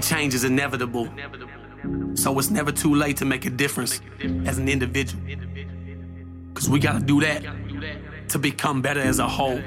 Change 0.00 0.34
is 0.34 0.44
inevitable. 0.44 1.08
So 2.14 2.38
it's 2.38 2.50
never 2.50 2.72
too 2.72 2.94
late 2.94 3.16
to 3.18 3.24
make 3.24 3.44
a 3.46 3.50
difference 3.50 4.00
as 4.46 4.58
an 4.58 4.68
individual. 4.68 5.22
Cause 6.54 6.68
we 6.68 6.80
gotta 6.80 7.00
do 7.00 7.20
that 7.20 7.44
to 8.28 8.38
become 8.38 8.82
better 8.82 9.00
as 9.00 9.18
a 9.18 9.28
whole. 9.28 9.60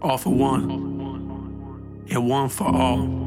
All 0.00 0.18
for 0.18 0.30
one, 0.30 0.70
and 2.08 2.28
one 2.28 2.48
for 2.48 2.66
all. 2.66 3.22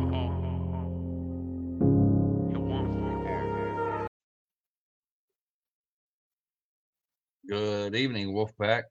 Good 7.48 7.96
evening, 7.96 8.34
Wolfpack. 8.34 8.84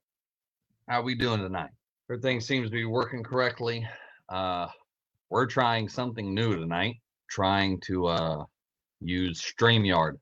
How 0.89 1.03
we 1.03 1.15
doing 1.15 1.41
tonight? 1.41 1.71
Everything 2.09 2.41
seems 2.41 2.69
to 2.69 2.73
be 2.73 2.85
working 2.85 3.23
correctly. 3.23 3.87
Uh, 4.29 4.69
we're 5.35 5.47
trying 5.47 5.89
something 5.89 6.33
new 6.33 6.55
tonight. 6.55 6.95
Trying 7.29 7.81
to 7.87 8.07
uh, 8.07 8.45
use 9.01 9.43
StreamYard. 9.43 10.13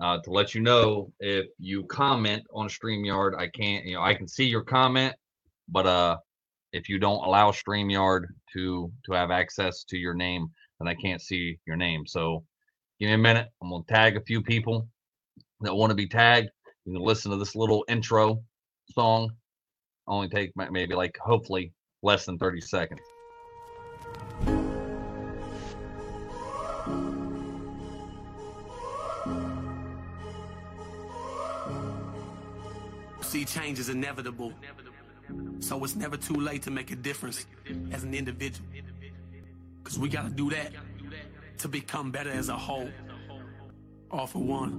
Uh, 0.00 0.18
to 0.24 0.30
let 0.30 0.52
you 0.52 0.60
know, 0.60 1.12
if 1.20 1.46
you 1.60 1.84
comment 1.84 2.42
on 2.52 2.66
StreamYard, 2.66 3.38
I 3.38 3.48
can't. 3.48 3.84
You 3.84 3.94
know, 3.94 4.02
I 4.02 4.14
can 4.14 4.26
see 4.26 4.46
your 4.46 4.64
comment, 4.64 5.14
but 5.68 5.86
uh, 5.86 6.16
if 6.72 6.88
you 6.88 6.98
don't 6.98 7.24
allow 7.24 7.52
StreamYard 7.52 8.26
to 8.54 8.92
to 9.06 9.12
have 9.12 9.30
access 9.30 9.84
to 9.84 9.96
your 9.96 10.14
name, 10.14 10.48
then 10.80 10.88
I 10.88 10.94
can't 10.94 11.22
see 11.22 11.56
your 11.64 11.76
name. 11.76 12.04
So, 12.04 12.42
give 12.98 13.06
me 13.06 13.14
a 13.14 13.18
minute. 13.18 13.46
I'm 13.62 13.70
gonna 13.70 13.84
tag 13.88 14.16
a 14.16 14.22
few 14.22 14.42
people 14.42 14.88
that 15.60 15.72
want 15.72 15.90
to 15.90 15.96
be 15.96 16.08
tagged 16.08 16.50
you 16.84 16.94
can 16.94 17.02
listen 17.02 17.30
to 17.30 17.36
this 17.36 17.54
little 17.54 17.84
intro 17.86 18.42
song. 18.90 19.30
Only 20.08 20.28
take 20.28 20.50
maybe 20.56 20.94
like 20.94 21.16
hopefully 21.22 21.72
less 22.02 22.24
than 22.24 22.38
30 22.38 22.62
seconds. 22.62 23.00
See, 33.22 33.44
change 33.44 33.78
is 33.78 33.90
inevitable. 33.90 34.54
So 35.60 35.84
it's 35.84 35.94
never 35.94 36.16
too 36.16 36.36
late 36.36 36.62
to 36.62 36.70
make 36.70 36.90
a 36.90 36.96
difference 36.96 37.46
as 37.92 38.02
an 38.02 38.14
individual. 38.14 38.66
Because 39.82 39.98
we 39.98 40.08
got 40.08 40.22
to 40.22 40.30
do 40.30 40.48
that 40.50 40.72
to 41.58 41.68
become 41.68 42.10
better 42.10 42.30
as 42.30 42.48
a 42.48 42.56
whole. 42.56 42.88
All 44.10 44.26
for 44.26 44.42
one 44.42 44.72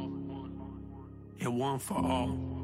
and 1.40 1.60
one 1.60 1.78
for 1.78 1.98
all. 1.98 2.59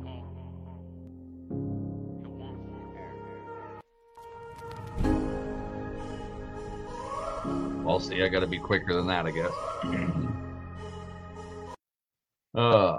Well, 7.86 8.00
see, 8.00 8.24
I 8.24 8.30
got 8.30 8.40
to 8.40 8.48
be 8.48 8.58
quicker 8.58 8.96
than 8.96 9.06
that, 9.08 9.28
I 9.28 9.32
guess. 9.32 9.52
uh, 12.56 12.98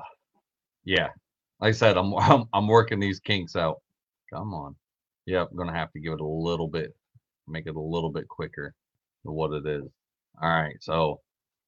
yeah. 0.85 1.09
Like 1.61 1.71
I 1.71 1.73
said, 1.73 1.97
I'm, 1.97 2.15
I'm 2.15 2.45
I'm 2.53 2.69
working 2.69 3.01
these 3.01 3.19
kinks 3.19 3.57
out. 3.57 3.83
Come 4.33 4.55
on. 4.55 4.77
Yep, 5.27 5.49
I'm 5.51 5.57
gonna 5.57 5.75
have 5.75 5.91
to 5.93 5.99
give 5.99 6.13
it 6.13 6.21
a 6.21 6.25
little 6.25 6.69
bit, 6.69 6.95
make 7.49 7.67
it 7.67 7.75
a 7.75 7.81
little 7.81 8.11
bit 8.11 8.29
quicker 8.29 8.73
than 9.25 9.35
what 9.35 9.53
it 9.53 9.67
is. 9.67 9.83
All 10.41 10.49
right, 10.49 10.77
so 10.81 11.21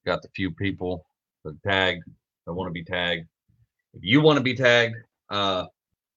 got 0.06 0.22
the 0.22 0.28
few 0.36 0.52
people 0.52 1.04
that 1.44 1.60
tagged 1.64 2.04
that 2.46 2.54
want 2.54 2.68
to 2.68 2.72
be 2.72 2.84
tagged. 2.84 3.26
If 3.94 4.04
you 4.04 4.20
want 4.20 4.36
to 4.36 4.44
be 4.44 4.54
tagged, 4.54 4.94
uh, 5.28 5.64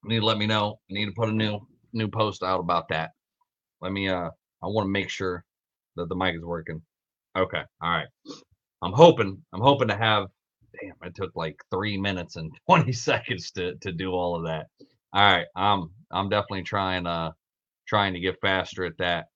you 0.04 0.10
need 0.10 0.20
to 0.20 0.26
let 0.26 0.38
me 0.38 0.46
know. 0.46 0.78
I 0.88 0.94
need 0.94 1.06
to 1.06 1.12
put 1.12 1.28
a 1.28 1.32
new 1.32 1.58
new 1.92 2.06
post 2.06 2.44
out 2.44 2.60
about 2.60 2.88
that. 2.90 3.10
Let 3.80 3.90
me 3.90 4.08
uh 4.08 4.30
I 4.62 4.66
want 4.68 4.86
to 4.86 4.90
make 4.90 5.10
sure 5.10 5.44
that 5.96 6.08
the 6.08 6.14
mic 6.14 6.36
is 6.36 6.44
working. 6.44 6.80
Okay. 7.36 7.62
All 7.80 7.90
right. 7.90 8.08
I'm 8.82 8.92
hoping 8.92 9.42
I'm 9.52 9.60
hoping 9.60 9.88
to 9.88 9.96
have 9.96 10.26
damn, 10.80 10.94
it 11.04 11.14
took 11.14 11.34
like 11.36 11.56
three 11.70 11.98
minutes 11.98 12.36
and 12.36 12.50
20 12.66 12.92
seconds 12.92 13.50
to 13.52 13.76
to 13.76 13.92
do 13.92 14.12
all 14.12 14.36
of 14.36 14.44
that. 14.44 14.66
All 15.12 15.22
right. 15.22 15.46
I'm 15.56 15.90
I'm 16.10 16.28
definitely 16.28 16.64
trying 16.64 17.06
uh 17.06 17.32
trying 17.86 18.14
to 18.14 18.20
get 18.20 18.40
faster 18.40 18.84
at 18.84 18.98
that. 18.98 19.26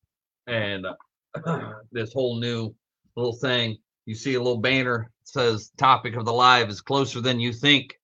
And 0.47 0.87
uh, 0.87 1.73
this 1.93 2.13
whole 2.13 2.39
new 2.39 2.75
little 3.17 3.35
thing, 3.35 3.77
you 4.07 4.15
see 4.15 4.35
a 4.35 4.39
little 4.39 4.61
banner 4.61 5.11
says 5.25 5.73
topic 5.77 6.17
of 6.17 6.25
the 6.25 6.33
live 6.33 6.69
is 6.71 6.81
closer 6.81 7.21
than 7.21 7.41
you 7.41 7.53
think 7.53 7.99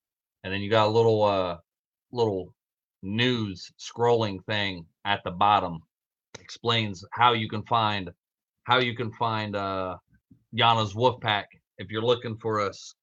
and 0.45 0.53
then 0.53 0.61
you 0.61 0.69
got 0.69 0.89
a 0.89 0.91
little 0.91 1.23
uh 1.23 1.57
little 2.11 2.53
news 3.03 3.73
scrolling 3.79 4.45
thing 4.45 4.85
at 5.05 5.21
the 5.25 5.31
bottom 5.31 5.81
explains 6.41 7.05
how 7.13 7.33
you 7.33 7.49
can 7.49 7.63
find 7.65 8.11
how 8.65 8.79
you 8.79 8.95
can 8.95 9.13
find 9.13 9.57
uh 9.57 9.97
Yana's 10.55 10.95
Wolfpack 10.95 11.45
if 11.79 11.91
you're 11.91 12.03
looking 12.03 12.37
for 12.37 12.61
us. 12.61 12.95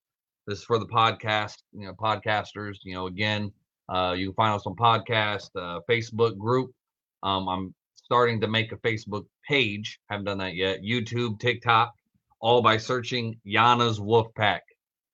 This 0.47 0.59
is 0.59 0.65
for 0.65 0.79
the 0.79 0.87
podcast, 0.87 1.57
you 1.73 1.85
know, 1.85 1.93
podcasters. 1.93 2.77
You 2.83 2.95
know, 2.95 3.07
again, 3.07 3.51
uh, 3.87 4.15
you 4.17 4.27
can 4.27 4.35
find 4.35 4.53
us 4.53 4.65
on 4.65 4.75
podcast, 4.75 5.49
uh, 5.55 5.79
Facebook 5.89 6.37
group. 6.37 6.71
Um, 7.23 7.47
I'm 7.47 7.75
starting 7.95 8.39
to 8.41 8.47
make 8.47 8.71
a 8.71 8.77
Facebook 8.77 9.25
page. 9.47 9.99
Haven't 10.09 10.25
done 10.25 10.37
that 10.39 10.55
yet. 10.55 10.81
YouTube, 10.81 11.39
TikTok, 11.39 11.93
all 12.39 12.61
by 12.61 12.77
searching 12.77 13.39
Yana's 13.45 13.99
Wolfpack. 13.99 14.61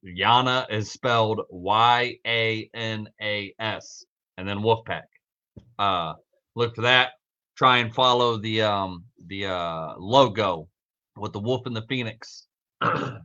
Yana 0.06 0.69
is 0.72 0.91
spelled 0.91 1.41
Y 1.50 2.16
A 2.27 2.69
N 2.73 3.09
A 3.22 3.53
S, 3.59 4.06
and 4.38 4.47
then 4.47 4.59
Wolfpack. 4.59 5.03
Uh, 5.79 6.13
look 6.56 6.75
for 6.75 6.83
that. 6.83 7.13
Try 7.56 7.78
and 7.78 7.94
follow 7.94 8.38
the 8.38 8.62
um 8.62 9.06
the 9.28 9.46
uh 9.46 9.94
logo 9.98 10.68
with 11.16 11.32
the 11.32 11.40
wolf 11.40 11.66
and 11.66 11.76
the 11.76 11.86
phoenix. 11.88 12.48
All 12.82 13.22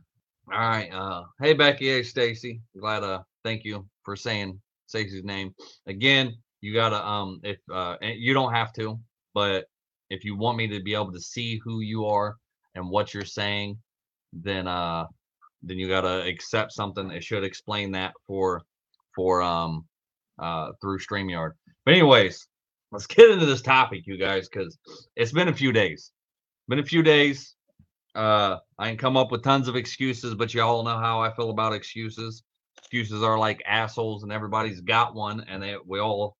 right. 0.47 0.89
Uh, 0.91 1.23
hey 1.41 1.53
Becky, 1.53 1.87
hey 1.87 2.03
Stacy. 2.03 2.61
Glad 2.79 3.03
uh 3.03 3.23
thank 3.43 3.65
you 3.65 3.85
for 4.03 4.15
saying 4.15 4.59
Stacy's 4.87 5.23
name 5.23 5.53
again. 5.87 6.33
You 6.61 6.73
gotta 6.73 7.05
um 7.05 7.41
if 7.43 7.57
uh 7.71 7.97
you 8.01 8.33
don't 8.33 8.53
have 8.53 8.71
to, 8.73 8.99
but 9.33 9.65
if 10.09 10.23
you 10.23 10.37
want 10.37 10.57
me 10.57 10.67
to 10.67 10.81
be 10.81 10.93
able 10.93 11.11
to 11.11 11.19
see 11.19 11.59
who 11.63 11.81
you 11.81 12.05
are 12.05 12.35
and 12.75 12.89
what 12.89 13.13
you're 13.13 13.25
saying, 13.25 13.77
then 14.31 14.67
uh 14.67 15.05
then 15.63 15.77
you 15.77 15.87
gotta 15.87 16.25
accept 16.25 16.71
something. 16.71 17.11
It 17.11 17.23
should 17.23 17.43
explain 17.43 17.91
that 17.91 18.13
for 18.27 18.61
for 19.13 19.41
um 19.41 19.85
uh 20.39 20.71
through 20.81 20.99
StreamYard. 20.99 21.51
But 21.85 21.95
anyways, 21.95 22.47
let's 22.91 23.07
get 23.07 23.29
into 23.29 23.45
this 23.45 23.61
topic, 23.61 24.05
you 24.05 24.17
guys, 24.17 24.47
because 24.49 24.77
it's 25.15 25.31
been 25.31 25.47
a 25.47 25.53
few 25.53 25.71
days. 25.71 26.11
Been 26.67 26.79
a 26.79 26.83
few 26.85 27.03
days. 27.03 27.55
Uh 28.15 28.57
I 28.77 28.89
can 28.89 28.97
come 28.97 29.17
up 29.17 29.31
with 29.31 29.43
tons 29.43 29.67
of 29.67 29.75
excuses, 29.75 30.35
but 30.35 30.53
you 30.53 30.61
all 30.61 30.83
know 30.83 30.97
how 30.97 31.21
I 31.21 31.33
feel 31.33 31.49
about 31.49 31.73
excuses. 31.73 32.43
Excuses 32.77 33.23
are 33.23 33.39
like 33.39 33.63
assholes, 33.65 34.23
and 34.23 34.31
everybody's 34.31 34.81
got 34.81 35.15
one, 35.15 35.45
and 35.47 35.63
they 35.63 35.75
we 35.85 35.99
all 35.99 36.35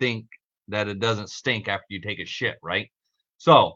think 0.00 0.26
that 0.68 0.88
it 0.88 0.98
doesn't 0.98 1.30
stink 1.30 1.68
after 1.68 1.86
you 1.88 2.00
take 2.00 2.18
a 2.18 2.24
shit, 2.24 2.56
right? 2.62 2.90
So 3.38 3.74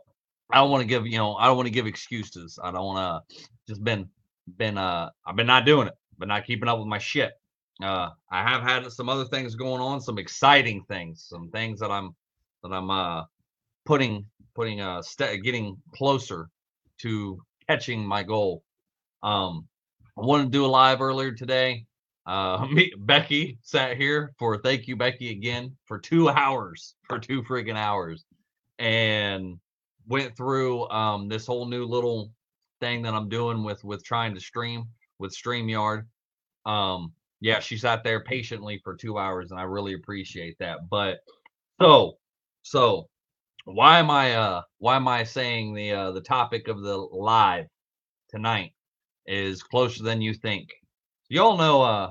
I 0.52 0.56
don't 0.56 0.70
want 0.70 0.82
to 0.82 0.88
give, 0.88 1.06
you 1.06 1.18
know, 1.18 1.34
I 1.34 1.46
don't 1.46 1.56
want 1.56 1.66
to 1.68 1.72
give 1.72 1.86
excuses. 1.86 2.58
I 2.62 2.72
don't 2.72 2.84
want 2.84 3.24
to 3.28 3.36
just 3.68 3.84
been 3.84 4.08
been 4.56 4.76
uh 4.76 5.10
I've 5.24 5.36
been 5.36 5.46
not 5.46 5.64
doing 5.64 5.86
it, 5.86 5.94
but 6.18 6.28
not 6.28 6.46
keeping 6.46 6.68
up 6.68 6.78
with 6.78 6.88
my 6.88 6.98
shit. 6.98 7.32
Uh 7.82 8.10
I 8.30 8.42
have 8.42 8.62
had 8.62 8.90
some 8.92 9.08
other 9.08 9.24
things 9.24 9.54
going 9.54 9.80
on, 9.80 10.00
some 10.00 10.18
exciting 10.18 10.84
things, 10.88 11.26
some 11.28 11.50
things 11.50 11.80
that 11.80 11.90
I'm 11.90 12.14
that 12.62 12.72
I'm 12.72 12.90
uh 12.90 13.24
putting 13.86 14.26
putting 14.54 14.80
uh 14.80 15.02
st- 15.02 15.42
getting 15.44 15.76
closer 15.94 16.48
to 17.02 17.40
catching 17.68 18.04
my 18.06 18.22
goal. 18.22 18.62
Um 19.22 19.68
I 20.18 20.22
wanted 20.24 20.44
to 20.46 20.50
do 20.50 20.66
a 20.66 20.68
live 20.68 21.00
earlier 21.02 21.32
today. 21.32 21.86
Uh 22.26 22.66
me 22.72 22.92
Becky 22.98 23.58
sat 23.62 23.96
here 23.96 24.32
for 24.38 24.58
thank 24.58 24.88
you 24.88 24.96
Becky 24.96 25.30
again 25.30 25.76
for 25.86 25.98
2 25.98 26.28
hours, 26.30 26.94
for 27.08 27.18
2 27.18 27.42
freaking 27.42 27.76
hours 27.76 28.24
and 28.78 29.58
went 30.08 30.36
through 30.36 30.88
um 30.90 31.28
this 31.28 31.46
whole 31.46 31.66
new 31.66 31.84
little 31.86 32.32
thing 32.80 33.02
that 33.02 33.14
I'm 33.14 33.28
doing 33.28 33.64
with 33.64 33.84
with 33.84 34.04
trying 34.04 34.34
to 34.34 34.40
stream 34.40 34.84
with 35.18 35.34
StreamYard. 35.36 36.04
Um, 36.66 37.12
yeah, 37.40 37.60
she 37.60 37.76
sat 37.76 38.04
there 38.04 38.22
patiently 38.22 38.80
for 38.84 38.94
two 38.94 39.18
hours, 39.18 39.50
and 39.50 39.60
I 39.60 39.64
really 39.64 39.94
appreciate 39.94 40.56
that. 40.58 40.88
But 40.90 41.20
so 41.80 42.18
so 42.62 43.08
why 43.64 43.98
am 43.98 44.10
I 44.10 44.34
uh 44.34 44.62
why 44.78 44.96
am 44.96 45.08
I 45.08 45.24
saying 45.24 45.74
the 45.74 45.92
uh 45.92 46.10
the 46.12 46.20
topic 46.20 46.68
of 46.68 46.82
the 46.82 46.96
live 46.96 47.66
tonight 48.28 48.72
is 49.26 49.62
closer 49.62 50.02
than 50.02 50.20
you 50.20 50.34
think? 50.34 50.68
You 51.28 51.42
all 51.42 51.56
know 51.56 51.82
uh 51.82 52.10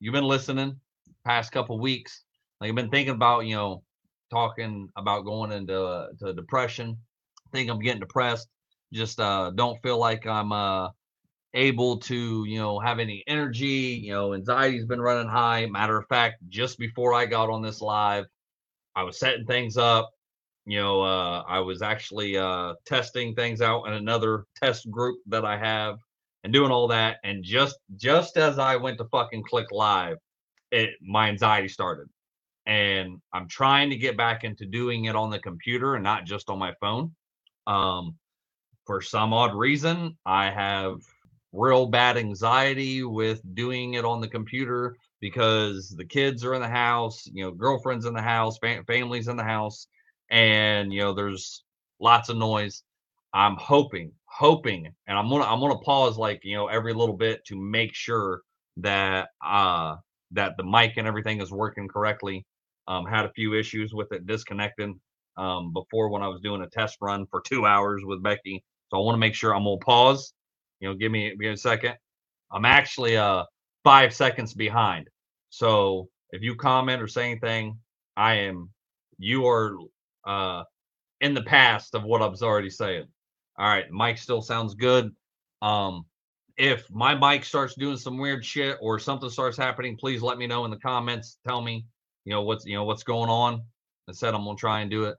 you've 0.00 0.14
been 0.14 0.24
listening 0.24 0.78
past 1.24 1.52
couple 1.52 1.78
weeks. 1.80 2.24
Like 2.60 2.70
I've 2.70 2.76
been 2.76 2.90
thinking 2.90 3.14
about, 3.14 3.46
you 3.46 3.56
know, 3.56 3.82
talking 4.30 4.88
about 4.96 5.24
going 5.24 5.52
into 5.52 5.78
uh, 5.82 6.08
to 6.20 6.32
depression. 6.32 6.96
I 7.46 7.50
think 7.50 7.70
I'm 7.70 7.80
getting 7.80 8.00
depressed 8.00 8.48
just 8.92 9.20
uh, 9.20 9.50
don't 9.54 9.80
feel 9.82 9.98
like 9.98 10.26
I'm 10.26 10.52
uh, 10.52 10.88
able 11.56 11.96
to, 11.96 12.44
you 12.44 12.58
know, 12.58 12.78
have 12.78 13.00
any 13.00 13.24
energy. 13.26 14.00
You 14.04 14.12
know, 14.12 14.34
anxiety's 14.34 14.84
been 14.84 15.00
running 15.00 15.28
high. 15.28 15.66
Matter 15.66 15.98
of 15.98 16.06
fact, 16.06 16.36
just 16.48 16.78
before 16.78 17.14
I 17.14 17.26
got 17.26 17.50
on 17.50 17.62
this 17.62 17.80
live, 17.80 18.26
I 18.94 19.02
was 19.02 19.18
setting 19.18 19.46
things 19.46 19.76
up, 19.76 20.10
you 20.66 20.78
know, 20.78 21.02
uh, 21.02 21.42
I 21.46 21.60
was 21.60 21.82
actually 21.82 22.36
uh, 22.36 22.74
testing 22.84 23.34
things 23.34 23.60
out 23.60 23.84
in 23.84 23.94
another 23.94 24.44
test 24.56 24.90
group 24.90 25.18
that 25.26 25.44
I 25.44 25.56
have 25.56 25.98
and 26.44 26.52
doing 26.52 26.70
all 26.70 26.88
that. 26.88 27.18
And 27.24 27.42
just 27.42 27.76
just 27.96 28.36
as 28.36 28.58
I 28.58 28.76
went 28.76 28.98
to 28.98 29.04
fucking 29.06 29.44
click 29.44 29.66
live, 29.70 30.18
it 30.70 30.90
my 31.00 31.28
anxiety 31.28 31.68
started. 31.68 32.08
And 32.66 33.20
I'm 33.32 33.48
trying 33.48 33.90
to 33.90 33.96
get 33.96 34.16
back 34.16 34.42
into 34.42 34.66
doing 34.66 35.04
it 35.04 35.14
on 35.14 35.30
the 35.30 35.38
computer 35.38 35.94
and 35.94 36.02
not 36.02 36.24
just 36.24 36.50
on 36.50 36.58
my 36.58 36.74
phone. 36.80 37.14
Um, 37.66 38.16
for 38.86 39.00
some 39.00 39.32
odd 39.32 39.54
reason, 39.54 40.16
I 40.26 40.50
have 40.50 40.98
real 41.52 41.86
bad 41.86 42.16
anxiety 42.16 43.02
with 43.02 43.40
doing 43.54 43.94
it 43.94 44.04
on 44.04 44.20
the 44.20 44.28
computer 44.28 44.96
because 45.20 45.90
the 45.96 46.04
kids 46.04 46.44
are 46.44 46.54
in 46.54 46.62
the 46.62 46.68
house, 46.68 47.26
you 47.32 47.44
know, 47.44 47.50
girlfriends 47.50 48.04
in 48.06 48.14
the 48.14 48.22
house, 48.22 48.58
fam- 48.58 48.84
families 48.84 49.28
in 49.28 49.36
the 49.36 49.44
house, 49.44 49.88
and 50.30 50.92
you 50.92 51.00
know 51.00 51.12
there's 51.14 51.64
lots 52.00 52.28
of 52.28 52.36
noise. 52.36 52.82
I'm 53.32 53.56
hoping 53.56 54.12
hoping 54.38 54.92
and 55.06 55.16
i'm 55.16 55.28
gonna 55.30 55.44
i'm 55.44 55.60
gonna 55.60 55.78
pause 55.78 56.18
like 56.18 56.40
you 56.44 56.54
know 56.54 56.66
every 56.66 56.92
little 56.92 57.16
bit 57.16 57.42
to 57.46 57.56
make 57.58 57.94
sure 57.94 58.42
that 58.76 59.28
uh 59.44 59.96
that 60.32 60.56
the 60.58 60.64
mic 60.64 60.92
and 60.98 61.06
everything 61.06 61.40
is 61.40 61.50
working 61.50 61.88
correctly. 61.88 62.44
Um 62.86 63.06
had 63.06 63.24
a 63.24 63.32
few 63.32 63.54
issues 63.54 63.94
with 63.94 64.12
it 64.12 64.26
disconnecting 64.26 65.00
um 65.38 65.72
before 65.72 66.10
when 66.10 66.22
i 66.22 66.28
was 66.28 66.40
doing 66.42 66.60
a 66.62 66.68
test 66.68 66.98
run 67.00 67.26
for 67.30 67.40
two 67.40 67.64
hours 67.64 68.02
with 68.04 68.22
becky. 68.22 68.62
So 68.90 68.98
i 68.98 69.00
want 69.00 69.14
to 69.14 69.20
make 69.20 69.34
sure 69.34 69.54
i'm 69.54 69.64
gonna 69.64 69.78
pause 69.78 70.34
you 70.80 70.88
know 70.88 70.94
give 70.94 71.12
me, 71.12 71.30
give 71.30 71.38
me 71.38 71.48
a 71.48 71.56
second 71.56 71.94
i'm 72.52 72.64
actually 72.64 73.16
uh 73.16 73.44
five 73.84 74.14
seconds 74.14 74.54
behind 74.54 75.08
so 75.50 76.08
if 76.30 76.42
you 76.42 76.54
comment 76.54 77.02
or 77.02 77.06
say 77.06 77.30
anything 77.30 77.76
i 78.16 78.34
am 78.34 78.68
you 79.18 79.46
are 79.46 79.76
uh, 80.26 80.64
in 81.20 81.34
the 81.34 81.42
past 81.42 81.94
of 81.94 82.04
what 82.04 82.22
I 82.22 82.26
was 82.26 82.42
already 82.42 82.70
saying. 82.70 83.06
All 83.58 83.68
right, 83.68 83.90
mic 83.90 84.18
still 84.18 84.42
sounds 84.42 84.74
good. 84.74 85.10
Um, 85.62 86.04
if 86.58 86.90
my 86.90 87.14
mic 87.14 87.44
starts 87.44 87.74
doing 87.74 87.96
some 87.96 88.18
weird 88.18 88.44
shit 88.44 88.76
or 88.80 88.98
something 88.98 89.30
starts 89.30 89.56
happening, 89.56 89.96
please 89.96 90.22
let 90.22 90.38
me 90.38 90.46
know 90.46 90.64
in 90.64 90.70
the 90.70 90.78
comments. 90.78 91.38
Tell 91.46 91.62
me, 91.62 91.86
you 92.24 92.32
know 92.32 92.42
what's 92.42 92.66
you 92.66 92.74
know 92.74 92.84
what's 92.84 93.02
going 93.02 93.30
on. 93.30 93.62
I 94.08 94.12
said 94.12 94.34
I'm 94.34 94.44
gonna 94.44 94.56
try 94.56 94.80
and 94.80 94.90
do 94.90 95.04
it. 95.04 95.16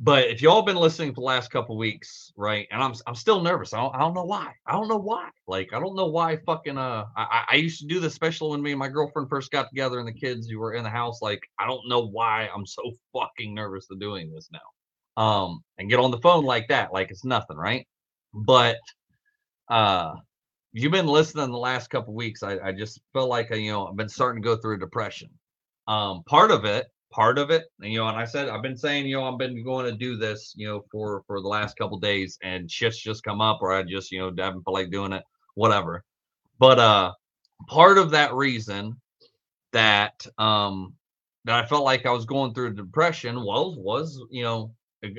But 0.00 0.28
if 0.28 0.40
y'all 0.40 0.62
been 0.62 0.76
listening 0.76 1.10
for 1.10 1.22
the 1.22 1.26
last 1.26 1.50
couple 1.50 1.76
weeks, 1.76 2.32
right? 2.36 2.68
And 2.70 2.80
I'm 2.80 2.94
I'm 3.06 3.16
still 3.16 3.42
nervous. 3.42 3.72
I 3.72 3.78
don't, 3.78 3.94
I 3.96 3.98
don't 3.98 4.14
know 4.14 4.24
why. 4.24 4.52
I 4.64 4.72
don't 4.72 4.86
know 4.86 4.98
why. 4.98 5.28
Like 5.48 5.70
I 5.74 5.80
don't 5.80 5.96
know 5.96 6.06
why. 6.06 6.36
Fucking 6.46 6.78
uh, 6.78 7.06
I 7.16 7.44
I 7.50 7.54
used 7.56 7.80
to 7.80 7.86
do 7.86 7.98
this, 7.98 8.12
especially 8.12 8.52
when 8.52 8.62
me 8.62 8.70
and 8.70 8.78
my 8.78 8.88
girlfriend 8.88 9.28
first 9.28 9.50
got 9.50 9.68
together 9.68 9.98
and 9.98 10.06
the 10.06 10.12
kids 10.12 10.48
you 10.48 10.60
were 10.60 10.74
in 10.74 10.84
the 10.84 10.90
house. 10.90 11.20
Like 11.20 11.40
I 11.58 11.66
don't 11.66 11.88
know 11.88 12.06
why 12.06 12.48
I'm 12.54 12.64
so 12.64 12.82
fucking 13.12 13.52
nervous 13.54 13.88
to 13.88 13.96
doing 13.96 14.30
this 14.32 14.48
now. 14.52 15.22
Um, 15.22 15.64
and 15.78 15.90
get 15.90 15.98
on 15.98 16.12
the 16.12 16.20
phone 16.20 16.44
like 16.44 16.68
that, 16.68 16.92
like 16.92 17.10
it's 17.10 17.24
nothing, 17.24 17.56
right? 17.56 17.84
But 18.32 18.76
uh, 19.68 20.14
you've 20.72 20.92
been 20.92 21.08
listening 21.08 21.50
the 21.50 21.58
last 21.58 21.90
couple 21.90 22.14
weeks. 22.14 22.44
I 22.44 22.58
I 22.60 22.70
just 22.70 23.00
felt 23.12 23.30
like 23.30 23.50
I, 23.50 23.56
you 23.56 23.72
know 23.72 23.88
I've 23.88 23.96
been 23.96 24.08
starting 24.08 24.40
to 24.40 24.46
go 24.46 24.56
through 24.56 24.76
a 24.76 24.78
depression. 24.78 25.30
Um, 25.88 26.22
part 26.24 26.52
of 26.52 26.64
it 26.64 26.86
part 27.10 27.38
of 27.38 27.50
it. 27.50 27.64
And, 27.80 27.92
you 27.92 27.98
know, 27.98 28.08
and 28.08 28.16
I 28.16 28.24
said 28.24 28.48
I've 28.48 28.62
been 28.62 28.76
saying, 28.76 29.06
you 29.06 29.16
know, 29.16 29.24
I've 29.24 29.38
been 29.38 29.64
going 29.64 29.86
to 29.86 29.92
do 29.92 30.16
this, 30.16 30.52
you 30.56 30.68
know, 30.68 30.84
for 30.90 31.22
for 31.26 31.40
the 31.40 31.48
last 31.48 31.76
couple 31.76 31.98
days, 31.98 32.38
and 32.42 32.70
shit's 32.70 32.98
just 32.98 33.22
come 33.22 33.40
up, 33.40 33.58
or 33.62 33.72
I 33.72 33.82
just, 33.82 34.10
you 34.12 34.20
know, 34.20 34.32
haven't 34.36 34.64
feel 34.64 34.74
like 34.74 34.90
doing 34.90 35.12
it, 35.12 35.22
whatever. 35.54 36.04
But 36.58 36.78
uh, 36.78 37.12
part 37.66 37.98
of 37.98 38.10
that 38.10 38.34
reason 38.34 39.00
that 39.72 40.26
um 40.38 40.94
that 41.44 41.62
I 41.62 41.66
felt 41.66 41.84
like 41.84 42.06
I 42.06 42.10
was 42.10 42.24
going 42.24 42.54
through 42.54 42.74
depression 42.74 43.42
was 43.42 43.76
was 43.78 44.20
you 44.30 44.42
know 44.42 44.74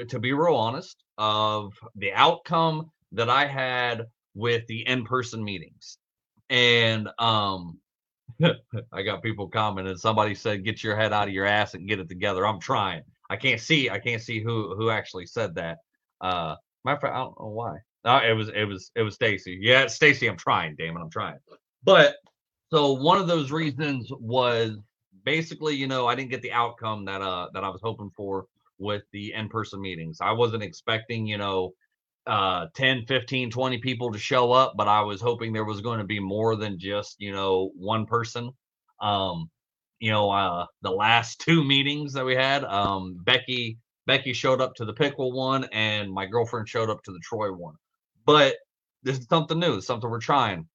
to 0.07 0.19
be 0.19 0.33
real 0.33 0.55
honest 0.55 1.03
of 1.17 1.73
the 1.95 2.11
outcome 2.13 2.91
that 3.11 3.29
I 3.29 3.45
had 3.45 4.05
with 4.35 4.65
the 4.67 4.85
in-person 4.87 5.43
meetings 5.43 5.97
and 6.49 7.09
um 7.19 7.77
I 8.93 9.01
got 9.01 9.23
people 9.23 9.47
commenting. 9.47 9.97
Somebody 9.97 10.35
said, 10.35 10.63
"Get 10.63 10.83
your 10.83 10.95
head 10.95 11.13
out 11.13 11.27
of 11.27 11.33
your 11.33 11.45
ass 11.45 11.73
and 11.73 11.87
get 11.87 11.99
it 11.99 12.09
together." 12.09 12.45
I'm 12.45 12.59
trying. 12.59 13.03
I 13.29 13.35
can't 13.35 13.59
see. 13.59 13.89
I 13.89 13.99
can't 13.99 14.21
see 14.21 14.41
who 14.41 14.75
who 14.75 14.89
actually 14.89 15.25
said 15.25 15.55
that. 15.55 15.79
Uh, 16.21 16.55
my 16.83 16.97
friend, 16.97 17.15
I 17.15 17.19
don't 17.19 17.39
know 17.39 17.47
why. 17.47 17.77
Uh, 18.05 18.21
it 18.25 18.33
was 18.33 18.49
it 18.49 18.65
was 18.65 18.91
it 18.95 19.01
was 19.03 19.15
Stacy. 19.15 19.57
Yeah, 19.61 19.87
Stacy. 19.87 20.27
I'm 20.27 20.37
trying. 20.37 20.75
Damn 20.77 20.97
it, 20.97 21.01
I'm 21.01 21.09
trying. 21.09 21.37
But 21.83 22.15
so 22.71 22.93
one 22.93 23.19
of 23.19 23.27
those 23.27 23.51
reasons 23.51 24.09
was 24.19 24.77
basically, 25.25 25.75
you 25.75 25.87
know, 25.87 26.07
I 26.07 26.15
didn't 26.15 26.29
get 26.29 26.41
the 26.41 26.53
outcome 26.53 27.05
that 27.05 27.21
uh 27.21 27.49
that 27.53 27.63
I 27.63 27.69
was 27.69 27.81
hoping 27.83 28.11
for 28.15 28.45
with 28.77 29.03
the 29.11 29.33
in-person 29.33 29.81
meetings. 29.81 30.19
I 30.21 30.31
wasn't 30.31 30.63
expecting, 30.63 31.27
you 31.27 31.37
know, 31.37 31.73
uh 32.29 32.67
10 32.75 33.05
15 33.07 33.49
20 33.49 33.77
people 33.79 34.11
to 34.11 34.19
show 34.19 34.51
up 34.51 34.73
but 34.77 34.87
i 34.87 35.01
was 35.01 35.19
hoping 35.19 35.51
there 35.51 35.65
was 35.65 35.81
going 35.81 35.97
to 35.97 36.05
be 36.05 36.19
more 36.19 36.55
than 36.55 36.77
just 36.77 37.15
you 37.19 37.31
know 37.31 37.71
one 37.75 38.05
person. 38.05 38.51
Um 39.01 39.49
you 39.99 40.11
know 40.11 40.29
uh 40.29 40.65
the 40.81 40.91
last 40.91 41.39
two 41.45 41.63
meetings 41.63 42.13
that 42.13 42.25
we 42.25 42.35
had 42.35 42.63
um 42.65 43.17
becky 43.23 43.79
becky 44.05 44.33
showed 44.33 44.61
up 44.61 44.75
to 44.75 44.85
the 44.85 44.93
Piqua 44.93 45.27
one 45.27 45.65
and 45.71 46.11
my 46.11 46.25
girlfriend 46.25 46.69
showed 46.69 46.89
up 46.89 47.03
to 47.03 47.11
the 47.11 47.19
troy 47.19 47.51
one. 47.51 47.75
But 48.25 48.57
this 49.01 49.17
is 49.17 49.25
something 49.27 49.59
new 49.59 49.81
something 49.81 50.09
we're 50.09 50.19
trying. 50.19 50.67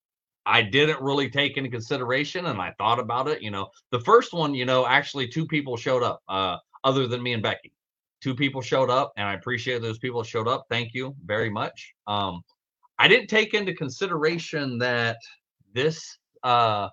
I 0.47 0.61
didn't 0.63 1.01
really 1.01 1.31
take 1.31 1.57
into 1.57 1.71
consideration 1.71 2.47
and 2.47 2.61
i 2.61 2.73
thought 2.79 2.99
about 2.99 3.29
it 3.29 3.43
you 3.43 3.53
know. 3.53 3.69
The 3.93 4.01
first 4.01 4.33
one 4.33 4.55
you 4.55 4.65
know 4.65 4.87
actually 4.87 5.29
two 5.29 5.47
people 5.47 5.77
showed 5.77 6.03
up 6.03 6.21
uh 6.29 6.57
other 6.83 7.07
than 7.07 7.23
me 7.23 7.33
and 7.33 7.43
becky 7.43 7.73
two 8.25 8.35
people 8.35 8.63
showed 8.63 8.91
up 8.91 9.13
and 9.19 9.29
i 9.29 9.35
appreciate 9.35 9.83
those 9.83 9.99
people 9.99 10.23
showed 10.25 10.49
up. 10.49 10.65
Thank 10.71 10.95
you 10.95 11.15
very 11.25 11.51
much. 11.51 11.93
Um 12.07 12.43
i 12.99 13.07
didn't 13.09 13.29
take 13.29 13.53
into 13.55 13.75
consideration 13.75 14.79
that 14.79 15.19
this 15.75 15.99
uh 16.43 16.89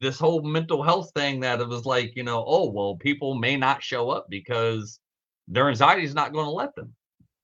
this 0.00 0.18
whole 0.18 0.42
mental 0.42 0.82
health 0.82 1.10
thing 1.14 1.40
that 1.40 1.60
it 1.60 1.68
was 1.68 1.84
like 1.84 2.10
you 2.14 2.22
know 2.22 2.44
oh 2.46 2.70
well 2.70 2.96
people 2.96 3.34
may 3.34 3.56
not 3.56 3.82
show 3.82 4.10
up 4.10 4.26
because 4.30 5.00
their 5.48 5.68
anxiety 5.68 6.04
is 6.04 6.14
not 6.14 6.32
going 6.32 6.44
to 6.44 6.50
let 6.62 6.74
them. 6.76 6.94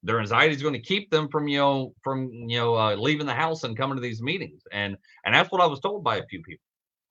Their 0.02 0.20
anxiety 0.20 0.54
is 0.54 0.62
going 0.62 0.74
to 0.74 0.80
keep 0.92 1.10
them 1.10 1.28
from 1.32 1.48
you 1.48 1.58
know 1.58 1.94
from 2.04 2.30
you 2.52 2.58
know 2.58 2.74
uh, 2.76 2.94
leaving 2.94 3.26
the 3.26 3.34
house 3.34 3.64
and 3.64 3.76
coming 3.76 3.96
to 3.96 4.02
these 4.02 4.22
meetings. 4.22 4.62
And 4.72 4.96
and 5.24 5.34
that's 5.34 5.50
what 5.50 5.62
i 5.62 5.66
was 5.66 5.80
told 5.80 6.04
by 6.04 6.16
a 6.18 6.26
few 6.26 6.42
people. 6.42 6.66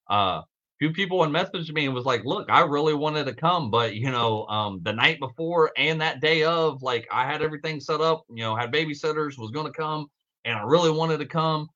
Uh 0.08 0.42
few 0.84 0.92
people 0.92 1.24
had 1.24 1.32
messaged 1.32 1.72
me 1.74 1.86
and 1.86 1.96
was 1.96 2.04
like, 2.04 2.26
"Look, 2.26 2.50
I 2.50 2.60
really 2.62 2.94
wanted 2.94 3.26
to 3.28 3.34
come, 3.34 3.72
but 3.72 3.96
you 3.96 4.12
know, 4.12 4.46
um, 4.48 4.82
the 4.84 4.92
night 4.92 5.18
before 5.18 5.72
and 5.78 6.02
that 6.02 6.20
day 6.20 6.44
of, 6.44 6.82
like, 6.84 7.08
I 7.10 7.26
had 7.26 7.42
everything 7.42 7.80
set 7.80 8.02
up. 8.02 8.26
You 8.30 8.44
know, 8.44 8.54
had 8.54 8.74
babysitters, 8.74 9.38
was 9.38 9.52
going 9.52 9.66
to 9.66 9.72
come, 9.72 10.08
and 10.44 10.58
I 10.58 10.64
really 10.64 10.92
wanted 10.92 11.20
to 11.20 11.26
come, 11.26 11.70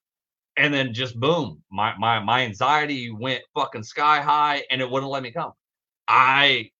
and 0.58 0.74
then 0.74 0.92
just 0.92 1.18
boom, 1.18 1.62
my 1.72 1.94
my 1.98 2.20
my 2.20 2.42
anxiety 2.42 3.10
went 3.10 3.42
fucking 3.54 3.82
sky 3.84 4.20
high, 4.20 4.62
and 4.70 4.82
it 4.82 4.90
wouldn't 4.90 5.10
let 5.10 5.22
me 5.22 5.32
come. 5.32 5.52
I 6.08 6.70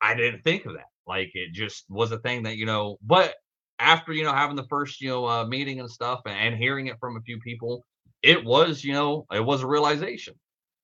I 0.00 0.14
didn't 0.14 0.42
think 0.42 0.66
of 0.66 0.74
that. 0.74 0.88
Like, 1.06 1.32
it 1.34 1.52
just 1.52 1.84
was 1.90 2.12
a 2.12 2.18
thing 2.20 2.44
that 2.44 2.56
you 2.56 2.64
know, 2.66 2.98
but 3.02 3.34
after 3.78 4.14
you 4.14 4.24
know 4.24 4.32
having 4.32 4.56
the 4.56 4.68
first 4.68 5.02
you 5.02 5.10
know 5.10 5.26
uh, 5.28 5.46
meeting 5.46 5.80
and 5.80 5.90
stuff 5.90 6.22
and, 6.26 6.34
and 6.34 6.56
hearing 6.56 6.86
it 6.86 6.98
from 7.00 7.16
a 7.16 7.20
few 7.22 7.38
people 7.40 7.84
it 8.22 8.42
was 8.44 8.84
you 8.84 8.92
know 8.94 9.26
it 9.32 9.44
was 9.44 9.62
a 9.62 9.66
realization 9.66 10.34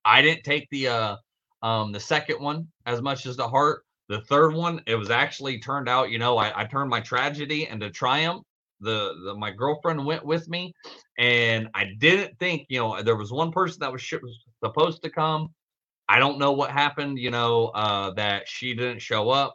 I 0.04 0.22
didn't 0.22 0.44
take 0.44 0.68
the 0.70 0.88
uh 0.88 1.16
um 1.62 1.92
the 1.92 2.00
second 2.00 2.40
one 2.40 2.68
as 2.86 3.02
much 3.02 3.26
as 3.26 3.36
the 3.36 3.48
heart. 3.48 3.82
The 4.08 4.22
third 4.22 4.54
one, 4.54 4.82
it 4.86 4.96
was 4.96 5.08
actually 5.10 5.60
turned 5.60 5.88
out, 5.88 6.10
you 6.10 6.18
know, 6.18 6.36
I, 6.36 6.62
I 6.62 6.64
turned 6.64 6.90
my 6.90 7.00
tragedy 7.00 7.68
into 7.68 7.90
triumph. 7.90 8.42
The, 8.80 9.14
the 9.24 9.34
my 9.36 9.52
girlfriend 9.52 10.04
went 10.04 10.24
with 10.24 10.48
me, 10.48 10.74
and 11.16 11.68
I 11.74 11.92
didn't 11.98 12.36
think, 12.40 12.66
you 12.68 12.80
know, 12.80 13.02
there 13.02 13.14
was 13.14 13.30
one 13.30 13.52
person 13.52 13.78
that 13.80 13.92
was, 13.92 14.02
sh- 14.02 14.14
was 14.20 14.36
supposed 14.64 15.02
to 15.04 15.10
come. 15.10 15.50
I 16.08 16.18
don't 16.18 16.40
know 16.40 16.50
what 16.50 16.72
happened, 16.72 17.18
you 17.18 17.30
know, 17.30 17.66
uh, 17.68 18.10
that 18.14 18.48
she 18.48 18.74
didn't 18.74 19.00
show 19.00 19.30
up, 19.30 19.54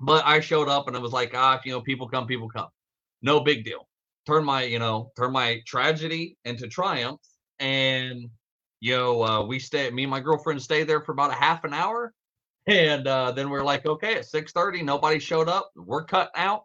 but 0.00 0.24
I 0.24 0.40
showed 0.40 0.68
up, 0.68 0.86
and 0.86 0.96
it 0.96 1.02
was 1.02 1.12
like, 1.12 1.32
ah, 1.34 1.60
you 1.64 1.72
know, 1.72 1.82
people 1.82 2.08
come, 2.08 2.26
people 2.26 2.48
come, 2.48 2.68
no 3.20 3.40
big 3.40 3.64
deal. 3.64 3.86
Turn 4.26 4.46
my, 4.46 4.62
you 4.62 4.78
know, 4.78 5.10
turn 5.14 5.32
my 5.32 5.60
tragedy 5.66 6.38
into 6.46 6.68
triumph, 6.68 7.20
and 7.58 8.30
know, 8.80 9.22
uh, 9.22 9.44
we 9.44 9.58
stay, 9.58 9.90
me 9.90 10.04
and 10.04 10.10
my 10.10 10.20
girlfriend 10.20 10.62
stayed 10.62 10.84
there 10.84 11.00
for 11.00 11.12
about 11.12 11.30
a 11.30 11.34
half 11.34 11.64
an 11.64 11.74
hour. 11.74 12.14
And 12.66 13.06
uh, 13.06 13.32
then 13.32 13.50
we 13.50 13.58
are 13.58 13.64
like, 13.64 13.86
okay, 13.86 14.16
at 14.16 14.26
6:30, 14.26 14.84
nobody 14.84 15.18
showed 15.18 15.48
up. 15.48 15.70
We're 15.74 16.04
cutting 16.04 16.32
out. 16.36 16.64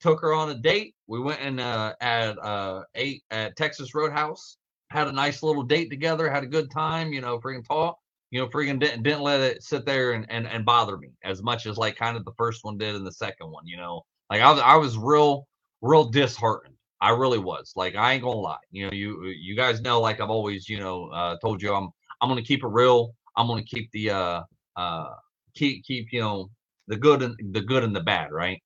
Took 0.00 0.20
her 0.20 0.34
on 0.34 0.50
a 0.50 0.54
date. 0.54 0.94
We 1.06 1.20
went 1.20 1.40
and 1.40 1.58
uh, 1.58 1.94
at 2.00 2.38
uh, 2.38 2.82
eight 2.94 3.22
at 3.30 3.56
Texas 3.56 3.94
Roadhouse. 3.94 4.58
Had 4.90 5.08
a 5.08 5.12
nice 5.12 5.42
little 5.42 5.62
date 5.62 5.88
together. 5.88 6.28
Had 6.28 6.44
a 6.44 6.48
good 6.48 6.70
time. 6.70 7.12
You 7.12 7.20
know, 7.20 7.38
freaking 7.38 7.66
talk. 7.66 7.98
You 8.30 8.40
know, 8.40 8.48
freaking 8.48 8.78
didn't 8.78 9.02
didn't 9.04 9.22
let 9.22 9.40
it 9.40 9.62
sit 9.62 9.86
there 9.86 10.12
and, 10.12 10.26
and 10.28 10.46
and 10.46 10.64
bother 10.64 10.98
me 10.98 11.12
as 11.24 11.42
much 11.42 11.64
as 11.64 11.78
like 11.78 11.96
kind 11.96 12.16
of 12.16 12.24
the 12.24 12.34
first 12.36 12.62
one 12.62 12.76
did 12.76 12.94
and 12.94 13.06
the 13.06 13.12
second 13.12 13.50
one. 13.50 13.66
You 13.66 13.78
know, 13.78 14.02
like 14.28 14.42
I 14.42 14.50
was 14.50 14.60
I 14.60 14.76
was 14.76 14.98
real 14.98 15.46
real 15.80 16.10
disheartened 16.10 16.75
I 17.06 17.10
really 17.10 17.38
was. 17.38 17.72
Like 17.76 17.94
I 17.94 18.14
ain't 18.14 18.24
gonna 18.24 18.36
lie. 18.36 18.58
You 18.72 18.86
know, 18.86 18.92
you 18.92 19.26
you 19.26 19.54
guys 19.54 19.80
know, 19.80 20.00
like 20.00 20.20
I've 20.20 20.28
always, 20.28 20.68
you 20.68 20.80
know, 20.80 21.06
uh, 21.10 21.36
told 21.40 21.62
you, 21.62 21.72
I'm 21.72 21.88
I'm 22.20 22.28
gonna 22.28 22.42
keep 22.42 22.64
it 22.64 22.68
real. 22.68 23.14
I'm 23.36 23.46
gonna 23.46 23.62
keep 23.62 23.88
the 23.92 24.10
uh 24.10 24.42
uh 24.74 25.10
keep 25.54 25.84
keep 25.84 26.08
you 26.12 26.20
know 26.20 26.50
the 26.88 26.96
good 26.96 27.22
and 27.22 27.36
the 27.54 27.60
good 27.60 27.84
and 27.84 27.94
the 27.94 28.00
bad, 28.00 28.32
right? 28.32 28.60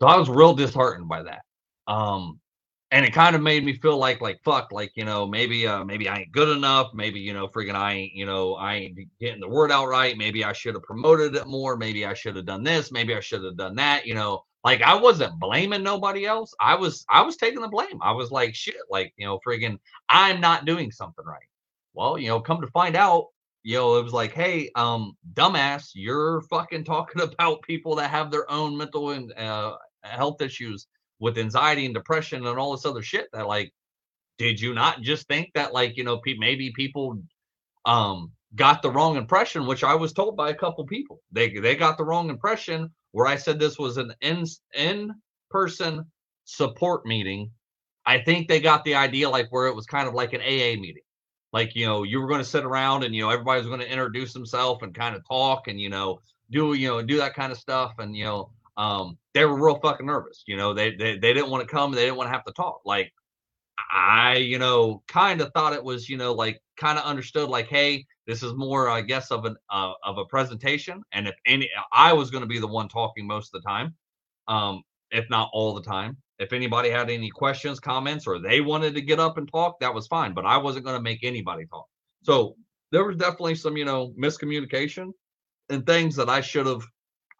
So 0.00 0.08
I 0.08 0.16
was 0.16 0.28
real 0.28 0.54
disheartened 0.54 1.08
by 1.08 1.22
that. 1.22 1.42
Um, 1.86 2.40
and 2.90 3.04
it 3.04 3.12
kind 3.12 3.36
of 3.36 3.42
made 3.42 3.64
me 3.64 3.74
feel 3.74 3.96
like 3.96 4.20
like 4.20 4.40
fuck 4.44 4.72
like 4.72 4.90
you 4.96 5.04
know 5.04 5.26
maybe 5.26 5.66
uh 5.66 5.84
maybe 5.84 6.08
i 6.08 6.18
ain't 6.18 6.32
good 6.32 6.56
enough 6.56 6.90
maybe 6.94 7.18
you 7.18 7.32
know 7.32 7.48
freaking 7.48 7.74
i 7.74 7.92
ain't 7.92 8.12
you 8.12 8.24
know 8.24 8.54
i 8.54 8.74
ain't 8.76 8.98
getting 9.20 9.40
the 9.40 9.48
word 9.48 9.72
out 9.72 9.88
right 9.88 10.16
maybe 10.16 10.44
i 10.44 10.52
should 10.52 10.74
have 10.74 10.82
promoted 10.84 11.34
it 11.34 11.46
more 11.46 11.76
maybe 11.76 12.06
i 12.06 12.14
should 12.14 12.36
have 12.36 12.46
done 12.46 12.62
this 12.62 12.92
maybe 12.92 13.14
i 13.14 13.20
should 13.20 13.42
have 13.42 13.56
done 13.56 13.74
that 13.74 14.06
you 14.06 14.14
know 14.14 14.44
like 14.64 14.82
i 14.82 14.94
wasn't 14.94 15.38
blaming 15.38 15.82
nobody 15.82 16.26
else. 16.26 16.54
I 16.60 16.74
was 16.74 17.04
i 17.08 17.22
was 17.22 17.36
taking 17.36 17.60
the 17.60 17.68
blame. 17.68 18.00
I 18.02 18.12
was 18.12 18.30
like 18.30 18.54
shit 18.54 18.76
like 18.90 19.12
you 19.16 19.26
know 19.26 19.38
friggin' 19.46 19.78
i'm 20.08 20.40
not 20.40 20.64
doing 20.64 20.90
something 20.90 21.24
right. 21.24 21.48
Well 21.92 22.18
you 22.18 22.28
know 22.28 22.40
come 22.40 22.60
to 22.60 22.66
find 22.68 22.96
out 22.96 23.26
you 23.62 23.76
know 23.76 23.96
it 23.98 24.04
was 24.04 24.12
like 24.12 24.32
hey 24.32 24.70
um 24.74 25.16
dumbass 25.34 25.90
you're 25.94 26.42
fucking 26.42 26.84
talking 26.84 27.22
about 27.28 27.62
people 27.62 27.94
that 27.96 28.10
have 28.10 28.30
their 28.30 28.50
own 28.50 28.76
mental 28.76 29.10
and 29.10 29.32
uh, 29.38 29.76
health 30.02 30.40
issues 30.42 30.86
with 31.20 31.38
anxiety 31.38 31.84
and 31.86 31.94
depression 31.94 32.44
and 32.46 32.58
all 32.58 32.72
this 32.72 32.84
other 32.84 33.02
shit 33.02 33.28
that 33.32 33.46
like 33.46 33.72
did 34.38 34.60
you 34.60 34.74
not 34.74 35.00
just 35.00 35.26
think 35.28 35.50
that 35.54 35.72
like 35.72 35.96
you 35.96 36.04
know 36.04 36.18
pe- 36.18 36.36
maybe 36.38 36.72
people 36.72 37.18
um 37.86 38.30
got 38.56 38.82
the 38.82 38.90
wrong 38.90 39.16
impression 39.16 39.66
which 39.66 39.84
i 39.84 39.94
was 39.94 40.12
told 40.12 40.36
by 40.36 40.50
a 40.50 40.54
couple 40.54 40.84
people. 40.86 41.20
They 41.32 41.50
they 41.50 41.76
got 41.76 41.96
the 41.96 42.04
wrong 42.04 42.30
impression 42.30 42.90
where 43.14 43.26
i 43.26 43.36
said 43.36 43.58
this 43.58 43.78
was 43.78 43.96
an 43.96 44.12
in 44.20 44.44
in 44.74 45.12
person 45.50 46.04
support 46.44 47.06
meeting 47.06 47.50
i 48.06 48.18
think 48.18 48.48
they 48.48 48.60
got 48.60 48.84
the 48.84 48.94
idea 48.94 49.28
like 49.28 49.50
where 49.50 49.66
it 49.66 49.74
was 49.74 49.86
kind 49.86 50.06
of 50.06 50.14
like 50.14 50.32
an 50.32 50.40
aa 50.40 50.78
meeting 50.80 51.02
like 51.52 51.74
you 51.74 51.86
know 51.86 52.02
you 52.02 52.20
were 52.20 52.28
going 52.28 52.40
to 52.40 52.44
sit 52.44 52.64
around 52.64 53.04
and 53.04 53.14
you 53.14 53.22
know 53.22 53.30
everybody 53.30 53.58
was 53.58 53.68
going 53.68 53.80
to 53.80 53.90
introduce 53.90 54.32
himself 54.34 54.82
and 54.82 54.94
kind 54.94 55.16
of 55.16 55.26
talk 55.26 55.68
and 55.68 55.80
you 55.80 55.88
know 55.88 56.18
do 56.50 56.74
you 56.74 56.88
know 56.88 57.02
do 57.02 57.16
that 57.16 57.34
kind 57.34 57.50
of 57.52 57.58
stuff 57.58 57.94
and 57.98 58.16
you 58.16 58.24
know 58.24 58.50
um, 58.76 59.18
they 59.34 59.44
were 59.44 59.62
real 59.62 59.78
fucking 59.80 60.06
nervous. 60.06 60.44
You 60.46 60.56
know, 60.56 60.74
they 60.74 60.94
they, 60.94 61.18
they 61.18 61.32
didn't 61.32 61.50
want 61.50 61.66
to 61.66 61.72
come. 61.72 61.92
They 61.92 62.04
didn't 62.04 62.16
want 62.16 62.28
to 62.28 62.32
have 62.32 62.44
to 62.44 62.52
talk. 62.52 62.80
Like 62.84 63.12
I, 63.92 64.36
you 64.36 64.58
know, 64.58 65.02
kind 65.08 65.40
of 65.40 65.52
thought 65.52 65.72
it 65.72 65.84
was, 65.84 66.08
you 66.08 66.16
know, 66.16 66.32
like 66.32 66.60
kind 66.76 66.98
of 66.98 67.04
understood, 67.04 67.48
like, 67.48 67.68
hey, 67.68 68.06
this 68.26 68.42
is 68.42 68.54
more, 68.54 68.88
I 68.88 69.00
guess, 69.02 69.30
of 69.30 69.44
an 69.44 69.56
uh, 69.70 69.92
of 70.02 70.18
a 70.18 70.24
presentation. 70.24 71.02
And 71.12 71.28
if 71.28 71.34
any, 71.46 71.70
I 71.92 72.12
was 72.12 72.30
going 72.30 72.42
to 72.42 72.48
be 72.48 72.58
the 72.58 72.66
one 72.66 72.88
talking 72.88 73.26
most 73.26 73.54
of 73.54 73.62
the 73.62 73.68
time, 73.68 73.94
um, 74.48 74.82
if 75.10 75.28
not 75.30 75.50
all 75.52 75.74
the 75.74 75.82
time. 75.82 76.16
If 76.38 76.52
anybody 76.52 76.90
had 76.90 77.10
any 77.10 77.30
questions, 77.30 77.78
comments, 77.78 78.26
or 78.26 78.40
they 78.40 78.60
wanted 78.60 78.94
to 78.94 79.00
get 79.00 79.20
up 79.20 79.38
and 79.38 79.48
talk, 79.50 79.78
that 79.80 79.94
was 79.94 80.08
fine. 80.08 80.34
But 80.34 80.46
I 80.46 80.56
wasn't 80.56 80.84
going 80.84 80.96
to 80.96 81.02
make 81.02 81.22
anybody 81.22 81.64
talk. 81.66 81.86
So 82.22 82.56
there 82.90 83.04
was 83.04 83.16
definitely 83.16 83.54
some, 83.54 83.76
you 83.76 83.84
know, 83.84 84.12
miscommunication 84.18 85.12
and 85.68 85.86
things 85.86 86.16
that 86.16 86.28
I 86.28 86.40
should 86.40 86.66
have 86.66 86.82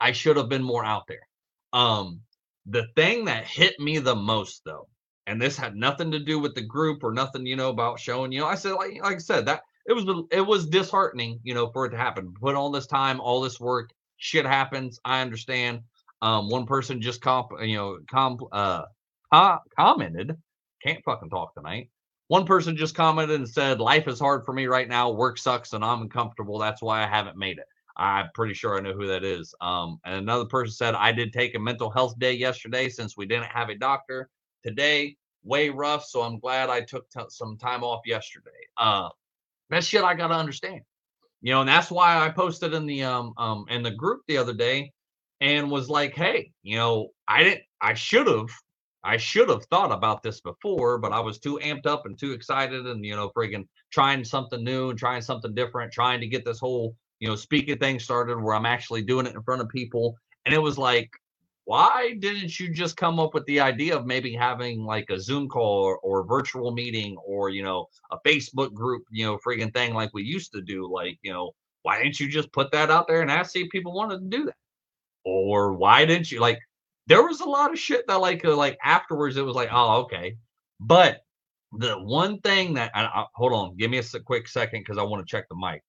I 0.00 0.12
should 0.12 0.36
have 0.36 0.48
been 0.48 0.62
more 0.62 0.84
out 0.84 1.04
there. 1.08 1.26
Um, 1.72 2.20
the 2.66 2.86
thing 2.96 3.24
that 3.26 3.46
hit 3.46 3.78
me 3.78 3.98
the 3.98 4.14
most 4.14 4.62
though, 4.64 4.88
and 5.26 5.40
this 5.40 5.56
had 5.56 5.76
nothing 5.76 6.10
to 6.10 6.18
do 6.18 6.38
with 6.38 6.54
the 6.54 6.62
group 6.62 7.02
or 7.02 7.12
nothing, 7.12 7.46
you 7.46 7.56
know, 7.56 7.70
about 7.70 7.98
showing, 8.00 8.32
you 8.32 8.40
know, 8.40 8.46
I 8.46 8.54
said, 8.54 8.72
like, 8.72 8.94
like 9.02 9.16
I 9.16 9.18
said, 9.18 9.46
that 9.46 9.62
it 9.86 9.92
was 9.92 10.04
it 10.30 10.40
was 10.40 10.66
disheartening, 10.66 11.40
you 11.42 11.54
know, 11.54 11.70
for 11.70 11.86
it 11.86 11.90
to 11.90 11.96
happen. 11.96 12.32
Put 12.40 12.54
all 12.54 12.70
this 12.70 12.86
time, 12.86 13.20
all 13.20 13.40
this 13.40 13.60
work, 13.60 13.90
shit 14.16 14.46
happens. 14.46 14.98
I 15.04 15.20
understand. 15.20 15.80
Um, 16.22 16.48
one 16.48 16.66
person 16.66 17.02
just 17.02 17.20
comp, 17.20 17.48
you 17.60 17.76
know, 17.76 17.98
comp, 18.10 18.40
uh, 18.52 18.84
commented, 19.78 20.36
can't 20.82 21.04
fucking 21.04 21.30
talk 21.30 21.54
tonight. 21.54 21.90
One 22.28 22.46
person 22.46 22.76
just 22.76 22.94
commented 22.94 23.36
and 23.36 23.48
said, 23.48 23.80
"Life 23.80 24.08
is 24.08 24.20
hard 24.20 24.44
for 24.46 24.54
me 24.54 24.66
right 24.66 24.88
now. 24.88 25.10
Work 25.10 25.36
sucks, 25.36 25.74
and 25.74 25.84
I'm 25.84 26.02
uncomfortable. 26.02 26.58
That's 26.58 26.80
why 26.80 27.02
I 27.02 27.06
haven't 27.06 27.36
made 27.36 27.58
it." 27.58 27.66
I'm 27.96 28.30
pretty 28.34 28.54
sure 28.54 28.76
I 28.76 28.80
know 28.80 28.92
who 28.92 29.06
that 29.06 29.24
is. 29.24 29.54
Um, 29.60 30.00
and 30.04 30.16
another 30.16 30.46
person 30.46 30.72
said, 30.72 30.94
I 30.94 31.12
did 31.12 31.32
take 31.32 31.54
a 31.54 31.58
mental 31.60 31.90
health 31.90 32.18
day 32.18 32.32
yesterday 32.32 32.88
since 32.88 33.16
we 33.16 33.26
didn't 33.26 33.46
have 33.46 33.68
a 33.68 33.76
doctor. 33.76 34.30
Today, 34.64 35.16
way 35.42 35.68
rough. 35.70 36.04
So 36.04 36.22
I'm 36.22 36.38
glad 36.38 36.70
I 36.70 36.80
took 36.80 37.08
t- 37.10 37.20
some 37.28 37.56
time 37.56 37.84
off 37.84 38.00
yesterday. 38.06 38.50
Uh, 38.76 39.08
that 39.70 39.84
shit 39.84 40.04
I 40.04 40.14
got 40.14 40.28
to 40.28 40.34
understand. 40.34 40.80
You 41.42 41.52
know, 41.52 41.60
and 41.60 41.68
that's 41.68 41.90
why 41.90 42.24
I 42.24 42.30
posted 42.30 42.72
in 42.72 42.86
the 42.86 43.02
um 43.02 43.34
um 43.36 43.66
in 43.68 43.82
the 43.82 43.90
group 43.90 44.22
the 44.26 44.38
other 44.38 44.54
day 44.54 44.92
and 45.40 45.70
was 45.70 45.90
like, 45.90 46.14
hey, 46.14 46.52
you 46.62 46.76
know, 46.76 47.08
I 47.28 47.44
didn't 47.44 47.62
I 47.80 47.94
should 47.94 48.26
have 48.26 48.48
I 49.04 49.18
should 49.18 49.50
have 49.50 49.66
thought 49.66 49.92
about 49.92 50.22
this 50.22 50.40
before, 50.40 50.96
but 50.96 51.12
I 51.12 51.20
was 51.20 51.38
too 51.38 51.58
amped 51.62 51.86
up 51.86 52.06
and 52.06 52.18
too 52.18 52.32
excited 52.32 52.86
and 52.86 53.04
you 53.04 53.14
know, 53.14 53.30
friggin' 53.36 53.66
trying 53.92 54.24
something 54.24 54.64
new 54.64 54.90
and 54.90 54.98
trying 54.98 55.20
something 55.20 55.54
different, 55.54 55.92
trying 55.92 56.20
to 56.20 56.26
get 56.26 56.46
this 56.46 56.58
whole 56.58 56.96
you 57.20 57.28
know, 57.28 57.36
speaking 57.36 57.78
thing 57.78 57.98
started 57.98 58.38
where 58.40 58.54
I'm 58.54 58.66
actually 58.66 59.02
doing 59.02 59.26
it 59.26 59.34
in 59.34 59.42
front 59.42 59.62
of 59.62 59.68
people. 59.68 60.14
And 60.44 60.54
it 60.54 60.58
was 60.58 60.76
like, 60.76 61.10
why 61.66 62.14
didn't 62.18 62.60
you 62.60 62.72
just 62.72 62.96
come 62.96 63.18
up 63.18 63.32
with 63.32 63.46
the 63.46 63.60
idea 63.60 63.96
of 63.96 64.06
maybe 64.06 64.34
having 64.34 64.84
like 64.84 65.08
a 65.10 65.18
Zoom 65.18 65.48
call 65.48 65.82
or, 65.82 65.98
or 65.98 66.26
virtual 66.26 66.72
meeting 66.72 67.16
or, 67.24 67.48
you 67.48 67.62
know, 67.62 67.86
a 68.10 68.18
Facebook 68.26 68.74
group, 68.74 69.04
you 69.10 69.24
know, 69.24 69.38
freaking 69.38 69.72
thing 69.72 69.94
like 69.94 70.12
we 70.12 70.22
used 70.22 70.52
to 70.52 70.60
do? 70.60 70.90
Like, 70.92 71.18
you 71.22 71.32
know, 71.32 71.52
why 71.82 72.02
didn't 72.02 72.20
you 72.20 72.28
just 72.28 72.52
put 72.52 72.70
that 72.72 72.90
out 72.90 73.08
there 73.08 73.22
and 73.22 73.30
ask 73.30 73.56
if 73.56 73.70
people 73.70 73.94
wanted 73.94 74.18
to 74.18 74.36
do 74.36 74.44
that? 74.44 74.56
Or 75.24 75.72
why 75.72 76.04
didn't 76.04 76.30
you 76.30 76.40
like 76.40 76.58
there 77.06 77.22
was 77.22 77.40
a 77.40 77.48
lot 77.48 77.72
of 77.72 77.78
shit 77.78 78.06
that 78.08 78.20
like 78.20 78.44
uh, 78.44 78.56
like 78.56 78.78
afterwards 78.84 79.36
it 79.36 79.42
was 79.44 79.56
like, 79.56 79.70
oh, 79.72 80.02
okay. 80.02 80.36
But 80.80 81.20
the 81.72 81.94
one 81.94 82.40
thing 82.40 82.74
that 82.74 82.90
I, 82.94 83.04
I, 83.04 83.24
hold 83.34 83.52
on, 83.52 83.76
give 83.76 83.90
me 83.90 83.98
a 83.98 84.20
quick 84.20 84.48
second 84.48 84.80
because 84.80 84.98
I 84.98 85.02
want 85.02 85.26
to 85.26 85.30
check 85.30 85.48
the 85.48 85.56
mic. 85.56 85.82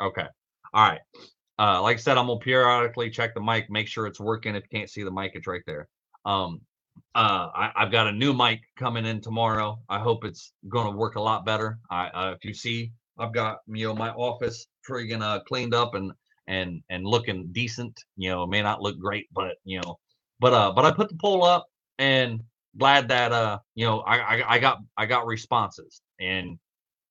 Okay. 0.00 0.26
All 0.72 0.88
right. 0.88 1.00
Uh, 1.58 1.80
like 1.82 1.96
I 1.96 2.00
said, 2.00 2.18
I'm 2.18 2.26
gonna 2.26 2.40
periodically 2.40 3.10
check 3.10 3.34
the 3.34 3.40
mic, 3.40 3.70
make 3.70 3.88
sure 3.88 4.06
it's 4.06 4.20
working. 4.20 4.54
If 4.54 4.64
you 4.70 4.78
can't 4.78 4.90
see 4.90 5.02
the 5.02 5.10
mic, 5.10 5.32
it's 5.34 5.46
right 5.46 5.62
there. 5.66 5.88
Um, 6.24 6.60
uh, 7.14 7.48
I, 7.54 7.72
have 7.76 7.92
got 7.92 8.06
a 8.06 8.12
new 8.12 8.32
mic 8.32 8.60
coming 8.76 9.06
in 9.06 9.20
tomorrow. 9.20 9.78
I 9.88 9.98
hope 9.98 10.24
it's 10.24 10.52
gonna 10.68 10.90
work 10.96 11.16
a 11.16 11.20
lot 11.20 11.44
better. 11.44 11.78
I, 11.90 12.08
uh, 12.08 12.34
if 12.36 12.44
you 12.44 12.54
see, 12.54 12.92
I've 13.18 13.32
got 13.32 13.58
you 13.68 13.86
know 13.86 13.94
my 13.94 14.10
office 14.10 14.66
friggin' 14.88 15.22
uh, 15.22 15.40
cleaned 15.40 15.74
up 15.74 15.94
and 15.94 16.12
and 16.46 16.82
and 16.90 17.04
looking 17.04 17.48
decent. 17.52 17.98
You 18.16 18.30
know, 18.30 18.46
may 18.46 18.62
not 18.62 18.82
look 18.82 18.98
great, 18.98 19.26
but 19.32 19.56
you 19.64 19.80
know, 19.80 19.98
but 20.40 20.52
uh, 20.52 20.72
but 20.72 20.84
I 20.84 20.90
put 20.90 21.08
the 21.08 21.16
poll 21.16 21.44
up 21.44 21.66
and 21.98 22.42
glad 22.76 23.08
that 23.08 23.32
uh, 23.32 23.58
you 23.74 23.86
know, 23.86 24.00
I 24.00 24.18
I, 24.18 24.54
I 24.54 24.58
got 24.58 24.78
I 24.96 25.06
got 25.06 25.26
responses 25.26 26.02
and 26.20 26.58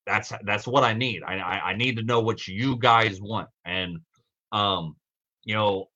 that's 0.05 0.31
that's 0.43 0.67
what 0.67 0.83
I 0.83 0.93
need. 0.93 1.23
I, 1.23 1.37
I, 1.37 1.69
I 1.71 1.75
need 1.75 1.97
to 1.97 2.03
know 2.03 2.19
what 2.19 2.47
you 2.47 2.77
guys 2.77 3.19
want, 3.21 3.49
and 3.65 3.99
um, 4.55 4.95
you 5.43 5.55
know, 5.55 5.89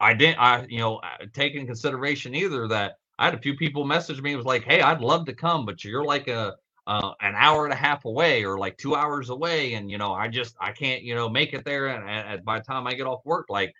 I 0.00 0.14
didn't. 0.14 0.38
I 0.38 0.66
you 0.68 0.78
know 0.78 1.00
take 1.32 1.54
in 1.54 1.66
consideration 1.66 2.34
either 2.34 2.68
that 2.68 2.94
I 3.18 3.26
had 3.26 3.34
a 3.34 3.40
few 3.40 3.56
people 3.56 3.84
message 3.84 4.20
me. 4.20 4.32
It 4.32 4.36
was 4.36 4.46
like, 4.46 4.64
hey, 4.64 4.80
I'd 4.80 5.00
love 5.00 5.26
to 5.26 5.34
come, 5.34 5.66
but 5.66 5.84
you're 5.84 6.04
like 6.04 6.28
a 6.28 6.54
uh, 6.86 7.12
an 7.20 7.34
hour 7.36 7.64
and 7.64 7.72
a 7.72 7.76
half 7.76 8.04
away 8.04 8.44
or 8.44 8.58
like 8.58 8.76
two 8.78 8.94
hours 8.94 9.30
away, 9.30 9.74
and 9.74 9.90
you 9.90 9.98
know, 9.98 10.12
I 10.12 10.28
just 10.28 10.56
I 10.60 10.72
can't 10.72 11.02
you 11.02 11.14
know 11.14 11.28
make 11.28 11.52
it 11.52 11.64
there. 11.64 11.88
And, 11.88 12.08
and 12.08 12.44
by 12.44 12.58
the 12.58 12.64
time 12.64 12.86
I 12.86 12.94
get 12.94 13.06
off 13.06 13.20
work, 13.24 13.46
like 13.48 13.72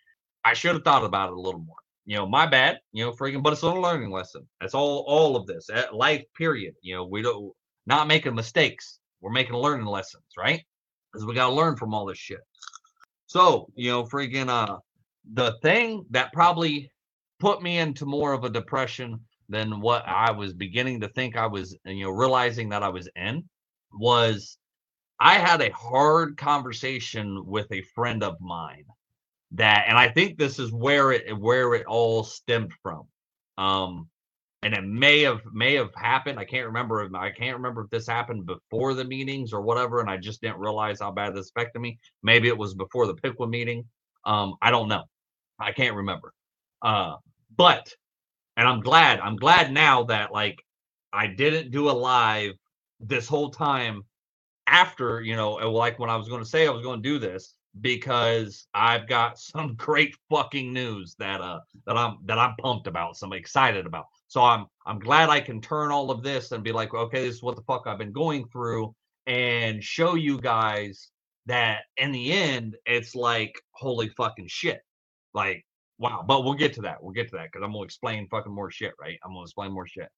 I 0.44 0.54
should 0.54 0.74
have 0.74 0.84
thought 0.84 1.04
about 1.04 1.30
it 1.30 1.36
a 1.36 1.40
little 1.40 1.60
more. 1.60 1.76
You 2.06 2.16
know, 2.16 2.26
my 2.26 2.46
bad. 2.46 2.78
You 2.92 3.04
know, 3.04 3.12
freaking, 3.12 3.42
but 3.42 3.52
it's 3.52 3.62
a 3.62 3.70
learning 3.70 4.10
lesson. 4.10 4.46
That's 4.60 4.74
all. 4.74 5.04
All 5.06 5.36
of 5.36 5.46
this, 5.46 5.70
at 5.70 5.94
life. 5.94 6.24
Period. 6.36 6.74
You 6.82 6.96
know, 6.96 7.04
we 7.04 7.22
don't 7.22 7.52
not 7.86 8.08
making 8.08 8.34
mistakes 8.34 8.98
we're 9.20 9.32
making 9.32 9.54
learning 9.54 9.86
lessons, 9.86 10.24
right? 10.36 10.64
Because 11.12 11.26
we 11.26 11.34
got 11.34 11.48
to 11.48 11.54
learn 11.54 11.76
from 11.76 11.94
all 11.94 12.06
this 12.06 12.18
shit. 12.18 12.40
So, 13.28 13.68
you 13.74 13.90
know, 13.90 14.04
freaking, 14.04 14.48
uh, 14.48 14.78
the 15.34 15.58
thing 15.62 16.06
that 16.10 16.32
probably 16.32 16.90
put 17.38 17.62
me 17.62 17.78
into 17.78 18.06
more 18.06 18.32
of 18.32 18.44
a 18.44 18.50
depression 18.50 19.20
than 19.50 19.80
what 19.80 20.02
I 20.06 20.30
was 20.30 20.54
beginning 20.54 21.00
to 21.00 21.08
think 21.10 21.36
I 21.36 21.46
was, 21.46 21.76
you 21.84 22.04
know, 22.04 22.10
realizing 22.10 22.70
that 22.70 22.82
I 22.82 22.88
was 22.88 23.08
in 23.16 23.44
was 23.92 24.56
I 25.20 25.34
had 25.34 25.60
a 25.60 25.72
hard 25.72 26.38
conversation 26.38 27.44
with 27.44 27.70
a 27.70 27.82
friend 27.94 28.22
of 28.22 28.40
mine 28.40 28.84
that, 29.52 29.84
and 29.88 29.98
I 29.98 30.08
think 30.08 30.38
this 30.38 30.58
is 30.58 30.72
where 30.72 31.12
it 31.12 31.38
where 31.38 31.74
it 31.74 31.86
all 31.86 32.24
stemmed 32.24 32.72
from. 32.82 33.04
Um, 33.58 34.08
and 34.62 34.74
it 34.74 34.84
may 34.84 35.22
have 35.22 35.40
may 35.52 35.74
have 35.74 35.94
happened. 35.94 36.38
I 36.38 36.44
can't 36.44 36.66
remember. 36.66 37.04
If, 37.04 37.14
I 37.14 37.30
can't 37.30 37.56
remember 37.56 37.82
if 37.82 37.90
this 37.90 38.06
happened 38.06 38.46
before 38.46 38.94
the 38.94 39.04
meetings 39.04 39.52
or 39.52 39.60
whatever, 39.60 40.00
and 40.00 40.10
I 40.10 40.16
just 40.16 40.40
didn't 40.40 40.58
realize 40.58 41.00
how 41.00 41.12
bad 41.12 41.34
this 41.34 41.50
affected 41.50 41.80
me. 41.80 41.98
Maybe 42.22 42.48
it 42.48 42.58
was 42.58 42.74
before 42.74 43.06
the 43.06 43.14
Piqua 43.14 43.46
meeting. 43.46 43.84
Um, 44.24 44.54
I 44.60 44.70
don't 44.70 44.88
know. 44.88 45.04
I 45.60 45.72
can't 45.72 45.94
remember. 45.94 46.32
Uh, 46.82 47.16
but 47.56 47.92
and 48.56 48.66
I'm 48.66 48.80
glad. 48.80 49.20
I'm 49.20 49.36
glad 49.36 49.72
now 49.72 50.04
that 50.04 50.32
like 50.32 50.58
I 51.12 51.28
didn't 51.28 51.70
do 51.70 51.88
a 51.88 51.92
live 51.92 52.52
this 53.00 53.28
whole 53.28 53.50
time 53.50 54.02
after 54.66 55.22
you 55.22 55.36
know 55.36 55.52
like 55.52 55.98
when 55.98 56.10
I 56.10 56.16
was 56.16 56.28
going 56.28 56.42
to 56.42 56.48
say 56.48 56.66
I 56.66 56.70
was 56.70 56.82
going 56.82 57.02
to 57.02 57.08
do 57.08 57.18
this 57.18 57.54
because 57.80 58.66
I've 58.74 59.08
got 59.08 59.38
some 59.38 59.74
great 59.76 60.14
fucking 60.30 60.72
news 60.72 61.14
that 61.18 61.40
uh 61.40 61.60
that 61.86 61.96
I'm 61.96 62.18
that 62.26 62.38
I'm 62.38 62.54
pumped 62.56 62.86
about, 62.86 63.16
some 63.16 63.32
excited 63.32 63.86
about. 63.86 64.06
So 64.28 64.42
I'm 64.42 64.66
I'm 64.86 64.98
glad 64.98 65.28
I 65.28 65.40
can 65.40 65.60
turn 65.60 65.90
all 65.90 66.10
of 66.10 66.22
this 66.22 66.52
and 66.52 66.64
be 66.64 66.72
like, 66.72 66.94
okay, 66.94 67.26
this 67.26 67.36
is 67.36 67.42
what 67.42 67.56
the 67.56 67.62
fuck 67.62 67.86
I've 67.86 67.98
been 67.98 68.12
going 68.12 68.46
through 68.48 68.94
and 69.26 69.82
show 69.82 70.14
you 70.14 70.40
guys 70.40 71.10
that 71.46 71.82
in 71.96 72.12
the 72.12 72.32
end 72.32 72.76
it's 72.86 73.14
like 73.14 73.60
holy 73.72 74.08
fucking 74.10 74.48
shit. 74.48 74.80
Like 75.34 75.64
wow. 75.98 76.24
But 76.26 76.44
we'll 76.44 76.54
get 76.54 76.74
to 76.74 76.82
that. 76.82 77.02
We'll 77.02 77.12
get 77.12 77.28
to 77.30 77.36
that 77.36 77.48
because 77.52 77.64
I'm 77.64 77.72
gonna 77.72 77.84
explain 77.84 78.28
fucking 78.28 78.52
more 78.52 78.70
shit, 78.70 78.92
right? 79.00 79.18
I'm 79.24 79.32
gonna 79.32 79.42
explain 79.42 79.72
more 79.72 79.86
shit. 79.86 80.08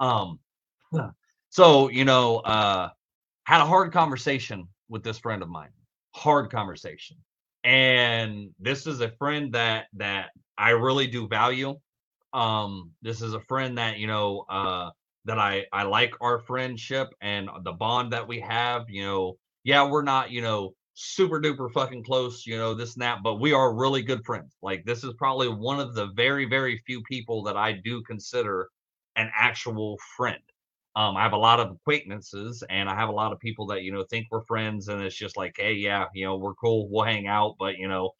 Um, 0.00 0.38
so 1.50 1.88
you 1.88 2.04
know, 2.04 2.38
uh, 2.38 2.88
had 3.44 3.60
a 3.60 3.66
hard 3.66 3.92
conversation 3.92 4.68
with 4.88 5.02
this 5.02 5.18
friend 5.18 5.42
of 5.42 5.48
mine. 5.48 5.70
Hard 6.14 6.50
conversation, 6.50 7.16
and 7.64 8.50
this 8.58 8.86
is 8.86 9.00
a 9.00 9.10
friend 9.12 9.52
that 9.54 9.86
that 9.94 10.30
I 10.58 10.70
really 10.70 11.06
do 11.06 11.28
value. 11.28 11.78
Um, 12.32 12.92
this 13.02 13.22
is 13.22 13.34
a 13.34 13.40
friend 13.40 13.78
that 13.78 13.98
you 13.98 14.06
know, 14.08 14.44
uh, 14.50 14.90
that 15.26 15.38
I 15.38 15.66
I 15.72 15.84
like 15.84 16.14
our 16.20 16.40
friendship 16.40 17.08
and 17.20 17.48
the 17.64 17.72
bond 17.72 18.12
that 18.12 18.26
we 18.26 18.40
have. 18.40 18.90
You 18.90 19.04
know, 19.04 19.38
yeah, 19.64 19.88
we're 19.88 20.02
not 20.02 20.30
you 20.30 20.42
know 20.42 20.74
super 20.94 21.40
duper 21.40 21.70
fucking 21.72 22.04
close, 22.04 22.46
you 22.46 22.56
know, 22.58 22.74
this 22.74 22.94
and 22.94 23.02
that, 23.02 23.22
but 23.22 23.36
we 23.40 23.52
are 23.52 23.74
really 23.74 24.02
good 24.02 24.24
friends. 24.24 24.56
Like 24.62 24.84
this 24.84 25.04
is 25.04 25.14
probably 25.14 25.48
one 25.48 25.80
of 25.80 25.94
the 25.94 26.08
very, 26.16 26.44
very 26.46 26.82
few 26.86 27.02
people 27.04 27.42
that 27.44 27.56
I 27.56 27.72
do 27.72 28.02
consider 28.02 28.68
an 29.16 29.30
actual 29.34 29.96
friend. 30.16 30.42
Um, 30.96 31.16
I 31.16 31.22
have 31.22 31.32
a 31.32 31.38
lot 31.38 31.60
of 31.60 31.70
acquaintances 31.70 32.64
and 32.68 32.88
I 32.88 32.94
have 32.96 33.08
a 33.08 33.12
lot 33.12 33.32
of 33.32 33.38
people 33.38 33.66
that, 33.68 33.82
you 33.82 33.92
know, 33.92 34.04
think 34.10 34.26
we're 34.30 34.44
friends 34.44 34.88
and 34.88 35.00
it's 35.02 35.14
just 35.14 35.36
like, 35.36 35.54
hey, 35.56 35.74
yeah, 35.74 36.06
you 36.14 36.24
know, 36.24 36.36
we're 36.36 36.54
cool, 36.54 36.88
we'll 36.90 37.04
hang 37.04 37.28
out, 37.28 37.54
but 37.58 37.76
you 37.78 37.88
know, 37.88 38.10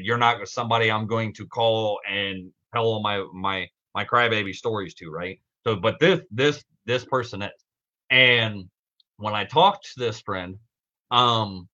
you're 0.00 0.18
not 0.18 0.46
somebody 0.48 0.90
I'm 0.90 1.06
going 1.06 1.32
to 1.34 1.46
call 1.46 1.98
and 2.08 2.50
tell 2.72 2.84
all 2.84 3.02
my 3.02 3.24
my 3.32 3.68
my 3.94 4.04
crybaby 4.04 4.54
stories 4.54 4.94
to, 4.94 5.10
right? 5.10 5.40
So, 5.66 5.76
but 5.76 5.98
this 6.00 6.20
this 6.30 6.62
this 6.86 7.04
person 7.04 7.42
is, 7.42 7.50
and 8.10 8.68
when 9.16 9.34
I 9.34 9.44
talked 9.44 9.92
to 9.94 10.00
this 10.00 10.20
friend, 10.20 10.56
um, 11.10 11.68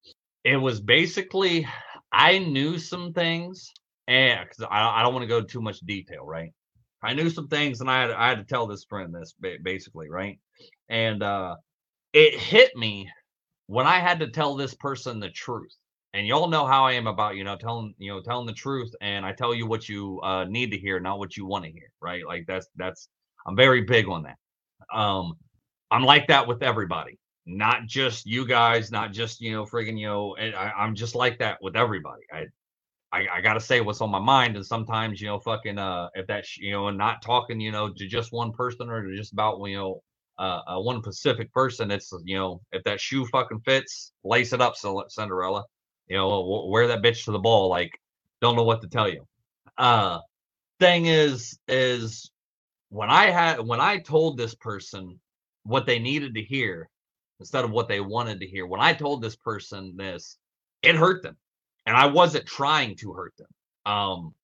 it 0.45 0.57
was 0.57 0.81
basically 0.81 1.67
I 2.13 2.39
knew 2.39 2.79
some 2.79 3.13
things, 3.13 3.73
and 4.09 4.41
because 4.49 4.65
I, 4.71 5.01
I 5.01 5.03
don't 5.03 5.15
want 5.15 5.23
to 5.25 5.29
go 5.29 5.43
too 5.43 5.61
much 5.61 5.81
detail, 5.81 6.25
right? 6.25 6.53
I 7.03 7.15
knew 7.15 7.31
some 7.31 7.49
things, 7.49 7.81
and 7.81 7.91
I 7.91 8.03
had 8.03 8.11
I 8.11 8.29
had 8.29 8.39
to 8.39 8.45
tell 8.45 8.67
this 8.67 8.85
friend 8.85 9.15
this 9.15 9.35
basically, 9.63 10.09
right? 10.11 10.39
And 10.89 11.23
uh, 11.23 11.57
it 12.13 12.39
hit 12.39 12.77
me 12.77 13.09
when 13.67 13.87
I 13.87 13.99
had 14.01 14.21
to 14.21 14.29
tell 14.29 14.57
this 14.57 14.75
person 14.75 15.21
the 15.21 15.31
truth. 15.31 15.75
And 16.13 16.27
y'all 16.27 16.49
know 16.49 16.67
how 16.67 16.85
I 16.85 16.93
am 16.93 17.07
about 17.07 17.37
you 17.37 17.45
know 17.45 17.57
telling 17.57 17.95
you 17.99 18.13
know 18.13 18.21
telling 18.21 18.47
the 18.47 18.53
truth, 18.53 18.91
and 19.01 19.25
I 19.25 19.33
tell 19.33 19.55
you 19.55 19.67
what 19.67 19.89
you 19.89 20.21
uh, 20.23 20.45
need 20.45 20.71
to 20.73 20.79
hear, 20.79 21.01
not 21.01 21.19
what 21.19 21.37
you 21.37 21.47
want 21.47 21.65
to 21.65 21.71
hear, 21.71 21.91
right? 22.01 22.27
Like 22.27 22.45
that's 22.47 22.69
that's 22.77 23.09
I'm 23.47 23.57
very 23.57 23.83
big 23.83 24.09
on 24.09 24.25
that. 24.25 24.37
Um, 24.97 25.35
I'm 25.91 26.03
like 26.05 26.29
that 26.29 26.47
with 26.47 26.63
everybody 26.63 27.19
not 27.47 27.87
just 27.87 28.27
you 28.27 28.47
guys, 28.47 28.91
not 28.91 29.13
just 29.13 29.41
you 29.41 29.53
know, 29.53 29.65
friggin' 29.65 29.99
you 29.99 30.07
know, 30.07 30.37
I, 30.39 30.73
I'm 30.73 30.95
just 30.95 31.15
like 31.15 31.39
that 31.39 31.59
with 31.63 31.77
everybody. 31.77 32.23
I, 32.33 32.47
I, 33.13 33.27
I 33.35 33.41
gotta 33.41 33.61
say 33.61 33.81
what's 33.81 34.01
on 34.01 34.11
my 34.11 34.21
mind, 34.21 34.57
and 34.57 34.65
sometimes 34.65 35.21
you 35.21 35.27
know, 35.29 35.41
fucking, 35.41 35.79
uh, 35.79 36.09
if 36.15 36.27
that's 36.27 36.57
you 36.59 36.73
know, 36.73 36.89
and 36.89 36.99
not 36.99 37.23
talking, 37.23 37.61
you 37.61 37.73
know, 37.73 37.93
to 37.93 38.07
just 38.07 38.33
one 38.33 38.53
person 38.53 38.89
or 38.89 39.03
to 39.03 39.17
just 39.17 39.33
about 39.33 39.61
you 39.65 39.77
know, 39.77 40.03
uh, 40.39 40.61
uh 40.67 40.81
one 40.81 41.03
specific 41.03 41.53
person. 41.53 41.91
It's 41.91 42.13
you 42.25 42.37
know, 42.37 42.61
if 42.73 42.85
that 42.85 43.01
shoe 43.01 43.27
fucking 43.27 43.61
fits, 43.61 44.13
lace 44.25 44.53
it 44.53 44.61
up, 44.61 44.75
Cinderella. 44.77 45.65
You 46.09 46.17
know, 46.17 46.67
wear 46.69 46.89
that 46.89 47.03
bitch 47.03 47.25
to 47.25 47.33
the 47.33 47.39
ball. 47.39 47.69
Like, 47.69 47.93
don't 48.41 48.57
know 48.57 48.65
what 48.65 48.83
to 48.83 48.89
tell 48.89 49.09
you. 49.09 49.27
Uh, 49.79 50.21
thing 50.81 51.07
is, 51.07 51.59
is 51.69 52.31
when 52.91 53.11
I 53.11 53.31
had 53.31 53.61
when 53.61 53.81
I 53.81 53.99
told 53.99 54.37
this 54.37 54.55
person 54.55 55.21
what 55.65 55.87
they 55.87 55.99
needed 55.99 56.35
to 56.35 56.43
hear, 56.43 56.89
instead 57.41 57.65
of 57.65 57.71
what 57.71 57.89
they 57.89 58.01
wanted 58.01 58.41
to 58.41 58.47
hear. 58.47 58.67
When 58.67 58.81
I 58.81 58.93
told 58.93 59.23
this 59.23 59.37
person 59.37 59.97
this, 59.97 60.39
it 60.83 60.95
hurt 60.95 61.23
them. 61.23 61.37
And 61.87 61.97
I 61.97 62.07
wasn't 62.07 62.47
trying 62.47 62.97
to 62.97 63.13
hurt 63.13 63.35
them. 63.39 63.49
Um, 63.93 64.35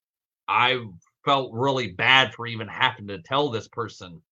I 0.49 0.85
felt 1.25 1.52
really 1.52 1.93
bad 1.93 2.34
for 2.34 2.47
even 2.47 2.69
having 2.69 3.08
to 3.08 3.21
tell 3.23 3.50
this 3.50 3.69
person 3.69 4.23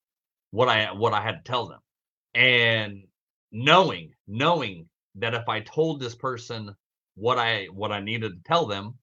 what 0.50 0.68
I 0.68 0.92
what 0.92 1.12
I 1.12 1.20
had 1.20 1.44
to 1.44 1.50
tell 1.50 1.66
them. 1.66 1.80
And 2.34 3.04
knowing, 3.52 4.12
knowing 4.26 4.88
that 5.16 5.34
if 5.34 5.48
I 5.48 5.60
told 5.60 6.00
this 6.00 6.14
person 6.14 6.74
what 7.16 7.38
I 7.38 7.66
what 7.66 7.92
I 7.92 8.00
needed 8.00 8.32
to 8.32 8.48
tell 8.48 8.66
them, 8.66 8.94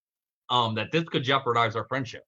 um, 0.50 0.76
that 0.76 0.92
this 0.92 1.06
could 1.06 1.24
jeopardize 1.24 1.76
our 1.76 1.88
friendship. 1.88 2.24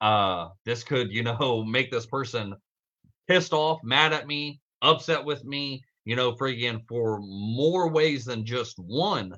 Uh, 0.00 0.48
this 0.64 0.82
could, 0.82 1.12
you 1.12 1.22
know, 1.22 1.62
make 1.68 1.90
this 1.90 2.06
person 2.06 2.54
pissed 3.28 3.52
off, 3.52 3.80
mad 3.82 4.12
at 4.12 4.26
me, 4.26 4.60
upset 4.82 5.24
with 5.24 5.44
me, 5.44 5.82
you 6.04 6.16
know, 6.16 6.34
for 6.36 6.46
again 6.46 6.80
for 6.88 7.20
more 7.20 7.88
ways 7.90 8.24
than 8.24 8.44
just 8.44 8.78
one 8.78 9.34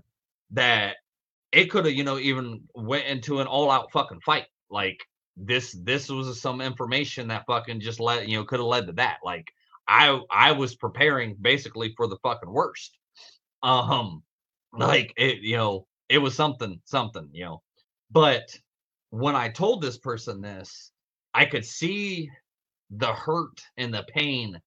that 0.50 0.96
it 1.52 1.66
could 1.66 1.84
have, 1.84 1.94
you 1.94 2.04
know, 2.04 2.18
even 2.18 2.62
went 2.74 3.06
into 3.06 3.40
an 3.40 3.46
all 3.46 3.70
out 3.70 3.92
fucking 3.92 4.20
fight. 4.20 4.46
Like 4.70 4.98
this, 5.36 5.76
this 5.82 6.08
was 6.08 6.40
some 6.40 6.60
information 6.60 7.28
that 7.28 7.44
fucking 7.46 7.80
just 7.80 8.00
let, 8.00 8.28
you 8.28 8.38
know, 8.38 8.44
could 8.44 8.58
have 8.58 8.66
led 8.66 8.86
to 8.86 8.92
that. 8.94 9.18
Like 9.24 9.52
I, 9.86 10.20
I 10.30 10.52
was 10.52 10.74
preparing 10.74 11.36
basically 11.40 11.92
for 11.96 12.06
the 12.08 12.18
fucking 12.22 12.50
worst. 12.50 12.98
Um, 13.62 14.22
like 14.72 15.12
it, 15.16 15.38
you 15.40 15.56
know, 15.56 15.86
it 16.08 16.18
was 16.18 16.34
something, 16.34 16.80
something, 16.84 17.28
you 17.32 17.44
know, 17.44 17.62
but 18.10 18.48
when 19.10 19.36
I 19.36 19.48
told 19.50 19.82
this 19.82 19.98
person 19.98 20.40
this, 20.40 20.90
I 21.34 21.44
could 21.44 21.64
see 21.64 22.30
the 22.90 23.12
hurt 23.12 23.60
and 23.76 23.92
the 23.92 24.04
pain 24.08 24.60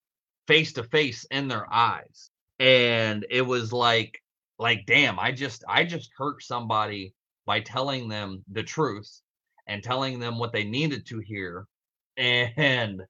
face 0.48 0.74
to 0.74 0.84
face 0.84 1.26
in 1.32 1.48
their 1.48 1.72
eyes 1.72 2.30
and 2.60 3.26
it 3.30 3.42
was 3.42 3.74
like 3.74 4.22
like 4.58 4.86
damn 4.86 5.20
i 5.20 5.32
just 5.32 5.64
i 5.68 5.84
just 5.84 6.10
hurt 6.18 6.42
somebody 6.42 7.14
by 7.46 7.60
telling 7.60 8.08
them 8.08 8.44
the 8.52 8.64
truth 8.64 9.22
and 9.68 9.84
telling 9.84 10.20
them 10.20 10.38
what 10.38 10.54
they 10.54 10.64
needed 10.64 11.06
to 11.06 11.20
hear 11.20 11.68
and 12.18 13.02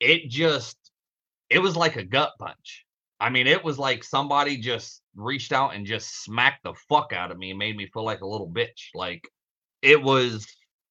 it 0.00 0.28
just 0.28 0.76
it 1.50 1.58
was 1.58 1.76
like 1.76 1.96
a 1.96 2.04
gut 2.04 2.32
punch. 2.38 2.84
I 3.18 3.30
mean 3.30 3.46
it 3.46 3.64
was 3.64 3.78
like 3.78 4.04
somebody 4.04 4.58
just 4.58 5.02
reached 5.14 5.52
out 5.52 5.74
and 5.74 5.86
just 5.86 6.22
smacked 6.24 6.64
the 6.64 6.74
fuck 6.88 7.12
out 7.12 7.30
of 7.30 7.38
me 7.38 7.50
and 7.50 7.58
made 7.58 7.76
me 7.76 7.86
feel 7.86 8.04
like 8.04 8.20
a 8.20 8.26
little 8.26 8.48
bitch. 8.48 8.90
Like 8.94 9.26
it 9.82 10.00
was 10.02 10.46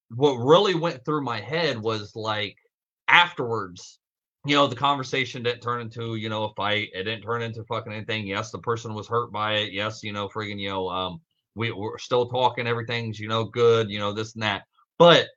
what 0.09 0.35
really 0.35 0.75
went 0.75 1.03
through 1.05 1.23
my 1.23 1.39
head 1.39 1.81
was 1.81 2.15
like 2.15 2.55
afterwards 3.07 3.99
you 4.45 4.55
know, 4.55 4.67
the 4.67 4.75
conversation 4.75 5.43
didn't 5.43 5.61
turn 5.61 5.81
into, 5.81 6.15
you 6.15 6.29
know, 6.29 6.43
a 6.43 6.53
fight. 6.53 6.89
It 6.93 7.03
didn't 7.03 7.23
turn 7.23 7.41
into 7.41 7.63
fucking 7.63 7.91
anything. 7.91 8.27
Yes, 8.27 8.51
the 8.51 8.59
person 8.59 8.93
was 8.93 9.07
hurt 9.07 9.31
by 9.31 9.55
it. 9.55 9.73
Yes, 9.73 10.03
you 10.03 10.13
know, 10.13 10.29
friggin', 10.29 10.59
you 10.59 10.69
know, 10.69 10.87
um, 10.89 11.21
we, 11.55 11.71
we're 11.71 11.97
still 11.97 12.27
talking, 12.27 12.67
everything's, 12.67 13.19
you 13.19 13.27
know, 13.27 13.45
good, 13.45 13.89
you 13.89 13.97
know, 13.97 14.13
this 14.13 14.33
and 14.33 14.43
that. 14.43 14.63
But 14.99 15.27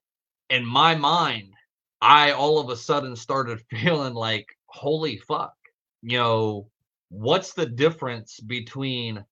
in 0.50 0.64
my 0.64 0.94
mind, 0.94 1.52
I 2.00 2.32
all 2.32 2.58
of 2.58 2.68
a 2.68 2.76
sudden 2.76 3.16
started 3.16 3.60
feeling 3.70 4.14
like, 4.14 4.46
holy 4.66 5.16
fuck, 5.16 5.54
you 6.02 6.18
know, 6.18 6.68
what's 7.08 7.54
the 7.54 7.66
difference 7.66 8.38
between 8.40 9.24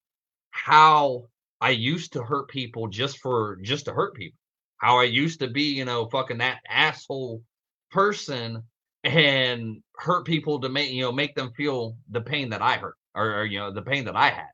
how 0.51 1.27
I 1.61 1.71
used 1.71 2.15
to 2.15 2.23
hurt 2.23 2.49
people 2.49 2.89
just 2.89 3.19
for 3.19 3.57
just 3.63 3.85
to 3.87 3.93
hurt 3.93 4.15
people? 4.15 4.39
How 4.79 4.99
I 4.99 5.05
used 5.05 5.41
to 5.41 5.49
be, 5.49 5.75
you 5.75 5.85
know, 5.85 6.07
fucking 6.09 6.39
that 6.39 6.61
asshole 6.69 7.43
person 7.91 8.63
and 9.07 9.83
hurt 9.97 10.27
people 10.27 10.61
to 10.61 10.69
make 10.69 10.91
you 10.91 11.03
know 11.03 11.13
make 11.13 11.35
them 11.35 11.53
feel 11.57 11.97
the 12.11 12.21
pain 12.21 12.51
that 12.51 12.63
I 12.63 12.77
hurt 12.77 12.97
or, 13.15 13.41
or, 13.41 13.45
you 13.45 13.59
know 13.59 13.71
the 13.71 13.83
pain 13.83 14.05
that 14.05 14.17
I 14.17 14.31
had. 14.31 14.49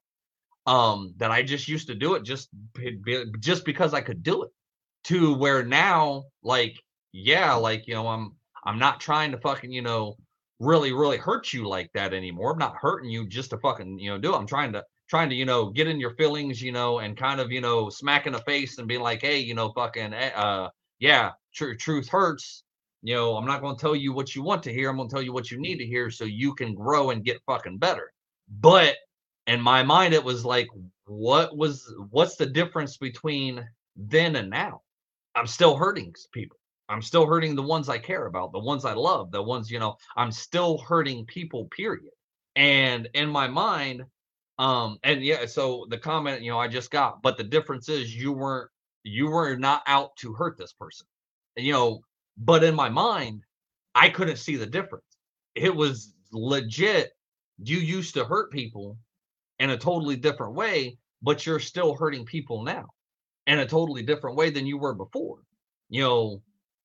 Um, 0.64 1.14
that 1.16 1.32
I 1.32 1.42
just 1.42 1.66
used 1.66 1.88
to 1.88 1.94
do 1.94 2.14
it 2.14 2.22
just 2.22 2.48
just 3.40 3.64
because 3.64 3.94
I 3.94 4.00
could 4.00 4.22
do 4.22 4.44
it. 4.44 4.50
To 5.06 5.34
where 5.34 5.64
now, 5.64 6.26
like, 6.44 6.76
yeah, 7.10 7.54
like 7.54 7.88
you 7.88 7.94
know, 7.94 8.06
I'm 8.06 8.36
I'm 8.64 8.78
not 8.78 9.00
trying 9.00 9.32
to 9.32 9.38
fucking 9.38 9.72
you 9.72 9.82
know 9.82 10.16
really 10.60 10.92
really 10.92 11.16
hurt 11.16 11.52
you 11.52 11.66
like 11.66 11.90
that 11.94 12.14
anymore. 12.14 12.52
I'm 12.52 12.58
not 12.58 12.76
hurting 12.76 13.10
you 13.10 13.26
just 13.26 13.50
to 13.50 13.58
fucking 13.58 13.98
you 13.98 14.10
know 14.10 14.18
do. 14.18 14.34
It. 14.34 14.36
I'm 14.36 14.46
trying 14.46 14.72
to 14.74 14.84
trying 15.08 15.30
to 15.30 15.34
you 15.34 15.44
know 15.44 15.70
get 15.70 15.88
in 15.88 15.98
your 15.98 16.14
feelings, 16.14 16.62
you 16.62 16.70
know, 16.70 17.00
and 17.00 17.16
kind 17.16 17.40
of 17.40 17.50
you 17.50 17.60
know 17.60 17.88
smack 17.88 18.26
in 18.26 18.32
the 18.32 18.38
face 18.40 18.78
and 18.78 18.86
be 18.86 18.98
like, 18.98 19.22
hey, 19.22 19.38
you 19.38 19.54
know, 19.54 19.72
fucking 19.72 20.12
eh, 20.12 20.30
uh, 20.36 20.68
yeah, 21.00 21.32
tr- 21.52 21.74
truth 21.74 22.08
hurts 22.08 22.62
you 23.02 23.14
know, 23.14 23.36
I'm 23.36 23.46
not 23.46 23.60
going 23.60 23.76
to 23.76 23.80
tell 23.80 23.96
you 23.96 24.12
what 24.12 24.34
you 24.34 24.42
want 24.42 24.62
to 24.64 24.72
hear. 24.72 24.88
I'm 24.88 24.96
going 24.96 25.08
to 25.08 25.14
tell 25.14 25.22
you 25.22 25.32
what 25.32 25.50
you 25.50 25.58
need 25.60 25.78
to 25.78 25.86
hear 25.86 26.10
so 26.10 26.24
you 26.24 26.54
can 26.54 26.74
grow 26.74 27.10
and 27.10 27.24
get 27.24 27.42
fucking 27.46 27.78
better. 27.78 28.12
But 28.60 28.96
in 29.46 29.60
my 29.60 29.82
mind, 29.82 30.14
it 30.14 30.22
was 30.22 30.44
like, 30.44 30.68
what 31.06 31.56
was, 31.56 31.92
what's 32.10 32.36
the 32.36 32.46
difference 32.46 32.96
between 32.96 33.66
then 33.96 34.36
and 34.36 34.48
now? 34.50 34.82
I'm 35.34 35.46
still 35.46 35.76
hurting 35.76 36.14
people. 36.32 36.58
I'm 36.88 37.02
still 37.02 37.26
hurting 37.26 37.54
the 37.54 37.62
ones 37.62 37.88
I 37.88 37.98
care 37.98 38.26
about, 38.26 38.52
the 38.52 38.58
ones 38.58 38.84
I 38.84 38.92
love, 38.92 39.30
the 39.30 39.42
ones, 39.42 39.70
you 39.70 39.78
know, 39.78 39.96
I'm 40.16 40.30
still 40.30 40.78
hurting 40.78 41.24
people, 41.26 41.66
period. 41.66 42.12
And 42.54 43.08
in 43.14 43.30
my 43.30 43.48
mind, 43.48 44.04
um, 44.58 44.98
and 45.02 45.24
yeah, 45.24 45.46
so 45.46 45.86
the 45.88 45.98
comment, 45.98 46.42
you 46.42 46.50
know, 46.50 46.58
I 46.58 46.68
just 46.68 46.90
got, 46.90 47.22
but 47.22 47.36
the 47.36 47.44
difference 47.44 47.88
is 47.88 48.14
you 48.14 48.32
weren't, 48.32 48.70
you 49.04 49.28
were 49.28 49.56
not 49.56 49.82
out 49.86 50.14
to 50.18 50.34
hurt 50.34 50.58
this 50.58 50.72
person. 50.72 51.06
And, 51.56 51.66
you 51.66 51.72
know, 51.72 52.00
but 52.36 52.64
in 52.64 52.74
my 52.74 52.88
mind, 52.88 53.42
I 53.94 54.10
couldn't 54.10 54.36
see 54.38 54.56
the 54.56 54.66
difference. 54.66 55.04
It 55.54 55.74
was 55.74 56.14
legit. 56.32 57.12
You 57.62 57.78
used 57.78 58.14
to 58.14 58.24
hurt 58.24 58.52
people 58.52 58.98
in 59.58 59.70
a 59.70 59.78
totally 59.78 60.16
different 60.16 60.54
way, 60.54 60.98
but 61.22 61.46
you're 61.46 61.60
still 61.60 61.94
hurting 61.94 62.26
people 62.26 62.62
now 62.64 62.86
in 63.46 63.58
a 63.60 63.66
totally 63.66 64.02
different 64.02 64.36
way 64.36 64.50
than 64.50 64.66
you 64.66 64.78
were 64.78 64.94
before. 64.94 65.38
you 65.90 66.02
know, 66.02 66.42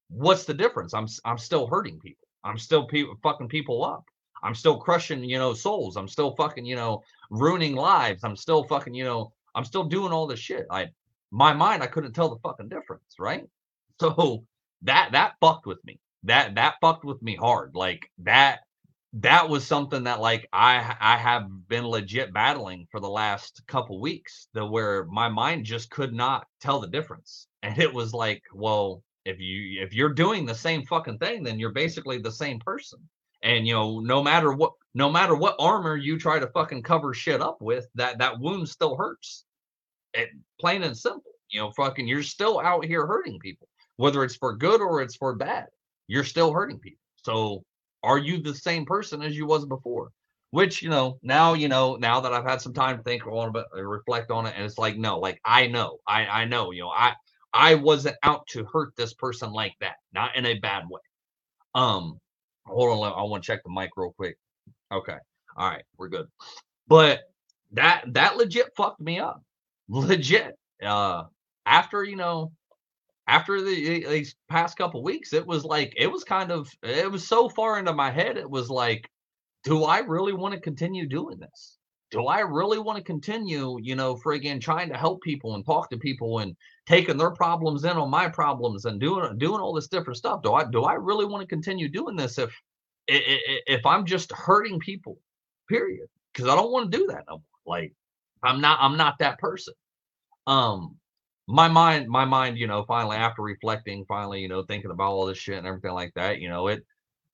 what's 0.10 0.46
the 0.46 0.54
difference? 0.54 0.94
I'm 0.94 1.08
I'm 1.26 1.38
still 1.38 1.68
hurting 1.68 2.00
people. 2.00 2.28
I'm 2.44 2.58
still 2.58 2.88
pe- 2.88 3.06
fucking 3.24 3.50
people 3.50 3.84
up. 3.86 4.06
I'm 4.44 4.56
still 4.56 4.78
crushing, 4.80 5.24
you 5.24 5.38
know, 5.40 5.54
souls. 5.54 5.98
I'm 5.98 6.08
still 6.08 6.36
fucking, 6.36 6.66
you 6.66 6.76
know, 6.76 7.04
ruining 7.32 7.76
lives. 7.76 8.24
I'm 8.24 8.36
still 8.38 8.64
fucking, 8.66 8.94
you 8.96 9.06
know, 9.06 9.34
I'm 9.56 9.66
still 9.66 9.86
doing 9.86 10.12
all 10.14 10.28
this 10.28 10.40
shit. 10.40 10.66
I 10.72 10.90
my 11.32 11.54
mind, 11.54 11.84
I 11.84 11.88
couldn't 11.88 12.14
tell 12.14 12.30
the 12.30 12.40
fucking 12.42 12.70
difference, 12.70 13.16
right? 13.20 13.46
So 14.02 14.46
that 14.84 15.10
that 15.14 15.34
fucked 15.40 15.66
with 15.66 15.84
me. 15.86 16.00
That 16.24 16.56
that 16.56 16.76
fucked 16.82 17.06
with 17.06 17.22
me 17.22 17.36
hard. 17.36 17.76
Like 17.76 18.10
that 18.20 18.60
that 19.14 19.50
was 19.50 19.66
something 19.66 20.04
that 20.04 20.20
like 20.22 20.48
I 20.54 20.96
I 21.00 21.18
have 21.18 21.48
been 21.68 21.88
legit 21.88 22.34
battling 22.34 22.88
for 22.92 23.00
the 23.00 23.10
last 23.10 23.62
couple 23.68 24.00
weeks, 24.02 24.48
the 24.54 24.66
where 24.66 25.06
my 25.06 25.30
mind 25.30 25.66
just 25.66 25.90
could 25.90 26.14
not 26.14 26.48
tell 26.62 26.80
the 26.80 26.88
difference. 26.88 27.48
And 27.64 27.78
it 27.80 27.94
was 27.94 28.14
like, 28.14 28.44
well, 28.54 29.04
if 29.26 29.40
you 29.40 29.82
if 29.82 29.94
you're 29.94 30.14
doing 30.14 30.46
the 30.46 30.56
same 30.56 30.86
fucking 30.86 31.18
thing, 31.20 31.44
then 31.44 31.60
you're 31.60 31.72
basically 31.72 32.18
the 32.20 32.32
same 32.32 32.60
person. 32.60 33.00
And 33.44 33.68
you 33.68 33.74
know, 33.74 34.00
no 34.00 34.24
matter 34.24 34.54
what 34.54 34.74
no 34.94 35.10
matter 35.12 35.36
what 35.36 35.56
armor 35.60 35.96
you 35.96 36.18
try 36.18 36.40
to 36.40 36.48
fucking 36.48 36.84
cover 36.84 37.14
shit 37.14 37.42
up 37.42 37.58
with, 37.62 37.88
that 37.96 38.20
that 38.20 38.40
wound 38.40 38.70
still 38.70 38.96
hurts. 38.96 39.46
It 40.14 40.30
plain 40.60 40.84
and 40.84 40.98
simple. 40.98 41.32
You 41.50 41.62
know, 41.62 41.72
fucking 41.72 42.08
you're 42.08 42.24
still 42.24 42.60
out 42.60 42.86
here 42.86 43.06
hurting 43.06 43.40
people. 43.40 43.68
Whether 43.98 44.24
it's 44.24 44.36
for 44.36 44.56
good 44.56 44.82
or 44.82 45.02
it's 45.02 45.16
for 45.16 45.36
bad, 45.36 45.68
you're 46.08 46.24
still 46.24 46.54
hurting 46.54 46.80
people. 46.80 47.02
So 47.18 47.64
are 48.04 48.18
you 48.18 48.42
the 48.42 48.56
same 48.56 48.86
person 48.86 49.22
as 49.22 49.36
you 49.36 49.46
was 49.46 49.66
before? 49.66 50.12
Which, 50.52 50.82
you 50.82 50.90
know, 50.90 51.20
now, 51.24 51.54
you 51.56 51.68
know, 51.68 51.98
now 51.98 52.22
that 52.22 52.32
I've 52.34 52.46
had 52.46 52.62
some 52.62 52.74
time 52.74 52.98
to 52.98 53.04
think 53.04 53.28
on 53.28 53.54
it, 53.56 53.66
reflect 53.84 54.32
on 54.32 54.46
it, 54.46 54.54
and 54.56 54.64
it's 54.66 54.78
like, 54.78 54.98
no, 54.98 55.20
like 55.20 55.42
I 55.44 55.68
know, 55.68 55.98
I 56.08 56.26
I 56.26 56.46
know, 56.46 56.72
you 56.72 56.84
know, 56.84 56.90
I 56.90 57.14
I 57.54 57.76
wasn't 57.76 58.16
out 58.24 58.48
to 58.50 58.64
hurt 58.72 58.96
this 58.96 59.14
person 59.14 59.52
like 59.52 59.74
that, 59.82 59.96
not 60.14 60.36
in 60.38 60.46
a 60.46 60.58
bad 60.60 60.84
way. 60.90 61.02
Um, 61.76 62.20
hold 62.66 63.04
on, 63.04 63.14
I 63.14 63.24
want 63.24 63.44
to 63.44 63.48
check 63.48 63.64
the 63.64 63.72
mic 63.72 63.92
real 63.98 64.14
quick. 64.14 64.38
Okay, 64.92 65.18
all 65.58 65.70
right, 65.70 65.84
we're 65.98 66.10
good. 66.10 66.28
But 66.88 67.22
that 67.72 68.06
that 68.14 68.38
legit 68.38 68.72
fucked 68.78 69.02
me 69.02 69.20
up, 69.20 69.44
legit. 69.90 70.56
Uh, 70.82 71.24
after 71.66 72.04
you 72.04 72.16
know, 72.16 72.52
after 73.28 73.62
the 73.62 74.06
these 74.08 74.36
past 74.50 74.78
couple 74.78 75.04
weeks, 75.04 75.34
it 75.34 75.46
was 75.46 75.66
like 75.66 75.94
it 75.98 76.08
was 76.08 76.24
kind 76.24 76.52
of 76.52 76.70
it 76.84 77.12
was 77.12 77.28
so 77.28 77.50
far 77.50 77.80
into 77.80 77.94
my 77.94 78.12
head. 78.12 78.38
It 78.38 78.50
was 78.50 78.70
like, 78.70 79.10
do 79.64 79.84
I 79.84 80.00
really 80.00 80.34
want 80.34 80.54
to 80.54 80.62
continue 80.62 81.08
doing 81.08 81.40
this? 81.40 81.78
do 82.10 82.26
I 82.28 82.40
really 82.40 82.80
want 82.80 82.98
to 82.98 83.04
continue, 83.04 83.78
you 83.82 83.96
know, 83.96 84.16
friggin' 84.16 84.62
trying 84.62 84.90
to 84.90 84.98
help 84.98 85.22
people 85.22 85.56
and 85.56 85.66
talk 85.66 85.90
to 85.90 85.98
people 85.98 86.40
and 86.40 86.56
taking 86.86 87.18
their 87.18 87.32
problems 87.32 87.84
in 87.84 87.98
on 87.98 88.10
my 88.10 88.30
problems 88.30 88.86
and 88.86 89.00
doing 89.00 89.38
doing 89.38 89.60
all 89.60 89.74
this 89.74 89.88
different 89.88 90.18
stuff? 90.18 90.42
Do 90.42 90.54
I 90.54 90.64
do 90.66 90.84
I 90.84 90.94
really 90.94 91.26
want 91.26 91.42
to 91.42 91.48
continue 91.48 91.90
doing 91.90 92.16
this 92.16 92.38
if 92.38 92.54
if 93.08 93.86
I'm 93.86 94.06
just 94.06 94.32
hurting 94.32 94.80
people? 94.80 95.18
Period. 95.68 96.08
Because 96.34 96.50
I 96.50 96.56
don't 96.56 96.72
want 96.72 96.92
to 96.92 96.98
do 96.98 97.08
that 97.08 97.26
no 97.28 97.36
more. 97.36 97.78
Like 97.78 97.94
I'm 98.44 98.62
not 98.62 98.80
I'm 98.82 98.96
not 98.96 99.20
that 99.20 99.40
person. 99.40 99.74
Um 100.46 100.96
my 101.48 101.68
mind 101.68 102.08
my 102.10 102.26
mind 102.26 102.58
you 102.58 102.68
know 102.68 102.84
finally 102.84 103.16
after 103.16 103.42
reflecting 103.42 104.06
finally 104.08 104.42
you 104.42 104.50
know 104.50 104.64
thinking 104.64 104.92
about 104.92 105.12
all 105.12 105.26
this 105.26 105.38
shit 105.38 105.58
and 105.58 105.66
everything 105.66 105.94
like 105.94 106.12
that 106.14 106.40
you 106.40 106.50
know 106.50 106.68
it 106.68 106.84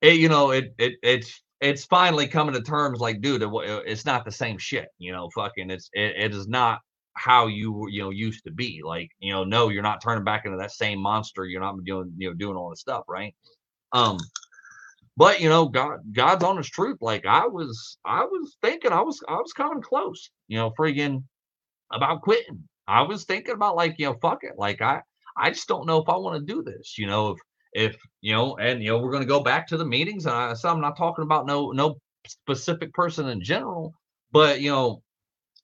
it 0.01 0.15
you 0.19 0.29
know 0.29 0.51
it 0.51 0.73
it 0.77 0.93
it's 1.01 1.41
it's 1.61 1.85
finally 1.85 2.27
coming 2.27 2.53
to 2.53 2.61
terms 2.61 2.99
like 2.99 3.21
dude 3.21 3.43
it's 3.87 4.05
not 4.05 4.23
the 4.23 4.31
same 4.31 4.57
shit 4.57 4.87
you 4.99 5.11
know 5.11 5.29
fucking 5.33 5.71
it's 5.71 5.89
it, 5.93 6.15
it 6.17 6.33
is 6.33 6.47
not 6.47 6.79
how 7.15 7.47
you 7.47 7.87
you 7.89 8.01
know 8.01 8.11
used 8.11 8.43
to 8.43 8.51
be 8.51 8.81
like 8.83 9.09
you 9.19 9.31
know 9.31 9.43
no 9.43 9.69
you're 9.69 9.83
not 9.83 10.01
turning 10.01 10.23
back 10.23 10.45
into 10.45 10.57
that 10.57 10.71
same 10.71 10.99
monster 10.99 11.45
you're 11.45 11.61
not 11.61 11.75
doing 11.83 12.13
you 12.17 12.29
know 12.29 12.35
doing 12.35 12.55
all 12.55 12.69
this 12.69 12.81
stuff 12.81 13.03
right 13.07 13.33
um 13.93 14.17
but 15.17 15.39
you 15.39 15.49
know 15.49 15.67
god 15.67 15.99
god's 16.11 16.43
honest 16.43 16.71
truth 16.71 16.97
like 17.01 17.25
i 17.25 17.47
was 17.47 17.97
i 18.05 18.23
was 18.23 18.57
thinking 18.61 18.91
i 18.91 19.01
was 19.01 19.23
i 19.27 19.35
was 19.35 19.53
coming 19.53 19.81
close 19.81 20.29
you 20.47 20.57
know 20.57 20.71
freaking 20.77 21.23
about 21.91 22.21
quitting 22.21 22.63
i 22.87 23.01
was 23.01 23.23
thinking 23.23 23.55
about 23.55 23.75
like 23.75 23.95
you 23.97 24.05
know 24.05 24.17
fuck 24.21 24.43
it 24.43 24.53
like 24.57 24.81
i 24.81 25.01
i 25.37 25.49
just 25.49 25.67
don't 25.67 25.87
know 25.87 26.01
if 26.01 26.09
i 26.09 26.15
want 26.15 26.39
to 26.39 26.53
do 26.53 26.61
this 26.61 26.97
you 26.97 27.07
know 27.07 27.31
if 27.31 27.39
if 27.73 27.97
you 28.21 28.33
know, 28.33 28.55
and 28.57 28.81
you 28.81 28.89
know, 28.89 28.99
we're 28.99 29.11
to 29.19 29.25
go 29.25 29.41
back 29.41 29.67
to 29.67 29.77
the 29.77 29.85
meetings. 29.85 30.25
And 30.25 30.35
I, 30.35 30.53
so 30.53 30.69
I'm 30.69 30.81
not 30.81 30.97
talking 30.97 31.23
about 31.23 31.45
no 31.45 31.71
no 31.71 31.97
specific 32.27 32.93
person 32.93 33.27
in 33.29 33.43
general, 33.43 33.93
but 34.31 34.61
you 34.61 34.71
know, 34.71 35.01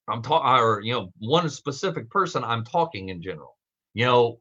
I'm 0.09 0.21
talking 0.21 0.47
or 0.49 0.81
you 0.81 0.93
know, 0.93 1.11
one 1.19 1.49
specific 1.49 2.09
person. 2.09 2.43
I'm 2.43 2.65
talking 2.65 3.09
in 3.09 3.21
general. 3.21 3.57
You 3.93 4.05
know, 4.05 4.39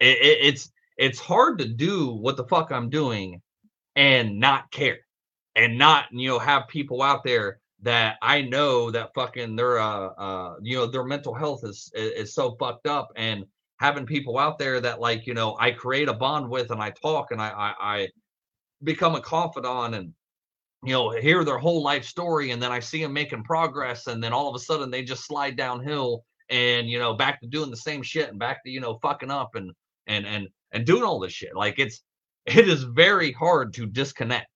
it, 0.00 0.18
it, 0.18 0.38
it's 0.42 0.70
it's 0.96 1.18
hard 1.18 1.58
to 1.58 1.68
do 1.68 2.12
what 2.12 2.36
the 2.36 2.44
fuck 2.44 2.70
I'm 2.70 2.90
doing 2.90 3.42
and 3.96 4.38
not 4.38 4.70
care 4.70 4.98
and 5.56 5.76
not 5.76 6.06
you 6.12 6.28
know 6.28 6.38
have 6.38 6.68
people 6.68 7.02
out 7.02 7.24
there 7.24 7.58
that 7.82 8.16
I 8.22 8.42
know 8.42 8.90
that 8.90 9.14
fucking 9.14 9.56
their 9.56 9.78
uh 9.78 10.08
uh 10.08 10.54
you 10.62 10.76
know 10.76 10.86
their 10.86 11.04
mental 11.04 11.34
health 11.34 11.60
is 11.64 11.90
is, 11.94 12.12
is 12.12 12.34
so 12.34 12.56
fucked 12.58 12.86
up 12.86 13.08
and 13.16 13.44
having 13.78 14.06
people 14.06 14.38
out 14.38 14.58
there 14.58 14.80
that 14.80 15.00
like 15.00 15.26
you 15.26 15.34
know 15.34 15.56
I 15.60 15.70
create 15.70 16.08
a 16.08 16.14
bond 16.14 16.48
with 16.48 16.70
and 16.70 16.82
I 16.82 16.90
talk 16.90 17.30
and 17.30 17.40
I 17.40 17.48
I, 17.50 17.74
I 17.80 18.08
become 18.82 19.14
a 19.14 19.20
confidant 19.20 19.94
and 19.94 20.12
you 20.84 20.92
know 20.92 21.10
hear 21.10 21.44
their 21.44 21.58
whole 21.58 21.82
life 21.82 22.04
story 22.04 22.50
and 22.50 22.62
then 22.62 22.72
I 22.72 22.80
see 22.80 23.02
them 23.02 23.12
making 23.12 23.44
progress 23.44 24.06
and 24.06 24.22
then 24.22 24.32
all 24.32 24.48
of 24.48 24.54
a 24.54 24.64
sudden 24.64 24.90
they 24.90 25.02
just 25.02 25.26
slide 25.26 25.56
downhill 25.56 26.24
and 26.50 26.88
you 26.88 26.98
know 26.98 27.14
back 27.14 27.40
to 27.40 27.46
doing 27.46 27.70
the 27.70 27.76
same 27.76 28.02
shit 28.02 28.30
and 28.30 28.38
back 28.38 28.64
to 28.64 28.70
you 28.70 28.80
know 28.80 28.98
fucking 29.02 29.30
up 29.30 29.54
and 29.54 29.72
and 30.06 30.26
and 30.26 30.48
and 30.72 30.84
doing 30.84 31.02
all 31.02 31.20
this 31.20 31.32
shit. 31.32 31.54
Like 31.54 31.78
it's 31.78 32.02
it 32.46 32.68
is 32.68 32.84
very 32.84 33.32
hard 33.32 33.74
to 33.74 33.86
disconnect 33.86 34.48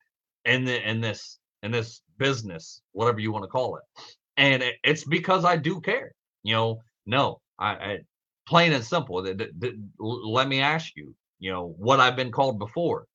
in 0.44 0.64
the 0.64 0.88
in 0.88 1.00
this 1.00 1.38
in 1.62 1.70
this 1.70 2.02
business 2.18 2.82
whatever 2.92 3.20
you 3.20 3.32
want 3.32 3.44
to 3.44 3.48
call 3.48 3.76
it 3.76 3.82
and 4.36 4.62
it, 4.62 4.76
it's 4.84 5.04
because 5.04 5.44
I 5.44 5.56
do 5.56 5.80
care 5.80 6.12
you 6.42 6.54
know 6.54 6.80
no 7.06 7.40
I, 7.58 7.70
I 7.70 7.98
plain 8.46 8.72
and 8.72 8.84
simple. 8.84 9.24
Let 9.98 10.48
me 10.48 10.60
ask 10.60 10.96
you, 10.96 11.14
you 11.38 11.52
know, 11.52 11.74
what 11.78 12.00
I've 12.00 12.16
been 12.16 12.32
called 12.32 12.58
before. 12.58 13.06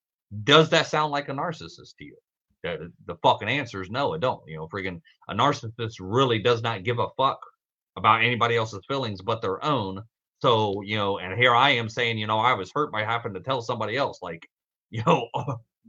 Does 0.44 0.70
that 0.70 0.88
sound 0.88 1.12
like 1.12 1.30
a 1.30 1.34
narcissist 1.34 1.96
to 1.98 2.06
you? 2.06 2.18
The, 2.64 2.92
the 3.06 3.16
fucking 3.22 3.48
answer 3.48 3.82
is 3.82 3.90
no, 3.90 4.14
it 4.14 4.22
don't. 4.22 4.42
You 4.48 4.58
know, 4.58 4.68
freaking 4.68 5.02
a 5.30 5.36
narcissist 5.36 5.96
really 6.00 6.40
does 6.40 6.62
not 6.62 6.84
give 6.84 7.00
a 7.00 7.08
fuck 7.16 7.40
about 7.96 8.24
anybody 8.24 8.56
else's 8.56 8.82
feelings 8.88 9.22
but 9.22 9.42
their 9.42 9.64
own. 9.64 10.02
So, 10.40 10.82
you 10.82 10.98
know, 10.98 11.20
and 11.20 11.38
here 11.38 11.56
I 11.56 11.72
am 11.72 11.90
saying, 11.90 12.18
you 12.18 12.28
know, 12.28 12.40
I 12.40 12.54
was 12.54 12.72
hurt 12.74 12.92
by 12.92 13.04
having 13.04 13.34
to 13.34 13.40
tell 13.40 13.62
somebody 13.62 13.96
else, 13.96 14.20
like, 14.22 14.48
you 14.90 15.04
know, 15.06 15.28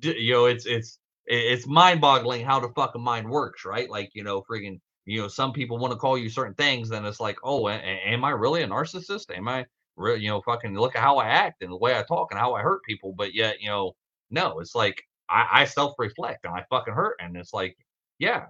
you 0.03 0.33
know, 0.33 0.47
it's 0.47 0.67
it's 0.67 0.99
it's 1.29 1.67
mind-boggling 1.67 2.45
how 2.45 2.61
the 2.61 2.69
fucking 2.71 3.03
mind 3.03 3.29
works, 3.29 3.65
right? 3.65 3.89
Like, 3.91 4.11
you 4.15 4.25
know, 4.25 4.43
freaking 4.51 4.81
you 5.07 5.23
know, 5.23 5.29
some 5.29 5.53
people 5.55 5.79
want 5.79 5.93
to 5.93 5.99
call 5.99 6.19
you 6.19 6.29
certain 6.29 6.55
things, 6.55 6.89
then 6.91 7.05
it's 7.07 7.21
like, 7.21 7.39
oh, 7.43 7.69
a- 7.69 7.73
am 7.73 8.25
I 8.25 8.31
really 8.31 8.63
a 8.63 8.69
narcissist? 8.69 9.35
Am 9.35 9.49
I 9.49 9.65
really, 9.97 10.21
you 10.21 10.29
know, 10.29 10.43
fucking 10.43 10.75
look 10.79 10.97
at 10.97 11.03
how 11.03 11.17
I 11.17 11.29
act 11.29 11.63
and 11.63 11.73
the 11.73 11.79
way 11.79 11.97
I 11.99 12.03
talk 12.03 12.29
and 12.31 12.39
how 12.39 12.53
I 12.55 12.61
hurt 12.63 12.83
people? 12.85 13.15
But 13.17 13.35
yet, 13.35 13.61
you 13.63 13.69
know, 13.71 13.95
no, 14.31 14.61
it's 14.61 14.75
like 14.75 15.03
I, 15.31 15.49
I 15.53 15.65
self 15.65 15.95
reflect 15.99 16.45
and 16.45 16.55
I 16.55 16.65
fucking 16.69 16.93
hurt. 16.93 17.17
And 17.21 17.37
it's 17.39 17.55
like, 17.55 17.77
yeah. 18.19 18.47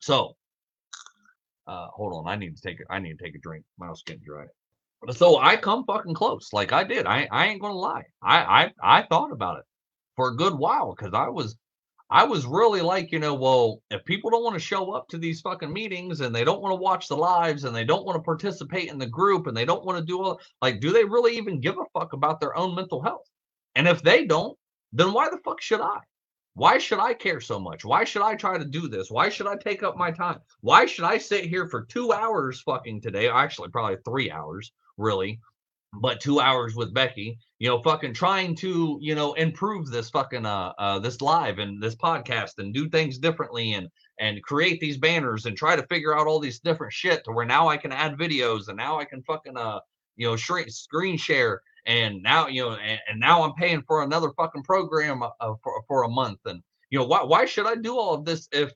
So, 0.00 0.36
uh, 1.66 1.86
hold 1.88 2.12
on. 2.14 2.26
I 2.32 2.36
need 2.36 2.56
to 2.56 2.62
take 2.62 2.80
it. 2.80 2.86
I 2.90 2.98
need 2.98 3.18
to 3.18 3.24
take 3.24 3.36
a 3.36 3.38
drink. 3.38 3.64
My 3.78 3.86
mouth's 3.86 4.02
getting 4.02 4.22
dry. 4.24 4.46
So 5.12 5.38
I 5.38 5.56
come 5.56 5.84
fucking 5.84 6.14
close. 6.14 6.52
Like 6.52 6.72
I 6.72 6.84
did. 6.84 7.06
I, 7.06 7.28
I 7.30 7.46
ain't 7.46 7.60
gonna 7.62 7.74
lie. 7.74 8.04
I, 8.22 8.72
I, 8.82 8.98
I 8.98 9.02
thought 9.02 9.32
about 9.32 9.58
it 9.58 9.64
for 10.16 10.28
a 10.30 10.36
good 10.36 10.54
while 10.54 10.94
because 10.94 11.14
I 11.14 11.28
was 11.28 11.56
I 12.12 12.24
was 12.24 12.44
really 12.44 12.80
like, 12.80 13.12
you 13.12 13.20
know, 13.20 13.34
well, 13.34 13.82
if 13.90 14.04
people 14.04 14.30
don't 14.30 14.42
want 14.42 14.54
to 14.54 14.60
show 14.60 14.90
up 14.90 15.06
to 15.08 15.18
these 15.18 15.40
fucking 15.40 15.72
meetings 15.72 16.20
and 16.20 16.34
they 16.34 16.42
don't 16.42 16.60
want 16.60 16.72
to 16.72 16.82
watch 16.82 17.06
the 17.06 17.16
lives 17.16 17.62
and 17.62 17.74
they 17.74 17.84
don't 17.84 18.04
want 18.04 18.16
to 18.16 18.22
participate 18.22 18.90
in 18.90 18.98
the 18.98 19.06
group 19.06 19.46
and 19.46 19.56
they 19.56 19.64
don't 19.64 19.84
want 19.84 19.96
to 19.96 20.04
do 20.04 20.20
all, 20.20 20.40
like, 20.60 20.80
do 20.80 20.92
they 20.92 21.04
really 21.04 21.36
even 21.36 21.60
give 21.60 21.76
a 21.78 21.98
fuck 21.98 22.12
about 22.12 22.40
their 22.40 22.56
own 22.56 22.74
mental 22.74 23.00
health? 23.00 23.28
And 23.76 23.86
if 23.86 24.02
they 24.02 24.26
don't, 24.26 24.58
then 24.92 25.12
why 25.12 25.30
the 25.30 25.38
fuck 25.44 25.60
should 25.60 25.80
I? 25.80 25.98
Why 26.54 26.78
should 26.78 26.98
I 26.98 27.14
care 27.14 27.40
so 27.40 27.60
much? 27.60 27.84
Why 27.84 28.02
should 28.02 28.22
I 28.22 28.34
try 28.34 28.58
to 28.58 28.64
do 28.64 28.88
this? 28.88 29.08
Why 29.08 29.28
should 29.28 29.46
I 29.46 29.54
take 29.54 29.84
up 29.84 29.96
my 29.96 30.10
time? 30.10 30.40
Why 30.62 30.86
should 30.86 31.04
I 31.04 31.16
sit 31.16 31.44
here 31.44 31.68
for 31.68 31.84
two 31.84 32.12
hours 32.12 32.60
fucking 32.62 33.02
today? 33.02 33.28
Actually, 33.28 33.68
probably 33.68 33.98
three 34.04 34.32
hours, 34.32 34.72
really, 34.96 35.38
but 35.94 36.20
two 36.20 36.40
hours 36.40 36.74
with 36.74 36.94
Becky, 36.94 37.38
you 37.58 37.68
know, 37.68 37.82
fucking 37.82 38.14
trying 38.14 38.54
to, 38.56 38.98
you 39.00 39.14
know, 39.14 39.32
improve 39.34 39.90
this 39.90 40.10
fucking 40.10 40.46
uh 40.46 40.72
uh 40.78 40.98
this 41.00 41.20
live 41.20 41.58
and 41.58 41.82
this 41.82 41.96
podcast 41.96 42.58
and 42.58 42.72
do 42.72 42.88
things 42.88 43.18
differently 43.18 43.74
and 43.74 43.88
and 44.18 44.42
create 44.42 44.80
these 44.80 44.98
banners 44.98 45.46
and 45.46 45.56
try 45.56 45.74
to 45.74 45.86
figure 45.88 46.16
out 46.16 46.26
all 46.26 46.38
these 46.38 46.60
different 46.60 46.92
shit 46.92 47.24
to 47.24 47.32
where 47.32 47.46
now 47.46 47.68
I 47.68 47.76
can 47.76 47.92
add 47.92 48.18
videos 48.18 48.68
and 48.68 48.76
now 48.76 49.00
I 49.00 49.04
can 49.04 49.22
fucking 49.22 49.56
uh 49.56 49.80
you 50.16 50.28
know 50.28 50.36
screen 50.36 51.18
share 51.18 51.60
and 51.86 52.22
now 52.22 52.46
you 52.46 52.62
know 52.62 52.72
and, 52.76 53.00
and 53.08 53.18
now 53.18 53.42
I'm 53.42 53.54
paying 53.54 53.82
for 53.82 54.02
another 54.02 54.30
fucking 54.36 54.62
program 54.62 55.22
uh, 55.22 55.54
for 55.62 55.82
for 55.88 56.04
a 56.04 56.08
month 56.08 56.40
and 56.46 56.62
you 56.90 56.98
know 56.98 57.06
why 57.06 57.24
why 57.24 57.46
should 57.46 57.66
I 57.66 57.74
do 57.74 57.98
all 57.98 58.14
of 58.14 58.24
this 58.24 58.48
if 58.52 58.72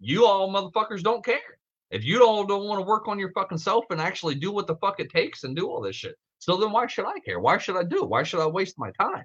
you 0.00 0.26
all 0.26 0.52
motherfuckers 0.52 1.02
don't 1.02 1.24
care? 1.24 1.58
If 1.90 2.04
you 2.04 2.22
all 2.24 2.44
don't 2.44 2.66
want 2.66 2.78
to 2.80 2.86
work 2.86 3.08
on 3.08 3.18
your 3.18 3.32
fucking 3.32 3.58
self 3.58 3.86
and 3.90 4.00
actually 4.00 4.34
do 4.34 4.52
what 4.52 4.66
the 4.66 4.76
fuck 4.76 5.00
it 5.00 5.10
takes 5.10 5.44
and 5.44 5.56
do 5.56 5.68
all 5.68 5.80
this 5.80 5.96
shit 5.96 6.14
So 6.38 6.56
then 6.56 6.72
why 6.72 6.86
should 6.86 7.06
I 7.06 7.18
care? 7.20 7.40
Why 7.40 7.58
should 7.58 7.76
I 7.76 7.82
do 7.82 8.04
it? 8.04 8.08
Why 8.08 8.22
should 8.22 8.40
I 8.40 8.46
waste 8.46 8.78
my 8.78 8.90
time? 8.92 9.24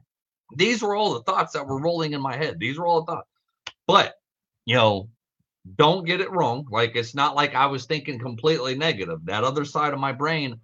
These 0.56 0.82
were 0.82 0.96
all 0.96 1.14
the 1.14 1.24
thoughts 1.24 1.54
that 1.54 1.66
were 1.66 1.82
rolling 1.82 2.14
in 2.14 2.22
my 2.22 2.36
head. 2.36 2.60
These 2.60 2.78
were 2.78 2.88
all 2.88 3.02
the 3.02 3.14
thoughts. 3.14 3.30
But, 3.88 4.16
you 4.66 4.76
know, 4.76 5.10
don't 5.78 6.06
get 6.06 6.22
it 6.22 6.32
wrong. 6.32 6.68
Like 6.70 6.96
it's 6.96 7.16
not 7.16 7.36
like 7.36 7.56
I 7.56 7.66
was 7.66 7.86
thinking 7.86 8.20
completely 8.20 8.76
negative. 8.76 9.20
That 9.26 9.44
other 9.44 9.66
side 9.66 9.94
of 9.94 10.00
my 10.00 10.12
brain 10.12 10.60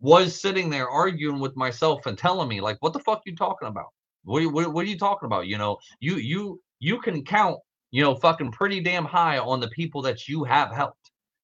was 0.00 0.40
sitting 0.40 0.70
there 0.70 0.88
arguing 0.88 1.40
with 1.40 1.56
myself 1.56 2.06
and 2.06 2.16
telling 2.16 2.48
me, 2.48 2.60
like, 2.60 2.78
what 2.80 2.92
the 2.92 3.00
fuck 3.00 3.22
you 3.26 3.36
talking 3.36 3.68
about? 3.68 3.88
What, 4.24 4.44
what, 4.52 4.72
what 4.72 4.84
are 4.84 4.88
you 4.88 4.98
talking 4.98 5.26
about? 5.26 5.46
You 5.46 5.58
know, 5.58 5.78
you 6.00 6.16
you 6.16 6.60
you 6.78 7.00
can 7.00 7.24
count, 7.24 7.58
you 7.90 8.02
know, 8.02 8.14
fucking 8.14 8.52
pretty 8.52 8.80
damn 8.80 9.04
high 9.04 9.38
on 9.38 9.60
the 9.60 9.68
people 9.68 10.02
that 10.02 10.26
you 10.26 10.44
have 10.44 10.72
helped 10.72 10.96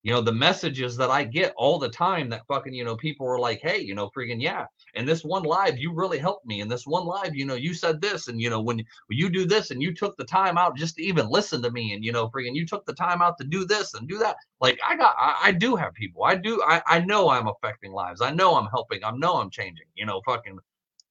you 0.07 0.13
know 0.13 0.21
the 0.21 0.33
messages 0.33 0.97
that 0.97 1.11
i 1.11 1.25
get 1.25 1.53
all 1.57 1.81
the 1.81 1.89
time 1.89 2.29
that 2.29 2.47
fucking 2.47 2.73
you 2.73 2.85
know 2.85 2.95
people 2.95 3.27
are 3.27 3.41
like 3.41 3.61
hey 3.61 3.79
you 3.79 3.93
know 3.93 4.09
freaking 4.17 4.41
yeah 4.41 4.65
and 4.95 5.07
this 5.07 5.25
one 5.25 5.43
live 5.43 5.77
you 5.79 5.93
really 5.93 6.17
helped 6.17 6.47
me 6.47 6.61
and 6.61 6.71
this 6.71 6.87
one 6.87 7.05
live 7.05 7.35
you 7.35 7.45
know 7.45 7.57
you 7.57 7.75
said 7.75 8.01
this 8.01 8.29
and 8.29 8.41
you 8.41 8.49
know 8.49 8.61
when 8.61 8.81
you 9.11 9.29
do 9.29 9.45
this 9.45 9.73
and 9.73 9.83
you 9.83 9.93
took 9.93 10.17
the 10.17 10.25
time 10.25 10.57
out 10.57 10.77
just 10.77 10.95
to 10.95 11.03
even 11.03 11.29
listen 11.29 11.61
to 11.61 11.73
me 11.73 11.93
and 11.93 12.05
you 12.05 12.13
know 12.13 12.29
freaking 12.29 12.55
you 12.55 12.65
took 12.65 12.87
the 12.87 12.95
time 12.95 13.21
out 13.21 13.37
to 13.37 13.45
do 13.45 13.65
this 13.65 13.95
and 13.95 14.09
do 14.09 14.17
that. 14.17 14.37
Like 14.61 14.79
i 14.89 14.97
got 14.97 15.17
i, 15.19 15.37
I 15.47 15.53
do 15.53 15.75
have 15.75 15.93
people 15.95 16.23
i 16.23 16.37
do 16.37 16.63
I, 16.65 16.81
I 16.87 17.01
know 17.01 17.29
i'm 17.29 17.49
affecting 17.49 17.91
lives 17.91 18.21
i 18.21 18.31
know 18.31 18.55
i'm 18.55 18.69
helping 18.69 19.03
i 19.03 19.11
know 19.11 19.35
i'm 19.35 19.51
changing 19.51 19.87
you 19.97 20.07
know 20.07 20.21
fucking 20.25 20.57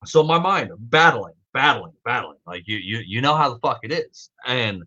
so 0.06 0.24
my 0.24 0.40
mind 0.40 0.72
battling 0.80 1.34
battling 1.54 1.94
battling 2.06 2.38
like 2.48 2.64
you 2.66 2.78
you 2.78 3.00
you 3.06 3.22
know 3.22 3.36
how 3.36 3.50
the 3.54 3.60
fuck 3.60 3.80
it 3.84 3.92
is 3.92 4.30
and 4.46 4.84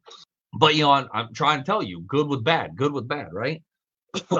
but 0.58 0.74
you 0.74 0.82
know 0.82 0.92
I'm, 0.92 1.08
I'm 1.12 1.34
trying 1.34 1.58
to 1.58 1.64
tell 1.64 1.82
you 1.82 2.00
good 2.08 2.26
with 2.26 2.42
bad 2.42 2.74
good 2.74 2.92
with 2.92 3.06
bad 3.06 3.28
right 3.32 3.62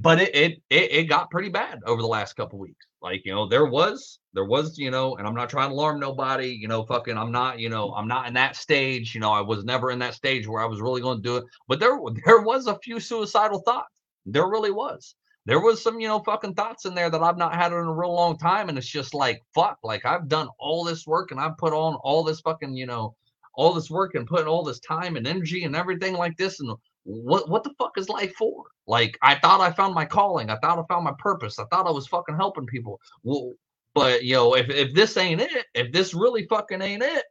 but 0.00 0.20
it, 0.20 0.34
it, 0.34 0.62
it 0.70 0.92
it 0.92 1.04
got 1.04 1.30
pretty 1.30 1.48
bad 1.48 1.80
over 1.86 2.00
the 2.00 2.08
last 2.08 2.34
couple 2.34 2.58
weeks. 2.58 2.86
Like 3.02 3.22
you 3.24 3.34
know, 3.34 3.46
there 3.46 3.66
was 3.66 4.18
there 4.32 4.44
was 4.44 4.78
you 4.78 4.90
know, 4.90 5.16
and 5.16 5.26
I'm 5.26 5.34
not 5.34 5.50
trying 5.50 5.70
to 5.70 5.74
alarm 5.74 6.00
nobody. 6.00 6.48
You 6.48 6.68
know, 6.68 6.84
fucking, 6.84 7.18
I'm 7.18 7.32
not 7.32 7.58
you 7.58 7.68
know, 7.68 7.92
I'm 7.94 8.08
not 8.08 8.26
in 8.26 8.34
that 8.34 8.56
stage. 8.56 9.14
You 9.14 9.20
know, 9.20 9.30
I 9.30 9.40
was 9.40 9.64
never 9.64 9.90
in 9.90 9.98
that 10.00 10.14
stage 10.14 10.46
where 10.46 10.62
I 10.62 10.66
was 10.66 10.80
really 10.80 11.00
going 11.00 11.18
to 11.18 11.22
do 11.22 11.36
it. 11.36 11.44
But 11.68 11.80
there 11.80 11.98
there 12.24 12.40
was 12.40 12.66
a 12.66 12.78
few 12.78 13.00
suicidal 13.00 13.60
thoughts. 13.60 14.00
There 14.26 14.48
really 14.48 14.70
was. 14.70 15.14
There 15.46 15.60
was 15.60 15.82
some 15.82 16.00
you 16.00 16.08
know 16.08 16.20
fucking 16.20 16.54
thoughts 16.54 16.86
in 16.86 16.94
there 16.94 17.10
that 17.10 17.22
I've 17.22 17.36
not 17.36 17.54
had 17.54 17.72
in 17.72 17.78
a 17.78 17.92
real 17.92 18.14
long 18.14 18.38
time, 18.38 18.68
and 18.70 18.78
it's 18.78 18.86
just 18.86 19.12
like 19.12 19.42
fuck. 19.54 19.78
Like 19.82 20.06
I've 20.06 20.28
done 20.28 20.48
all 20.58 20.84
this 20.84 21.06
work 21.06 21.30
and 21.30 21.40
I've 21.40 21.58
put 21.58 21.74
on 21.74 21.96
all 21.96 22.24
this 22.24 22.40
fucking 22.40 22.74
you 22.74 22.86
know 22.86 23.14
all 23.56 23.72
this 23.72 23.90
work 23.90 24.14
and 24.14 24.26
putting 24.26 24.48
all 24.48 24.64
this 24.64 24.80
time 24.80 25.16
and 25.16 25.26
energy 25.26 25.64
and 25.64 25.76
everything 25.76 26.14
like 26.14 26.36
this 26.36 26.60
and 26.60 26.70
what 27.04 27.48
what 27.48 27.64
the 27.64 27.74
fuck 27.78 27.92
is 27.96 28.08
life 28.08 28.34
for? 28.34 28.64
Like 28.86 29.18
I 29.22 29.36
thought 29.36 29.60
I 29.60 29.72
found 29.72 29.94
my 29.94 30.04
calling. 30.04 30.50
I 30.50 30.56
thought 30.58 30.78
I 30.78 30.82
found 30.92 31.04
my 31.04 31.14
purpose. 31.18 31.58
I 31.58 31.64
thought 31.70 31.86
I 31.86 31.90
was 31.90 32.06
fucking 32.06 32.36
helping 32.36 32.66
people. 32.66 33.00
Well, 33.22 33.52
but 33.94 34.24
you 34.24 34.34
know, 34.34 34.56
if 34.56 34.70
if 34.70 34.94
this 34.94 35.16
ain't 35.16 35.40
it, 35.40 35.66
if 35.74 35.92
this 35.92 36.14
really 36.14 36.46
fucking 36.46 36.82
ain't 36.82 37.02
it, 37.02 37.24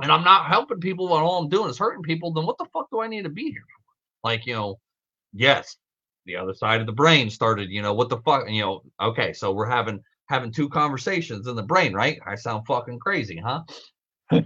and 0.00 0.10
I'm 0.10 0.24
not 0.24 0.46
helping 0.46 0.80
people 0.80 1.14
and 1.14 1.24
all 1.24 1.38
I'm 1.38 1.48
doing 1.48 1.70
is 1.70 1.78
hurting 1.78 2.02
people, 2.02 2.32
then 2.32 2.46
what 2.46 2.58
the 2.58 2.66
fuck 2.72 2.90
do 2.90 3.00
I 3.00 3.06
need 3.06 3.22
to 3.22 3.30
be 3.30 3.50
here 3.50 3.62
for? 3.62 4.28
Like, 4.28 4.46
you 4.46 4.54
know, 4.54 4.78
yes, 5.32 5.76
the 6.26 6.36
other 6.36 6.54
side 6.54 6.80
of 6.80 6.86
the 6.86 6.92
brain 6.92 7.30
started, 7.30 7.70
you 7.70 7.82
know, 7.82 7.94
what 7.94 8.08
the 8.08 8.18
fuck, 8.18 8.48
you 8.48 8.62
know, 8.62 8.82
okay, 9.00 9.32
so 9.32 9.52
we're 9.52 9.68
having 9.68 10.00
having 10.28 10.52
two 10.52 10.68
conversations 10.68 11.46
in 11.46 11.56
the 11.56 11.62
brain, 11.62 11.92
right? 11.92 12.18
I 12.26 12.36
sound 12.36 12.66
fucking 12.66 12.98
crazy, 13.00 13.42
huh? 13.44 13.62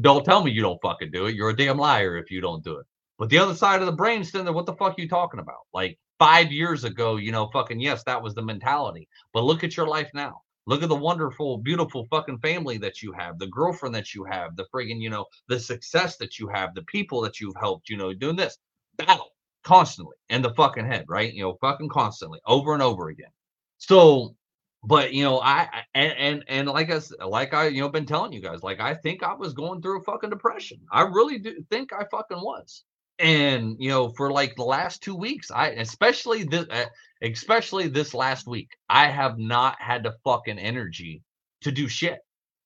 don't 0.00 0.24
tell 0.24 0.42
me 0.42 0.52
you 0.52 0.62
don't 0.62 0.80
fucking 0.80 1.10
do 1.10 1.26
it. 1.26 1.34
You're 1.34 1.50
a 1.50 1.56
damn 1.56 1.78
liar 1.78 2.16
if 2.16 2.30
you 2.30 2.40
don't 2.40 2.64
do 2.64 2.78
it. 2.78 2.86
But 3.18 3.30
the 3.30 3.38
other 3.38 3.54
side 3.54 3.80
of 3.80 3.86
the 3.86 3.92
brain 3.92 4.24
still 4.24 4.44
there, 4.44 4.52
what 4.52 4.66
the 4.66 4.74
fuck 4.74 4.98
are 4.98 5.00
you 5.00 5.08
talking 5.08 5.40
about? 5.40 5.66
Like 5.72 5.98
five 6.18 6.52
years 6.52 6.84
ago, 6.84 7.16
you 7.16 7.32
know, 7.32 7.48
fucking 7.52 7.80
yes, 7.80 8.02
that 8.04 8.22
was 8.22 8.34
the 8.34 8.42
mentality. 8.42 9.08
But 9.32 9.44
look 9.44 9.64
at 9.64 9.76
your 9.76 9.86
life 9.86 10.10
now. 10.12 10.42
Look 10.66 10.82
at 10.82 10.88
the 10.88 10.96
wonderful, 10.96 11.58
beautiful 11.58 12.06
fucking 12.10 12.40
family 12.40 12.76
that 12.78 13.00
you 13.00 13.12
have, 13.12 13.38
the 13.38 13.46
girlfriend 13.46 13.94
that 13.94 14.14
you 14.14 14.24
have, 14.24 14.56
the 14.56 14.66
friggin', 14.74 15.00
you 15.00 15.10
know, 15.10 15.26
the 15.48 15.60
success 15.60 16.16
that 16.16 16.40
you 16.40 16.48
have, 16.48 16.74
the 16.74 16.82
people 16.82 17.20
that 17.20 17.40
you've 17.40 17.54
helped, 17.56 17.88
you 17.88 17.96
know, 17.96 18.12
doing 18.12 18.34
this 18.34 18.58
battle 18.96 19.30
constantly 19.62 20.16
in 20.28 20.42
the 20.42 20.54
fucking 20.54 20.84
head, 20.86 21.04
right? 21.08 21.32
You 21.32 21.42
know, 21.42 21.58
fucking 21.60 21.88
constantly 21.88 22.40
over 22.46 22.74
and 22.74 22.82
over 22.82 23.08
again. 23.10 23.30
So, 23.78 24.34
but 24.82 25.12
you 25.12 25.22
know, 25.22 25.40
I 25.40 25.68
and 25.94 26.12
and, 26.18 26.44
and 26.48 26.68
like 26.68 26.90
I 26.90 27.00
like 27.24 27.54
I 27.54 27.68
you 27.68 27.80
know 27.80 27.88
been 27.88 28.06
telling 28.06 28.32
you 28.32 28.40
guys, 28.40 28.64
like 28.64 28.80
I 28.80 28.94
think 28.94 29.22
I 29.22 29.34
was 29.34 29.54
going 29.54 29.82
through 29.82 30.00
a 30.00 30.04
fucking 30.04 30.30
depression. 30.30 30.80
I 30.90 31.02
really 31.02 31.38
do 31.38 31.62
think 31.70 31.92
I 31.92 32.04
fucking 32.10 32.40
was 32.40 32.84
and 33.18 33.76
you 33.78 33.88
know 33.88 34.10
for 34.10 34.30
like 34.30 34.54
the 34.56 34.62
last 34.62 35.02
two 35.02 35.14
weeks 35.14 35.50
i 35.50 35.68
especially 35.68 36.44
this 36.44 36.66
uh, 36.70 36.84
especially 37.22 37.88
this 37.88 38.12
last 38.12 38.46
week 38.46 38.68
i 38.90 39.08
have 39.08 39.38
not 39.38 39.76
had 39.80 40.02
the 40.02 40.14
fucking 40.24 40.58
energy 40.58 41.22
to 41.62 41.72
do 41.72 41.88
shit. 41.88 42.20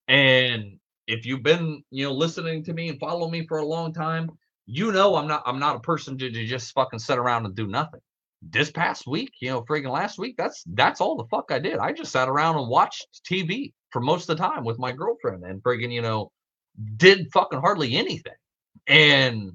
And 0.07 0.77
if 1.07 1.25
you've 1.25 1.43
been 1.43 1.83
you 1.89 2.05
know 2.05 2.13
listening 2.13 2.63
to 2.65 2.73
me 2.73 2.89
and 2.89 2.99
follow 2.99 3.29
me 3.29 3.45
for 3.47 3.57
a 3.57 3.65
long 3.65 3.91
time 3.93 4.29
you 4.67 4.91
know 4.91 5.15
i'm 5.15 5.27
not 5.27 5.41
i'm 5.45 5.59
not 5.59 5.75
a 5.75 5.79
person 5.79 6.17
to, 6.17 6.29
to 6.29 6.45
just 6.45 6.71
fucking 6.73 6.99
sit 6.99 7.17
around 7.17 7.45
and 7.45 7.55
do 7.55 7.67
nothing. 7.67 8.01
This 8.41 8.71
past 8.71 9.07
week 9.07 9.31
you 9.39 9.49
know 9.49 9.61
freaking 9.63 9.91
last 9.91 10.19
week 10.19 10.35
that's 10.37 10.63
that's 10.73 11.01
all 11.01 11.15
the 11.17 11.25
fuck 11.25 11.51
i 11.51 11.59
did. 11.59 11.77
I 11.77 11.93
just 11.93 12.11
sat 12.11 12.29
around 12.29 12.57
and 12.57 12.69
watched 12.69 13.21
tv 13.29 13.73
for 13.91 14.01
most 14.01 14.29
of 14.29 14.37
the 14.37 14.43
time 14.43 14.63
with 14.63 14.79
my 14.79 14.91
girlfriend 14.91 15.43
and 15.43 15.63
friggin 15.63 15.91
you 15.91 16.01
know 16.01 16.31
did 16.97 17.31
fucking 17.33 17.59
hardly 17.59 17.95
anything. 17.95 18.33
And 18.87 19.53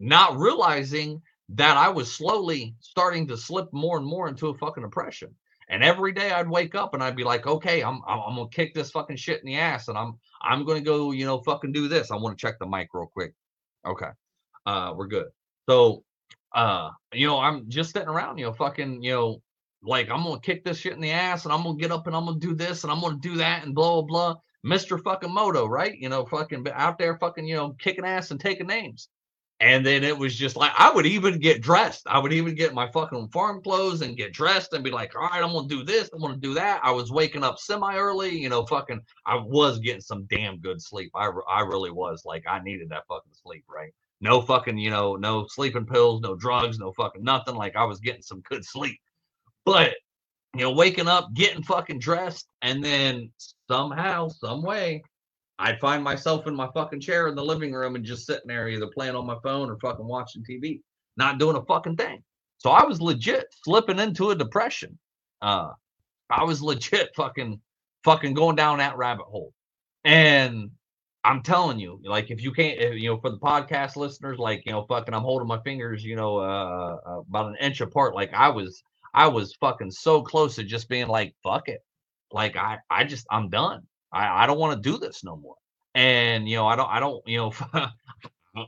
not 0.00 0.36
realizing 0.38 1.20
that 1.50 1.76
I 1.76 1.88
was 1.88 2.12
slowly 2.12 2.74
starting 2.80 3.26
to 3.28 3.36
slip 3.36 3.72
more 3.72 3.98
and 3.98 4.06
more 4.06 4.28
into 4.28 4.48
a 4.48 4.54
fucking 4.54 4.82
depression. 4.82 5.34
And 5.68 5.82
every 5.82 6.12
day 6.12 6.30
I'd 6.30 6.48
wake 6.48 6.74
up 6.74 6.94
and 6.94 7.02
I'd 7.02 7.16
be 7.16 7.24
like, 7.24 7.46
okay, 7.46 7.82
I'm 7.82 8.00
I'm, 8.06 8.20
I'm 8.20 8.36
gonna 8.36 8.48
kick 8.48 8.74
this 8.74 8.90
fucking 8.90 9.16
shit 9.16 9.40
in 9.40 9.46
the 9.46 9.56
ass, 9.56 9.88
and 9.88 9.96
I'm 9.96 10.18
I'm 10.42 10.64
gonna 10.64 10.80
go, 10.80 11.12
you 11.12 11.24
know, 11.24 11.38
fucking 11.40 11.72
do 11.72 11.88
this. 11.88 12.10
I 12.10 12.16
want 12.16 12.36
to 12.36 12.42
check 12.42 12.58
the 12.58 12.66
mic 12.66 12.88
real 12.92 13.06
quick. 13.06 13.34
Okay, 13.86 14.10
uh, 14.66 14.92
we're 14.94 15.06
good. 15.06 15.26
So, 15.68 16.04
uh, 16.54 16.90
you 17.12 17.26
know, 17.26 17.38
I'm 17.38 17.68
just 17.68 17.92
sitting 17.92 18.08
around, 18.08 18.38
you 18.38 18.44
know, 18.46 18.52
fucking, 18.52 19.02
you 19.02 19.12
know, 19.12 19.42
like 19.82 20.10
I'm 20.10 20.22
gonna 20.24 20.40
kick 20.40 20.64
this 20.64 20.78
shit 20.78 20.92
in 20.92 21.00
the 21.00 21.10
ass, 21.10 21.44
and 21.44 21.52
I'm 21.52 21.62
gonna 21.62 21.78
get 21.78 21.92
up 21.92 22.06
and 22.06 22.14
I'm 22.14 22.26
gonna 22.26 22.38
do 22.38 22.54
this, 22.54 22.84
and 22.84 22.92
I'm 22.92 23.00
gonna 23.00 23.18
do 23.18 23.36
that, 23.36 23.64
and 23.64 23.74
blah 23.74 24.02
blah 24.02 24.02
blah. 24.02 24.34
Mr. 24.66 25.02
fucking 25.02 25.32
Moto, 25.32 25.66
right? 25.66 25.96
You 25.98 26.08
know, 26.08 26.24
fucking 26.24 26.66
out 26.72 26.98
there, 26.98 27.18
fucking, 27.18 27.46
you 27.46 27.54
know, 27.54 27.76
kicking 27.78 28.04
ass 28.04 28.30
and 28.30 28.40
taking 28.40 28.66
names. 28.66 29.08
And 29.60 29.86
then 29.86 30.02
it 30.02 30.18
was 30.18 30.34
just 30.34 30.56
like 30.56 30.72
I 30.76 30.90
would 30.92 31.06
even 31.06 31.38
get 31.38 31.62
dressed. 31.62 32.06
I 32.06 32.18
would 32.18 32.32
even 32.32 32.54
get 32.54 32.74
my 32.74 32.90
fucking 32.90 33.28
farm 33.28 33.62
clothes 33.62 34.02
and 34.02 34.16
get 34.16 34.32
dressed 34.32 34.72
and 34.72 34.82
be 34.82 34.90
like, 34.90 35.14
all 35.14 35.22
right, 35.22 35.42
I'm 35.42 35.52
gonna 35.52 35.68
do 35.68 35.84
this, 35.84 36.10
I'm 36.12 36.20
gonna 36.20 36.36
do 36.36 36.54
that. 36.54 36.80
I 36.82 36.90
was 36.90 37.12
waking 37.12 37.44
up 37.44 37.58
semi 37.58 37.96
early, 37.96 38.36
you 38.36 38.48
know, 38.48 38.66
fucking 38.66 39.00
I 39.26 39.36
was 39.36 39.78
getting 39.78 40.00
some 40.00 40.24
damn 40.24 40.58
good 40.58 40.82
sleep. 40.82 41.12
I 41.14 41.30
I 41.48 41.60
really 41.60 41.92
was. 41.92 42.24
Like 42.24 42.44
I 42.48 42.60
needed 42.60 42.88
that 42.90 43.06
fucking 43.08 43.32
sleep, 43.32 43.64
right? 43.68 43.92
No 44.20 44.42
fucking, 44.42 44.78
you 44.78 44.90
know, 44.90 45.16
no 45.16 45.46
sleeping 45.48 45.86
pills, 45.86 46.20
no 46.20 46.34
drugs, 46.34 46.78
no 46.78 46.92
fucking 46.92 47.22
nothing. 47.22 47.54
Like 47.54 47.76
I 47.76 47.84
was 47.84 48.00
getting 48.00 48.22
some 48.22 48.42
good 48.48 48.64
sleep. 48.64 48.98
But 49.64 49.94
you 50.54 50.62
know, 50.62 50.72
waking 50.72 51.08
up, 51.08 51.32
getting 51.34 51.62
fucking 51.62 51.98
dressed, 51.98 52.46
and 52.62 52.82
then 52.84 53.30
somehow, 53.68 54.28
some 54.28 54.62
way, 54.62 55.02
I'd 55.58 55.80
find 55.80 56.02
myself 56.02 56.46
in 56.46 56.54
my 56.54 56.68
fucking 56.74 57.00
chair 57.00 57.28
in 57.28 57.34
the 57.34 57.44
living 57.44 57.72
room 57.72 57.94
and 57.94 58.04
just 58.04 58.26
sitting 58.26 58.48
there, 58.48 58.68
either 58.68 58.88
playing 58.88 59.14
on 59.14 59.26
my 59.26 59.36
phone 59.42 59.70
or 59.70 59.78
fucking 59.78 60.06
watching 60.06 60.44
TV, 60.48 60.80
not 61.16 61.38
doing 61.38 61.56
a 61.56 61.64
fucking 61.64 61.96
thing. 61.96 62.22
So 62.58 62.70
I 62.70 62.84
was 62.84 63.00
legit 63.00 63.46
slipping 63.64 63.98
into 63.98 64.30
a 64.30 64.34
depression. 64.34 64.98
Uh, 65.42 65.70
I 66.30 66.44
was 66.44 66.62
legit 66.62 67.10
fucking 67.16 67.60
fucking 68.04 68.34
going 68.34 68.56
down 68.56 68.78
that 68.78 68.96
rabbit 68.96 69.26
hole. 69.26 69.52
And 70.04 70.70
I'm 71.24 71.42
telling 71.42 71.78
you, 71.78 72.00
like, 72.04 72.30
if 72.30 72.42
you 72.42 72.52
can't, 72.52 72.78
if, 72.78 73.00
you 73.00 73.08
know, 73.08 73.18
for 73.18 73.30
the 73.30 73.38
podcast 73.38 73.96
listeners, 73.96 74.38
like, 74.38 74.62
you 74.66 74.72
know, 74.72 74.84
fucking, 74.86 75.14
I'm 75.14 75.22
holding 75.22 75.48
my 75.48 75.60
fingers, 75.62 76.04
you 76.04 76.16
know, 76.16 76.38
uh, 76.38 76.98
uh, 77.06 77.20
about 77.20 77.48
an 77.48 77.56
inch 77.60 77.80
apart. 77.80 78.14
Like, 78.14 78.32
I 78.34 78.48
was, 78.50 78.82
I 79.14 79.28
was 79.28 79.54
fucking 79.54 79.90
so 79.90 80.22
close 80.22 80.56
to 80.56 80.64
just 80.64 80.88
being 80.88 81.08
like, 81.08 81.34
fuck 81.42 81.68
it. 81.68 81.80
Like, 82.30 82.56
I, 82.56 82.78
I 82.90 83.04
just, 83.04 83.26
I'm 83.30 83.48
done. 83.48 83.86
I, 84.14 84.44
I 84.44 84.46
don't 84.46 84.58
want 84.58 84.82
to 84.82 84.90
do 84.90 84.98
this 84.98 85.24
no 85.24 85.36
more. 85.36 85.56
And 85.94 86.48
you 86.48 86.56
know, 86.56 86.66
I 86.66 86.76
don't, 86.76 86.88
I 86.90 87.00
don't, 87.00 87.26
you 87.26 87.38
know, 87.38 87.52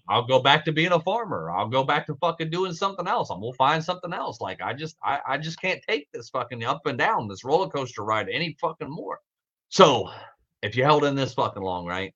I'll 0.09 0.27
go 0.27 0.41
back 0.41 0.65
to 0.65 0.73
being 0.73 0.93
a 0.93 1.01
farmer. 1.01 1.51
I'll 1.51 1.69
go 1.69 1.85
back 1.85 2.07
to 2.07 2.15
fucking 2.17 2.51
doing 2.51 2.73
something 2.73 3.07
else. 3.07 3.31
I'm 3.31 3.41
gonna 3.41 3.53
find 3.53 3.83
something 3.83 4.13
else. 4.13 4.41
Like 4.41 4.61
I 4.61 4.73
just, 4.73 4.97
I, 5.03 5.21
I 5.27 5.39
just 5.39 5.61
can't 5.61 5.81
take 5.89 6.09
this 6.13 6.29
fucking 6.31 6.65
up 6.65 6.87
and 6.87 6.99
down 6.99 7.29
this 7.29 7.45
roller 7.45 7.69
coaster 7.69 8.03
ride 8.05 8.29
any 8.29 8.57
fucking 8.61 8.91
more. 8.91 9.21
So, 9.69 10.11
if 10.63 10.77
you 10.77 10.85
held 10.85 11.05
in 11.05 11.15
this 11.15 11.35
fucking 11.35 11.63
long, 11.63 11.87
right? 11.87 12.13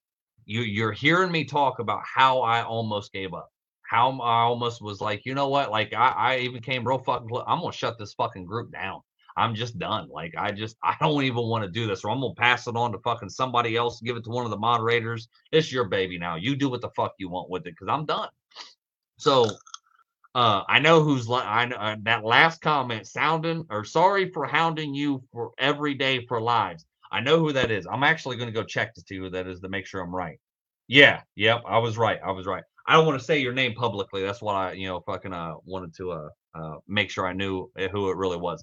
You 0.47 0.63
you're 0.63 0.93
hearing 0.93 1.31
me 1.31 1.45
talk 1.45 1.79
about 1.79 2.03
how 2.05 2.41
I 2.41 2.63
almost 2.63 3.13
gave 3.13 3.35
up. 3.35 3.51
How 3.83 4.11
I 4.21 4.43
almost 4.43 4.83
was 4.83 5.01
like, 5.01 5.25
you 5.25 5.35
know 5.35 5.49
what? 5.49 5.71
Like 5.71 5.93
I, 5.93 6.11
I 6.11 6.39
even 6.39 6.63
came 6.63 6.87
real 6.87 6.99
fucking. 6.99 7.29
I'm 7.47 7.61
gonna 7.61 7.73
shut 7.73 7.99
this 7.99 8.15
fucking 8.15 8.47
group 8.47 8.73
down. 8.73 9.01
I'm 9.37 9.55
just 9.55 9.79
done. 9.79 10.09
Like 10.11 10.35
I 10.37 10.53
just 10.53 10.77
I 10.83 10.97
don't 11.01 11.23
even 11.25 11.45
want 11.49 11.65
to 11.65 11.71
do 11.71 11.87
this, 11.87 12.05
or 12.05 12.11
I'm 12.11 12.21
gonna 12.21 12.35
pass 12.35 12.67
it 12.67 12.77
on 12.77 12.93
to 12.93 12.99
fucking 13.01 13.31
somebody 13.31 13.77
else, 13.77 14.01
give 14.01 14.17
it 14.17 14.25
to 14.25 14.31
one 14.31 14.45
of 14.45 14.51
the 14.51 14.59
moderators. 14.59 15.29
It's 15.53 15.73
your 15.73 15.87
baby 15.89 16.19
now. 16.19 16.37
You 16.37 16.57
do 16.57 16.69
what 16.71 16.81
the 16.83 16.91
fuck 16.97 17.13
you 17.19 17.29
want 17.31 17.51
with 17.51 17.67
it, 17.67 17.75
because 17.79 17.89
I'm 17.93 18.07
done. 18.07 18.29
So 19.19 19.61
Uh, 20.35 20.63
I 20.69 20.79
know 20.81 21.03
who's 21.03 21.29
I 21.31 21.67
know 21.67 21.77
uh, 21.77 21.97
that 22.03 22.25
last 22.25 22.61
comment 22.63 23.07
sounding 23.07 23.67
or 23.71 23.85
sorry 23.85 24.31
for 24.31 24.47
hounding 24.47 24.95
you 24.95 25.23
for 25.33 25.53
every 25.59 25.95
day 25.95 26.25
for 26.27 26.41
lives. 26.41 26.87
I 27.13 27.21
know 27.21 27.39
who 27.41 27.53
that 27.53 27.71
is. 27.73 27.87
I'm 27.91 28.05
actually 28.05 28.37
going 28.37 28.49
to 28.49 28.53
go 28.53 28.65
check 28.65 28.95
to 28.95 29.03
see 29.03 29.19
who 29.19 29.31
that 29.31 29.49
is 29.49 29.61
to 29.61 29.69
make 29.69 29.87
sure 29.87 30.01
I'm 30.03 30.15
right. 30.15 30.39
Yeah, 30.89 31.23
yep, 31.37 31.63
I 31.67 31.79
was 31.79 31.99
right. 31.99 32.21
I 32.25 32.31
was 32.33 32.47
right. 32.47 32.63
I 32.87 32.95
don't 32.95 33.07
want 33.07 33.19
to 33.19 33.25
say 33.25 33.41
your 33.41 33.53
name 33.53 33.75
publicly. 33.75 34.23
That's 34.23 34.43
what 34.43 34.55
I, 34.55 34.73
you 34.73 34.87
know, 34.89 35.01
fucking 35.01 35.33
uh 35.33 35.55
wanted 35.65 35.95
to 35.97 36.13
uh, 36.13 36.29
uh 36.55 36.77
make 36.89 37.11
sure 37.11 37.27
I 37.27 37.33
knew 37.33 37.71
eh, 37.79 37.89
who 37.89 38.11
it 38.11 38.17
really 38.17 38.37
was. 38.39 38.63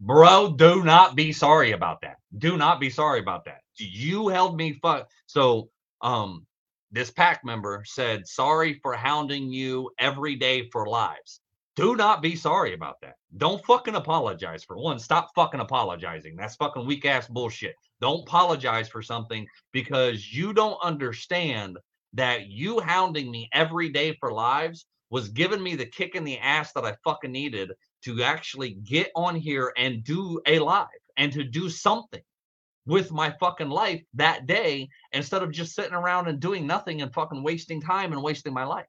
Bro, 0.00 0.56
do 0.56 0.84
not 0.84 1.16
be 1.16 1.32
sorry 1.32 1.72
about 1.72 2.00
that. 2.02 2.16
Do 2.38 2.56
not 2.56 2.80
be 2.80 2.90
sorry 2.90 3.20
about 3.20 3.44
that. 3.46 3.60
You 3.78 4.28
held 4.28 4.56
me 4.56 4.78
fuck. 4.82 5.08
So, 5.26 5.70
um, 6.02 6.46
this 6.90 7.10
pack 7.10 7.44
member 7.44 7.82
said, 7.86 8.26
"Sorry 8.26 8.78
for 8.82 8.94
hounding 8.94 9.52
you 9.52 9.90
every 9.98 10.36
day 10.36 10.68
for 10.70 10.86
lives." 10.86 11.40
Do 11.76 11.94
not 11.94 12.22
be 12.22 12.36
sorry 12.36 12.72
about 12.72 12.96
that. 13.02 13.16
Don't 13.36 13.64
fucking 13.66 13.96
apologize 13.96 14.64
for 14.64 14.78
one. 14.78 14.98
Stop 14.98 15.30
fucking 15.34 15.60
apologizing. 15.60 16.36
That's 16.36 16.56
fucking 16.56 16.86
weak 16.86 17.04
ass 17.04 17.28
bullshit. 17.28 17.74
Don't 18.00 18.22
apologize 18.22 18.88
for 18.88 19.02
something 19.02 19.46
because 19.72 20.32
you 20.32 20.54
don't 20.54 20.82
understand 20.82 21.78
that 22.14 22.46
you 22.48 22.80
hounding 22.80 23.30
me 23.30 23.48
every 23.52 23.90
day 23.90 24.14
for 24.20 24.32
lives 24.32 24.86
was 25.10 25.28
giving 25.28 25.62
me 25.62 25.74
the 25.74 25.86
kick 25.86 26.14
in 26.14 26.24
the 26.24 26.38
ass 26.38 26.72
that 26.72 26.84
I 26.84 26.96
fucking 27.04 27.32
needed 27.32 27.72
to 28.04 28.22
actually 28.22 28.74
get 28.84 29.10
on 29.14 29.34
here 29.34 29.72
and 29.76 30.04
do 30.04 30.40
a 30.46 30.58
live 30.58 30.86
and 31.16 31.32
to 31.32 31.44
do 31.44 31.68
something 31.68 32.22
with 32.86 33.10
my 33.10 33.34
fucking 33.40 33.68
life 33.68 34.02
that 34.14 34.46
day 34.46 34.88
instead 35.12 35.42
of 35.42 35.50
just 35.50 35.74
sitting 35.74 35.94
around 35.94 36.28
and 36.28 36.40
doing 36.40 36.66
nothing 36.66 37.02
and 37.02 37.12
fucking 37.12 37.42
wasting 37.42 37.80
time 37.80 38.12
and 38.12 38.22
wasting 38.22 38.54
my 38.54 38.64
life. 38.64 38.86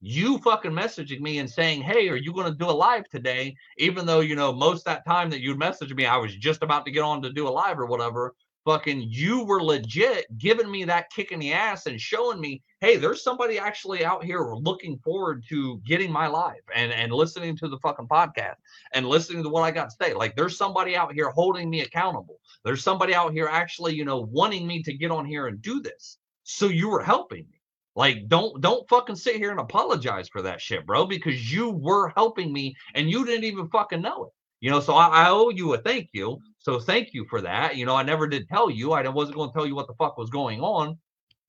You 0.00 0.38
fucking 0.38 0.72
messaging 0.72 1.20
me 1.20 1.38
and 1.38 1.48
saying, 1.48 1.82
Hey, 1.82 2.08
are 2.08 2.16
you 2.16 2.32
going 2.32 2.50
to 2.50 2.58
do 2.58 2.68
a 2.68 2.72
live 2.72 3.08
today? 3.08 3.54
Even 3.78 4.04
though, 4.04 4.20
you 4.20 4.36
know, 4.36 4.52
most 4.52 4.84
that 4.84 5.06
time 5.06 5.30
that 5.30 5.40
you'd 5.40 5.58
message 5.58 5.94
me, 5.94 6.04
I 6.04 6.16
was 6.16 6.36
just 6.36 6.62
about 6.62 6.84
to 6.84 6.90
get 6.90 7.00
on 7.00 7.22
to 7.22 7.32
do 7.32 7.48
a 7.48 7.50
live 7.50 7.78
or 7.78 7.86
whatever 7.86 8.34
fucking 8.66 9.06
you 9.08 9.44
were 9.44 9.62
legit 9.62 10.26
giving 10.38 10.68
me 10.68 10.84
that 10.84 11.08
kick 11.10 11.30
in 11.30 11.38
the 11.38 11.52
ass 11.52 11.86
and 11.86 12.00
showing 12.00 12.40
me 12.40 12.60
hey 12.80 12.96
there's 12.96 13.22
somebody 13.22 13.60
actually 13.60 14.04
out 14.04 14.24
here 14.24 14.52
looking 14.54 14.98
forward 14.98 15.44
to 15.48 15.80
getting 15.86 16.10
my 16.10 16.26
live 16.26 16.60
and 16.74 16.92
and 16.92 17.12
listening 17.12 17.56
to 17.56 17.68
the 17.68 17.78
fucking 17.78 18.08
podcast 18.08 18.56
and 18.92 19.08
listening 19.08 19.44
to 19.44 19.48
what 19.48 19.62
i 19.62 19.70
got 19.70 19.88
to 19.90 19.96
say. 20.00 20.12
Like 20.12 20.34
there's 20.34 20.56
somebody 20.56 20.96
out 20.96 21.14
here 21.14 21.30
holding 21.30 21.70
me 21.70 21.82
accountable. 21.82 22.40
There's 22.64 22.82
somebody 22.82 23.14
out 23.14 23.32
here 23.32 23.48
actually 23.50 23.94
you 23.94 24.04
know 24.04 24.20
wanting 24.20 24.66
me 24.66 24.82
to 24.82 24.92
get 24.92 25.12
on 25.12 25.24
here 25.24 25.46
and 25.46 25.62
do 25.62 25.80
this. 25.80 26.18
So 26.42 26.66
you 26.66 26.88
were 26.88 27.02
helping 27.02 27.46
me. 27.50 27.60
Like 27.94 28.28
don't 28.28 28.60
don't 28.60 28.88
fucking 28.88 29.16
sit 29.16 29.36
here 29.36 29.52
and 29.52 29.60
apologize 29.60 30.28
for 30.28 30.42
that 30.42 30.60
shit 30.60 30.84
bro 30.84 31.06
because 31.06 31.52
you 31.52 31.70
were 31.70 32.12
helping 32.16 32.52
me 32.52 32.74
and 32.94 33.08
you 33.08 33.24
didn't 33.24 33.44
even 33.44 33.68
fucking 33.68 34.02
know 34.02 34.24
it. 34.24 34.32
You 34.60 34.70
know 34.70 34.80
so 34.80 34.94
I, 34.94 35.06
I 35.06 35.30
owe 35.30 35.50
you 35.50 35.74
a 35.74 35.78
thank 35.78 36.08
you 36.12 36.40
so 36.66 36.80
thank 36.80 37.14
you 37.14 37.24
for 37.30 37.40
that. 37.42 37.76
You 37.76 37.86
know, 37.86 37.94
I 37.94 38.02
never 38.02 38.26
did 38.26 38.48
tell 38.48 38.68
you. 38.68 38.90
I 38.90 39.06
wasn't 39.08 39.36
going 39.36 39.50
to 39.50 39.54
tell 39.54 39.68
you 39.68 39.76
what 39.76 39.86
the 39.86 39.94
fuck 39.94 40.18
was 40.18 40.30
going 40.30 40.60
on 40.60 40.98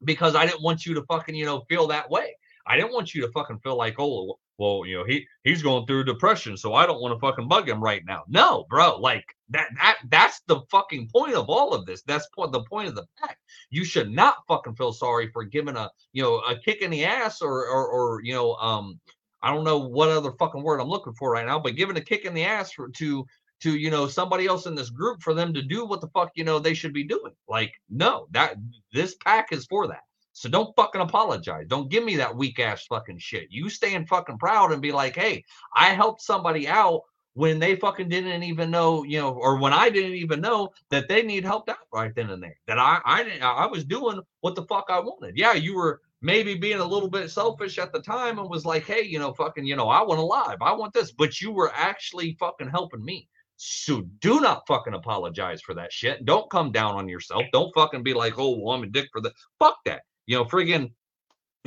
because 0.04 0.36
I 0.36 0.46
didn't 0.46 0.62
want 0.62 0.86
you 0.86 0.94
to 0.94 1.02
fucking, 1.06 1.34
you 1.34 1.44
know, 1.44 1.62
feel 1.68 1.88
that 1.88 2.08
way. 2.08 2.36
I 2.68 2.78
didn't 2.78 2.94
want 2.94 3.16
you 3.16 3.24
to 3.24 3.32
fucking 3.32 3.58
feel 3.64 3.76
like, 3.76 3.96
oh, 3.98 4.38
well, 4.60 4.84
you 4.86 4.96
know, 4.96 5.06
he 5.06 5.26
he's 5.44 5.64
going 5.64 5.88
through 5.88 6.04
depression, 6.04 6.56
so 6.56 6.76
I 6.76 6.86
don't 6.86 7.02
want 7.02 7.16
to 7.16 7.20
fucking 7.20 7.48
bug 7.48 7.68
him 7.68 7.82
right 7.82 8.04
now. 8.06 8.26
No, 8.28 8.68
bro, 8.70 9.00
like 9.00 9.26
that 9.50 9.70
that 9.78 9.98
that's 10.10 10.42
the 10.46 10.62
fucking 10.70 11.10
point 11.12 11.34
of 11.34 11.50
all 11.50 11.74
of 11.74 11.88
this. 11.88 12.04
That's 12.04 12.28
point 12.36 12.52
the 12.52 12.62
point 12.62 12.88
of 12.88 12.94
the 12.94 13.08
fact. 13.20 13.40
You 13.72 13.86
should 13.86 14.12
not 14.12 14.36
fucking 14.48 14.76
feel 14.76 14.94
sorry 14.94 15.32
for 15.32 15.44
giving 15.44 15.78
a 15.78 15.90
you 16.14 16.22
know 16.22 16.42
a 16.42 16.60
kick 16.60 16.84
in 16.84 16.92
the 16.92 17.06
ass 17.06 17.42
or 17.42 17.66
or, 17.68 17.88
or 17.88 18.22
you 18.24 18.36
know 18.36 18.54
um 18.58 19.00
I 19.42 19.52
don't 19.52 19.64
know 19.64 19.80
what 19.80 20.10
other 20.10 20.34
fucking 20.34 20.62
word 20.62 20.80
I'm 20.80 20.90
looking 20.90 21.14
for 21.14 21.32
right 21.32 21.46
now, 21.46 21.58
but 21.58 21.76
giving 21.76 21.98
a 21.98 22.02
kick 22.02 22.26
in 22.26 22.36
the 22.36 22.44
ass 22.44 22.72
for, 22.72 22.90
to 22.90 23.26
to 23.62 23.76
you 23.78 23.90
know 23.90 24.08
somebody 24.08 24.46
else 24.46 24.66
in 24.66 24.76
this 24.76 24.90
group 24.90 25.22
for 25.22 25.34
them 25.34 25.54
to 25.54 25.62
do 25.62 25.86
what 25.86 26.02
the 26.02 26.08
fuck 26.10 26.32
you 26.36 26.44
know 26.44 26.60
they 26.60 26.74
should 26.74 26.94
be 26.94 27.04
doing. 27.04 27.34
Like 27.48 27.74
no 27.90 28.28
that 28.32 28.56
this 28.94 29.16
pack 29.16 29.52
is 29.52 29.66
for 29.66 29.88
that. 29.88 30.02
So 30.34 30.50
don't 30.50 30.76
fucking 30.76 31.02
apologize. 31.02 31.66
Don't 31.68 31.90
give 31.90 32.04
me 32.04 32.16
that 32.18 32.36
weak 32.36 32.60
ass 32.60 32.86
fucking 32.86 33.18
shit. 33.18 33.48
You 33.50 33.70
stand 33.70 34.08
fucking 34.08 34.38
proud 34.38 34.72
and 34.72 34.82
be 34.82 34.92
like 34.92 35.16
hey 35.16 35.44
i 35.76 35.88
helped 35.90 36.22
somebody 36.22 36.68
out 36.68 37.02
when 37.34 37.60
they 37.60 37.76
fucking 37.76 38.10
didn't 38.10 38.44
even 38.44 38.72
know 38.72 39.04
you 39.04 39.20
know 39.20 39.32
or 39.32 39.60
when 39.60 39.72
i 39.72 39.90
didn't 39.90 40.16
even 40.16 40.42
know 40.42 40.70
that 40.90 41.08
they 41.08 41.22
need 41.22 41.44
help 41.44 41.70
out 41.70 41.78
right 41.94 42.16
then 42.16 42.32
and 42.32 42.42
there 42.42 42.58
that 42.66 42.80
i 42.80 43.00
i 43.06 43.24
didn't 43.24 43.44
i 43.44 43.66
was 43.68 43.84
doing 43.84 44.20
what 44.42 44.56
the 44.56 44.64
fuck 44.64 44.86
i 44.90 45.00
wanted. 45.00 45.38
Yeah 45.38 45.54
you 45.54 45.76
were 45.76 46.02
maybe 46.22 46.56
being 46.56 46.80
a 46.80 46.86
little 46.86 47.10
bit 47.10 47.30
selfish 47.30 47.78
at 47.78 47.94
the 47.94 48.02
time 48.02 48.40
and 48.40 48.50
was 48.50 48.66
like, 48.66 48.86
hey, 48.86 49.04
you 49.04 49.20
know, 49.20 49.34
fucking, 49.34 49.66
you 49.66 49.76
know, 49.76 49.90
I 49.90 50.02
want 50.02 50.20
to 50.20 50.26
live, 50.26 50.62
I 50.62 50.74
want 50.74 50.94
this, 50.94 51.12
but 51.12 51.40
you 51.40 51.52
were 51.52 51.72
actually 51.74 52.36
fucking 52.40 52.70
helping 52.70 53.04
me. 53.04 53.28
So 53.58 54.04
do 54.22 54.40
not 54.40 54.64
fucking 54.68 54.94
apologize 54.94 55.62
for 55.62 55.74
that 55.74 55.92
shit. 55.92 56.26
Don't 56.26 56.50
come 56.50 56.72
down 56.72 56.96
on 56.96 57.10
yourself. 57.10 57.44
Don't 57.52 57.74
fucking 57.74 58.04
be 58.04 58.14
like, 58.14 58.38
oh, 58.38 58.58
well, 58.58 58.76
I'm 58.76 58.84
a 58.84 58.88
dick 58.88 59.10
for 59.12 59.20
the 59.20 59.34
fuck 59.60 59.78
that. 59.86 60.04
You 60.28 60.38
know, 60.38 60.46
friggin' 60.46 60.92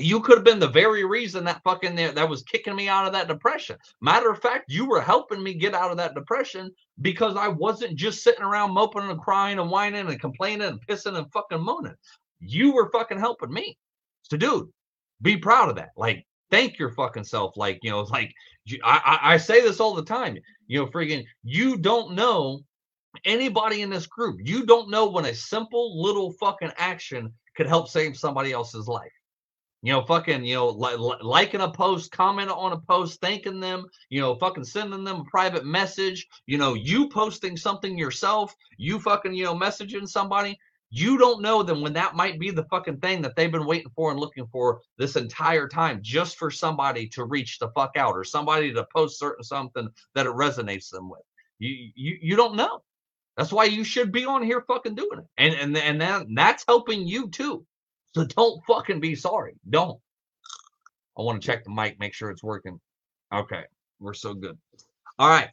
you 0.00 0.20
could 0.20 0.36
have 0.36 0.44
been 0.44 0.58
the 0.58 0.68
very 0.68 1.04
reason 1.04 1.44
that 1.44 1.62
fucking 1.62 1.94
that 1.96 2.28
was 2.28 2.42
kicking 2.42 2.74
me 2.74 2.88
out 2.88 3.06
of 3.06 3.12
that 3.12 3.28
depression. 3.28 3.76
Matter 4.00 4.30
of 4.30 4.40
fact, 4.40 4.64
you 4.68 4.86
were 4.86 5.00
helping 5.00 5.42
me 5.42 5.54
get 5.54 5.74
out 5.74 5.90
of 5.90 5.96
that 5.98 6.14
depression 6.14 6.70
because 7.02 7.36
I 7.36 7.48
wasn't 7.48 7.96
just 7.96 8.22
sitting 8.22 8.42
around 8.42 8.72
moping 8.72 9.10
and 9.10 9.20
crying 9.20 9.58
and 9.58 9.70
whining 9.70 10.08
and 10.08 10.20
complaining 10.20 10.68
and 10.68 10.86
pissing 10.86 11.18
and 11.18 11.30
fucking 11.32 11.60
moaning. 11.60 11.94
You 12.40 12.72
were 12.72 12.90
fucking 12.90 13.18
helping 13.18 13.52
me. 13.52 13.76
So, 14.22 14.36
dude, 14.36 14.68
be 15.22 15.36
proud 15.36 15.68
of 15.68 15.76
that. 15.76 15.90
Like, 15.96 16.24
thank 16.50 16.78
your 16.78 16.90
fucking 16.90 17.24
self. 17.24 17.56
Like, 17.56 17.78
you 17.82 17.90
know, 17.90 18.00
like 18.02 18.32
I, 18.84 19.18
I, 19.22 19.34
I 19.34 19.36
say 19.36 19.60
this 19.60 19.80
all 19.80 19.94
the 19.94 20.04
time. 20.04 20.38
You 20.70 20.78
know, 20.78 20.86
friggin', 20.86 21.26
you 21.42 21.76
don't 21.76 22.14
know 22.14 22.60
anybody 23.24 23.82
in 23.82 23.90
this 23.90 24.06
group. 24.06 24.38
You 24.44 24.64
don't 24.64 24.88
know 24.88 25.10
when 25.10 25.24
a 25.24 25.34
simple 25.34 26.00
little 26.00 26.32
fucking 26.34 26.70
action 26.76 27.32
could 27.56 27.66
help 27.66 27.88
save 27.88 28.16
somebody 28.16 28.52
else's 28.52 28.86
life. 28.86 29.10
You 29.82 29.94
know, 29.94 30.04
fucking, 30.04 30.44
you 30.44 30.54
know, 30.54 30.68
li- 30.68 30.94
li- 30.94 31.16
liking 31.22 31.60
a 31.60 31.72
post, 31.72 32.12
commenting 32.12 32.54
on 32.54 32.70
a 32.70 32.78
post, 32.82 33.20
thanking 33.20 33.58
them, 33.58 33.84
you 34.10 34.20
know, 34.20 34.36
fucking 34.36 34.62
sending 34.62 35.02
them 35.02 35.22
a 35.22 35.24
private 35.24 35.66
message, 35.66 36.24
you 36.46 36.56
know, 36.56 36.74
you 36.74 37.08
posting 37.08 37.56
something 37.56 37.98
yourself, 37.98 38.54
you 38.76 39.00
fucking, 39.00 39.34
you 39.34 39.46
know, 39.46 39.56
messaging 39.56 40.06
somebody 40.06 40.56
you 40.90 41.16
don't 41.16 41.40
know 41.40 41.62
them 41.62 41.80
when 41.80 41.92
that 41.92 42.16
might 42.16 42.38
be 42.40 42.50
the 42.50 42.64
fucking 42.64 42.98
thing 42.98 43.22
that 43.22 43.36
they've 43.36 43.52
been 43.52 43.64
waiting 43.64 43.92
for 43.94 44.10
and 44.10 44.18
looking 44.18 44.46
for 44.48 44.80
this 44.98 45.14
entire 45.14 45.68
time 45.68 46.00
just 46.02 46.36
for 46.36 46.50
somebody 46.50 47.06
to 47.08 47.24
reach 47.24 47.58
the 47.58 47.68
fuck 47.68 47.96
out 47.96 48.14
or 48.14 48.24
somebody 48.24 48.72
to 48.72 48.86
post 48.94 49.18
certain 49.18 49.44
something 49.44 49.88
that 50.14 50.26
it 50.26 50.32
resonates 50.32 50.90
them 50.90 51.08
with. 51.08 51.22
You 51.60 51.90
you, 51.94 52.18
you 52.20 52.36
don't 52.36 52.56
know. 52.56 52.82
That's 53.36 53.52
why 53.52 53.64
you 53.64 53.84
should 53.84 54.10
be 54.10 54.24
on 54.24 54.42
here 54.42 54.64
fucking 54.66 54.96
doing 54.96 55.20
it. 55.20 55.26
And 55.38 55.54
and 55.54 55.76
and 55.76 56.00
that, 56.00 56.26
that's 56.34 56.64
helping 56.66 57.06
you 57.06 57.28
too. 57.30 57.64
So 58.14 58.24
don't 58.24 58.60
fucking 58.66 59.00
be 59.00 59.14
sorry. 59.14 59.54
Don't. 59.68 60.00
I 61.16 61.22
want 61.22 61.40
to 61.40 61.46
check 61.46 61.64
the 61.64 61.70
mic 61.70 62.00
make 62.00 62.14
sure 62.14 62.30
it's 62.30 62.42
working. 62.42 62.80
Okay. 63.32 63.62
We're 64.00 64.14
so 64.14 64.34
good. 64.34 64.58
All 65.18 65.28
right 65.28 65.50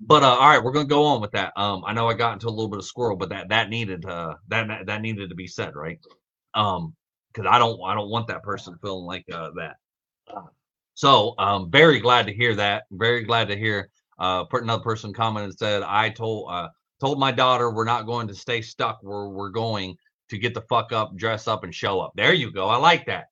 but 0.00 0.22
uh, 0.22 0.26
all 0.26 0.48
right, 0.48 0.62
we're 0.62 0.72
gonna 0.72 0.86
go 0.86 1.04
on 1.04 1.20
with 1.20 1.32
that. 1.32 1.52
Um, 1.56 1.82
I 1.86 1.92
know 1.92 2.08
I 2.08 2.14
got 2.14 2.34
into 2.34 2.48
a 2.48 2.50
little 2.50 2.68
bit 2.68 2.78
of 2.78 2.84
squirrel, 2.84 3.16
but 3.16 3.30
that 3.30 3.48
that 3.48 3.70
needed 3.70 4.04
uh 4.04 4.34
that 4.48 4.86
that 4.86 5.00
needed 5.02 5.30
to 5.30 5.36
be 5.36 5.46
said, 5.46 5.74
right? 5.74 5.98
Um, 6.54 6.94
because 7.32 7.50
I 7.50 7.58
don't 7.58 7.78
I 7.84 7.94
don't 7.94 8.10
want 8.10 8.28
that 8.28 8.42
person 8.42 8.76
feeling 8.80 9.04
like 9.04 9.24
uh, 9.32 9.50
that. 9.56 9.76
So 10.94 11.34
um, 11.38 11.70
very 11.70 12.00
glad 12.00 12.26
to 12.26 12.32
hear 12.32 12.54
that. 12.54 12.84
Very 12.90 13.22
glad 13.24 13.48
to 13.48 13.56
hear. 13.56 13.90
Uh, 14.18 14.44
another 14.52 14.82
person 14.82 15.12
comment 15.12 15.44
and 15.44 15.58
said, 15.58 15.82
"I 15.82 16.08
told 16.08 16.50
uh 16.50 16.68
told 17.00 17.18
my 17.18 17.30
daughter 17.30 17.70
we're 17.70 17.84
not 17.84 18.06
going 18.06 18.28
to 18.28 18.34
stay 18.34 18.62
stuck 18.62 18.98
where 19.02 19.28
we're 19.28 19.50
going 19.50 19.94
to 20.30 20.38
get 20.38 20.54
the 20.54 20.62
fuck 20.62 20.92
up, 20.92 21.14
dress 21.14 21.46
up, 21.46 21.64
and 21.64 21.74
show 21.74 22.00
up." 22.00 22.12
There 22.16 22.32
you 22.32 22.50
go. 22.50 22.68
I 22.68 22.76
like 22.76 23.04
that. 23.06 23.26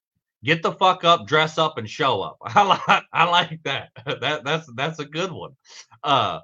Get 0.44 0.62
the 0.62 0.72
fuck 0.72 1.05
up, 1.05 1.27
dress 1.27 1.57
up, 1.57 1.79
and 1.79 1.88
show 1.88 2.20
up. 2.20 2.37
I 2.42 2.62
like 2.62 3.05
I 3.12 3.24
like 3.24 3.62
that. 3.64 3.88
that 4.20 4.44
that's 4.44 4.71
that's 4.77 4.98
a 4.98 5.06
good 5.06 5.33
one. 5.33 5.52
Uh, 6.02 6.40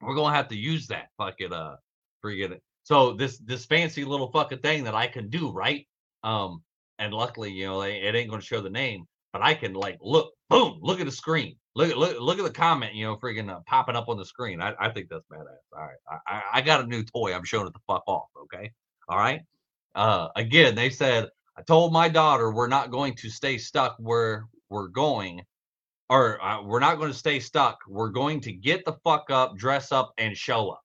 we're 0.00 0.14
gonna 0.14 0.34
have 0.34 0.48
to 0.48 0.56
use 0.56 0.86
that 0.88 1.08
fucking 1.18 1.52
uh 1.52 1.76
forget 2.20 2.52
it. 2.52 2.62
So 2.84 3.12
this 3.12 3.38
this 3.38 3.66
fancy 3.66 4.04
little 4.04 4.30
fucking 4.30 4.58
thing 4.58 4.84
that 4.84 4.94
I 4.94 5.06
can 5.06 5.28
do, 5.28 5.50
right? 5.50 5.86
Um, 6.22 6.62
and 6.98 7.12
luckily, 7.14 7.50
you 7.50 7.66
know, 7.66 7.82
it 7.82 8.14
ain't 8.14 8.30
gonna 8.30 8.42
show 8.42 8.60
the 8.60 8.70
name, 8.70 9.06
but 9.32 9.42
I 9.42 9.54
can 9.54 9.74
like 9.74 9.98
look, 10.00 10.32
boom, 10.48 10.78
look 10.82 11.00
at 11.00 11.06
the 11.06 11.12
screen. 11.12 11.56
Look 11.76 11.90
at 11.90 11.98
look, 11.98 12.18
look 12.20 12.38
at 12.38 12.44
the 12.44 12.50
comment, 12.50 12.94
you 12.94 13.06
know, 13.06 13.16
freaking 13.16 13.50
uh, 13.50 13.60
popping 13.66 13.96
up 13.96 14.08
on 14.08 14.16
the 14.16 14.24
screen. 14.24 14.60
I, 14.60 14.74
I 14.80 14.90
think 14.90 15.08
that's 15.08 15.24
badass. 15.32 15.76
All 15.76 15.86
right, 15.86 16.20
I, 16.26 16.42
I 16.54 16.60
got 16.62 16.80
a 16.80 16.86
new 16.86 17.04
toy. 17.04 17.34
I'm 17.34 17.44
showing 17.44 17.66
it 17.66 17.72
the 17.72 17.80
fuck 17.86 18.02
off. 18.06 18.28
Okay, 18.42 18.72
all 19.08 19.18
right. 19.18 19.40
Uh, 19.94 20.28
again, 20.36 20.74
they 20.74 20.90
said 20.90 21.28
I 21.56 21.62
told 21.62 21.92
my 21.92 22.08
daughter 22.08 22.50
we're 22.50 22.68
not 22.68 22.90
going 22.90 23.14
to 23.16 23.30
stay 23.30 23.56
stuck 23.58 23.96
where 23.98 24.46
we're 24.68 24.88
going 24.88 25.42
or 26.10 26.42
uh, 26.44 26.62
we're 26.64 26.80
not 26.80 26.98
going 26.98 27.12
to 27.12 27.18
stay 27.18 27.40
stuck. 27.40 27.78
We're 27.88 28.10
going 28.10 28.40
to 28.42 28.52
get 28.52 28.84
the 28.84 28.94
fuck 29.04 29.30
up, 29.30 29.56
dress 29.56 29.92
up, 29.92 30.12
and 30.18 30.36
show 30.36 30.70
up. 30.70 30.82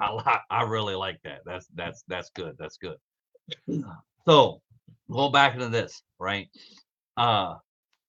I 0.00 0.40
I 0.50 0.62
really 0.64 0.96
like 0.96 1.20
that. 1.24 1.40
That's 1.46 1.68
that's 1.74 2.04
that's 2.08 2.30
good. 2.34 2.56
That's 2.58 2.78
good. 2.78 2.96
So 4.26 4.60
go 5.10 5.30
back 5.30 5.54
into 5.54 5.68
this, 5.68 6.02
right? 6.18 6.48
Uh 7.16 7.56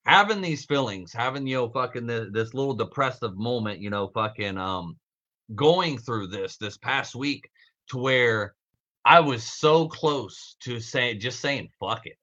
having 0.06 0.42
these 0.42 0.66
feelings, 0.66 1.14
having 1.14 1.48
you 1.48 1.58
know 1.58 1.70
fucking 1.70 2.08
the, 2.08 2.30
this 2.34 2.54
little 2.56 2.74
depressive 2.74 3.38
moment, 3.38 3.80
you 3.82 3.92
know, 3.92 4.10
fucking 4.14 4.58
um 4.58 4.98
going 5.56 5.98
through 6.00 6.28
this 6.28 6.58
this 6.58 6.78
past 6.78 7.16
week 7.16 7.50
to 7.90 7.98
where 8.00 8.56
I 9.06 9.20
was 9.20 9.44
so 9.44 9.88
close 9.88 10.56
to 10.62 10.80
saying 10.80 11.20
just 11.20 11.40
saying 11.40 11.70
fuck 11.80 12.08
it. 12.08 12.18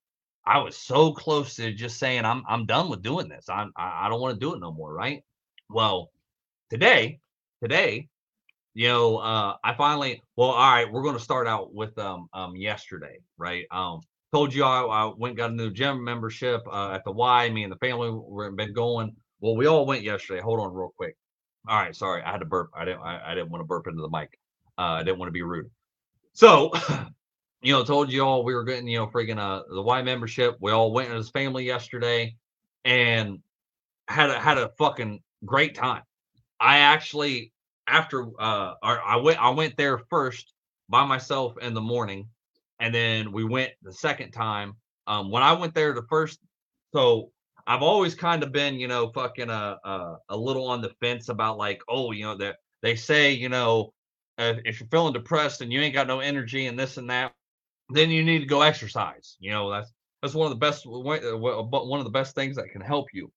I 0.47 0.59
was 0.59 0.76
so 0.76 1.12
close 1.12 1.55
to 1.57 1.72
just 1.72 1.99
saying 1.99 2.24
I'm 2.24 2.43
I'm 2.49 2.66
done 2.66 2.88
with 2.90 3.03
doing 3.03 3.28
this. 3.28 3.49
I'm 3.49 3.72
I, 3.76 4.07
I 4.07 4.09
don't 4.09 4.20
want 4.20 4.34
to 4.34 4.40
do 4.40 4.55
it 4.55 4.61
no 4.61 4.72
more, 4.72 4.93
right? 4.93 5.22
Well, 5.70 6.11
today, 6.70 7.20
today, 7.62 8.09
you 8.74 8.88
know, 8.88 9.18
uh 9.18 9.57
I 9.64 9.74
finally 9.74 10.22
well, 10.36 10.51
all 10.51 10.72
right, 10.72 10.90
we're 10.90 11.03
gonna 11.03 11.18
start 11.20 11.47
out 11.47 11.74
with 11.74 11.99
um 11.99 12.28
um 12.34 12.57
yesterday, 12.57 13.18
right? 13.38 13.66
Um 13.70 14.01
told 14.32 14.55
you 14.55 14.64
I, 14.64 14.82
I 14.82 15.12
went 15.16 15.36
got 15.36 15.51
a 15.51 15.55
new 15.55 15.70
gym 15.70 16.03
membership 16.05 16.62
uh, 16.72 16.90
at 16.93 17.05
the 17.05 17.12
Y. 17.12 17.51
Me 17.51 17.64
and 17.64 17.72
the 17.72 17.76
family 17.76 18.11
were 18.11 18.51
been 18.53 18.72
going. 18.72 19.14
Well, 19.40 19.57
we 19.57 19.66
all 19.66 19.86
went 19.86 20.03
yesterday. 20.05 20.40
Hold 20.40 20.61
on, 20.61 20.72
real 20.74 20.93
quick. 20.97 21.16
All 21.68 21.78
right, 21.78 21.95
sorry, 21.95 22.22
I 22.22 22.30
had 22.32 22.38
to 22.40 22.47
burp. 22.47 22.70
I 22.74 22.84
didn't. 22.86 23.03
I, 23.03 23.32
I 23.32 23.34
didn't 23.34 23.51
want 23.51 23.61
to 23.62 23.66
burp 23.66 23.86
into 23.88 24.03
the 24.03 24.09
mic. 24.11 24.38
Uh, 24.78 24.99
I 25.01 25.03
didn't 25.03 25.18
want 25.18 25.28
to 25.28 25.32
be 25.32 25.43
rude. 25.43 25.70
So, 26.34 26.72
you 27.62 27.72
know, 27.72 27.84
told 27.84 28.12
you 28.12 28.22
all 28.22 28.44
we 28.44 28.54
were 28.54 28.64
getting 28.64 28.88
you 28.88 28.98
know 28.98 29.06
freaking 29.06 29.38
uh 29.38 29.62
the 29.72 29.82
Y 29.82 30.02
membership. 30.02 30.56
We 30.60 30.72
all 30.72 30.92
went 30.92 31.10
as 31.10 31.30
family 31.30 31.64
yesterday, 31.64 32.36
and 32.84 33.38
had 34.08 34.30
a 34.30 34.38
had 34.38 34.58
a 34.58 34.70
fucking 34.78 35.20
great 35.44 35.74
time. 35.74 36.02
I 36.60 36.78
actually 36.78 37.52
after 37.86 38.26
uh 38.38 38.74
I 38.82 39.16
went 39.16 39.42
I 39.42 39.50
went 39.50 39.76
there 39.76 39.98
first 40.10 40.52
by 40.88 41.04
myself 41.04 41.54
in 41.60 41.74
the 41.74 41.80
morning 41.80 42.28
and 42.82 42.92
then 42.92 43.30
we 43.30 43.44
went 43.44 43.70
the 43.82 43.92
second 43.92 44.32
time. 44.32 44.74
Um, 45.06 45.30
when 45.30 45.42
I 45.44 45.52
went 45.52 45.72
there 45.72 45.94
the 45.94 46.02
first, 46.08 46.40
so 46.92 47.30
I've 47.66 47.82
always 47.82 48.14
kind 48.16 48.42
of 48.42 48.50
been, 48.50 48.74
you 48.74 48.88
know, 48.88 49.10
fucking 49.14 49.50
a, 49.50 49.52
uh, 49.52 49.76
a, 49.84 49.88
uh, 49.88 50.16
a 50.30 50.36
little 50.36 50.66
on 50.66 50.82
the 50.82 50.90
fence 51.00 51.28
about 51.28 51.58
like, 51.58 51.80
oh, 51.88 52.10
you 52.10 52.24
know, 52.24 52.36
that 52.38 52.56
they 52.82 52.96
say, 52.96 53.32
you 53.32 53.48
know, 53.48 53.92
if 54.36 54.80
you're 54.80 54.88
feeling 54.88 55.12
depressed 55.12 55.60
and 55.60 55.72
you 55.72 55.80
ain't 55.80 55.94
got 55.94 56.08
no 56.08 56.18
energy 56.18 56.66
and 56.66 56.76
this 56.76 56.96
and 56.96 57.08
that, 57.08 57.32
then 57.93 58.11
you 58.11 58.24
need 58.24 58.40
to 58.40 58.47
go 58.47 58.62
exercise. 58.62 59.36
You 59.40 59.51
know, 59.51 59.70
that's 59.70 59.93
that's 60.20 60.34
one 60.34 60.47
of 60.47 60.51
the 60.51 60.57
best 60.57 60.86
uh, 60.86 60.90
one 60.99 62.01
of 62.01 62.05
the 62.05 62.11
best 62.11 62.34
things 62.34 62.57
that 62.57 62.70
can 62.70 62.80
help 62.80 63.07
you. 63.12 63.30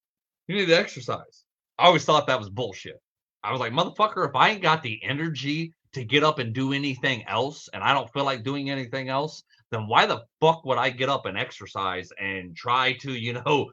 You 0.47 0.56
need 0.56 0.68
to 0.68 0.78
exercise. 0.78 1.43
I 1.78 1.86
always 1.86 2.06
thought 2.06 2.28
that 2.28 2.39
was 2.39 2.49
bullshit. 2.49 3.01
I 3.43 3.51
was 3.51 3.60
like, 3.60 3.74
motherfucker, 3.74 4.28
if 4.28 4.36
I 4.36 4.49
ain't 4.49 4.62
got 4.62 4.82
the 4.82 4.99
energy 5.03 5.74
to 5.93 6.03
get 6.03 6.24
up 6.24 6.39
and 6.39 6.53
do 6.53 6.74
anything 6.74 7.24
else 7.28 7.70
and 7.74 7.84
I 7.84 7.93
don't 7.93 8.12
feel 8.12 8.24
like 8.24 8.43
doing 8.43 8.70
anything 8.70 9.10
else, 9.10 9.43
then 9.72 9.88
why 9.88 10.06
the 10.06 10.24
fuck 10.41 10.66
would 10.66 10.78
I 10.78 10.89
get 10.89 11.10
up 11.10 11.26
and 11.26 11.38
exercise 11.38 12.10
and 12.20 12.56
try 12.56 12.93
to, 13.01 13.14
you 13.14 13.34
know, 13.34 13.72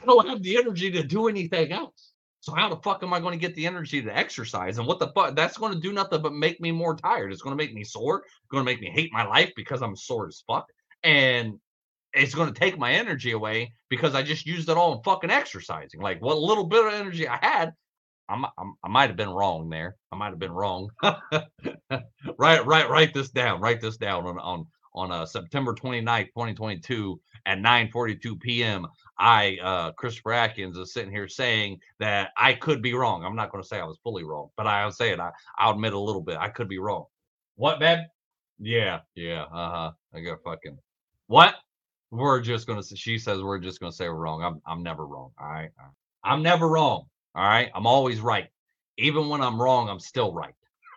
I 0.00 0.04
don't 0.06 0.28
have 0.28 0.42
the 0.42 0.56
energy 0.56 0.90
to 0.90 1.02
do 1.02 1.28
anything 1.28 1.72
else. 1.72 2.11
So 2.42 2.52
how 2.52 2.68
the 2.68 2.76
fuck 2.82 3.04
am 3.04 3.14
I 3.14 3.20
going 3.20 3.38
to 3.38 3.40
get 3.40 3.54
the 3.54 3.66
energy 3.66 4.02
to 4.02 4.16
exercise? 4.16 4.78
And 4.78 4.86
what 4.86 4.98
the 4.98 5.12
fuck? 5.14 5.36
That's 5.36 5.56
going 5.56 5.72
to 5.74 5.80
do 5.80 5.92
nothing 5.92 6.20
but 6.20 6.34
make 6.34 6.60
me 6.60 6.72
more 6.72 6.96
tired. 6.96 7.32
It's 7.32 7.40
going 7.40 7.56
to 7.56 7.64
make 7.64 7.72
me 7.72 7.84
sore. 7.84 8.24
It's 8.26 8.50
going 8.50 8.64
to 8.64 8.70
make 8.70 8.80
me 8.80 8.90
hate 8.90 9.12
my 9.12 9.24
life 9.24 9.52
because 9.54 9.80
I'm 9.80 9.94
sore 9.94 10.26
as 10.26 10.42
fuck. 10.44 10.66
And 11.04 11.60
it's 12.12 12.34
going 12.34 12.52
to 12.52 12.60
take 12.60 12.76
my 12.76 12.94
energy 12.94 13.30
away 13.30 13.72
because 13.88 14.16
I 14.16 14.24
just 14.24 14.44
used 14.44 14.68
it 14.68 14.76
all 14.76 14.96
in 14.96 15.04
fucking 15.04 15.30
exercising. 15.30 16.00
Like 16.00 16.20
what 16.20 16.36
little 16.36 16.64
bit 16.64 16.84
of 16.84 16.92
energy 16.92 17.28
I 17.28 17.38
had, 17.40 17.74
I'm, 18.28 18.44
I'm, 18.58 18.74
i 18.82 18.88
might 18.88 19.08
have 19.08 19.16
been 19.16 19.30
wrong 19.30 19.70
there. 19.70 19.94
I 20.10 20.16
might 20.16 20.30
have 20.30 20.40
been 20.40 20.50
wrong. 20.50 20.88
right, 21.00 22.66
right, 22.66 22.90
write 22.90 23.14
this 23.14 23.30
down. 23.30 23.60
Write 23.60 23.80
this 23.80 23.98
down 23.98 24.26
on 24.26 24.40
on 24.40 24.66
on 24.94 25.12
uh, 25.12 25.24
September 25.24 25.74
29th, 25.74 26.26
2022 26.26 27.20
at 27.46 27.58
9:42 27.58 28.40
p.m. 28.40 28.86
I, 29.22 29.58
uh, 29.62 29.92
Christopher 29.92 30.32
Atkins, 30.32 30.76
is 30.78 30.92
sitting 30.92 31.12
here 31.12 31.28
saying 31.28 31.78
that 32.00 32.32
I 32.36 32.54
could 32.54 32.82
be 32.82 32.94
wrong. 32.94 33.24
I'm 33.24 33.36
not 33.36 33.52
going 33.52 33.62
to 33.62 33.68
say 33.68 33.78
I 33.80 33.84
was 33.84 33.98
fully 34.02 34.24
wrong, 34.24 34.50
but 34.56 34.66
I'll 34.66 34.90
say 34.92 35.12
it. 35.12 35.20
I, 35.20 35.30
I'll 35.58 35.74
admit 35.74 35.94
a 35.94 36.00
little 36.00 36.22
bit. 36.22 36.38
I 36.38 36.48
could 36.48 36.68
be 36.68 36.80
wrong. 36.80 37.06
What, 37.56 37.78
babe? 37.80 38.00
Yeah, 38.58 39.00
yeah. 39.14 39.44
Uh 39.44 39.70
huh. 39.70 39.92
I 40.14 40.20
got 40.20 40.42
fucking 40.44 40.78
what? 41.28 41.56
We're 42.10 42.40
just 42.40 42.66
gonna. 42.66 42.82
Say, 42.82 42.96
She 42.96 43.18
says 43.18 43.42
we're 43.42 43.58
just 43.60 43.80
gonna 43.80 43.92
say 43.92 44.08
we're 44.08 44.16
wrong. 44.16 44.42
I'm 44.42 44.60
I'm 44.66 44.82
never 44.82 45.06
wrong. 45.06 45.32
All 45.40 45.48
right. 45.48 45.70
I'm 46.24 46.42
never 46.42 46.68
wrong. 46.68 47.06
All 47.34 47.44
right. 47.44 47.70
I'm 47.74 47.86
always 47.86 48.20
right. 48.20 48.48
Even 48.98 49.28
when 49.28 49.40
I'm 49.40 49.60
wrong, 49.60 49.88
I'm 49.88 50.00
still 50.00 50.32
right. 50.32 50.54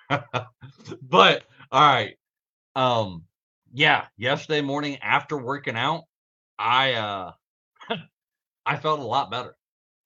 but 1.02 1.44
all 1.72 1.82
right. 1.82 2.16
Um, 2.76 3.24
yeah, 3.74 4.06
yesterday 4.18 4.62
morning 4.62 4.98
after 5.02 5.38
working 5.38 5.76
out, 5.78 6.04
I 6.60 6.94
uh 6.94 7.32
I 8.66 8.78
felt 8.78 9.00
a 9.00 9.04
lot 9.04 9.32
better. 9.32 9.56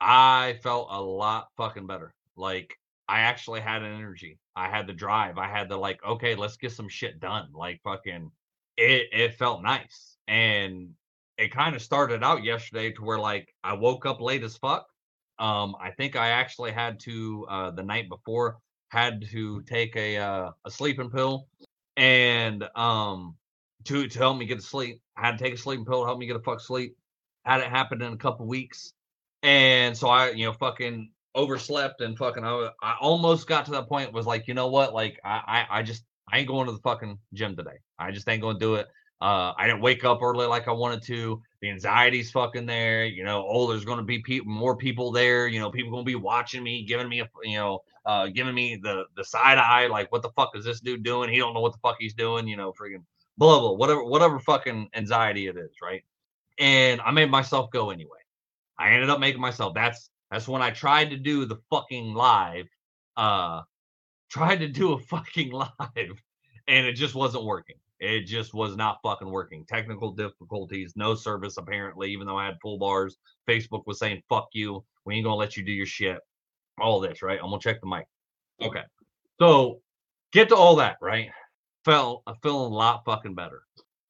I 0.02 0.60
felt 0.64 0.88
a 0.92 1.02
lot 1.02 1.48
fucking 1.58 1.88
better. 1.88 2.14
Like 2.36 2.78
I 3.08 3.22
actually 3.22 3.62
had 3.62 3.82
an 3.82 3.94
energy. 3.94 4.40
I 4.56 4.70
had 4.70 4.88
the 4.88 4.94
drive. 4.94 5.38
I 5.38 5.48
had 5.48 5.70
the 5.70 5.78
like, 5.78 6.04
okay, 6.06 6.36
let's 6.36 6.58
get 6.58 6.72
some 6.72 6.90
shit 6.90 7.20
done. 7.20 7.50
Like 7.54 7.82
fucking 7.84 8.32
it 8.78 9.08
it 9.12 9.34
felt 9.36 9.64
nice. 9.64 10.18
And 10.28 10.92
it 11.38 11.52
kind 11.52 11.76
of 11.76 11.82
started 11.82 12.24
out 12.24 12.44
yesterday 12.44 12.92
to 12.92 13.04
where 13.04 13.20
like 13.20 13.54
I 13.64 13.74
woke 13.74 14.06
up 14.06 14.22
late 14.22 14.44
as 14.44 14.58
fuck 14.58 14.86
um, 15.40 15.76
I 15.82 15.92
think 15.92 16.16
I 16.16 16.30
actually 16.30 16.72
had 16.72 17.00
to 17.02 17.48
uh, 17.50 17.72
the 17.72 17.84
night 17.84 18.10
before 18.10 18.58
had 18.90 19.24
to 19.32 19.62
take 19.64 19.96
a 19.96 20.18
uh, 20.18 20.52
a 20.66 20.72
sleeping 20.72 21.10
pill 21.10 21.48
and 21.96 22.64
um 22.76 23.36
to 23.86 24.08
to 24.08 24.20
help 24.20 24.38
me 24.38 24.46
get 24.46 24.60
to 24.60 24.66
sleep. 24.66 25.02
I 25.16 25.26
had 25.26 25.38
to 25.38 25.44
take 25.44 25.54
a 25.54 25.58
sleeping 25.58 25.86
pill 25.86 26.02
to 26.02 26.06
help 26.06 26.20
me 26.20 26.28
get 26.28 26.36
a 26.36 26.42
fuck 26.42 26.60
sleep. 26.60 26.96
Had 27.46 27.62
it 27.62 27.68
happen 27.68 28.02
in 28.02 28.14
a 28.14 28.18
couple 28.18 28.46
weeks, 28.46 28.94
and 29.44 29.98
so 29.98 30.10
I 30.10 30.32
you 30.32 30.46
know 30.46 30.54
fucking 30.54 31.12
overslept 31.36 32.02
and 32.02 32.18
fucking 32.18 32.44
I, 32.44 32.70
I 32.82 32.96
almost 33.00 33.48
got 33.48 33.66
to 33.66 33.72
that 33.72 33.88
point 33.88 34.12
was 34.12 34.26
like 34.26 34.48
you 34.48 34.54
know 34.54 34.68
what 34.68 34.94
like 34.94 35.20
I, 35.24 35.66
I 35.70 35.80
I 35.80 35.84
just 35.84 36.04
I 36.32 36.40
ain't 36.40 36.48
going 36.48 36.68
to 36.68 36.74
the 36.74 36.80
fucking 36.80 37.18
gym 37.34 37.56
today. 37.56 37.80
I 37.98 38.12
just 38.12 38.28
ain't 38.28 38.42
gonna 38.42 38.60
do 38.60 38.76
it. 38.76 38.88
Uh, 39.22 39.54
I 39.58 39.68
didn't 39.68 39.82
wake 39.82 40.06
up 40.06 40.22
early 40.22 40.48
like 40.48 40.70
I 40.70 40.72
wanted 40.72 41.04
to. 41.04 41.42
The 41.62 41.70
anxiety's 41.70 42.32
fucking 42.32 42.66
there. 42.66 43.06
You 43.06 43.26
know, 43.26 43.46
oh, 43.46 43.70
there's 43.70 43.84
going 43.84 43.98
to 43.98 44.06
be 44.06 44.20
people, 44.20 44.50
more 44.50 44.78
people 44.78 45.12
there. 45.12 45.48
You 45.48 45.60
know, 45.60 45.70
people 45.70 45.92
going 45.92 46.06
to 46.06 46.10
be 46.10 46.16
watching 46.16 46.64
me, 46.64 46.86
giving 46.86 47.10
me 47.10 47.20
a, 47.20 47.30
you 47.44 47.58
know, 47.58 47.80
uh, 48.06 48.28
giving 48.28 48.56
me 48.56 48.80
the 48.82 49.04
the 49.18 49.26
side 49.26 49.58
eye. 49.58 49.88
Like, 49.88 50.10
what 50.14 50.22
the 50.22 50.30
fuck 50.38 50.52
is 50.56 50.64
this 50.64 50.80
dude 50.80 51.04
doing? 51.04 51.30
He 51.30 51.38
don't 51.38 51.54
know 51.54 51.60
what 51.60 51.74
the 51.74 51.80
fuck 51.80 51.98
he's 52.00 52.14
doing. 52.14 52.48
You 52.48 52.56
know, 52.56 52.72
freaking 52.72 53.04
blah 53.38 53.60
blah, 53.60 53.74
whatever, 53.74 54.06
whatever 54.06 54.40
fucking 54.40 54.90
anxiety 54.94 55.48
it 55.48 55.58
is, 55.58 55.72
right? 55.82 56.04
And 56.60 57.02
I 57.02 57.12
made 57.12 57.32
myself 57.32 57.72
go 57.72 57.90
anyway. 57.90 58.18
I 58.78 58.92
ended 58.92 59.10
up 59.10 59.20
making 59.20 59.42
myself. 59.42 59.74
That's 59.74 60.10
that's 60.30 60.48
when 60.48 60.62
I 60.62 60.72
tried 60.72 61.10
to 61.10 61.18
do 61.18 61.46
the 61.46 61.58
fucking 61.70 62.14
live. 62.14 62.68
Uh, 63.18 63.62
tried 64.30 64.58
to 64.58 64.68
do 64.68 64.94
a 64.94 65.00
fucking 65.00 65.52
live, 65.54 66.22
and 66.68 66.86
it 66.86 66.94
just 66.94 67.16
wasn't 67.16 67.46
working. 67.46 67.76
It 68.00 68.22
just 68.22 68.54
was 68.54 68.78
not 68.78 69.00
fucking 69.04 69.30
working. 69.30 69.66
Technical 69.66 70.12
difficulties, 70.14 70.94
no 70.96 71.16
service 71.16 71.58
apparently, 71.58 72.12
even 72.12 72.26
though 72.26 72.38
I 72.38 72.46
had 72.46 72.58
full 72.62 72.78
bars. 72.78 73.18
Facebook 73.48 73.84
was 73.86 74.00
saying, 74.00 74.24
fuck 74.30 74.48
you. 74.54 74.86
We 75.06 75.16
ain't 75.16 75.26
gonna 75.26 75.36
let 75.36 75.58
you 75.58 75.64
do 75.66 75.72
your 75.72 75.86
shit. 75.86 76.20
All 76.80 77.02
this, 77.02 77.22
right? 77.22 77.40
I'm 77.42 77.50
gonna 77.50 77.60
check 77.60 77.82
the 77.82 77.88
mic. 77.88 78.06
Okay. 78.62 78.84
So 79.40 79.82
get 80.32 80.48
to 80.50 80.56
all 80.56 80.78
that, 80.78 80.98
right? 81.02 81.30
Felt 81.84 82.24
I 82.26 82.34
feeling 82.42 82.72
a 82.72 82.76
lot 82.76 83.04
fucking 83.04 83.36
better. 83.36 83.64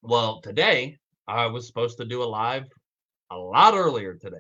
Well, 0.03 0.41
today 0.41 0.98
I 1.29 1.45
was 1.45 1.67
supposed 1.67 1.97
to 1.99 2.05
do 2.05 2.23
a 2.23 2.25
live 2.25 2.65
a 3.31 3.37
lot 3.37 3.75
earlier 3.75 4.15
today. 4.15 4.37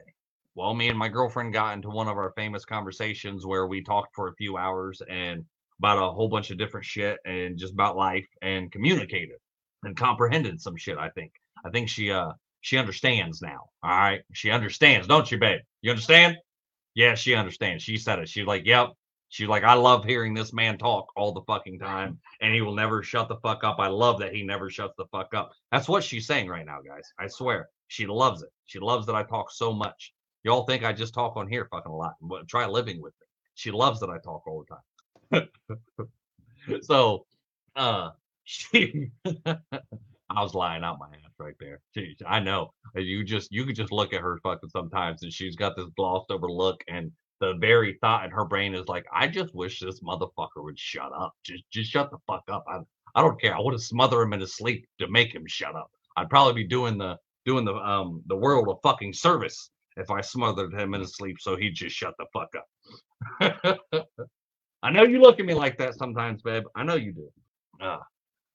Well, 0.55 0.73
me 0.73 0.89
and 0.89 0.97
my 0.97 1.07
girlfriend 1.07 1.53
got 1.53 1.75
into 1.75 1.89
one 1.89 2.07
of 2.07 2.17
our 2.17 2.33
famous 2.35 2.65
conversations 2.65 3.45
where 3.45 3.67
we 3.67 3.83
talked 3.83 4.15
for 4.15 4.27
a 4.27 4.33
few 4.33 4.57
hours 4.57 4.99
and 5.07 5.45
about 5.77 5.99
a 5.99 6.11
whole 6.11 6.27
bunch 6.27 6.49
of 6.49 6.57
different 6.57 6.85
shit 6.85 7.19
and 7.25 7.57
just 7.59 7.73
about 7.73 7.95
life 7.95 8.27
and 8.41 8.71
communicated 8.71 9.37
and 9.83 9.95
comprehended 9.95 10.59
some 10.59 10.75
shit. 10.75 10.97
I 10.97 11.09
think. 11.09 11.31
I 11.63 11.69
think 11.69 11.89
she 11.89 12.11
uh 12.11 12.31
she 12.61 12.77
understands 12.79 13.39
now. 13.39 13.69
All 13.83 13.91
right, 13.91 14.21
she 14.33 14.49
understands, 14.49 15.07
don't 15.07 15.31
you, 15.31 15.37
babe? 15.37 15.61
You 15.81 15.91
understand? 15.91 16.37
Yeah, 16.95 17.13
she 17.13 17.35
understands. 17.35 17.83
She 17.83 17.97
said 17.97 18.17
it. 18.17 18.27
She's 18.29 18.47
like, 18.47 18.65
yep. 18.65 18.89
She's 19.29 19.47
like, 19.47 19.63
I 19.63 19.75
love 19.75 20.03
hearing 20.03 20.33
this 20.33 20.53
man 20.53 20.77
talk 20.77 21.11
all 21.15 21.31
the 21.31 21.41
fucking 21.41 21.79
time, 21.79 22.19
and 22.41 22.53
he 22.53 22.61
will 22.61 22.73
never 22.73 23.03
shut 23.03 23.29
the 23.29 23.37
fuck 23.37 23.63
up. 23.63 23.77
I 23.79 23.87
love 23.87 24.19
that 24.19 24.33
he 24.33 24.43
never 24.43 24.69
shuts 24.69 24.95
the 24.97 25.05
fuck 25.11 25.33
up. 25.35 25.51
That's 25.71 25.87
what 25.87 26.03
she's 26.03 26.25
saying 26.25 26.47
right 26.47 26.65
now, 26.65 26.79
guys. 26.81 27.13
I 27.19 27.27
swear, 27.27 27.69
she 27.87 28.07
loves 28.07 28.41
it. 28.41 28.49
She 28.65 28.79
loves 28.79 29.05
that 29.05 29.15
I 29.15 29.23
talk 29.23 29.51
so 29.51 29.71
much. 29.71 30.13
Y'all 30.43 30.63
think 30.65 30.83
I 30.83 30.93
just 30.93 31.13
talk 31.13 31.35
on 31.37 31.47
here 31.47 31.67
fucking 31.69 31.91
a 31.91 31.95
lot. 31.95 32.13
Try 32.47 32.65
living 32.65 33.01
with 33.01 33.13
me. 33.19 33.27
She 33.55 33.71
loves 33.71 33.99
that 33.99 34.09
I 34.09 34.17
talk 34.19 34.47
all 34.47 34.65
the 35.31 35.37
time. 35.37 35.49
so 36.81 37.25
uh 37.75 38.09
she 38.45 39.11
I 39.45 40.43
was 40.43 40.53
lying 40.53 40.83
out 40.83 40.99
my 40.99 41.07
ass 41.07 41.33
right 41.39 41.55
there. 41.59 41.81
She, 41.95 42.15
I 42.25 42.39
know. 42.39 42.73
You 42.95 43.23
just 43.23 43.51
you 43.51 43.65
could 43.65 43.75
just 43.75 43.91
look 43.91 44.13
at 44.13 44.21
her 44.21 44.39
fucking 44.41 44.69
sometimes 44.69 45.23
and 45.23 45.33
she's 45.33 45.55
got 45.55 45.75
this 45.75 45.89
glossed 45.95 46.31
over 46.31 46.49
look 46.49 46.83
and 46.87 47.11
the 47.39 47.53
very 47.59 47.97
thought 48.01 48.25
in 48.25 48.31
her 48.31 48.45
brain 48.45 48.73
is 48.75 48.87
like, 48.87 49.05
I 49.13 49.27
just 49.27 49.55
wish 49.55 49.79
this 49.79 50.01
motherfucker 50.01 50.63
would 50.63 50.79
shut 50.79 51.11
up. 51.13 51.33
Just 51.43 51.63
just 51.71 51.91
shut 51.91 52.11
the 52.11 52.17
fuck 52.27 52.43
up. 52.49 52.65
I 52.67 52.79
I 53.15 53.21
don't 53.21 53.39
care. 53.39 53.55
I 53.55 53.59
would 53.59 53.73
have 53.73 53.81
smother 53.81 54.21
him 54.21 54.33
in 54.33 54.41
his 54.41 54.55
sleep 54.55 54.85
to 54.99 55.07
make 55.07 55.33
him 55.33 55.45
shut 55.47 55.75
up. 55.75 55.91
I'd 56.17 56.29
probably 56.29 56.63
be 56.63 56.67
doing 56.67 56.97
the 56.97 57.17
doing 57.45 57.65
the 57.65 57.75
um 57.75 58.21
the 58.27 58.35
world 58.35 58.67
a 58.69 58.75
fucking 58.87 59.13
service 59.13 59.71
if 59.97 60.09
I 60.11 60.21
smothered 60.21 60.73
him 60.73 60.93
in 60.93 61.01
his 61.01 61.15
sleep 61.15 61.37
so 61.39 61.55
he'd 61.55 61.75
just 61.75 61.95
shut 61.95 62.13
the 62.17 62.25
fuck 62.33 62.49
up. 62.55 64.07
I 64.83 64.91
know 64.91 65.03
you 65.03 65.19
look 65.19 65.39
at 65.39 65.45
me 65.45 65.53
like 65.53 65.77
that 65.77 65.95
sometimes, 65.95 66.41
babe. 66.41 66.63
I 66.75 66.83
know 66.83 66.95
you 66.95 67.11
do. 67.11 67.29
Uh, 67.81 67.97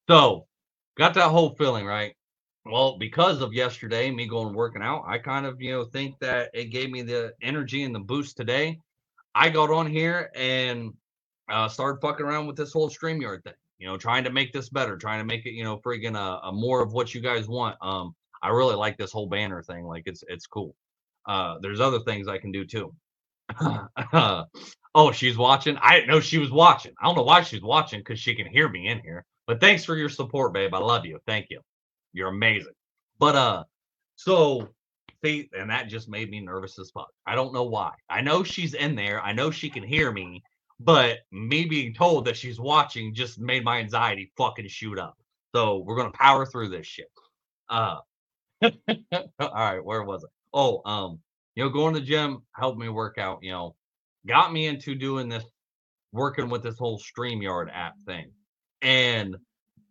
so, 0.09 0.47
got 0.97 1.15
that 1.15 1.29
whole 1.31 1.55
feeling, 1.57 1.85
right? 1.87 2.15
Well, 2.67 2.97
because 2.99 3.43
of 3.43 3.53
yesterday, 3.53 4.11
me 4.11 4.27
going 4.27 4.55
working 4.55 4.83
out, 4.83 5.05
I 5.07 5.19
kind 5.19 5.45
of, 5.45 5.61
you 5.61 5.73
know, 5.73 5.85
think 5.85 6.19
that 6.21 6.51
it 6.55 6.67
gave 6.67 6.91
me 6.91 7.03
the 7.03 7.35
energy 7.43 7.83
and 7.85 7.95
the 7.95 8.01
boost 8.01 8.37
today. 8.37 8.81
I 9.35 9.51
got 9.51 9.71
on 9.71 9.87
here 9.87 10.31
and 10.35 10.93
uh, 11.51 11.69
started 11.69 12.01
fucking 12.01 12.25
around 12.25 12.47
with 12.47 12.57
this 12.57 12.73
whole 12.73 12.89
StreamYard 12.89 13.45
thing, 13.45 13.53
you 13.79 13.87
know, 13.87 13.99
trying 13.99 14.25
to 14.25 14.31
make 14.31 14.53
this 14.53 14.71
better, 14.71 14.97
trying 14.97 15.19
to 15.19 15.27
make 15.27 15.45
it, 15.45 15.53
you 15.53 15.63
know, 15.63 15.79
friggin' 15.79 16.17
a, 16.17 16.49
a 16.49 16.53
more 16.53 16.83
of 16.83 16.93
what 16.93 17.15
you 17.15 17.21
guys 17.21 17.49
want. 17.49 17.77
Um, 17.83 18.15
I 18.43 18.49
really 18.49 18.77
like 18.77 18.97
this 18.97 19.13
whole 19.13 19.27
banner 19.27 19.63
thing. 19.63 19.85
Like 19.85 20.05
it's 20.07 20.25
it's 20.29 20.47
cool. 20.47 20.75
Uh, 21.27 21.57
there's 21.61 21.81
other 21.81 22.01
things 22.01 22.29
I 22.29 22.39
can 22.39 22.53
do 22.53 22.65
too. 22.65 22.95
oh, 24.95 25.13
she's 25.13 25.37
watching. 25.37 25.77
I 25.79 25.97
didn't 25.97 26.09
know 26.09 26.21
she 26.21 26.39
was 26.39 26.51
watching. 26.51 26.93
I 27.01 27.07
don't 27.07 27.17
know 27.17 27.23
why 27.25 27.43
she's 27.43 27.63
watching 27.63 28.01
because 28.01 28.19
she 28.19 28.35
can 28.35 28.47
hear 28.47 28.69
me 28.69 28.89
in 28.89 29.01
here. 29.01 29.25
But 29.47 29.61
thanks 29.61 29.85
for 29.85 29.97
your 29.97 30.09
support, 30.09 30.55
babe. 30.55 30.73
I 30.75 30.79
love 30.79 31.05
you. 31.05 31.19
Thank 31.27 31.49
you. 31.51 31.61
You're 32.15 32.29
amazing. 32.29 32.73
But 33.19 33.37
uh, 33.37 33.65
so 34.17 34.69
see, 35.23 35.51
and 35.53 35.69
that 35.69 35.89
just 35.89 36.09
made 36.09 36.31
me 36.31 36.41
nervous 36.41 36.79
as 36.79 36.91
fuck. 36.91 37.09
I 37.27 37.35
don't 37.35 37.53
know 37.53 37.65
why. 37.65 37.93
I 38.09 38.23
know 38.23 38.43
she's 38.43 38.73
in 38.73 38.95
there. 38.95 39.21
I 39.23 39.33
know 39.33 39.51
she 39.51 39.69
can 39.69 39.83
hear 39.83 40.13
me, 40.13 40.43
but 40.81 41.19
me 41.33 41.67
being 41.67 41.93
told 41.93 42.25
that 42.25 42.37
she's 42.37 42.59
watching 42.59 43.15
just 43.15 43.39
made 43.39 43.65
my 43.65 43.79
anxiety 43.79 44.33
fucking 44.39 44.69
shoot 44.69 44.99
up. 44.99 45.19
So 45.55 45.79
we're 45.79 45.97
gonna 45.97 46.13
power 46.13 46.47
through 46.47 46.71
this 46.71 46.87
shit. 46.87 47.11
Uh, 47.69 47.99
all 48.63 48.73
right, 49.39 49.85
where 49.85 50.05
was 50.05 50.23
it? 50.25 50.31
Oh, 50.53 50.81
um, 50.85 51.19
you 51.57 51.65
know, 51.65 51.71
going 51.71 51.95
to 51.95 52.01
the 52.01 52.07
gym 52.07 52.43
helped 52.53 52.79
me 52.79 52.89
work 52.89 53.19
out. 53.19 53.41
You 53.43 53.51
know, 53.51 53.77
got 54.27 54.53
me 54.53 54.67
into 54.67 54.95
doing 54.95 55.29
this, 55.29 55.45
working 56.13 56.49
with 56.49 56.63
this 56.63 56.79
whole 56.79 57.01
StreamYard 57.01 57.69
app 57.73 57.95
thing, 58.07 58.31
and 58.83 59.37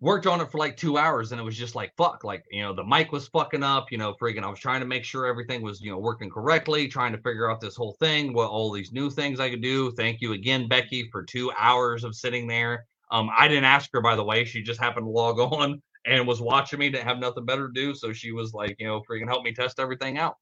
worked 0.04 0.28
on 0.28 0.42
it 0.42 0.52
for 0.52 0.58
like 0.58 0.76
two 0.76 0.98
hours 0.98 1.32
and 1.32 1.40
it 1.40 1.44
was 1.46 1.56
just 1.56 1.76
like 1.76 1.96
fuck 1.96 2.26
like 2.26 2.44
you 2.52 2.62
know 2.62 2.74
the 2.74 2.84
mic 2.84 3.14
was 3.14 3.30
fucking 3.30 3.64
up 3.64 3.90
you 3.90 3.98
know 3.98 4.14
friggin 4.14 4.44
i 4.44 4.50
was 4.50 4.60
trying 4.60 4.82
to 4.82 4.86
make 4.86 5.06
sure 5.06 5.26
everything 5.26 5.62
was 5.62 5.80
you 5.80 5.90
know 5.90 5.98
working 5.98 6.30
correctly 6.30 6.90
trying 6.90 7.14
to 7.14 7.18
figure 7.20 7.50
out 7.50 7.62
this 7.62 7.78
whole 7.78 7.96
thing 8.02 8.34
what 8.34 8.50
all 8.50 8.70
these 8.70 8.92
new 8.92 9.10
things 9.10 9.40
i 9.40 9.50
could 9.50 9.62
do. 9.62 9.92
Thank 9.94 10.20
you 10.20 10.34
again 10.34 10.68
becky 10.68 11.08
for 11.10 11.24
two 11.24 11.54
hours 11.58 12.04
of 12.04 12.16
sitting 12.16 12.48
there. 12.48 12.86
Um 13.12 13.30
i 13.36 13.48
didn't 13.48 13.64
ask 13.64 13.90
her 13.94 14.02
by 14.02 14.18
the 14.18 14.24
way 14.24 14.44
she 14.44 14.62
just 14.62 14.80
happened 14.80 15.06
to 15.06 15.10
log 15.10 15.40
on 15.54 15.82
and 16.06 16.28
was 16.28 16.42
watching 16.42 16.80
me 16.80 16.90
didn't 16.90 17.08
have 17.08 17.20
nothing 17.20 17.46
better 17.46 17.68
to 17.68 17.74
do 17.74 17.96
so 17.96 18.12
she 18.12 18.34
was 18.34 18.54
like 18.54 18.76
you 18.80 18.88
know 18.88 19.02
freaking 19.10 19.30
help 19.30 19.46
me 19.46 19.54
test 19.54 19.80
everything 19.80 20.18
out. 20.18 20.36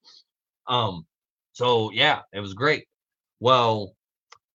Um 0.68 1.06
so 1.54 1.92
yeah 1.92 2.22
it 2.34 2.40
was 2.40 2.56
great. 2.56 2.88
Well 3.40 3.94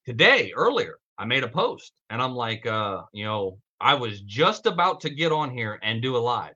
today 0.05 0.53
earlier 0.57 0.99
i 1.17 1.25
made 1.25 1.45
a 1.45 1.49
post 1.49 1.93
and 2.11 2.21
i'm 2.21 2.35
like 2.35 2.67
uh 2.67 3.03
you 3.13 3.25
know 3.25 3.59
I 3.81 3.95
was 3.95 4.21
just 4.23 4.67
about 4.67 5.01
to 5.03 5.11
get 5.11 5.33
on 5.33 5.51
here 5.51 5.79
and 5.83 6.01
do 6.01 6.17
a 6.17 6.19
live. 6.19 6.55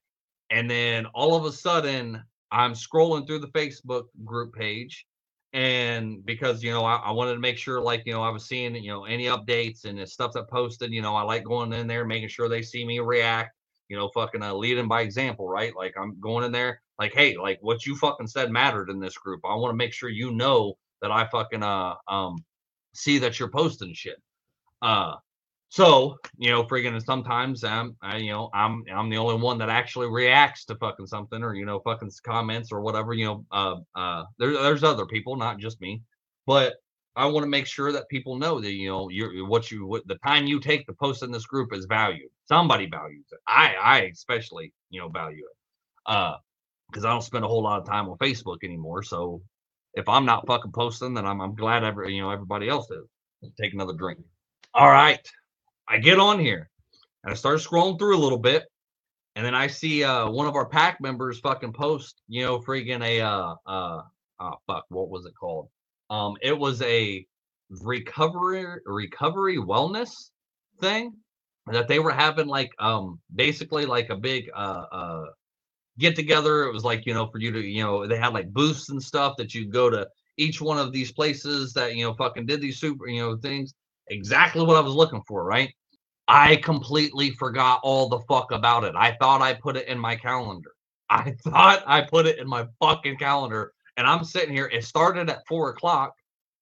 And 0.51 0.71
then 0.71 1.07
all 1.07 1.37
of 1.37 1.45
a 1.45 1.53
sudden, 1.53 2.23
I'm 2.51 2.73
scrolling 2.73 3.27
through 3.27 3.41
the 3.41 3.49
Facebook 3.49 4.05
group 4.25 4.55
page. 4.55 5.07
And 5.53 6.25
because, 6.25 6.63
you 6.63 6.71
know, 6.71 6.85
I, 6.85 6.97
I, 6.97 7.11
wanted 7.11 7.35
to 7.35 7.41
make 7.41 7.59
sure, 7.59 7.81
like, 7.81 8.05
you 8.07 8.13
know, 8.13 8.23
I 8.23 8.31
was 8.31 8.47
seeing, 8.47 8.75
you 8.77 8.91
know, 8.91 9.05
any 9.05 9.25
updates 9.25 9.85
and 9.85 9.99
the 9.99 10.07
stuff 10.07 10.33
that 10.35 10.49
posted, 10.49 10.93
you 10.93 11.03
know, 11.03 11.17
I 11.17 11.23
like 11.23 11.45
going 11.45 11.73
in 11.73 11.89
there, 11.89 12.05
making 12.05 12.29
sure 12.29 12.49
they 12.49 12.63
see 12.63 12.85
me 12.85 13.01
react, 13.01 13.57
you 13.89 13.97
know, 13.97 14.11
fucking 14.15 14.43
uh, 14.43 14.55
leading 14.55 14.87
by 14.87 15.01
example, 15.01 15.49
right? 15.49 15.75
Like, 15.77 15.95
I'm 16.01 16.21
going 16.21 16.45
in 16.45 16.53
there, 16.53 16.81
like, 17.01 17.13
hey, 17.15 17.37
like, 17.37 17.59
what 17.63 17.85
you 17.85 17.97
fucking 17.97 18.29
said 18.29 18.53
mattered 18.53 18.91
in 18.91 19.01
this 19.01 19.19
group. 19.19 19.41
I 19.45 19.57
want 19.57 19.73
to 19.73 19.77
make 19.77 19.93
sure 19.93 20.09
you 20.09 20.31
know 20.31 20.75
that 21.03 21.11
I 21.11 21.27
fucking, 21.27 21.65
uh, 21.65 21.95
um, 22.07 22.37
see 22.95 23.19
that 23.19 23.41
you're 23.41 23.51
posting 23.51 23.93
shit. 23.93 24.23
Uh, 24.83 25.15
so, 25.71 26.17
you 26.37 26.51
know, 26.51 26.65
friggin' 26.65 27.01
sometimes 27.05 27.63
I'm, 27.63 27.97
I, 28.03 28.17
you 28.17 28.33
know, 28.33 28.51
I'm, 28.53 28.83
I'm 28.93 29.09
the 29.09 29.19
only 29.19 29.41
one 29.41 29.57
that 29.59 29.69
actually 29.69 30.09
reacts 30.09 30.65
to 30.65 30.75
fucking 30.75 31.07
something 31.07 31.45
or, 31.45 31.55
you 31.55 31.65
know, 31.65 31.79
fucking 31.79 32.11
comments 32.25 32.73
or 32.73 32.81
whatever, 32.81 33.15
you 33.15 33.25
know, 33.25 33.47
uh, 33.53 33.77
uh, 33.95 34.25
there, 34.39 34.53
there's 34.53 34.83
other 34.83 35.07
people, 35.07 35.37
not 35.37 35.59
just 35.59 35.81
me, 35.81 36.03
but 36.45 36.75
I 37.15 37.27
want 37.27 37.45
to 37.45 37.49
make 37.49 37.69
sure 37.69 37.93
that 37.93 38.09
people 38.09 38.37
know 38.37 38.61
that, 38.61 38.73
you 38.73 38.89
know, 38.89 39.11
you're, 39.11 39.47
what 39.47 39.71
you, 39.71 39.87
what 39.87 40.05
the 40.09 40.19
time 40.27 40.49
you 40.49 40.59
take 40.59 40.87
to 40.87 40.93
post 40.93 41.23
in 41.23 41.31
this 41.31 41.47
group 41.47 41.73
is 41.73 41.85
valued. 41.85 42.31
Somebody 42.47 42.87
values 42.87 43.27
it. 43.31 43.39
I, 43.47 43.77
I 43.81 43.99
especially, 44.13 44.73
you 44.91 45.01
know, 45.01 45.09
value 45.09 45.45
it. 45.45 45.57
Uh, 46.05 46.35
cause 46.93 47.05
I 47.05 47.11
don't 47.11 47.23
spend 47.23 47.45
a 47.45 47.49
whole 47.49 47.63
lot 47.63 47.79
of 47.79 47.87
time 47.87 48.09
on 48.09 48.19
Facebook 48.19 48.65
anymore. 48.65 49.05
So 49.05 49.41
if 49.95 50.09
I'm 50.09 50.27
not 50.27 50.49
fucking 50.49 50.73
posting, 50.73 51.15
then 51.15 51.27
I'm, 51.27 51.41
I'm 51.41 51.55
glad 51.55 51.85
every, 51.85 52.13
you 52.13 52.23
know, 52.23 52.31
everybody 52.31 52.69
else 52.69 52.91
is. 52.91 53.53
Take 53.61 53.73
another 53.73 53.95
drink. 53.95 54.19
All 54.75 54.91
right. 54.91 55.25
I 55.91 55.99
get 55.99 56.21
on 56.21 56.39
here 56.39 56.71
and 57.25 57.33
I 57.33 57.35
start 57.35 57.59
scrolling 57.59 57.99
through 57.99 58.17
a 58.17 58.23
little 58.23 58.39
bit, 58.39 58.65
and 59.35 59.45
then 59.45 59.57
I 59.57 59.67
see 59.67 60.05
uh 60.05 60.31
one 60.31 60.47
of 60.47 60.55
our 60.55 60.67
pack 60.67 61.01
members 61.01 61.41
fucking 61.41 61.73
post, 61.73 62.23
you 62.29 62.45
know, 62.45 62.61
freaking 62.61 63.05
a 63.05 63.21
uh 63.21 63.55
uh 63.67 64.03
oh 64.41 64.53
fuck, 64.69 64.85
what 64.89 65.11
was 65.11 65.27
it 65.27 65.35
called? 65.39 65.69
Um, 66.09 66.37
it 66.43 66.57
was 66.57 66.81
a 66.83 67.27
recovery 67.83 68.67
recovery 68.87 69.57
wellness 69.57 70.31
thing 70.81 71.13
that 71.67 71.89
they 71.89 71.99
were 71.99 72.11
having 72.13 72.47
like 72.47 72.71
um 72.79 73.21
basically 73.35 73.85
like 73.85 74.11
a 74.11 74.17
big 74.17 74.49
uh 74.55 74.85
uh 74.93 75.25
get 75.99 76.15
together. 76.17 76.65
It 76.65 76.73
was 76.73 76.85
like, 76.85 77.05
you 77.05 77.15
know, 77.15 77.27
for 77.29 77.39
you 77.39 77.53
to, 77.53 77.61
you 77.61 77.83
know, 77.83 78.07
they 78.07 78.17
had 78.17 78.33
like 78.33 78.53
booths 78.53 78.91
and 78.91 79.03
stuff 79.03 79.35
that 79.39 79.55
you 79.55 79.67
go 79.67 79.91
to 79.91 80.07
each 80.37 80.61
one 80.61 80.79
of 80.79 80.93
these 80.93 81.13
places 81.13 81.73
that, 81.75 81.97
you 81.97 82.05
know, 82.05 82.15
fucking 82.15 82.47
did 82.47 82.61
these 82.61 82.79
super, 82.79 83.09
you 83.09 83.21
know, 83.21 83.37
things. 83.37 83.75
Exactly 84.09 84.65
what 84.65 84.77
I 84.77 84.81
was 84.81 84.95
looking 84.95 85.23
for, 85.29 85.45
right? 85.45 85.73
I 86.33 86.55
completely 86.57 87.33
forgot 87.33 87.81
all 87.83 88.09
the 88.09 88.21
fuck 88.21 88.53
about 88.53 88.85
it. 88.85 88.95
I 88.95 89.17
thought 89.21 89.43
I 89.43 89.53
put 89.53 89.77
it 89.77 89.89
in 89.89 89.99
my 89.99 90.15
calendar. 90.15 90.71
I 91.11 91.35
thought 91.43 91.83
I 91.89 92.03
put 92.03 92.27
it 92.27 92.39
in 92.39 92.47
my 92.47 92.69
fucking 92.79 93.17
calendar. 93.17 93.73
And 93.97 94.07
I'm 94.07 94.23
sitting 94.23 94.55
here. 94.55 94.71
It 94.73 94.85
started 94.85 95.29
at 95.29 95.45
four 95.49 95.71
o'clock 95.71 96.15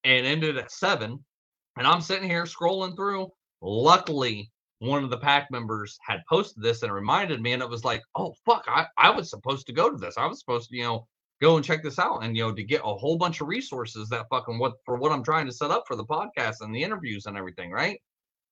and 0.05 0.27
ended 0.27 0.57
at 0.57 0.73
seven. 0.73 1.23
And 1.77 1.87
I'm 1.87 2.01
sitting 2.01 2.31
here 2.31 2.45
scrolling 2.45 2.97
through. 2.97 3.29
Luckily, 3.61 4.51
one 4.79 5.05
of 5.05 5.11
the 5.11 5.19
pack 5.19 5.51
members 5.51 5.99
had 6.01 6.23
posted 6.31 6.62
this 6.62 6.83
and 6.83 6.91
reminded 6.91 7.43
me, 7.43 7.53
and 7.53 7.62
it 7.62 7.69
was 7.69 7.85
like, 7.85 8.03
oh 8.14 8.35
fuck, 8.47 8.64
I, 8.69 8.87
I 8.97 9.11
was 9.11 9.29
supposed 9.29 9.66
to 9.66 9.75
go 9.75 9.91
to 9.91 9.99
this. 9.99 10.16
I 10.16 10.25
was 10.25 10.39
supposed 10.39 10.71
to, 10.71 10.77
you 10.79 10.85
know, 10.85 11.07
go 11.43 11.57
and 11.57 11.64
check 11.64 11.83
this 11.83 11.99
out 11.99 12.25
and 12.25 12.37
you 12.37 12.43
know 12.43 12.53
to 12.53 12.64
get 12.64 12.81
a 12.81 12.95
whole 12.95 13.19
bunch 13.19 13.41
of 13.41 13.49
resources 13.49 14.09
that 14.09 14.27
fucking 14.31 14.59
what 14.59 14.73
for 14.85 14.97
what 14.97 15.12
I'm 15.12 15.23
trying 15.23 15.47
to 15.47 15.53
set 15.53 15.71
up 15.71 15.85
for 15.87 15.95
the 15.95 16.07
podcast 16.07 16.57
and 16.62 16.75
the 16.75 16.83
interviews 16.83 17.27
and 17.27 17.37
everything, 17.37 17.71
right? 17.71 18.01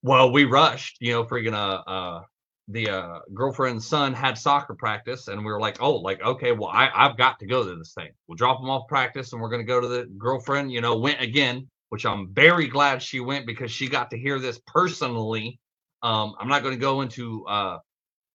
Well, 0.02 0.32
we 0.32 0.44
rushed, 0.44 0.98
you 1.00 1.12
know, 1.12 1.24
freaking 1.24 1.54
uh 1.54 1.82
uh 1.90 2.22
the 2.68 2.88
uh 2.90 3.18
girlfriend's 3.34 3.86
son 3.86 4.12
had 4.12 4.36
soccer 4.38 4.74
practice 4.74 5.28
and 5.28 5.38
we 5.40 5.52
were 5.52 5.60
like, 5.60 5.80
oh, 5.80 5.96
like, 5.96 6.20
okay, 6.22 6.52
well, 6.52 6.70
I, 6.70 6.90
I've 6.94 7.16
got 7.16 7.38
to 7.40 7.46
go 7.46 7.64
to 7.64 7.76
this 7.76 7.94
thing. 7.94 8.10
We'll 8.26 8.36
drop 8.36 8.60
him 8.60 8.70
off 8.70 8.88
practice 8.88 9.32
and 9.32 9.40
we're 9.40 9.50
gonna 9.50 9.64
go 9.64 9.80
to 9.80 9.88
the 9.88 10.04
girlfriend, 10.18 10.72
you 10.72 10.80
know, 10.80 10.96
went 10.98 11.20
again, 11.20 11.68
which 11.90 12.06
I'm 12.06 12.32
very 12.34 12.66
glad 12.68 13.02
she 13.02 13.20
went 13.20 13.46
because 13.46 13.70
she 13.70 13.88
got 13.88 14.10
to 14.10 14.18
hear 14.18 14.38
this 14.38 14.60
personally. 14.66 15.58
Um, 16.02 16.34
I'm 16.38 16.48
not 16.48 16.62
gonna 16.62 16.76
go 16.76 17.00
into 17.02 17.44
uh 17.46 17.78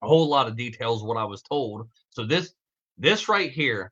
a 0.03 0.07
whole 0.07 0.27
lot 0.29 0.47
of 0.47 0.57
details 0.57 1.03
what 1.03 1.17
I 1.17 1.25
was 1.25 1.41
told. 1.43 1.87
So 2.11 2.25
this 2.25 2.53
this 2.97 3.29
right 3.29 3.51
here 3.51 3.91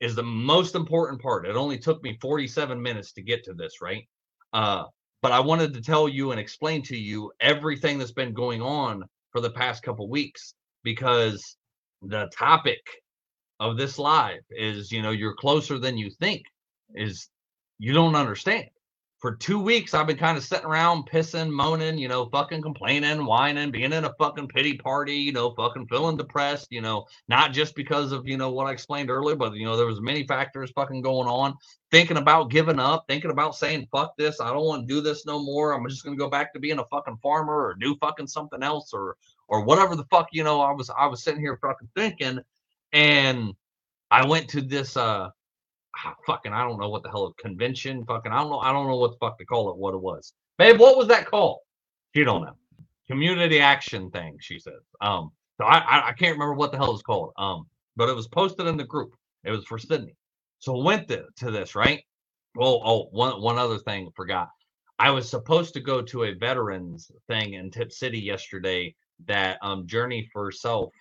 is 0.00 0.14
the 0.14 0.22
most 0.22 0.74
important 0.74 1.20
part. 1.20 1.46
It 1.46 1.56
only 1.56 1.78
took 1.78 2.02
me 2.02 2.18
47 2.20 2.80
minutes 2.80 3.12
to 3.12 3.22
get 3.22 3.44
to 3.44 3.54
this, 3.54 3.80
right? 3.82 4.08
Uh 4.52 4.84
but 5.22 5.32
I 5.32 5.40
wanted 5.40 5.74
to 5.74 5.82
tell 5.82 6.08
you 6.08 6.30
and 6.30 6.40
explain 6.40 6.82
to 6.84 6.96
you 6.96 7.32
everything 7.40 7.98
that's 7.98 8.12
been 8.12 8.32
going 8.32 8.62
on 8.62 9.04
for 9.32 9.40
the 9.40 9.50
past 9.50 9.82
couple 9.82 10.08
weeks 10.08 10.54
because 10.82 11.56
the 12.02 12.30
topic 12.36 12.80
of 13.58 13.76
this 13.76 13.98
live 13.98 14.40
is 14.50 14.90
you 14.90 15.02
know 15.02 15.10
you're 15.10 15.34
closer 15.34 15.78
than 15.78 15.98
you 15.98 16.10
think 16.10 16.42
is 16.94 17.28
you 17.78 17.92
don't 17.92 18.16
understand 18.16 18.68
for 19.20 19.36
two 19.36 19.60
weeks, 19.60 19.92
I've 19.92 20.06
been 20.06 20.16
kind 20.16 20.38
of 20.38 20.44
sitting 20.44 20.64
around 20.64 21.06
pissing, 21.06 21.50
moaning, 21.50 21.98
you 21.98 22.08
know, 22.08 22.30
fucking 22.30 22.62
complaining, 22.62 23.26
whining, 23.26 23.70
being 23.70 23.92
in 23.92 24.06
a 24.06 24.14
fucking 24.18 24.48
pity 24.48 24.78
party, 24.78 25.14
you 25.14 25.32
know, 25.32 25.54
fucking 25.54 25.88
feeling 25.88 26.16
depressed, 26.16 26.68
you 26.70 26.80
know, 26.80 27.04
not 27.28 27.52
just 27.52 27.74
because 27.74 28.12
of, 28.12 28.26
you 28.26 28.38
know, 28.38 28.50
what 28.50 28.66
I 28.66 28.72
explained 28.72 29.10
earlier, 29.10 29.36
but, 29.36 29.52
you 29.52 29.66
know, 29.66 29.76
there 29.76 29.86
was 29.86 30.00
many 30.00 30.26
factors 30.26 30.72
fucking 30.74 31.02
going 31.02 31.28
on, 31.28 31.54
thinking 31.90 32.16
about 32.16 32.50
giving 32.50 32.78
up, 32.78 33.04
thinking 33.08 33.30
about 33.30 33.54
saying, 33.54 33.88
fuck 33.92 34.16
this, 34.16 34.40
I 34.40 34.54
don't 34.54 34.64
want 34.64 34.88
to 34.88 34.94
do 34.94 35.02
this 35.02 35.26
no 35.26 35.38
more. 35.38 35.72
I'm 35.72 35.86
just 35.86 36.02
to 36.04 36.16
go 36.16 36.30
back 36.30 36.54
to 36.54 36.60
being 36.60 36.78
a 36.78 36.86
fucking 36.86 37.18
farmer 37.22 37.66
or 37.66 37.74
do 37.74 37.96
fucking 38.00 38.26
something 38.26 38.62
else 38.62 38.94
or, 38.94 39.18
or 39.48 39.64
whatever 39.64 39.96
the 39.96 40.06
fuck, 40.10 40.28
you 40.32 40.44
know, 40.44 40.62
I 40.62 40.72
was, 40.72 40.88
I 40.88 41.06
was 41.06 41.22
sitting 41.22 41.40
here 41.40 41.58
fucking 41.60 41.90
thinking 41.94 42.38
and 42.94 43.52
I 44.10 44.26
went 44.26 44.48
to 44.50 44.62
this, 44.62 44.96
uh, 44.96 45.28
fucking 46.26 46.52
I 46.52 46.62
don't 46.62 46.80
know 46.80 46.88
what 46.88 47.02
the 47.02 47.10
hell 47.10 47.26
a 47.26 47.42
convention 47.42 48.04
fucking 48.04 48.32
I 48.32 48.40
don't 48.40 48.50
know 48.50 48.60
I 48.60 48.72
don't 48.72 48.86
know 48.86 48.96
what 48.96 49.12
the 49.12 49.18
fuck 49.18 49.38
to 49.38 49.44
call 49.44 49.70
it 49.70 49.76
what 49.76 49.94
it 49.94 50.00
was. 50.00 50.32
Babe, 50.58 50.78
what 50.78 50.96
was 50.96 51.08
that 51.08 51.26
called? 51.26 51.58
She 52.14 52.24
don't 52.24 52.42
know. 52.42 52.56
Community 53.06 53.60
action 53.60 54.10
thing, 54.10 54.36
she 54.40 54.58
says. 54.58 54.82
Um, 55.00 55.32
so 55.58 55.64
I, 55.64 55.78
I, 55.78 56.08
I 56.08 56.12
can't 56.12 56.32
remember 56.32 56.54
what 56.54 56.70
the 56.70 56.78
hell 56.78 56.92
it's 56.92 57.02
called. 57.02 57.32
Um, 57.36 57.66
but 57.96 58.08
it 58.08 58.14
was 58.14 58.28
posted 58.28 58.66
in 58.66 58.76
the 58.76 58.84
group. 58.84 59.14
It 59.44 59.50
was 59.50 59.64
for 59.64 59.78
Sidney. 59.78 60.14
So 60.58 60.78
went 60.78 61.08
to, 61.08 61.24
to 61.36 61.50
this, 61.50 61.74
right? 61.74 62.02
Well, 62.54 62.82
oh, 62.84 63.08
one 63.10 63.40
one 63.40 63.58
other 63.58 63.78
thing, 63.78 64.10
forgot. 64.14 64.48
I 64.98 65.10
was 65.10 65.28
supposed 65.30 65.72
to 65.74 65.80
go 65.80 66.02
to 66.02 66.24
a 66.24 66.34
veterans 66.34 67.10
thing 67.26 67.54
in 67.54 67.70
Tipp 67.70 67.92
City 67.92 68.18
yesterday 68.18 68.94
that 69.26 69.58
um 69.62 69.86
Journey 69.86 70.28
for 70.32 70.50
Self 70.52 70.92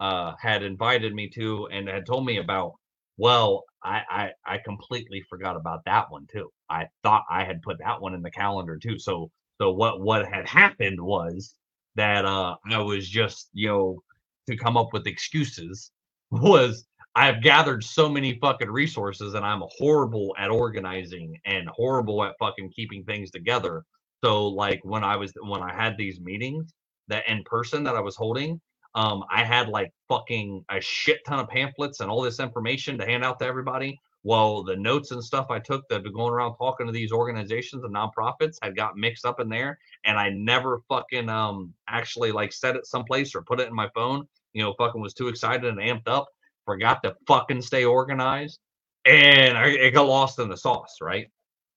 uh 0.00 0.34
had 0.40 0.62
invited 0.62 1.14
me 1.14 1.28
to 1.30 1.66
and 1.72 1.88
had 1.88 2.06
told 2.06 2.24
me 2.24 2.38
about. 2.38 2.74
Well, 3.16 3.64
I, 3.84 4.02
I 4.10 4.54
I 4.54 4.58
completely 4.58 5.22
forgot 5.28 5.56
about 5.56 5.84
that 5.86 6.10
one 6.10 6.26
too. 6.32 6.50
I 6.70 6.86
thought 7.02 7.24
I 7.30 7.44
had 7.44 7.62
put 7.62 7.78
that 7.78 8.00
one 8.00 8.14
in 8.14 8.22
the 8.22 8.30
calendar 8.30 8.78
too. 8.78 8.98
So 8.98 9.30
so 9.60 9.70
what 9.72 10.00
what 10.00 10.26
had 10.26 10.48
happened 10.48 11.00
was 11.00 11.54
that 11.96 12.24
uh 12.24 12.56
I 12.70 12.78
was 12.78 13.08
just 13.08 13.50
you 13.52 13.68
know 13.68 14.02
to 14.48 14.56
come 14.56 14.76
up 14.76 14.92
with 14.92 15.06
excuses 15.06 15.90
was 16.30 16.84
I've 17.14 17.42
gathered 17.42 17.84
so 17.84 18.08
many 18.08 18.38
fucking 18.40 18.70
resources 18.70 19.34
and 19.34 19.44
I'm 19.44 19.62
horrible 19.78 20.34
at 20.38 20.50
organizing 20.50 21.38
and 21.44 21.68
horrible 21.68 22.24
at 22.24 22.34
fucking 22.38 22.70
keeping 22.74 23.04
things 23.04 23.30
together. 23.30 23.84
So 24.24 24.46
like 24.48 24.80
when 24.84 25.04
I 25.04 25.16
was 25.16 25.32
when 25.42 25.62
I 25.62 25.74
had 25.74 25.96
these 25.98 26.20
meetings 26.20 26.72
that 27.08 27.28
in 27.28 27.42
person 27.44 27.84
that 27.84 27.96
I 27.96 28.00
was 28.00 28.16
holding, 28.16 28.60
um, 28.94 29.24
I 29.30 29.44
had 29.44 29.68
like 29.68 29.92
fucking 30.08 30.64
a 30.70 30.80
shit 30.80 31.20
ton 31.26 31.38
of 31.38 31.48
pamphlets 31.48 32.00
and 32.00 32.10
all 32.10 32.22
this 32.22 32.40
information 32.40 32.98
to 32.98 33.06
hand 33.06 33.24
out 33.24 33.38
to 33.38 33.46
everybody. 33.46 33.98
Well, 34.24 34.62
the 34.62 34.76
notes 34.76 35.10
and 35.10 35.22
stuff 35.22 35.46
I 35.50 35.58
took 35.58 35.88
that 35.88 36.04
been 36.04 36.12
going 36.12 36.32
around 36.32 36.54
talking 36.56 36.86
to 36.86 36.92
these 36.92 37.10
organizations 37.10 37.82
and 37.82 37.94
nonprofits 37.94 38.56
had 38.62 38.76
got 38.76 38.96
mixed 38.96 39.24
up 39.24 39.40
in 39.40 39.48
there, 39.48 39.78
and 40.04 40.18
I 40.18 40.30
never 40.30 40.82
fucking 40.88 41.28
um 41.28 41.74
actually 41.88 42.32
like 42.32 42.52
set 42.52 42.76
it 42.76 42.86
someplace 42.86 43.34
or 43.34 43.42
put 43.42 43.60
it 43.60 43.68
in 43.68 43.74
my 43.74 43.88
phone. 43.94 44.28
You 44.52 44.62
know, 44.62 44.74
fucking 44.78 45.00
was 45.00 45.14
too 45.14 45.28
excited 45.28 45.64
and 45.64 45.78
amped 45.78 46.08
up 46.08 46.28
forgot 46.64 47.02
to 47.02 47.14
fucking 47.26 47.62
stay 47.62 47.84
organized, 47.84 48.60
and 49.04 49.56
I, 49.56 49.68
it 49.68 49.92
got 49.92 50.06
lost 50.06 50.38
in 50.38 50.48
the 50.48 50.56
sauce, 50.56 50.98
right? 51.00 51.26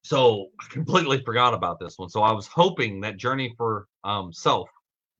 So 0.02 0.46
I 0.60 0.72
completely 0.72 1.22
forgot 1.24 1.54
about 1.54 1.80
this 1.80 1.98
one. 1.98 2.08
So 2.08 2.22
I 2.22 2.32
was 2.32 2.46
hoping 2.46 3.00
that 3.00 3.16
Journey 3.16 3.54
for 3.56 3.86
um, 4.04 4.32
Self 4.32 4.68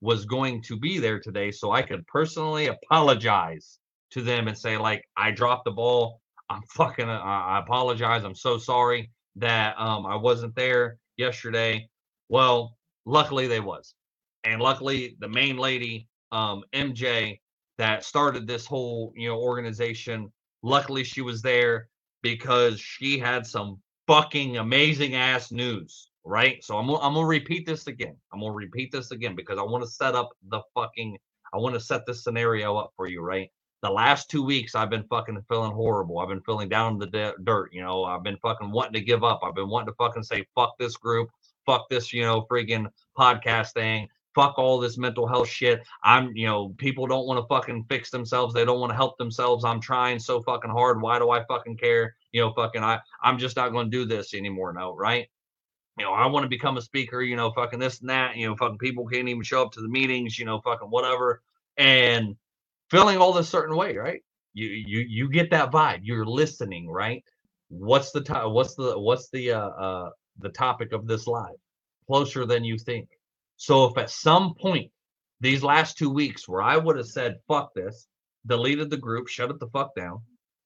was 0.01 0.25
going 0.25 0.63
to 0.63 0.79
be 0.79 0.99
there 0.99 1.19
today, 1.19 1.51
so 1.51 1.73
I 1.73 1.83
could 1.83 2.07
personally 2.07 2.67
apologize 2.67 3.79
to 4.11 4.23
them 4.23 4.49
and 4.49 4.57
say, 4.57 4.77
like, 4.77 5.03
I 5.17 5.31
dropped 5.31 5.65
the 5.65 5.71
ball. 5.71 6.21
I'm 6.49 6.63
fucking. 6.75 7.09
Uh, 7.09 7.21
I 7.23 7.59
apologize. 7.59 8.25
I'm 8.25 8.35
so 8.35 8.59
sorry 8.59 9.11
that 9.37 9.75
um, 9.79 10.07
I 10.07 10.17
wasn't 10.17 10.55
there 10.55 10.99
yesterday. 11.17 11.89
Well, 12.29 12.77
luckily 13.05 13.47
they 13.47 13.61
was, 13.61 13.95
and 14.45 14.61
luckily 14.61 15.17
the 15.19 15.29
main 15.29 15.57
lady, 15.57 16.09
um, 16.33 16.63
MJ, 16.73 17.41
that 17.79 18.05
started 18.05 18.47
this 18.47 18.67
whole 18.67 19.13
you 19.17 19.29
know 19.29 19.39
organization. 19.39 20.31
Luckily, 20.63 21.05
she 21.05 21.21
was 21.21 21.43
there 21.43 21.89
because 22.23 22.81
she 22.81 23.19
had 23.19 23.47
some 23.47 23.81
fucking 24.07 24.57
amazing 24.59 25.15
ass 25.15 25.51
news, 25.51 26.11
right? 26.27 26.63
So 26.63 26.77
I'm 26.77 26.89
I'm 26.91 27.15
gonna 27.15 27.27
repeat 27.27 27.67
this 27.67 27.87
again. 27.87 28.17
I'm 28.33 28.41
gonna 28.41 28.53
repeat 28.53 28.93
this 28.93 29.11
again 29.11 29.35
because 29.35 29.59
I 29.59 29.63
want 29.63 29.85
to 29.85 29.91
set 29.91 30.15
up 30.15 30.31
the 30.49 30.61
fucking 30.75 31.17
I 31.55 31.59
want 31.59 31.75
to 31.75 31.81
set 31.81 32.05
this 32.07 32.25
scenario 32.25 32.77
up 32.77 32.93
for 32.97 33.07
you, 33.07 33.21
right? 33.23 33.51
The 33.83 33.91
last 33.91 34.29
two 34.31 34.43
weeks 34.45 34.75
I've 34.75 34.91
been 34.91 35.05
fucking 35.05 35.41
feeling 35.49 35.73
horrible. 35.73 36.19
I've 36.19 36.29
been 36.29 36.43
feeling 36.43 36.69
down 36.69 36.95
in 36.95 36.99
the 36.99 37.07
de- 37.07 37.35
dirt, 37.45 37.73
you 37.73 37.83
know. 37.83 38.05
I've 38.05 38.25
been 38.25 38.39
fucking 38.39 38.71
wanting 38.71 38.95
to 38.95 39.01
give 39.01 39.23
up. 39.23 39.41
I've 39.43 39.55
been 39.55 39.69
wanting 39.69 39.89
to 39.89 39.95
fucking 39.97 40.25
say 40.25 40.47
fuck 40.55 40.77
this 40.79 40.97
group, 40.97 41.31
fuck 41.65 41.89
this, 41.89 42.13
you 42.13 42.23
know, 42.23 42.47
friggin' 42.51 42.87
podcast 43.17 43.73
thing 43.73 44.09
fuck 44.37 44.59
all 44.59 44.79
this 44.79 44.99
mental 44.99 45.27
health 45.27 45.49
shit. 45.49 45.81
I'm, 46.05 46.37
you 46.37 46.47
know, 46.47 46.69
people 46.77 47.07
don't 47.07 47.27
want 47.27 47.41
to 47.41 47.47
fucking 47.49 47.87
fix 47.89 48.11
themselves. 48.11 48.53
They 48.53 48.67
don't 48.67 48.79
want 48.79 48.91
to 48.91 48.97
help 48.97 49.17
themselves. 49.17 49.65
I'm 49.65 49.81
trying 49.81 50.21
so 50.21 50.43
fucking 50.43 50.71
hard. 50.71 51.01
Why 51.01 51.19
do 51.19 51.31
I 51.31 51.43
fucking 51.47 51.79
care? 51.79 52.15
You 52.33 52.43
know, 52.43 52.53
fucking 52.53 52.85
I 52.85 53.01
I'm 53.23 53.39
just 53.39 53.57
not 53.57 53.73
going 53.73 53.91
to 53.91 53.97
do 53.97 54.05
this 54.05 54.35
anymore. 54.35 54.75
No, 54.75 54.95
right? 54.95 55.27
You 55.99 56.05
know, 56.05 56.13
I 56.13 56.27
want 56.27 56.45
to 56.45 56.49
become 56.49 56.77
a 56.77 56.83
speaker, 56.83 57.23
you 57.23 57.37
know, 57.37 57.53
fucking 57.53 57.79
this 57.79 58.01
and 58.01 58.11
that, 58.11 58.37
you 58.37 58.47
know, 58.47 58.57
fucking 58.57 58.79
people 58.79 59.07
can't 59.07 59.29
even 59.29 59.43
show 59.43 59.63
up 59.63 59.73
to 59.73 59.81
the 59.81 59.89
meetings, 59.89 60.39
you 60.39 60.45
know, 60.45 60.61
fucking 60.61 60.89
whatever. 60.89 61.43
And 61.79 62.37
feeling 62.91 63.19
all 63.19 63.33
this 63.33 63.49
certain 63.49 63.77
way, 63.77 63.97
right? 63.97 64.23
You 64.55 64.69
you 64.69 65.01
you 65.09 65.31
get 65.31 65.51
that 65.51 65.71
vibe. 65.73 66.01
You're 66.03 66.27
listening, 66.27 66.89
right? 66.89 67.23
What's 67.69 68.13
the 68.13 68.23
time? 68.23 68.53
What's 68.53 68.75
the 68.75 68.99
what's 68.99 69.31
the 69.31 69.53
uh 69.53 69.69
uh 69.69 70.11
the 70.39 70.51
topic 70.51 70.93
of 70.93 71.07
this 71.07 71.27
live? 71.27 71.57
Closer 72.07 72.47
than 72.47 72.65
you 72.65 72.79
think 72.79 73.09
so 73.57 73.87
if 73.87 73.99
at 73.99 74.11
some 74.11 74.55
point 74.55 74.91
these 75.41 75.63
last 75.63 75.99
two 75.99 76.11
weeks 76.11 76.49
where 76.49 76.63
I 76.63 76.77
would 76.77 76.97
have 76.97 77.07
said, 77.07 77.41
fuck 77.49 77.75
this, 77.75 78.07
deleted 78.47 78.91
the 78.91 78.97
group, 78.97 79.29
shut 79.29 79.51
it 79.51 79.59
the 79.59 79.69
fuck 79.69 79.95
down, 79.95 80.21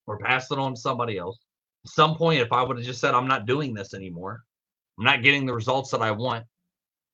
or 0.07 0.19
passed 0.19 0.53
it 0.53 0.59
on 0.59 0.75
to 0.75 0.81
somebody 0.81 1.19
else, 1.19 1.39
some 1.87 2.17
point 2.17 2.41
if 2.41 2.53
I 2.53 2.63
would 2.63 2.77
have 2.77 2.87
just 2.87 3.01
said, 3.01 3.15
I'm 3.15 3.29
not 3.29 3.47
doing 3.47 3.75
this 3.75 3.95
anymore, 3.95 4.43
I'm 5.01 5.07
not 5.07 5.23
getting 5.23 5.47
the 5.47 5.55
results 5.55 5.91
that 5.93 6.03
I 6.03 6.11
want. 6.11 6.45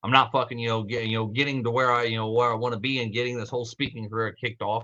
I'm 0.03 0.11
not 0.11 0.33
fucking, 0.33 0.59
you 0.59 0.67
know, 0.67 0.83
get, 0.83 1.05
you 1.05 1.17
know, 1.17 1.27
getting 1.27 1.63
to 1.63 1.71
where 1.71 1.89
I, 1.89 2.03
you 2.03 2.17
know, 2.17 2.29
where 2.29 2.51
I 2.51 2.55
want 2.55 2.73
to 2.73 2.79
be 2.79 3.01
and 3.01 3.13
getting 3.13 3.37
this 3.37 3.49
whole 3.49 3.63
speaking 3.63 4.09
career 4.09 4.33
kicked 4.33 4.61
off. 4.61 4.83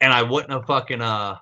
And 0.00 0.12
I 0.12 0.22
wouldn't 0.22 0.50
have 0.50 0.66
fucking 0.66 1.00
uh 1.00 1.36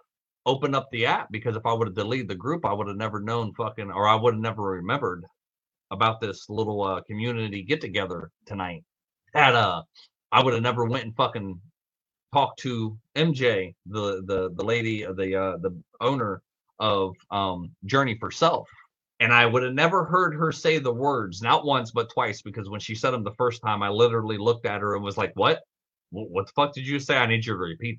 opened 0.45 0.77
up 0.77 0.89
the 0.91 1.07
app 1.07 1.29
because 1.31 1.57
if 1.57 1.65
I 1.65 1.73
would 1.73 1.89
have 1.89 1.95
deleted 1.95 2.29
the 2.29 2.35
group, 2.35 2.67
I 2.67 2.75
would 2.75 2.87
have 2.87 2.97
never 2.99 3.19
known 3.21 3.55
fucking 3.55 3.91
or 3.91 4.07
I 4.07 4.15
would 4.15 4.35
have 4.35 4.43
never 4.43 4.63
remembered 4.63 5.25
about 5.91 6.21
this 6.21 6.51
little 6.51 6.83
uh, 6.83 7.01
community 7.03 7.63
get 7.63 7.81
together 7.81 8.31
tonight. 8.45 8.85
That 9.33 9.55
uh, 9.55 9.83
I 10.33 10.43
would 10.43 10.53
have 10.53 10.63
never 10.63 10.85
went 10.85 11.05
and 11.05 11.17
fucking 11.17 11.59
talked 12.35 12.61
to 12.61 12.99
MJ, 13.17 13.75
the 13.87 14.23
the 14.27 14.51
the 14.55 14.65
lady, 14.65 15.07
uh, 15.07 15.15
the 15.15 15.35
uh, 15.35 15.57
the 15.59 15.71
owner 16.03 16.43
of 16.79 17.15
um, 17.31 17.71
Journey 17.87 18.19
for 18.21 18.31
Self, 18.31 18.69
and 19.21 19.33
I 19.33 19.47
would 19.47 19.63
have 19.63 19.75
never 19.75 20.05
heard 20.05 20.35
her 20.35 20.53
say 20.53 20.79
the 20.79 20.93
words, 20.93 21.43
not 21.43 21.65
once 21.65 21.91
but 21.91 22.11
twice, 22.11 22.43
because 22.43 22.69
when 22.71 22.81
she 22.81 22.95
said 22.95 23.13
them 23.13 23.25
the 23.25 23.35
first 23.35 23.63
time, 23.63 23.83
I 23.83 23.89
literally 23.89 24.39
looked 24.39 24.67
at 24.67 24.81
her 24.83 24.95
and 24.95 25.05
was 25.05 25.17
like, 25.19 25.33
"What? 25.35 25.63
What 26.11 26.47
the 26.47 26.53
fuck 26.55 26.75
did 26.75 26.87
you 26.87 27.01
say? 27.01 27.17
I 27.19 27.27
need 27.27 27.47
you 27.47 27.55
to 27.55 27.59
repeat 27.59 27.99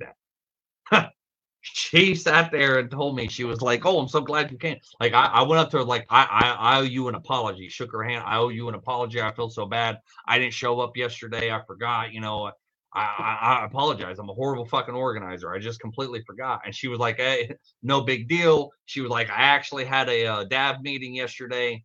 that." 0.91 1.11
she 1.61 2.15
sat 2.15 2.51
there 2.51 2.79
and 2.79 2.91
told 2.91 3.15
me 3.15 3.27
she 3.29 3.45
was 3.45 3.61
like, 3.61 3.85
"Oh, 3.85 3.99
I'm 3.99 4.09
so 4.09 4.21
glad 4.21 4.51
you 4.51 4.57
came." 4.57 4.77
Like 4.99 5.13
I, 5.13 5.25
I 5.27 5.41
went 5.43 5.59
up 5.61 5.71
to 5.71 5.77
her 5.79 5.83
like, 5.85 6.05
I, 6.09 6.23
I, 6.25 6.75
I 6.75 6.79
owe 6.79 6.83
you 6.83 7.07
an 7.09 7.15
apology." 7.15 7.69
Shook 7.69 7.91
her 7.93 8.03
hand. 8.03 8.23
I 8.27 8.37
owe 8.37 8.49
you 8.49 8.69
an 8.69 8.75
apology. 8.75 9.21
I 9.21 9.33
feel 9.33 9.49
so 9.49 9.65
bad. 9.67 9.99
I 10.27 10.39
didn't 10.39 10.53
show 10.53 10.79
up 10.81 10.97
yesterday. 10.97 11.51
I 11.51 11.61
forgot. 11.67 12.13
You 12.13 12.21
know, 12.21 12.51
I, 12.91 13.59
I, 13.61 13.65
apologize. 13.65 14.17
I'm 14.17 14.29
a 14.29 14.33
horrible 14.33 14.65
fucking 14.65 14.95
organizer. 14.95 15.53
I 15.53 15.59
just 15.59 15.79
completely 15.79 16.23
forgot. 16.25 16.61
And 16.65 16.73
she 16.73 16.87
was 16.87 16.99
like, 16.99 17.17
"Hey, 17.17 17.51
no 17.83 18.01
big 18.01 18.27
deal." 18.27 18.71
She 18.85 19.01
was 19.01 19.11
like, 19.11 19.29
"I 19.29 19.43
actually 19.43 19.85
had 19.85 20.09
a 20.09 20.25
uh, 20.25 20.43
DAV 20.45 20.81
meeting 20.81 21.13
yesterday, 21.13 21.83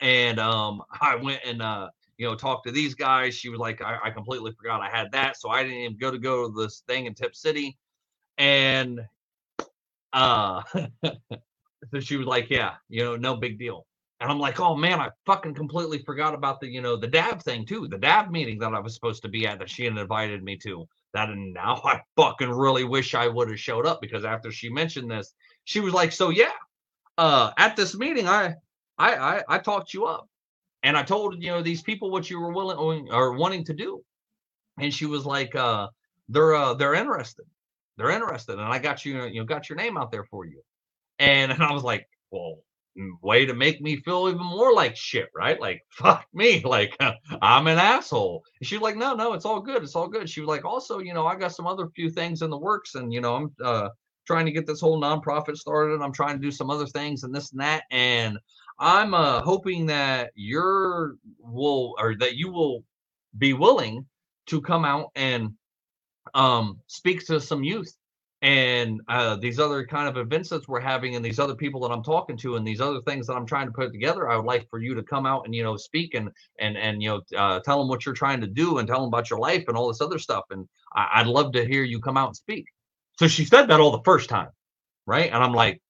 and 0.00 0.38
um, 0.38 0.82
I 1.00 1.16
went 1.16 1.40
and 1.44 1.62
uh." 1.62 1.88
you 2.18 2.26
know, 2.26 2.34
talked 2.34 2.66
to 2.66 2.72
these 2.72 2.94
guys. 2.94 3.34
She 3.34 3.50
was 3.50 3.60
like, 3.60 3.82
I, 3.82 3.98
I 4.04 4.10
completely 4.10 4.50
forgot 4.52 4.80
I 4.80 4.88
had 4.88 5.12
that. 5.12 5.36
So 5.36 5.50
I 5.50 5.62
didn't 5.62 5.76
even 5.76 5.98
go 5.98 6.10
to 6.10 6.18
go 6.18 6.48
to 6.48 6.62
this 6.62 6.82
thing 6.88 7.04
in 7.04 7.12
Tipp 7.12 7.36
City 7.36 7.76
and 8.38 9.00
uh 10.12 10.62
so 11.04 12.00
she 12.00 12.16
was 12.16 12.26
like 12.26 12.50
yeah 12.50 12.74
you 12.88 13.02
know 13.02 13.16
no 13.16 13.36
big 13.36 13.58
deal 13.58 13.86
and 14.20 14.30
i'm 14.30 14.38
like 14.38 14.60
oh 14.60 14.74
man 14.74 15.00
i 15.00 15.08
fucking 15.26 15.54
completely 15.54 15.98
forgot 15.98 16.34
about 16.34 16.60
the 16.60 16.66
you 16.66 16.80
know 16.80 16.96
the 16.96 17.06
DAV 17.06 17.42
thing 17.42 17.66
too 17.66 17.86
the 17.88 17.98
DAV 17.98 18.30
meeting 18.30 18.58
that 18.58 18.74
i 18.74 18.80
was 18.80 18.94
supposed 18.94 19.22
to 19.22 19.28
be 19.28 19.46
at 19.46 19.58
that 19.58 19.70
she 19.70 19.84
had 19.84 19.96
invited 19.96 20.42
me 20.42 20.56
to. 20.58 20.86
That 21.14 21.30
and 21.30 21.54
now 21.54 21.80
i 21.84 22.00
fucking 22.16 22.50
really 22.50 22.84
wish 22.84 23.14
i 23.14 23.28
would 23.28 23.48
have 23.50 23.60
showed 23.60 23.86
up 23.86 24.00
because 24.00 24.24
after 24.24 24.50
she 24.50 24.68
mentioned 24.68 25.10
this 25.10 25.34
she 25.64 25.80
was 25.80 25.94
like 25.94 26.12
so 26.12 26.30
yeah 26.30 26.52
uh 27.18 27.50
at 27.58 27.76
this 27.76 27.96
meeting 27.96 28.28
i 28.28 28.54
i 28.98 29.14
i, 29.16 29.42
I 29.48 29.58
talked 29.58 29.94
you 29.94 30.06
up 30.06 30.28
and 30.82 30.96
i 30.96 31.02
told 31.02 31.42
you 31.42 31.50
know 31.50 31.62
these 31.62 31.82
people 31.82 32.10
what 32.10 32.28
you 32.30 32.40
were 32.40 32.52
willing 32.52 33.08
or 33.10 33.32
wanting 33.34 33.64
to 33.64 33.74
do. 33.74 34.02
And 34.78 34.92
she 34.92 35.06
was 35.06 35.24
like 35.24 35.54
uh 35.54 35.88
they're 36.28 36.54
uh 36.54 36.74
they're 36.74 36.94
interested 36.94 37.46
they're 37.96 38.10
interested 38.10 38.54
and 38.54 38.62
i 38.62 38.78
got 38.78 39.04
you 39.04 39.24
you 39.26 39.40
know 39.40 39.46
got 39.46 39.68
your 39.68 39.76
name 39.76 39.96
out 39.96 40.10
there 40.10 40.24
for 40.24 40.44
you. 40.46 40.62
And, 41.18 41.50
and 41.52 41.62
i 41.70 41.72
was 41.72 41.82
like 41.82 42.06
well 42.30 42.58
way 43.22 43.44
to 43.46 43.54
make 43.54 43.80
me 43.80 43.96
feel 43.96 44.28
even 44.28 44.44
more 44.44 44.72
like 44.72 44.96
shit 44.96 45.28
right? 45.34 45.60
Like 45.60 45.82
fuck 45.90 46.26
me 46.32 46.62
like 46.64 46.96
i'm 47.42 47.66
an 47.66 47.78
asshole. 47.78 48.42
And 48.60 48.80
like 48.80 48.96
no 48.96 49.14
no 49.14 49.32
it's 49.32 49.44
all 49.44 49.60
good 49.60 49.82
it's 49.82 49.96
all 49.96 50.08
good. 50.08 50.28
She 50.28 50.40
was 50.40 50.48
like 50.48 50.64
also 50.64 50.98
you 50.98 51.14
know 51.14 51.26
i 51.26 51.34
got 51.34 51.54
some 51.54 51.66
other 51.66 51.88
few 51.88 52.10
things 52.10 52.42
in 52.42 52.50
the 52.50 52.58
works 52.58 52.94
and 52.94 53.12
you 53.12 53.20
know 53.20 53.36
i'm 53.36 53.52
uh 53.62 53.88
trying 54.26 54.46
to 54.46 54.52
get 54.52 54.66
this 54.66 54.80
whole 54.80 55.00
nonprofit 55.00 55.56
started 55.56 55.94
and 55.94 56.02
i'm 56.02 56.12
trying 56.12 56.36
to 56.36 56.42
do 56.42 56.50
some 56.50 56.68
other 56.68 56.86
things 56.86 57.22
and 57.22 57.34
this 57.34 57.52
and 57.52 57.60
that 57.60 57.84
and 57.90 58.38
i'm 58.80 59.14
uh 59.14 59.40
hoping 59.40 59.86
that 59.86 60.32
you're 60.34 61.14
will 61.38 61.94
or 61.98 62.16
that 62.16 62.34
you 62.34 62.50
will 62.50 62.82
be 63.38 63.52
willing 63.52 64.04
to 64.46 64.60
come 64.60 64.84
out 64.84 65.10
and 65.14 65.50
um, 66.34 66.80
speaks 66.86 67.26
to 67.26 67.40
some 67.40 67.62
youth 67.62 67.92
and 68.46 69.00
uh, 69.08 69.34
these 69.34 69.58
other 69.58 69.84
kind 69.84 70.08
of 70.08 70.16
events 70.16 70.50
that 70.50 70.68
we're 70.68 70.78
having 70.78 71.16
and 71.16 71.24
these 71.24 71.40
other 71.40 71.56
people 71.56 71.80
that 71.80 71.90
i'm 71.90 72.02
talking 72.02 72.36
to 72.36 72.54
and 72.54 72.64
these 72.64 72.80
other 72.80 73.00
things 73.00 73.26
that 73.26 73.34
i'm 73.34 73.44
trying 73.44 73.66
to 73.66 73.72
put 73.72 73.90
together 73.90 74.30
i 74.30 74.36
would 74.36 74.44
like 74.44 74.70
for 74.70 74.78
you 74.78 74.94
to 74.94 75.02
come 75.02 75.26
out 75.26 75.44
and 75.44 75.54
you 75.54 75.64
know 75.64 75.76
speak 75.76 76.14
and 76.14 76.30
and 76.60 76.76
and 76.76 77.02
you 77.02 77.08
know 77.08 77.20
uh, 77.36 77.58
tell 77.60 77.80
them 77.80 77.88
what 77.88 78.06
you're 78.06 78.14
trying 78.14 78.40
to 78.40 78.46
do 78.46 78.78
and 78.78 78.86
tell 78.86 79.00
them 79.00 79.08
about 79.08 79.28
your 79.28 79.40
life 79.40 79.64
and 79.66 79.76
all 79.76 79.88
this 79.88 80.00
other 80.00 80.18
stuff. 80.18 80.44
And 80.50 80.68
I, 80.94 81.08
i'd 81.14 81.26
love 81.26 81.52
to 81.52 81.66
hear 81.66 81.82
you 81.82 82.00
come 82.00 82.16
out 82.16 82.28
and 82.28 82.36
speak. 82.36 82.66
So 83.18 83.26
she 83.26 83.44
said 83.44 83.66
that 83.66 83.80
all 83.80 83.90
the 83.90 84.04
first 84.04 84.28
time 84.28 84.50
right? 85.06 85.30
And 85.32 85.42
i'm 85.42 85.52
like 85.52 85.80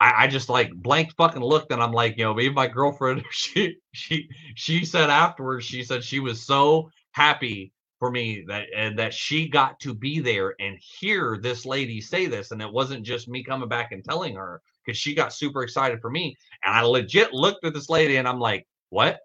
I, 0.00 0.26
just 0.26 0.50
like 0.50 0.70
blank 0.74 1.14
fucking 1.16 1.40
looked 1.40 1.72
and 1.72 1.82
I'm 1.82 1.92
like, 1.92 2.18
you 2.18 2.24
know, 2.24 2.34
maybe 2.34 2.52
my 2.52 2.66
girlfriend, 2.66 3.24
she 3.30 3.76
she 3.92 4.28
she 4.54 4.84
said 4.84 5.08
afterwards, 5.08 5.64
she 5.64 5.82
said 5.82 6.04
she 6.04 6.20
was 6.20 6.42
so 6.42 6.90
happy 7.12 7.72
for 7.98 8.10
me 8.10 8.44
that 8.48 8.66
and 8.76 8.98
that 8.98 9.14
she 9.14 9.48
got 9.48 9.78
to 9.80 9.94
be 9.94 10.20
there 10.20 10.54
and 10.60 10.78
hear 10.78 11.38
this 11.40 11.64
lady 11.64 12.00
say 12.00 12.26
this. 12.26 12.50
And 12.50 12.60
it 12.60 12.72
wasn't 12.72 13.04
just 13.04 13.28
me 13.28 13.42
coming 13.42 13.68
back 13.68 13.92
and 13.92 14.04
telling 14.04 14.34
her 14.34 14.60
because 14.84 14.98
she 14.98 15.14
got 15.14 15.32
super 15.32 15.62
excited 15.62 16.00
for 16.00 16.10
me. 16.10 16.36
And 16.64 16.74
I 16.74 16.82
legit 16.82 17.32
looked 17.32 17.64
at 17.64 17.74
this 17.74 17.88
lady 17.88 18.16
and 18.16 18.28
I'm 18.28 18.40
like, 18.40 18.66
what? 18.90 19.20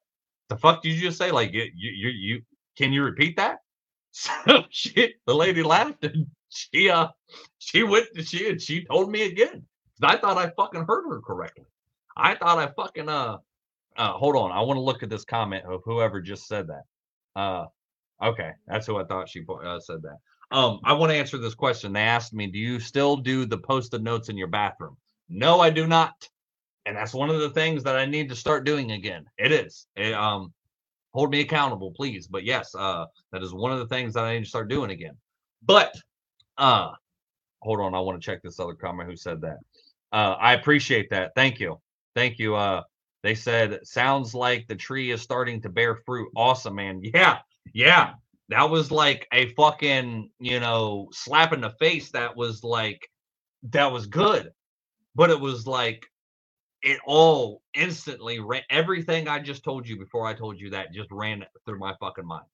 The 0.50 0.58
fuck 0.58 0.82
did 0.82 0.94
you 0.94 1.02
just 1.02 1.18
say? 1.18 1.32
Like 1.32 1.54
you 1.54 1.70
you 1.76 2.10
you 2.10 2.42
can 2.78 2.94
you 2.94 3.04
repeat 3.04 3.38
that? 3.38 3.58
So 4.12 4.64
she 4.72 5.14
the 5.28 5.36
lady 5.36 5.62
laughed 5.62 6.04
and 6.04 6.26
she 6.50 6.90
uh 6.90 7.10
she 7.60 7.84
went 7.84 8.08
to 8.16 8.24
she 8.24 8.50
and 8.50 8.60
she 8.60 8.84
told 8.86 9.12
me 9.12 9.24
again. 9.24 9.64
I 10.02 10.18
thought 10.18 10.38
I 10.38 10.50
fucking 10.58 10.86
heard 10.88 11.08
her 11.10 11.22
correctly. 11.22 11.66
I 12.18 12.34
thought 12.36 12.58
I 12.58 12.68
fucking 12.76 13.08
uh 13.08 13.38
uh 13.98 14.14
hold 14.14 14.36
on. 14.36 14.52
I 14.52 14.62
want 14.62 14.78
to 14.78 14.82
look 14.82 15.04
at 15.04 15.10
this 15.10 15.26
comment 15.26 15.66
of 15.66 15.82
whoever 15.86 16.22
just 16.22 16.48
said 16.48 16.68
that. 16.68 16.84
Uh 17.40 17.66
okay, 18.24 18.52
that's 18.68 18.88
who 18.88 18.98
I 18.98 19.06
thought 19.06 19.30
she 19.30 19.44
uh, 19.64 19.80
said 19.80 20.02
that. 20.04 20.18
Um 20.52 20.80
I 20.86 20.94
want 20.94 21.12
to 21.12 21.18
answer 21.18 21.38
this 21.38 21.56
question. 21.56 21.94
They 21.94 22.02
asked 22.02 22.34
me, 22.34 22.48
"Do 22.48 22.60
you 22.60 22.80
still 22.80 23.18
do 23.18 23.46
the 23.46 23.58
posted 23.60 24.04
notes 24.04 24.30
in 24.30 24.38
your 24.38 24.48
bathroom?" 24.50 24.98
No, 25.30 25.60
I 25.62 25.70
do 25.72 25.88
not. 25.88 26.30
And 26.86 26.98
that's 26.98 27.14
one 27.14 27.30
of 27.32 27.40
the 27.42 27.52
things 27.52 27.84
that 27.86 27.98
I 27.98 28.06
need 28.06 28.30
to 28.30 28.36
start 28.36 28.66
doing 28.66 28.92
again. 28.92 29.26
It 29.38 29.52
is. 29.52 29.88
It, 29.96 30.14
um 30.14 30.54
hold 31.14 31.32
me 31.32 31.42
accountable, 31.42 31.94
please. 31.96 32.28
But 32.28 32.46
yes, 32.46 32.76
uh 32.76 33.06
that 33.34 33.44
is 33.44 33.54
one 33.54 33.72
of 33.74 33.80
the 33.80 33.88
things 33.88 34.14
that 34.16 34.26
I 34.26 34.36
need 34.36 34.46
to 34.46 34.50
start 34.50 34.70
doing 34.70 34.92
again. 34.92 35.18
But 35.64 35.96
uh 36.58 36.92
hold 37.62 37.80
on, 37.82 37.96
I 37.96 38.00
want 38.00 38.22
to 38.22 38.26
check 38.26 38.42
this 38.44 38.60
other 38.60 38.74
comment 38.76 39.10
who 39.10 39.16
said 39.16 39.42
that. 39.42 39.58
Uh, 40.12 40.36
I 40.40 40.54
appreciate 40.56 41.10
that. 41.12 41.34
Thank 41.36 41.60
you. 41.62 41.80
Thank 42.16 42.40
you. 42.40 42.56
Uh, 42.56 42.84
they 43.24 43.36
said, 43.36 43.80
sounds 43.86 44.36
like 44.36 44.68
the 44.68 44.76
tree 44.76 45.12
is 45.12 45.22
starting 45.22 45.62
to 45.64 45.70
bear 45.70 45.96
fruit. 45.96 46.30
Awesome, 46.36 46.76
man. 46.76 47.02
Yeah. 47.04 47.40
Yeah. 47.74 48.14
That 48.50 48.70
was 48.70 48.92
like 48.92 49.28
a 49.34 49.54
fucking, 49.56 50.32
you 50.40 50.60
know, 50.60 51.10
slap 51.14 51.54
in 51.54 51.62
the 51.62 51.72
face. 51.80 52.12
That 52.12 52.36
was 52.36 52.64
like, 52.64 53.08
that 53.64 53.92
was 53.92 54.08
good. 54.08 54.52
But 55.16 55.30
it 55.32 55.40
was 55.40 55.68
like, 55.68 56.06
it 56.84 57.00
all 57.06 57.62
instantly 57.76 58.40
ran 58.40 58.64
everything 58.70 59.28
I 59.28 59.40
just 59.40 59.64
told 59.66 59.88
you 59.88 59.98
before 59.98 60.28
I 60.28 60.34
told 60.36 60.60
you 60.60 60.70
that 60.72 60.94
just 60.94 61.12
ran 61.12 61.46
through 61.66 61.80
my 61.80 61.94
fucking 62.00 62.26
mind. 62.26 62.46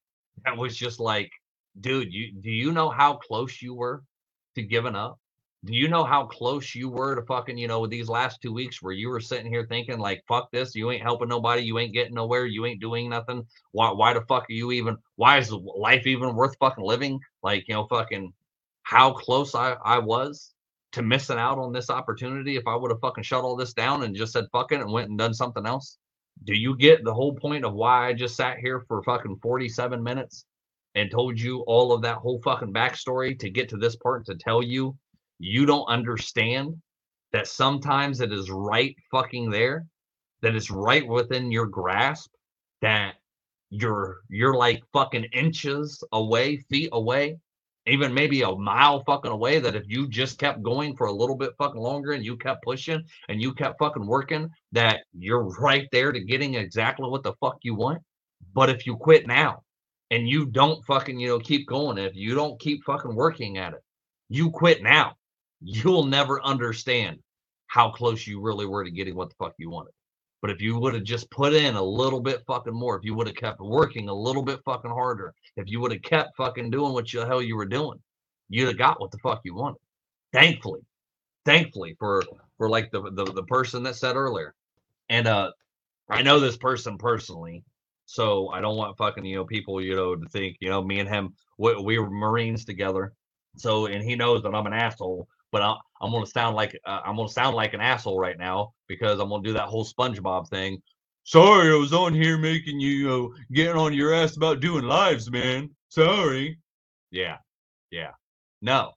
That 0.45 0.57
was 0.57 0.75
just 0.75 0.99
like, 0.99 1.31
dude, 1.81 2.13
you 2.13 2.33
do 2.41 2.51
you 2.51 2.71
know 2.71 2.89
how 2.89 3.15
close 3.17 3.61
you 3.61 3.75
were 3.75 4.03
to 4.55 4.63
giving 4.63 4.95
up? 4.95 5.19
Do 5.65 5.73
you 5.73 5.87
know 5.87 6.03
how 6.03 6.25
close 6.25 6.75
you 6.75 6.89
were 6.89 7.15
to 7.15 7.23
fucking, 7.23 7.57
you 7.57 7.67
know, 7.67 7.87
these 7.87 8.07
last 8.07 8.39
two 8.39 8.53
weeks 8.53 8.83
where 8.83 8.93
you 8.93 9.09
were 9.09 9.19
sitting 9.19 9.47
here 9.51 9.65
thinking 9.65 9.97
like, 9.97 10.23
fuck 10.27 10.51
this, 10.51 10.75
you 10.75 10.91
ain't 10.91 11.01
helping 11.01 11.27
nobody, 11.27 11.63
you 11.63 11.79
ain't 11.79 11.93
getting 11.93 12.13
nowhere, 12.13 12.45
you 12.45 12.67
ain't 12.67 12.79
doing 12.79 13.09
nothing. 13.09 13.43
Why 13.71 13.91
why 13.91 14.13
the 14.13 14.21
fuck 14.21 14.43
are 14.43 14.53
you 14.53 14.71
even 14.71 14.95
why 15.15 15.39
is 15.39 15.51
life 15.51 16.05
even 16.05 16.35
worth 16.35 16.55
fucking 16.59 16.83
living? 16.83 17.19
Like, 17.41 17.67
you 17.67 17.73
know, 17.73 17.87
fucking 17.87 18.31
how 18.83 19.13
close 19.13 19.55
I, 19.55 19.75
I 19.83 19.97
was 19.97 20.53
to 20.91 21.01
missing 21.01 21.39
out 21.39 21.57
on 21.57 21.73
this 21.73 21.89
opportunity 21.89 22.57
if 22.57 22.67
I 22.67 22.75
would 22.75 22.91
have 22.91 23.01
fucking 23.01 23.23
shut 23.23 23.43
all 23.43 23.55
this 23.55 23.73
down 23.73 24.03
and 24.03 24.15
just 24.15 24.33
said 24.33 24.45
fuck 24.51 24.71
it 24.71 24.81
and 24.81 24.91
went 24.91 25.09
and 25.09 25.17
done 25.17 25.33
something 25.33 25.65
else. 25.65 25.97
Do 26.43 26.53
you 26.53 26.77
get 26.77 27.03
the 27.03 27.13
whole 27.13 27.33
point 27.33 27.65
of 27.65 27.73
why 27.73 28.07
I 28.07 28.13
just 28.13 28.35
sat 28.35 28.59
here 28.59 28.85
for 28.87 29.01
fucking 29.01 29.39
47 29.41 30.03
minutes 30.03 30.45
and 30.93 31.09
told 31.09 31.39
you 31.39 31.61
all 31.61 31.91
of 31.91 32.03
that 32.03 32.17
whole 32.17 32.39
fucking 32.43 32.73
backstory 32.73 33.37
to 33.39 33.49
get 33.49 33.67
to 33.69 33.77
this 33.77 33.95
part 33.95 34.25
to 34.27 34.35
tell 34.35 34.61
you 34.61 34.95
you 35.39 35.65
don't 35.65 35.85
understand 35.87 36.75
that 37.31 37.47
sometimes 37.47 38.21
it 38.21 38.31
is 38.31 38.49
right 38.49 38.95
fucking 39.11 39.49
there, 39.49 39.85
that 40.41 40.55
it's 40.55 40.71
right 40.71 41.05
within 41.07 41.51
your 41.51 41.65
grasp, 41.65 42.31
that 42.81 43.15
you're 43.69 44.21
you're 44.29 44.55
like 44.55 44.83
fucking 44.93 45.25
inches 45.33 46.03
away, 46.13 46.57
feet 46.69 46.89
away, 46.93 47.37
even 47.87 48.13
maybe 48.13 48.43
a 48.43 48.55
mile 48.55 49.03
fucking 49.03 49.31
away. 49.31 49.59
That 49.59 49.75
if 49.75 49.83
you 49.87 50.07
just 50.07 50.39
kept 50.39 50.63
going 50.63 50.95
for 50.95 51.07
a 51.07 51.11
little 51.11 51.35
bit 51.35 51.51
fucking 51.57 51.81
longer 51.81 52.13
and 52.13 52.23
you 52.23 52.37
kept 52.37 52.63
pushing 52.63 53.03
and 53.27 53.41
you 53.41 53.53
kept 53.53 53.79
fucking 53.79 54.05
working, 54.05 54.49
that 54.71 55.01
you're 55.13 55.49
right 55.59 55.87
there 55.91 56.11
to 56.11 56.23
getting 56.23 56.55
exactly 56.55 57.09
what 57.09 57.23
the 57.23 57.33
fuck 57.41 57.57
you 57.63 57.75
want. 57.75 58.01
But 58.53 58.69
if 58.69 58.85
you 58.85 58.95
quit 58.95 59.27
now 59.27 59.63
and 60.11 60.29
you 60.29 60.45
don't 60.45 60.85
fucking, 60.85 61.19
you 61.19 61.27
know, 61.27 61.39
keep 61.39 61.67
going, 61.67 61.97
if 61.97 62.15
you 62.15 62.35
don't 62.35 62.59
keep 62.59 62.83
fucking 62.85 63.15
working 63.15 63.57
at 63.57 63.73
it, 63.73 63.81
you 64.29 64.51
quit 64.51 64.81
now 64.81 65.15
you'll 65.61 66.05
never 66.05 66.43
understand 66.43 67.19
how 67.67 67.89
close 67.89 68.27
you 68.27 68.39
really 68.39 68.65
were 68.65 68.83
to 68.83 68.91
getting 68.91 69.15
what 69.15 69.29
the 69.29 69.35
fuck 69.35 69.53
you 69.57 69.69
wanted. 69.69 69.91
But 70.41 70.51
if 70.51 70.61
you 70.61 70.77
would 70.77 70.93
have 70.93 71.03
just 71.03 71.29
put 71.31 71.53
in 71.53 71.75
a 71.75 71.83
little 71.83 72.19
bit 72.19 72.43
fucking 72.45 72.73
more, 72.73 72.97
if 72.97 73.03
you 73.03 73.15
would 73.15 73.27
have 73.27 73.35
kept 73.35 73.59
working 73.59 74.09
a 74.09 74.13
little 74.13 74.43
bit 74.43 74.59
fucking 74.63 74.91
harder, 74.91 75.33
if 75.55 75.67
you 75.67 75.79
would 75.79 75.91
have 75.91 76.03
kept 76.03 76.37
fucking 76.37 76.69
doing 76.69 76.93
what 76.93 77.09
the 77.09 77.25
hell 77.25 77.41
you 77.41 77.55
were 77.55 77.65
doing, 77.65 77.99
you'd 78.49 78.67
have 78.67 78.77
got 78.77 78.99
what 79.01 79.11
the 79.11 79.17
fuck 79.17 79.41
you 79.43 79.55
wanted. 79.55 79.79
Thankfully, 80.33 80.81
thankfully 81.45 81.95
for 81.97 82.23
for 82.57 82.69
like 82.69 82.91
the 82.91 83.09
the, 83.11 83.25
the 83.25 83.43
person 83.43 83.83
that 83.83 83.95
said 83.95 84.15
earlier, 84.15 84.53
and 85.09 85.27
uh, 85.27 85.51
I 86.09 86.21
know 86.21 86.39
this 86.39 86.57
person 86.57 86.97
personally, 86.97 87.63
so 88.05 88.49
I 88.49 88.61
don't 88.61 88.77
want 88.77 88.97
fucking 88.97 89.25
you 89.25 89.37
know 89.37 89.45
people 89.45 89.81
you 89.81 89.95
know 89.95 90.15
to 90.15 90.29
think 90.29 90.57
you 90.59 90.69
know 90.69 90.83
me 90.83 90.99
and 90.99 91.09
him 91.09 91.33
we, 91.57 91.75
we 91.75 91.97
were 91.97 92.09
Marines 92.09 92.65
together, 92.65 93.13
so 93.57 93.87
and 93.87 94.03
he 94.03 94.15
knows 94.15 94.43
that 94.43 94.53
I'm 94.53 94.67
an 94.67 94.73
asshole 94.73 95.27
but 95.55 95.61
I, 95.61 96.05
am 96.05 96.11
gonna 96.11 96.25
sound 96.25 96.57
like 96.57 96.77
uh, 96.85 96.99
I'm 97.05 97.15
gonna 97.15 97.29
sound 97.29 97.55
like 97.55 97.73
an 97.73 97.79
asshole 97.79 98.19
right 98.19 98.37
now 98.37 98.73
because 98.89 99.21
I'm 99.21 99.29
gonna 99.29 99.41
do 99.41 99.53
that 99.53 99.69
whole 99.69 99.85
SpongeBob 99.85 100.49
thing. 100.49 100.81
Sorry, 101.23 101.71
I 101.71 101.75
was 101.75 101.93
on 101.93 102.13
here 102.13 102.37
making 102.37 102.81
you 102.81 103.31
uh, 103.33 103.41
getting 103.53 103.77
on 103.77 103.93
your 103.93 104.13
ass 104.13 104.35
about 104.35 104.59
doing 104.59 104.83
lives, 104.83 105.31
man. 105.31 105.69
Sorry. 105.87 106.59
Yeah, 107.09 107.37
yeah. 107.89 108.11
No, 108.61 108.91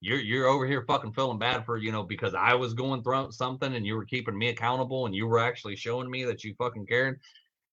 you're 0.00 0.18
you're 0.18 0.48
over 0.48 0.66
here 0.66 0.82
fucking 0.82 1.12
feeling 1.12 1.38
bad 1.38 1.64
for 1.64 1.76
you 1.76 1.92
know 1.92 2.02
because 2.02 2.34
I 2.34 2.54
was 2.54 2.74
going 2.74 3.04
through 3.04 3.30
something 3.30 3.76
and 3.76 3.86
you 3.86 3.94
were 3.94 4.04
keeping 4.04 4.36
me 4.36 4.48
accountable 4.48 5.06
and 5.06 5.14
you 5.14 5.28
were 5.28 5.38
actually 5.38 5.76
showing 5.76 6.10
me 6.10 6.24
that 6.24 6.42
you 6.42 6.56
fucking 6.58 6.86
cared, 6.86 7.20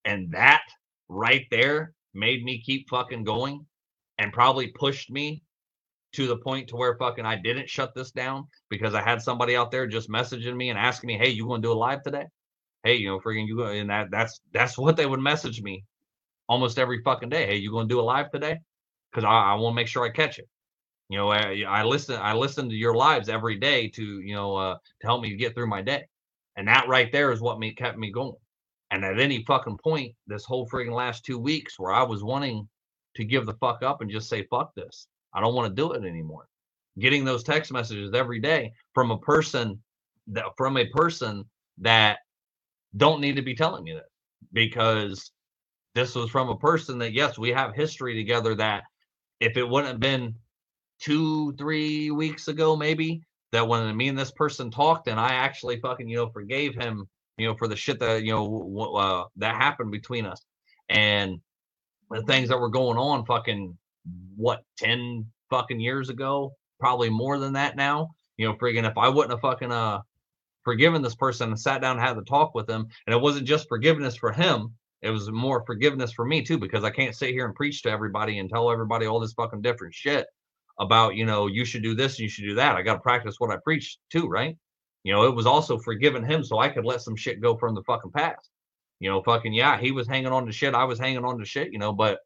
and 0.06 0.32
that 0.32 0.62
right 1.10 1.48
there 1.50 1.96
made 2.14 2.44
me 2.44 2.62
keep 2.62 2.88
fucking 2.88 3.24
going 3.24 3.66
and 4.20 4.32
probably 4.32 4.68
pushed 4.68 5.10
me 5.10 5.42
to 6.18 6.26
the 6.26 6.38
point 6.38 6.68
to 6.68 6.76
where 6.76 6.98
fucking 6.98 7.28
I 7.28 7.36
didn't 7.36 7.70
shut 7.70 7.94
this 7.94 8.10
down 8.10 8.48
because 8.70 8.96
I 8.96 9.04
had 9.04 9.22
somebody 9.22 9.56
out 9.56 9.70
there 9.70 9.86
just 9.86 10.10
messaging 10.10 10.56
me 10.56 10.72
and 10.72 10.80
asking 10.80 11.10
me, 11.10 11.18
"Hey, 11.18 11.30
you 11.30 11.46
going 11.46 11.62
to 11.62 11.68
do 11.68 11.72
a 11.72 11.76
live 11.76 12.02
today?" 12.02 12.26
Hey, 12.84 12.96
you 12.96 13.08
know, 13.08 13.20
freaking 13.20 13.48
you 13.48 13.64
and 13.64 13.92
that 13.92 14.10
that's 14.10 14.42
that's 14.52 14.80
what 14.80 14.98
they 14.98 15.06
would 15.06 15.20
message 15.20 15.62
me 15.62 15.84
almost 16.50 16.80
every 16.80 17.04
fucking 17.04 17.30
day. 17.30 17.46
Hey, 17.46 17.58
you 17.58 17.70
going 17.70 17.88
to 17.88 17.94
do 17.94 18.00
a 18.00 18.02
live 18.02 18.32
today? 18.32 18.58
Because 19.12 19.26
I, 19.26 19.30
I 19.30 19.54
want 19.56 19.74
to 19.74 19.76
make 19.76 19.88
sure 19.88 20.06
I 20.06 20.10
catch 20.10 20.40
it. 20.40 20.48
You 21.10 21.20
know, 21.20 21.30
I, 21.30 21.64
I 21.68 21.84
listen 21.84 22.20
I 22.20 22.34
listen 22.34 22.68
to 22.68 22.76
your 22.76 22.96
lives 22.96 23.30
every 23.30 23.60
day 23.60 23.88
to 23.90 24.20
you 24.22 24.34
know 24.34 24.56
uh, 24.56 24.74
to 25.02 25.08
help 25.08 25.22
me 25.22 25.36
get 25.36 25.54
through 25.54 25.68
my 25.68 25.84
day, 25.84 26.08
and 26.56 26.68
that 26.68 26.88
right 26.88 27.12
there 27.12 27.32
is 27.32 27.42
what 27.42 27.60
me 27.60 27.76
kept 27.76 28.00
me 28.00 28.12
going. 28.12 28.34
And 28.90 29.06
at 29.06 29.20
any 29.20 29.44
fucking 29.46 29.78
point, 29.84 30.16
this 30.26 30.46
whole 30.46 30.68
freaking 30.68 30.96
last 30.96 31.26
two 31.26 31.38
weeks 31.38 31.78
where 31.78 31.92
I 31.92 32.02
was 32.02 32.24
wanting 32.24 32.68
to 33.18 33.24
give 33.24 33.46
the 33.46 33.54
fuck 33.56 33.84
up 33.84 34.02
and 34.02 34.10
just 34.10 34.30
say 34.30 34.48
fuck 34.50 34.74
this 34.74 35.08
I 35.38 35.42
don't 35.42 35.54
want 35.54 35.70
to 35.70 35.82
do 35.82 35.94
it 35.94 36.04
anymore. 36.04 36.48
Getting 36.98 37.24
those 37.24 37.44
text 37.44 37.72
messages 37.72 38.12
every 38.16 38.40
day 38.40 38.74
from 38.96 39.12
a 39.12 39.20
person 39.20 39.80
that 40.30 40.46
from 40.58 40.78
a 40.78 40.88
person 40.88 41.46
that 41.78 42.18
don't 42.96 43.22
need 43.22 43.36
to 43.36 43.44
be 43.44 43.54
telling 43.54 43.84
me 43.84 43.94
that 43.94 44.08
because 44.52 45.32
this 45.94 46.16
was 46.16 46.32
from 46.32 46.50
a 46.50 46.58
person 46.58 46.98
that 46.98 47.14
yes, 47.14 47.38
we 47.38 47.50
have 47.52 47.76
history 47.76 48.16
together 48.16 48.56
that 48.56 48.84
if 49.40 49.58
it 49.58 49.64
wouldn't 49.64 49.92
have 49.92 50.00
been 50.00 50.34
two, 51.00 51.54
three 51.54 52.10
weeks 52.10 52.48
ago, 52.48 52.76
maybe 52.76 53.22
that 53.52 53.68
when 53.68 53.96
me 53.96 54.08
and 54.08 54.18
this 54.18 54.32
person 54.32 54.72
talked 54.72 55.08
and 55.08 55.20
I 55.20 55.34
actually 55.34 55.80
fucking, 55.80 56.10
you 56.10 56.18
know, 56.18 56.30
forgave 56.30 56.74
him, 56.74 57.08
you 57.38 57.46
know, 57.46 57.56
for 57.56 57.68
the 57.68 57.76
shit 57.76 58.00
that, 58.00 58.24
you 58.24 58.32
know, 58.32 58.96
uh, 58.96 59.26
that 59.36 59.56
happened 59.56 59.92
between 59.92 60.26
us 60.26 60.44
and 60.90 61.40
the 62.10 62.24
things 62.24 62.50
that 62.50 62.60
were 62.60 62.70
going 62.70 62.98
on 62.98 63.24
fucking 63.26 63.78
what 64.36 64.64
10 64.78 65.26
fucking 65.50 65.80
years 65.80 66.10
ago, 66.10 66.54
probably 66.80 67.10
more 67.10 67.40
than 67.40 67.54
that 67.54 67.76
now. 67.76 68.10
You 68.38 68.48
know, 68.48 68.54
friggin' 68.56 68.90
if 68.90 68.98
I 68.98 69.10
wouldn't 69.10 69.32
have 69.32 69.42
fucking 69.42 69.72
uh 69.72 70.02
forgiven 70.64 71.02
this 71.02 71.16
person 71.16 71.50
and 71.50 71.60
sat 71.60 71.82
down 71.82 71.98
and 71.98 72.06
had 72.06 72.18
the 72.18 72.24
talk 72.24 72.54
with 72.54 72.70
him, 72.70 72.88
and 73.06 73.14
it 73.16 73.22
wasn't 73.22 73.48
just 73.48 73.70
forgiveness 73.70 74.18
for 74.18 74.32
him, 74.32 74.74
it 75.02 75.10
was 75.10 75.32
more 75.32 75.64
forgiveness 75.66 76.12
for 76.12 76.26
me 76.26 76.42
too, 76.42 76.58
because 76.58 76.84
I 76.84 76.90
can't 76.90 77.16
sit 77.16 77.32
here 77.32 77.46
and 77.46 77.56
preach 77.56 77.84
to 77.84 77.90
everybody 77.90 78.40
and 78.40 78.50
tell 78.50 78.72
everybody 78.72 79.06
all 79.06 79.20
this 79.20 79.34
fucking 79.34 79.62
different 79.62 79.94
shit 79.94 80.28
about, 80.80 81.16
you 81.16 81.26
know, 81.26 81.48
you 81.48 81.66
should 81.66 81.84
do 81.84 81.96
this 81.96 82.14
and 82.14 82.20
you 82.20 82.30
should 82.30 82.46
do 82.46 82.56
that. 82.56 82.76
I 82.76 82.82
gotta 82.82 83.00
practice 83.00 83.36
what 83.40 83.52
I 83.52 83.58
preach 83.64 83.98
too, 84.12 84.28
right? 84.28 84.58
You 85.04 85.14
know, 85.14 85.24
it 85.24 85.36
was 85.36 85.46
also 85.46 85.78
forgiving 85.78 86.26
him 86.26 86.44
so 86.44 86.60
I 86.60 86.70
could 86.70 86.86
let 86.86 87.02
some 87.02 87.16
shit 87.16 87.42
go 87.42 87.56
from 87.56 87.74
the 87.74 87.84
fucking 87.84 88.12
past. 88.12 88.50
You 89.00 89.10
know, 89.10 89.22
fucking 89.24 89.54
yeah, 89.54 89.80
he 89.80 89.92
was 89.92 90.08
hanging 90.08 90.32
on 90.32 90.46
to 90.48 90.52
shit, 90.52 90.74
I 90.74 90.84
was 90.84 91.00
hanging 91.00 91.24
on 91.24 91.38
to 91.40 91.46
shit, 91.46 91.72
you 91.72 91.80
know, 91.80 91.94
but 91.94 92.20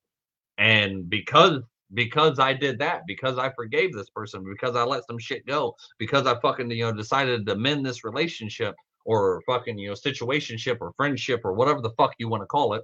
and 0.58 1.10
because 1.10 1.62
because 1.94 2.40
I 2.40 2.54
did 2.54 2.80
that, 2.80 3.02
because 3.08 3.38
I 3.38 3.52
forgave 3.54 3.94
this 3.94 4.10
person, 4.10 4.44
because 4.44 4.76
I 4.76 4.84
let 4.84 5.06
some 5.08 5.20
shit 5.20 5.46
go, 5.46 5.76
because 6.00 6.26
I 6.28 6.40
fucking, 6.40 6.72
you 6.72 6.86
know, 6.86 6.94
decided 6.94 7.46
to 7.46 7.56
mend 7.56 7.86
this 7.86 8.04
relationship 8.04 8.76
or 9.06 9.42
fucking, 9.48 9.78
you 9.78 9.90
know, 9.90 9.96
situationship 9.96 10.78
or 10.82 10.94
friendship 10.98 11.42
or 11.44 11.54
whatever 11.54 11.82
the 11.82 11.92
fuck 11.98 12.14
you 12.18 12.30
want 12.30 12.44
to 12.44 12.48
call 12.48 12.74
it. 12.74 12.84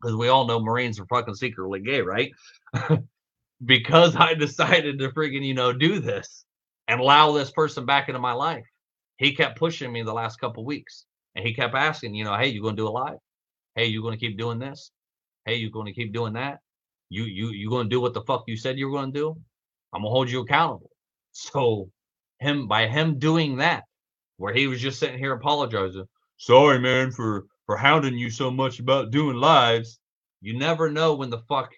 Because 0.00 0.16
we 0.16 0.28
all 0.28 0.46
know 0.46 0.60
Marines 0.60 1.00
are 1.00 1.06
fucking 1.06 1.34
secretly 1.34 1.80
gay, 1.80 2.02
right? 2.02 2.30
because 3.64 4.14
I 4.16 4.34
decided 4.34 4.98
to 4.98 5.10
friggin', 5.10 5.44
you 5.44 5.54
know, 5.54 5.72
do 5.72 6.00
this 6.00 6.44
and 6.88 7.00
allow 7.00 7.32
this 7.32 7.50
person 7.50 7.86
back 7.86 8.08
into 8.08 8.20
my 8.20 8.32
life. 8.32 8.64
He 9.18 9.34
kept 9.34 9.58
pushing 9.58 9.92
me 9.92 10.02
the 10.02 10.12
last 10.12 10.38
couple 10.38 10.64
weeks 10.64 11.06
and 11.34 11.46
he 11.46 11.54
kept 11.54 11.74
asking, 11.74 12.14
you 12.14 12.24
know, 12.24 12.36
hey, 12.36 12.48
you 12.48 12.62
gonna 12.62 12.76
do 12.76 12.88
a 12.88 12.90
live? 12.90 13.18
Hey, 13.74 13.86
you 13.86 14.02
gonna 14.02 14.18
keep 14.18 14.38
doing 14.38 14.58
this? 14.58 14.90
Hey, 15.46 15.56
you 15.56 15.70
gonna 15.70 15.92
keep 15.92 16.12
doing 16.12 16.34
that? 16.34 16.58
You 17.08 17.24
you 17.24 17.50
you 17.50 17.70
gonna 17.70 17.88
do 17.88 18.00
what 18.00 18.14
the 18.14 18.22
fuck 18.22 18.44
you 18.46 18.56
said 18.56 18.78
you 18.78 18.88
were 18.88 18.98
gonna 18.98 19.12
do? 19.12 19.36
I'm 19.92 20.02
gonna 20.02 20.10
hold 20.10 20.30
you 20.30 20.40
accountable. 20.40 20.90
So 21.32 21.90
him 22.40 22.66
by 22.66 22.88
him 22.88 23.18
doing 23.18 23.56
that, 23.56 23.84
where 24.38 24.52
he 24.52 24.66
was 24.66 24.80
just 24.80 24.98
sitting 24.98 25.18
here 25.18 25.32
apologizing, 25.32 26.08
sorry 26.36 26.80
man 26.80 27.12
for 27.12 27.46
for 27.66 27.76
hounding 27.76 28.18
you 28.18 28.30
so 28.30 28.50
much 28.50 28.80
about 28.80 29.10
doing 29.10 29.36
lives. 29.36 30.00
You 30.40 30.58
never 30.58 30.90
know 30.90 31.14
when 31.14 31.30
the 31.30 31.42
fuck 31.48 31.72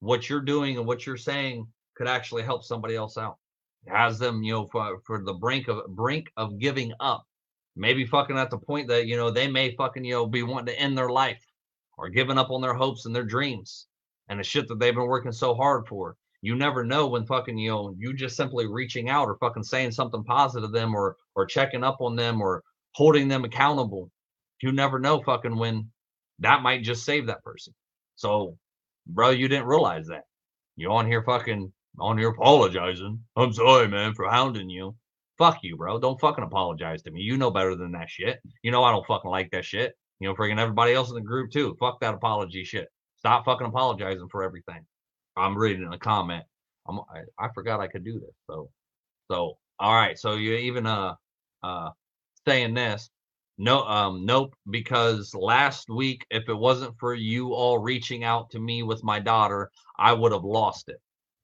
what 0.00 0.28
you're 0.28 0.40
doing 0.40 0.76
and 0.78 0.86
what 0.86 1.06
you're 1.06 1.16
saying 1.16 1.66
could 1.94 2.08
actually 2.08 2.42
help 2.42 2.64
somebody 2.64 2.96
else 2.96 3.16
out. 3.16 3.38
Has 3.86 4.18
them, 4.18 4.42
you 4.42 4.52
know, 4.52 4.68
for, 4.70 5.00
for 5.04 5.22
the 5.24 5.34
brink 5.34 5.68
of 5.68 5.86
brink 5.88 6.30
of 6.36 6.58
giving 6.58 6.92
up. 7.00 7.24
Maybe 7.74 8.04
fucking 8.04 8.36
at 8.36 8.50
the 8.50 8.58
point 8.58 8.88
that, 8.88 9.06
you 9.06 9.16
know, 9.16 9.30
they 9.30 9.48
may 9.48 9.74
fucking, 9.74 10.04
you 10.04 10.14
know, 10.14 10.26
be 10.26 10.42
wanting 10.42 10.74
to 10.74 10.80
end 10.80 10.96
their 10.96 11.08
life 11.08 11.44
or 11.96 12.08
giving 12.08 12.38
up 12.38 12.50
on 12.50 12.60
their 12.60 12.74
hopes 12.74 13.06
and 13.06 13.14
their 13.14 13.24
dreams 13.24 13.86
and 14.28 14.38
the 14.38 14.44
shit 14.44 14.68
that 14.68 14.78
they've 14.78 14.94
been 14.94 15.06
working 15.06 15.32
so 15.32 15.54
hard 15.54 15.86
for. 15.86 16.16
You 16.42 16.56
never 16.56 16.84
know 16.84 17.06
when 17.06 17.24
fucking, 17.24 17.56
you 17.56 17.70
know, 17.70 17.94
you 17.98 18.12
just 18.12 18.36
simply 18.36 18.66
reaching 18.66 19.08
out 19.08 19.28
or 19.28 19.36
fucking 19.38 19.62
saying 19.62 19.92
something 19.92 20.24
positive 20.24 20.70
to 20.70 20.72
them 20.72 20.94
or 20.94 21.16
or 21.36 21.46
checking 21.46 21.84
up 21.84 22.00
on 22.00 22.16
them 22.16 22.40
or 22.40 22.62
holding 22.94 23.28
them 23.28 23.44
accountable. 23.44 24.10
You 24.60 24.72
never 24.72 24.98
know 24.98 25.22
fucking 25.22 25.56
when 25.56 25.90
that 26.40 26.62
might 26.62 26.82
just 26.82 27.04
save 27.04 27.26
that 27.26 27.44
person. 27.44 27.74
So, 28.16 28.56
bro, 29.06 29.30
you 29.30 29.48
didn't 29.48 29.66
realize 29.66 30.08
that. 30.08 30.24
You 30.76 30.90
on 30.92 31.06
here 31.06 31.22
fucking 31.22 31.72
on 31.98 32.18
here 32.18 32.30
apologizing. 32.30 33.20
I'm 33.36 33.52
sorry, 33.52 33.88
man, 33.88 34.14
for 34.14 34.28
hounding 34.28 34.70
you. 34.70 34.96
Fuck 35.38 35.58
you, 35.62 35.76
bro. 35.76 35.98
Don't 35.98 36.20
fucking 36.20 36.44
apologize 36.44 37.02
to 37.02 37.10
me. 37.10 37.20
You 37.20 37.36
know 37.36 37.50
better 37.50 37.74
than 37.74 37.92
that 37.92 38.10
shit. 38.10 38.40
You 38.62 38.70
know 38.70 38.84
I 38.84 38.90
don't 38.90 39.06
fucking 39.06 39.30
like 39.30 39.50
that 39.52 39.64
shit. 39.64 39.94
You 40.20 40.28
know, 40.28 40.34
freaking 40.34 40.60
everybody 40.60 40.92
else 40.92 41.08
in 41.08 41.14
the 41.14 41.20
group 41.20 41.50
too. 41.50 41.76
Fuck 41.80 42.00
that 42.00 42.14
apology 42.14 42.64
shit. 42.64 42.88
Stop 43.22 43.46
fucking 43.46 43.68
apologizing 43.68 44.28
for 44.32 44.44
everything. 44.44 44.84
I'm 45.36 45.56
reading 45.56 45.90
a 45.92 45.98
comment. 45.98 46.44
I'm, 46.88 47.00
I, 47.00 47.22
I 47.46 47.48
forgot 47.54 47.80
I 47.80 47.88
could 47.88 48.04
do 48.04 48.14
this. 48.20 48.34
So, 48.50 48.70
so 49.30 49.58
all 49.80 49.94
right. 49.94 50.18
So 50.18 50.34
you 50.36 50.54
even 50.54 50.86
uh 50.86 51.14
uh 51.62 51.90
saying 52.46 52.74
this. 52.74 53.10
No, 53.58 53.84
um, 53.84 54.26
nope. 54.26 54.54
Because 54.70 55.34
last 55.34 55.88
week, 55.90 56.26
if 56.30 56.48
it 56.48 56.54
wasn't 56.54 56.94
for 57.00 57.14
you 57.14 57.54
all 57.54 57.78
reaching 57.78 58.24
out 58.24 58.50
to 58.50 58.60
me 58.60 58.82
with 58.82 59.04
my 59.04 59.20
daughter, 59.20 59.70
I 59.98 60.12
would 60.14 60.32
have 60.32 60.44
lost 60.44 60.88
it. 60.88 61.00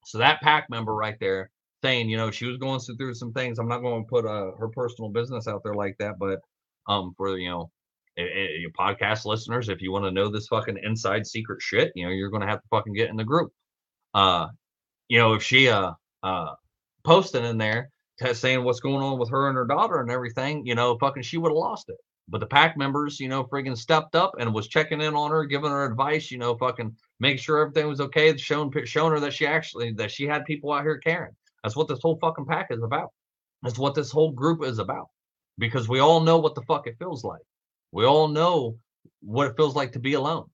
So 0.07 0.19
that 0.19 0.41
pack 0.43 0.69
member 0.71 0.95
right 0.95 1.17
there 1.21 1.51
saying, 1.85 2.11
you 2.11 2.17
know, 2.19 2.31
she 2.33 2.47
was 2.47 2.59
going 2.59 2.81
through 2.81 3.15
some 3.15 3.33
things. 3.35 3.59
I'm 3.61 3.69
not 3.69 3.81
going 3.83 4.05
to 4.05 4.09
put 4.11 4.27
uh, 4.27 4.53
her 4.59 4.69
personal 4.69 5.11
business 5.11 5.49
out 5.49 5.63
there 5.65 5.75
like 5.75 5.97
that, 6.01 6.19
but 6.19 6.41
um, 6.89 7.15
for 7.17 7.39
you 7.39 7.51
know, 7.51 7.71
your 8.19 8.71
podcast 8.79 9.25
listeners, 9.25 9.69
if 9.69 9.81
you 9.81 9.93
want 9.93 10.05
to 10.05 10.11
know 10.11 10.29
this 10.29 10.49
fucking 10.49 10.79
inside 10.83 11.27
secret 11.27 11.63
shit, 11.63 11.93
you 11.95 12.05
know, 12.05 12.11
you're 12.11 12.31
going 12.31 12.43
to 12.43 12.49
have 12.49 12.61
to 12.61 12.69
fucking 12.71 12.93
get 12.93 13.11
in 13.11 13.17
the 13.17 13.25
group. 13.25 13.53
Uh, 14.15 14.49
you 15.09 15.19
know, 15.19 15.35
if 15.35 15.43
she 15.43 15.69
uh 15.69 15.93
uh 16.23 16.55
posting 17.05 17.45
in 17.45 17.59
there 17.59 17.91
saying 18.33 18.65
what's 18.65 18.81
going 18.81 19.03
on 19.03 19.19
with 19.19 19.31
her 19.31 19.49
and 19.49 19.57
her 19.57 19.65
daughter 19.65 20.01
and 20.01 20.11
everything, 20.11 20.67
you 20.67 20.75
know, 20.75 20.99
fucking 20.99 21.23
she 21.23 21.39
would 21.39 21.51
have 21.51 21.57
lost 21.57 21.89
it. 21.89 21.97
But 22.29 22.41
the 22.41 22.47
pack 22.47 22.77
members, 22.77 23.19
you 23.21 23.29
know, 23.29 23.45
friggin' 23.45 23.77
stepped 23.77 24.15
up 24.15 24.35
and 24.39 24.53
was 24.53 24.69
checking 24.69 25.01
in 25.01 25.15
on 25.15 25.31
her, 25.31 25.45
giving 25.45 25.71
her 25.71 25.85
advice, 25.85 26.31
you 26.31 26.37
know, 26.37 26.57
fucking 26.57 26.95
make 27.21 27.39
sure 27.39 27.59
everything 27.59 27.89
was 27.89 28.01
okay, 28.03 28.37
showing 28.37 28.71
showing 28.85 29.13
her 29.13 29.21
that 29.21 29.33
she 29.33 29.47
actually 29.47 29.93
that 29.95 30.11
she 30.11 30.27
had 30.27 30.45
people 30.45 30.73
out 30.73 30.83
here 30.83 30.99
caring. 30.99 31.35
That's 31.63 31.77
what 31.77 31.89
this 31.89 32.01
whole 32.03 32.19
fucking 32.21 32.47
pack 32.47 32.69
is 32.71 32.83
about. 32.83 33.13
That's 33.63 33.79
what 33.79 33.95
this 33.95 34.11
whole 34.11 34.33
group 34.33 34.63
is 34.63 34.79
about. 34.79 35.09
Because 35.57 35.89
we 35.89 36.01
all 36.01 36.21
know 36.21 36.39
what 36.39 36.55
the 36.55 36.63
fuck 36.63 36.87
it 36.87 36.99
feels 36.99 37.25
like. 37.25 37.43
We 37.93 38.05
all 38.05 38.29
know 38.29 38.79
what 39.21 39.49
it 39.49 39.57
feels 39.57 39.75
like 39.75 39.93
to 39.93 39.99
be 39.99 40.15
alone. 40.15 40.47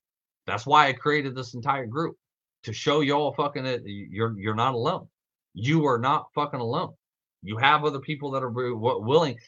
That's 0.46 0.66
why 0.66 0.88
I 0.88 0.92
created 0.92 1.34
this 1.34 1.54
entire 1.54 1.86
group 1.86 2.16
to 2.64 2.72
show 2.72 3.00
y'all 3.00 3.34
fucking 3.34 3.64
that 3.64 3.82
You're 3.84 4.38
you're 4.38 4.54
not 4.54 4.74
alone. 4.74 5.08
You 5.54 5.86
are 5.86 5.98
not 5.98 6.26
fucking 6.34 6.60
alone. 6.60 6.94
You 7.42 7.56
have 7.58 7.84
other 7.84 8.00
people 8.00 8.30
that 8.32 8.42
are 8.42 8.50
willing 8.50 9.38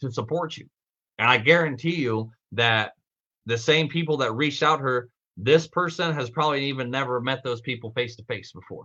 to 0.00 0.10
support 0.12 0.56
you, 0.56 0.66
and 1.18 1.28
I 1.28 1.38
guarantee 1.38 1.96
you 1.96 2.30
that 2.52 2.92
the 3.46 3.56
same 3.56 3.88
people 3.88 4.16
that 4.18 4.32
reached 4.32 4.62
out 4.62 4.80
her, 4.80 5.08
this 5.36 5.66
person 5.66 6.12
has 6.14 6.30
probably 6.30 6.64
even 6.66 6.90
never 6.90 7.20
met 7.20 7.42
those 7.42 7.60
people 7.60 7.92
face 7.92 8.16
to 8.16 8.24
face 8.24 8.52
before. 8.52 8.84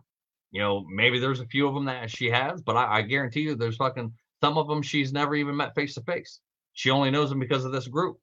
You 0.52 0.62
know, 0.62 0.86
maybe 0.90 1.20
there's 1.20 1.40
a 1.40 1.48
few 1.48 1.68
of 1.68 1.74
them 1.74 1.86
that 1.86 2.10
she 2.10 2.30
has, 2.30 2.62
but 2.62 2.78
I, 2.78 3.00
I 3.00 3.02
guarantee 3.02 3.42
you 3.42 3.56
there's 3.56 3.78
fucking 3.78 4.14
some 4.42 4.58
of 4.58 4.68
them 4.68 4.82
she's 4.82 5.14
never 5.14 5.36
even 5.36 5.56
met 5.56 5.76
face 5.76 5.94
to 5.96 6.02
face. 6.02 6.40
She 6.74 6.90
only 6.90 7.12
knows 7.12 7.30
them 7.30 7.40
because 7.40 7.66
of 7.66 7.72
this 7.72 7.88
group 7.88 8.18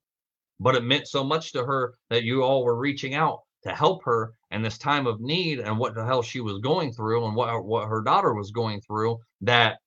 but 0.59 0.75
it 0.75 0.83
meant 0.83 1.07
so 1.07 1.23
much 1.23 1.51
to 1.53 1.63
her 1.65 1.95
that 2.09 2.23
you 2.23 2.43
all 2.43 2.63
were 2.63 2.77
reaching 2.77 3.13
out 3.13 3.39
to 3.63 3.69
help 3.69 4.03
her 4.03 4.33
in 4.51 4.61
this 4.61 4.77
time 4.77 5.07
of 5.07 5.19
need 5.19 5.59
and 5.59 5.77
what 5.77 5.95
the 5.95 6.05
hell 6.05 6.21
she 6.21 6.39
was 6.39 6.59
going 6.59 6.93
through 6.93 7.25
and 7.25 7.35
what 7.35 7.65
what 7.65 7.87
her 7.87 8.01
daughter 8.01 8.33
was 8.33 8.51
going 8.51 8.81
through 8.81 9.17
that 9.41 9.77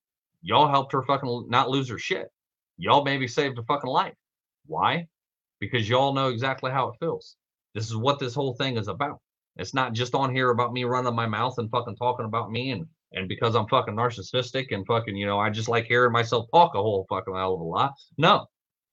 y'all 0.42 0.68
helped 0.68 0.92
her 0.92 1.02
fucking 1.02 1.46
not 1.48 1.70
lose 1.70 1.88
her 1.88 1.98
shit. 1.98 2.28
Y'all 2.76 3.04
maybe 3.04 3.28
saved 3.28 3.58
a 3.58 3.62
fucking 3.62 3.90
life. 3.90 4.14
Why? 4.66 5.06
Because 5.60 5.88
y'all 5.88 6.12
know 6.12 6.28
exactly 6.28 6.70
how 6.70 6.88
it 6.88 6.96
feels. 7.00 7.36
This 7.74 7.86
is 7.86 7.96
what 7.96 8.18
this 8.18 8.34
whole 8.34 8.54
thing 8.54 8.76
is 8.76 8.88
about. 8.88 9.20
It's 9.56 9.74
not 9.74 9.92
just 9.92 10.14
on 10.14 10.34
here 10.34 10.50
about 10.50 10.72
me 10.72 10.84
running 10.84 11.14
my 11.14 11.26
mouth 11.26 11.58
and 11.58 11.70
fucking 11.70 11.96
talking 11.96 12.26
about 12.26 12.50
me 12.50 12.70
and 12.70 12.86
and 13.14 13.28
because 13.28 13.54
I'm 13.54 13.68
fucking 13.68 13.94
narcissistic 13.94 14.66
and 14.70 14.86
fucking, 14.86 15.16
you 15.16 15.26
know, 15.26 15.38
I 15.38 15.50
just 15.50 15.68
like 15.68 15.84
hearing 15.84 16.12
myself 16.12 16.46
talk 16.50 16.74
a 16.74 16.78
whole 16.78 17.04
fucking 17.10 17.34
hell 17.34 17.54
of 17.54 17.60
a 17.60 17.64
lot. 17.64 17.92
No, 18.16 18.46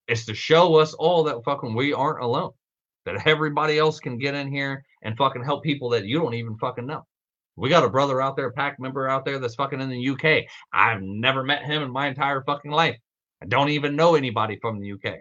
it's 0.09 0.25
to 0.25 0.33
show 0.33 0.75
us 0.75 0.93
all 0.93 1.23
that 1.23 1.43
fucking 1.45 1.75
we 1.75 1.93
aren't 1.93 2.23
alone. 2.23 2.51
That 3.05 3.27
everybody 3.27 3.77
else 3.77 3.99
can 3.99 4.17
get 4.17 4.35
in 4.35 4.51
here 4.51 4.83
and 5.03 5.17
fucking 5.17 5.43
help 5.43 5.63
people 5.63 5.89
that 5.89 6.05
you 6.05 6.19
don't 6.19 6.33
even 6.33 6.57
fucking 6.57 6.85
know. 6.85 7.05
We 7.55 7.69
got 7.69 7.83
a 7.83 7.89
brother 7.89 8.21
out 8.21 8.35
there, 8.35 8.47
a 8.47 8.51
pack 8.51 8.79
member 8.79 9.07
out 9.07 9.25
there 9.25 9.39
that's 9.39 9.55
fucking 9.55 9.81
in 9.81 9.89
the 9.89 10.09
UK. 10.09 10.45
I've 10.73 11.01
never 11.01 11.43
met 11.43 11.63
him 11.63 11.83
in 11.83 11.91
my 11.91 12.07
entire 12.07 12.41
fucking 12.43 12.71
life. 12.71 12.97
I 13.41 13.45
don't 13.45 13.69
even 13.69 13.95
know 13.95 14.15
anybody 14.15 14.57
from 14.61 14.79
the 14.79 14.93
UK. 14.93 15.19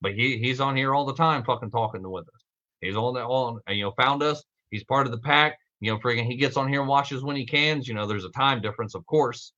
But 0.00 0.14
he 0.14 0.38
he's 0.38 0.60
on 0.60 0.76
here 0.76 0.94
all 0.94 1.06
the 1.06 1.14
time 1.14 1.44
fucking 1.44 1.70
talking 1.70 2.02
to 2.02 2.10
with 2.10 2.28
us. 2.28 2.44
He's 2.80 2.96
on 2.96 3.14
that 3.14 3.24
all 3.24 3.60
you 3.68 3.84
know, 3.84 3.92
found 3.96 4.22
us. 4.22 4.42
He's 4.70 4.84
part 4.84 5.06
of 5.06 5.12
the 5.12 5.18
pack. 5.18 5.58
You 5.80 5.92
know, 5.92 5.98
friggin' 5.98 6.26
he 6.26 6.36
gets 6.36 6.56
on 6.56 6.68
here 6.68 6.80
and 6.80 6.88
watches 6.88 7.22
when 7.22 7.36
he 7.36 7.46
can. 7.46 7.82
You 7.82 7.94
know, 7.94 8.06
there's 8.06 8.24
a 8.24 8.30
time 8.30 8.60
difference, 8.60 8.94
of 8.94 9.04
course, 9.06 9.52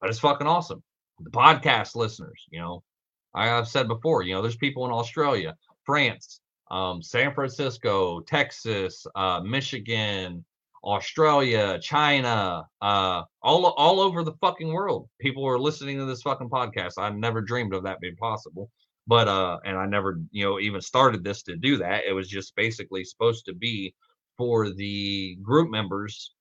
but 0.00 0.10
it's 0.10 0.18
fucking 0.18 0.46
awesome. 0.46 0.82
The 1.20 1.30
podcast 1.30 1.94
listeners, 1.94 2.44
you 2.50 2.60
know, 2.60 2.82
I 3.34 3.46
have 3.46 3.68
said 3.68 3.88
before, 3.88 4.22
you 4.22 4.34
know, 4.34 4.42
there's 4.42 4.56
people 4.56 4.84
in 4.84 4.92
Australia, 4.92 5.56
France, 5.84 6.40
um, 6.70 7.02
San 7.02 7.34
Francisco, 7.34 8.20
Texas, 8.20 9.06
uh, 9.14 9.40
Michigan, 9.40 10.44
Australia, 10.84 11.78
China, 11.80 12.66
uh, 12.82 13.22
all 13.42 13.66
all 13.66 14.00
over 14.00 14.22
the 14.22 14.34
fucking 14.40 14.72
world. 14.72 15.08
People 15.20 15.46
are 15.46 15.58
listening 15.58 15.98
to 15.98 16.04
this 16.04 16.22
fucking 16.22 16.50
podcast. 16.50 16.92
I 16.98 17.10
never 17.10 17.40
dreamed 17.40 17.74
of 17.74 17.84
that 17.84 18.00
being 18.00 18.16
possible. 18.16 18.70
But 19.06 19.28
uh, 19.28 19.58
and 19.64 19.76
I 19.76 19.86
never, 19.86 20.20
you 20.30 20.44
know, 20.44 20.60
even 20.60 20.80
started 20.80 21.24
this 21.24 21.42
to 21.44 21.56
do 21.56 21.76
that. 21.78 22.04
It 22.06 22.12
was 22.12 22.28
just 22.28 22.54
basically 22.56 23.04
supposed 23.04 23.46
to 23.46 23.54
be 23.54 23.94
for 24.36 24.70
the 24.70 25.36
group 25.42 25.70
members 25.70 26.32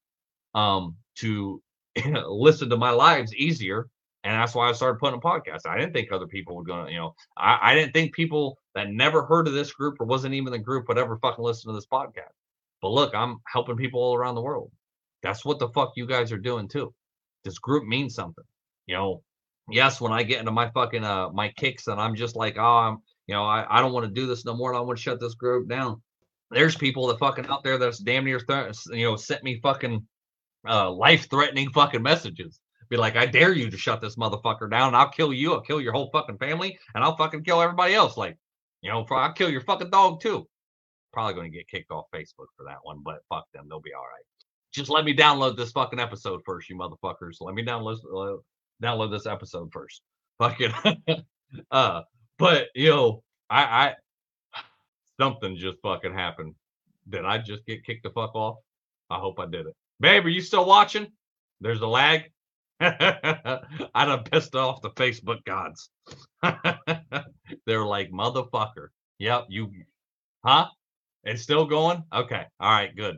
um 0.55 0.95
to 1.15 1.61
listen 2.27 2.69
to 2.69 2.77
my 2.77 2.89
lives 2.89 3.33
easier 3.35 3.87
and 4.23 4.33
that's 4.33 4.55
why 4.55 4.69
I 4.69 4.71
started 4.71 4.99
putting 4.99 5.19
a 5.19 5.21
podcast. 5.21 5.65
I 5.65 5.77
didn't 5.77 5.93
think 5.93 6.11
other 6.11 6.27
people 6.27 6.55
were 6.55 6.63
gonna, 6.63 6.89
you 6.89 6.97
know, 6.97 7.13
I, 7.37 7.59
I 7.61 7.75
didn't 7.75 7.91
think 7.93 8.13
people 8.13 8.57
that 8.73 8.89
never 8.89 9.25
heard 9.25 9.47
of 9.47 9.53
this 9.53 9.73
group 9.73 9.97
or 9.99 10.05
wasn't 10.05 10.33
even 10.33 10.53
the 10.53 10.59
group 10.59 10.87
would 10.87 10.97
ever 10.97 11.17
fucking 11.17 11.43
listen 11.43 11.69
to 11.69 11.75
this 11.75 11.87
podcast. 11.87 12.31
But 12.81 12.91
look, 12.91 13.13
I'm 13.13 13.37
helping 13.51 13.75
people 13.75 14.01
all 14.01 14.15
around 14.15 14.35
the 14.35 14.41
world. 14.41 14.71
That's 15.23 15.43
what 15.43 15.59
the 15.59 15.69
fuck 15.69 15.91
you 15.95 16.05
guys 16.05 16.31
are 16.31 16.37
doing 16.37 16.69
too. 16.69 16.93
This 17.43 17.59
group 17.59 17.85
means 17.85 18.15
something. 18.15 18.43
You 18.87 18.95
know, 18.95 19.23
yes, 19.69 19.99
when 19.99 20.13
I 20.13 20.23
get 20.23 20.39
into 20.39 20.51
my 20.51 20.69
fucking 20.71 21.03
uh 21.03 21.29
my 21.29 21.49
kicks 21.57 21.87
and 21.87 21.99
I'm 21.99 22.15
just 22.15 22.35
like, 22.35 22.57
oh, 22.57 22.77
I'm, 22.77 22.97
you 23.27 23.35
know, 23.35 23.43
I, 23.43 23.65
I 23.69 23.81
don't 23.81 23.93
want 23.93 24.05
to 24.05 24.11
do 24.11 24.25
this 24.25 24.45
no 24.45 24.55
more. 24.55 24.71
And 24.71 24.77
I 24.77 24.81
want 24.81 24.97
to 24.97 25.03
shut 25.03 25.19
this 25.19 25.35
group 25.35 25.67
down. 25.67 26.01
There's 26.49 26.75
people 26.75 27.07
that 27.07 27.19
fucking 27.19 27.47
out 27.47 27.63
there 27.63 27.77
that's 27.77 27.99
damn 27.99 28.25
near, 28.25 28.39
th- 28.39 28.75
you 28.91 29.03
know, 29.03 29.15
sent 29.17 29.43
me 29.43 29.59
fucking 29.61 30.05
uh 30.67 30.89
life 30.89 31.29
threatening 31.29 31.69
fucking 31.71 32.01
messages 32.01 32.61
be 32.93 32.97
like, 32.97 33.15
I 33.15 33.25
dare 33.25 33.53
you 33.53 33.71
to 33.71 33.77
shut 33.77 34.01
this 34.01 34.17
motherfucker 34.17 34.69
down. 34.69 34.93
I'll 34.93 35.09
kill 35.09 35.33
you. 35.33 35.53
I'll 35.53 35.61
kill 35.61 35.81
your 35.81 35.93
whole 35.93 36.11
fucking 36.11 36.37
family, 36.37 36.77
and 36.93 37.03
I'll 37.03 37.17
fucking 37.17 37.43
kill 37.43 37.59
everybody 37.59 37.95
else. 37.95 38.17
Like, 38.17 38.37
you 38.81 38.91
know, 38.91 39.03
I'll 39.09 39.33
kill 39.33 39.49
your 39.49 39.61
fucking 39.61 39.89
dog 39.89 40.21
too. 40.21 40.47
Probably 41.11 41.33
going 41.33 41.51
to 41.51 41.57
get 41.57 41.67
kicked 41.67 41.91
off 41.91 42.05
Facebook 42.13 42.53
for 42.55 42.65
that 42.67 42.77
one, 42.83 43.01
but 43.03 43.23
fuck 43.29 43.45
them. 43.51 43.65
They'll 43.67 43.79
be 43.81 43.93
all 43.93 44.01
right. 44.01 44.23
Just 44.71 44.91
let 44.91 45.05
me 45.05 45.15
download 45.15 45.57
this 45.57 45.71
fucking 45.71 45.99
episode 45.99 46.41
first, 46.45 46.69
you 46.69 46.77
motherfuckers. 46.77 47.37
Let 47.41 47.55
me 47.55 47.65
download 47.65 47.97
uh, 48.15 48.37
download 48.83 49.11
this 49.11 49.25
episode 49.25 49.71
first. 49.71 50.01
Fucking 50.39 50.73
uh 51.71 52.01
but 52.39 52.67
you 52.73 52.89
know, 52.89 53.23
I 53.49 53.63
I 53.63 53.93
something 55.19 55.57
just 55.57 55.77
fucking 55.83 56.13
happened. 56.13 56.55
Did 57.09 57.25
I 57.25 57.37
just 57.37 57.65
get 57.65 57.85
kicked 57.85 58.03
the 58.03 58.09
fuck 58.09 58.33
off? 58.35 58.57
I 59.09 59.19
hope 59.19 59.39
I 59.39 59.45
did 59.45 59.67
it. 59.67 59.75
Babe, 59.99 60.25
are 60.25 60.29
you 60.29 60.41
still 60.41 60.65
watching? 60.65 61.07
There's 61.61 61.81
a 61.81 61.87
lag. 61.87 62.31
I 62.79 63.59
done 64.05 64.23
pissed 64.23 64.55
off 64.55 64.81
the 64.81 64.89
Facebook 64.91 65.43
gods. 65.45 65.89
They're 67.65 67.85
like, 67.85 68.11
motherfucker. 68.11 68.87
Yep, 69.19 69.45
you 69.49 69.71
huh? 70.43 70.67
It's 71.23 71.41
still 71.41 71.65
going? 71.65 72.03
Okay. 72.13 72.45
All 72.59 72.71
right, 72.71 72.95
good. 72.95 73.17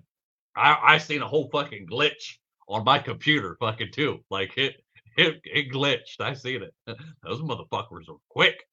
I 0.55 0.77
I 0.83 0.97
seen 0.99 1.21
a 1.21 1.27
whole 1.27 1.49
fucking 1.51 1.87
glitch 1.87 2.37
on 2.67 2.83
my 2.83 2.99
computer 2.99 3.57
fucking 3.59 3.91
too. 3.91 4.19
Like 4.29 4.57
it 4.57 4.75
it, 5.17 5.41
it 5.43 5.71
glitched. 5.71 6.19
I 6.19 6.33
seen 6.33 6.63
it. 6.63 6.73
Those 7.23 7.41
motherfuckers 7.41 8.09
are 8.09 8.17
quick. 8.29 8.63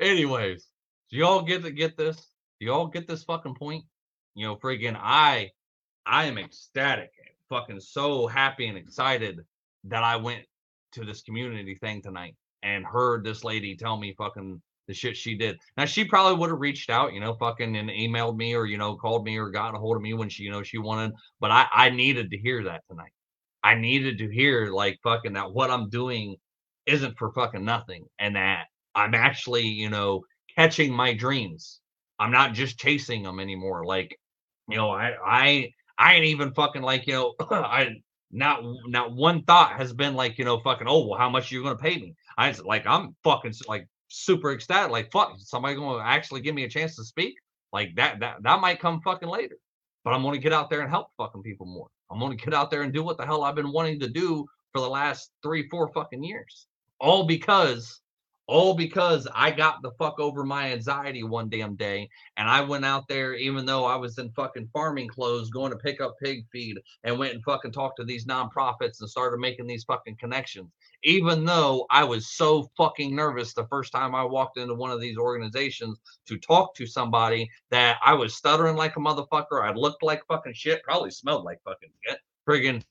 Anyways, 0.00 0.66
do 1.10 1.16
y'all 1.16 1.42
get 1.42 1.62
to 1.64 1.70
get 1.70 1.96
this? 1.96 2.16
Do 2.60 2.66
y'all 2.66 2.86
get 2.86 3.08
this 3.08 3.24
fucking 3.24 3.54
point? 3.56 3.84
You 4.34 4.46
know, 4.46 4.56
friggin' 4.56 4.96
I 4.98 5.50
I 6.06 6.26
am 6.26 6.38
ecstatic, 6.38 7.10
fucking 7.50 7.80
so 7.80 8.26
happy 8.26 8.68
and 8.68 8.78
excited 8.78 9.40
that 9.84 10.02
I 10.02 10.16
went 10.16 10.44
to 10.92 11.04
this 11.04 11.22
community 11.22 11.74
thing 11.74 12.00
tonight 12.00 12.34
and 12.62 12.84
heard 12.86 13.24
this 13.24 13.44
lady 13.44 13.76
tell 13.76 13.98
me 13.98 14.14
fucking 14.16 14.60
the 14.88 14.94
shit 14.94 15.16
she 15.16 15.36
did. 15.36 15.58
Now 15.76 15.84
she 15.84 16.04
probably 16.04 16.38
would 16.38 16.50
have 16.50 16.60
reached 16.60 16.90
out, 16.90 17.12
you 17.12 17.20
know, 17.20 17.34
fucking 17.34 17.76
and 17.76 17.90
emailed 17.90 18.36
me 18.36 18.54
or 18.54 18.66
you 18.66 18.78
know 18.78 18.96
called 18.96 19.24
me 19.24 19.36
or 19.36 19.50
gotten 19.50 19.76
a 19.76 19.78
hold 19.78 19.96
of 19.96 20.02
me 20.02 20.14
when 20.14 20.28
she, 20.28 20.44
you 20.44 20.50
know, 20.50 20.62
she 20.62 20.78
wanted. 20.78 21.12
But 21.38 21.50
I 21.50 21.66
I 21.72 21.90
needed 21.90 22.30
to 22.30 22.38
hear 22.38 22.64
that 22.64 22.82
tonight. 22.90 23.12
I 23.62 23.74
needed 23.74 24.18
to 24.18 24.30
hear 24.30 24.68
like 24.68 24.98
fucking 25.02 25.34
that 25.34 25.52
what 25.52 25.70
I'm 25.70 25.90
doing 25.90 26.36
isn't 26.86 27.18
for 27.18 27.32
fucking 27.32 27.64
nothing 27.64 28.06
and 28.18 28.36
that 28.36 28.64
I'm 28.94 29.14
actually, 29.14 29.66
you 29.66 29.90
know, 29.90 30.22
catching 30.56 30.92
my 30.92 31.14
dreams. 31.14 31.80
I'm 32.18 32.32
not 32.32 32.54
just 32.54 32.78
chasing 32.78 33.22
them 33.22 33.38
anymore. 33.40 33.84
Like, 33.84 34.16
you 34.68 34.76
know, 34.76 34.90
I 34.90 35.12
I 35.24 35.70
I 36.00 36.14
ain't 36.14 36.24
even 36.24 36.52
fucking 36.54 36.80
like, 36.80 37.06
you 37.06 37.12
know, 37.12 37.34
I 37.50 37.90
not 38.32 38.62
not 38.86 39.12
one 39.12 39.42
thought 39.44 39.72
has 39.72 39.92
been 39.92 40.14
like, 40.14 40.38
you 40.38 40.46
know, 40.46 40.58
fucking, 40.60 40.86
oh 40.88 41.06
well, 41.06 41.18
how 41.18 41.28
much 41.28 41.52
you're 41.52 41.62
you 41.62 41.68
gonna 41.68 41.78
pay 41.78 41.96
me? 41.96 42.14
I 42.38 42.50
like 42.64 42.86
I'm 42.86 43.14
fucking 43.22 43.52
like 43.68 43.86
super 44.08 44.52
ecstatic, 44.52 44.90
like 44.90 45.12
fuck, 45.12 45.34
somebody 45.38 45.74
gonna 45.74 46.02
actually 46.02 46.40
give 46.40 46.54
me 46.54 46.64
a 46.64 46.68
chance 46.68 46.96
to 46.96 47.04
speak? 47.04 47.34
Like 47.72 47.94
that 47.96 48.18
that 48.20 48.42
that 48.42 48.60
might 48.60 48.80
come 48.80 49.02
fucking 49.02 49.28
later. 49.28 49.56
But 50.02 50.14
I'm 50.14 50.22
gonna 50.22 50.38
get 50.38 50.54
out 50.54 50.70
there 50.70 50.80
and 50.80 50.88
help 50.88 51.08
fucking 51.18 51.42
people 51.42 51.66
more. 51.66 51.88
I'm 52.10 52.18
gonna 52.18 52.34
get 52.34 52.54
out 52.54 52.70
there 52.70 52.82
and 52.82 52.94
do 52.94 53.02
what 53.02 53.18
the 53.18 53.26
hell 53.26 53.44
I've 53.44 53.54
been 53.54 53.70
wanting 53.70 54.00
to 54.00 54.08
do 54.08 54.46
for 54.72 54.80
the 54.80 54.88
last 54.88 55.30
three, 55.42 55.68
four 55.68 55.92
fucking 55.92 56.24
years. 56.24 56.66
All 56.98 57.26
because 57.26 58.00
all 58.50 58.74
because 58.74 59.28
I 59.32 59.52
got 59.52 59.80
the 59.80 59.92
fuck 59.92 60.18
over 60.18 60.44
my 60.44 60.72
anxiety 60.72 61.22
one 61.22 61.48
damn 61.48 61.76
day 61.76 62.10
and 62.36 62.48
I 62.48 62.60
went 62.62 62.84
out 62.84 63.06
there, 63.06 63.34
even 63.34 63.64
though 63.64 63.84
I 63.84 63.94
was 63.94 64.18
in 64.18 64.32
fucking 64.32 64.68
farming 64.72 65.06
clothes, 65.06 65.50
going 65.50 65.70
to 65.70 65.78
pick 65.78 66.00
up 66.00 66.16
pig 66.20 66.44
feed 66.50 66.78
and 67.04 67.16
went 67.16 67.34
and 67.34 67.44
fucking 67.44 67.70
talked 67.70 67.98
to 67.98 68.04
these 68.04 68.26
nonprofits 68.26 69.00
and 69.00 69.08
started 69.08 69.38
making 69.38 69.68
these 69.68 69.84
fucking 69.84 70.16
connections. 70.16 70.68
Even 71.04 71.44
though 71.44 71.86
I 71.90 72.02
was 72.02 72.26
so 72.26 72.68
fucking 72.76 73.14
nervous 73.14 73.54
the 73.54 73.68
first 73.68 73.92
time 73.92 74.16
I 74.16 74.24
walked 74.24 74.58
into 74.58 74.74
one 74.74 74.90
of 74.90 75.00
these 75.00 75.16
organizations 75.16 76.00
to 76.26 76.36
talk 76.36 76.74
to 76.74 76.86
somebody 76.86 77.48
that 77.70 77.98
I 78.04 78.14
was 78.14 78.34
stuttering 78.34 78.74
like 78.74 78.96
a 78.96 79.00
motherfucker. 79.00 79.62
I 79.62 79.72
looked 79.72 80.02
like 80.02 80.26
fucking 80.26 80.54
shit, 80.54 80.82
probably 80.82 81.12
smelled 81.12 81.44
like 81.44 81.60
fucking 81.64 81.90
shit. 82.04 82.18
Friggin' 82.48 82.82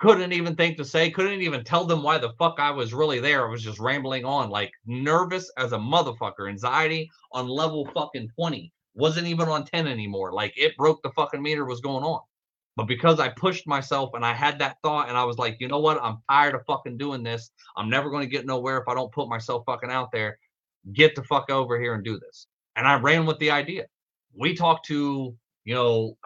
couldn't 0.00 0.32
even 0.32 0.56
think 0.56 0.78
to 0.78 0.84
say, 0.84 1.10
couldn't 1.10 1.42
even 1.42 1.62
tell 1.62 1.84
them 1.84 2.02
why 2.02 2.16
the 2.16 2.32
fuck 2.38 2.56
I 2.58 2.70
was 2.70 2.94
really 2.94 3.20
there. 3.20 3.46
I 3.46 3.50
was 3.50 3.62
just 3.62 3.78
rambling 3.78 4.24
on, 4.24 4.48
like 4.48 4.72
nervous 4.86 5.50
as 5.58 5.72
a 5.72 5.78
motherfucker, 5.78 6.48
anxiety 6.48 7.10
on 7.32 7.46
level 7.46 7.86
fucking 7.94 8.30
20. 8.34 8.72
Wasn't 8.94 9.26
even 9.26 9.48
on 9.48 9.64
10 9.64 9.86
anymore. 9.86 10.32
Like 10.32 10.54
it 10.56 10.76
broke 10.76 11.02
the 11.02 11.10
fucking 11.10 11.42
meter 11.42 11.66
was 11.66 11.80
going 11.80 12.02
on. 12.02 12.20
But 12.76 12.86
because 12.86 13.20
I 13.20 13.28
pushed 13.28 13.66
myself 13.66 14.10
and 14.14 14.24
I 14.24 14.32
had 14.32 14.58
that 14.60 14.78
thought 14.82 15.08
and 15.08 15.18
I 15.18 15.24
was 15.24 15.36
like, 15.36 15.58
you 15.60 15.68
know 15.68 15.80
what? 15.80 16.02
I'm 16.02 16.18
tired 16.30 16.54
of 16.54 16.64
fucking 16.66 16.96
doing 16.96 17.22
this. 17.22 17.50
I'm 17.76 17.90
never 17.90 18.10
going 18.10 18.22
to 18.22 18.30
get 18.30 18.46
nowhere 18.46 18.78
if 18.78 18.88
I 18.88 18.94
don't 18.94 19.12
put 19.12 19.28
myself 19.28 19.64
fucking 19.66 19.90
out 19.90 20.12
there. 20.12 20.38
Get 20.94 21.14
the 21.14 21.24
fuck 21.24 21.50
over 21.50 21.78
here 21.78 21.92
and 21.92 22.02
do 22.02 22.18
this. 22.18 22.46
And 22.76 22.88
I 22.88 22.94
ran 22.94 23.26
with 23.26 23.38
the 23.38 23.50
idea. 23.50 23.84
We 24.34 24.54
talked 24.54 24.86
to, 24.86 25.36
you 25.64 25.74
know, 25.74 26.16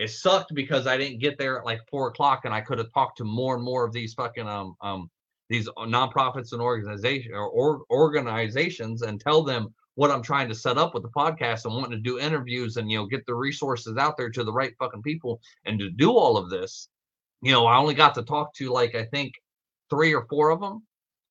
it 0.00 0.10
sucked 0.10 0.54
because 0.54 0.86
I 0.86 0.96
didn't 0.96 1.18
get 1.18 1.36
there 1.36 1.58
at 1.58 1.66
like 1.66 1.80
four 1.90 2.08
o'clock, 2.08 2.46
and 2.46 2.54
I 2.54 2.62
could 2.62 2.78
have 2.78 2.92
talked 2.92 3.18
to 3.18 3.24
more 3.24 3.54
and 3.54 3.62
more 3.62 3.84
of 3.84 3.92
these 3.92 4.14
fucking 4.14 4.48
um 4.48 4.74
um 4.80 5.10
these 5.50 5.68
nonprofits 5.78 6.52
and 6.52 6.62
organization 6.62 7.32
or, 7.34 7.48
or 7.48 7.82
organizations 7.90 9.02
and 9.02 9.20
tell 9.20 9.42
them 9.42 9.74
what 9.96 10.10
I'm 10.10 10.22
trying 10.22 10.48
to 10.48 10.54
set 10.54 10.78
up 10.78 10.94
with 10.94 11.02
the 11.02 11.10
podcast 11.10 11.64
and 11.64 11.74
wanting 11.74 11.90
to 11.90 11.98
do 11.98 12.18
interviews 12.18 12.78
and 12.78 12.90
you 12.90 12.96
know 12.96 13.06
get 13.06 13.26
the 13.26 13.34
resources 13.34 13.98
out 13.98 14.16
there 14.16 14.30
to 14.30 14.42
the 14.42 14.52
right 14.52 14.72
fucking 14.78 15.02
people 15.02 15.40
and 15.66 15.78
to 15.78 15.90
do 15.90 16.12
all 16.12 16.38
of 16.38 16.48
this. 16.48 16.88
You 17.42 17.52
know, 17.52 17.66
I 17.66 17.76
only 17.76 17.94
got 17.94 18.14
to 18.14 18.22
talk 18.22 18.54
to 18.54 18.72
like 18.72 18.94
I 18.94 19.04
think 19.04 19.34
three 19.90 20.14
or 20.14 20.26
four 20.30 20.48
of 20.48 20.60
them, 20.60 20.82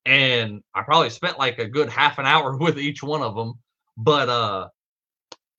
and 0.05 0.61
I 0.75 0.83
probably 0.83 1.09
spent 1.09 1.39
like 1.39 1.57
a 1.57 1.67
good 1.67 1.89
half 1.89 2.19
an 2.19 2.27
hour 2.27 2.55
with 2.65 2.77
each 2.77 3.01
one 3.01 3.23
of 3.23 3.35
them. 3.35 3.53
But 3.97 4.29
uh 4.29 4.67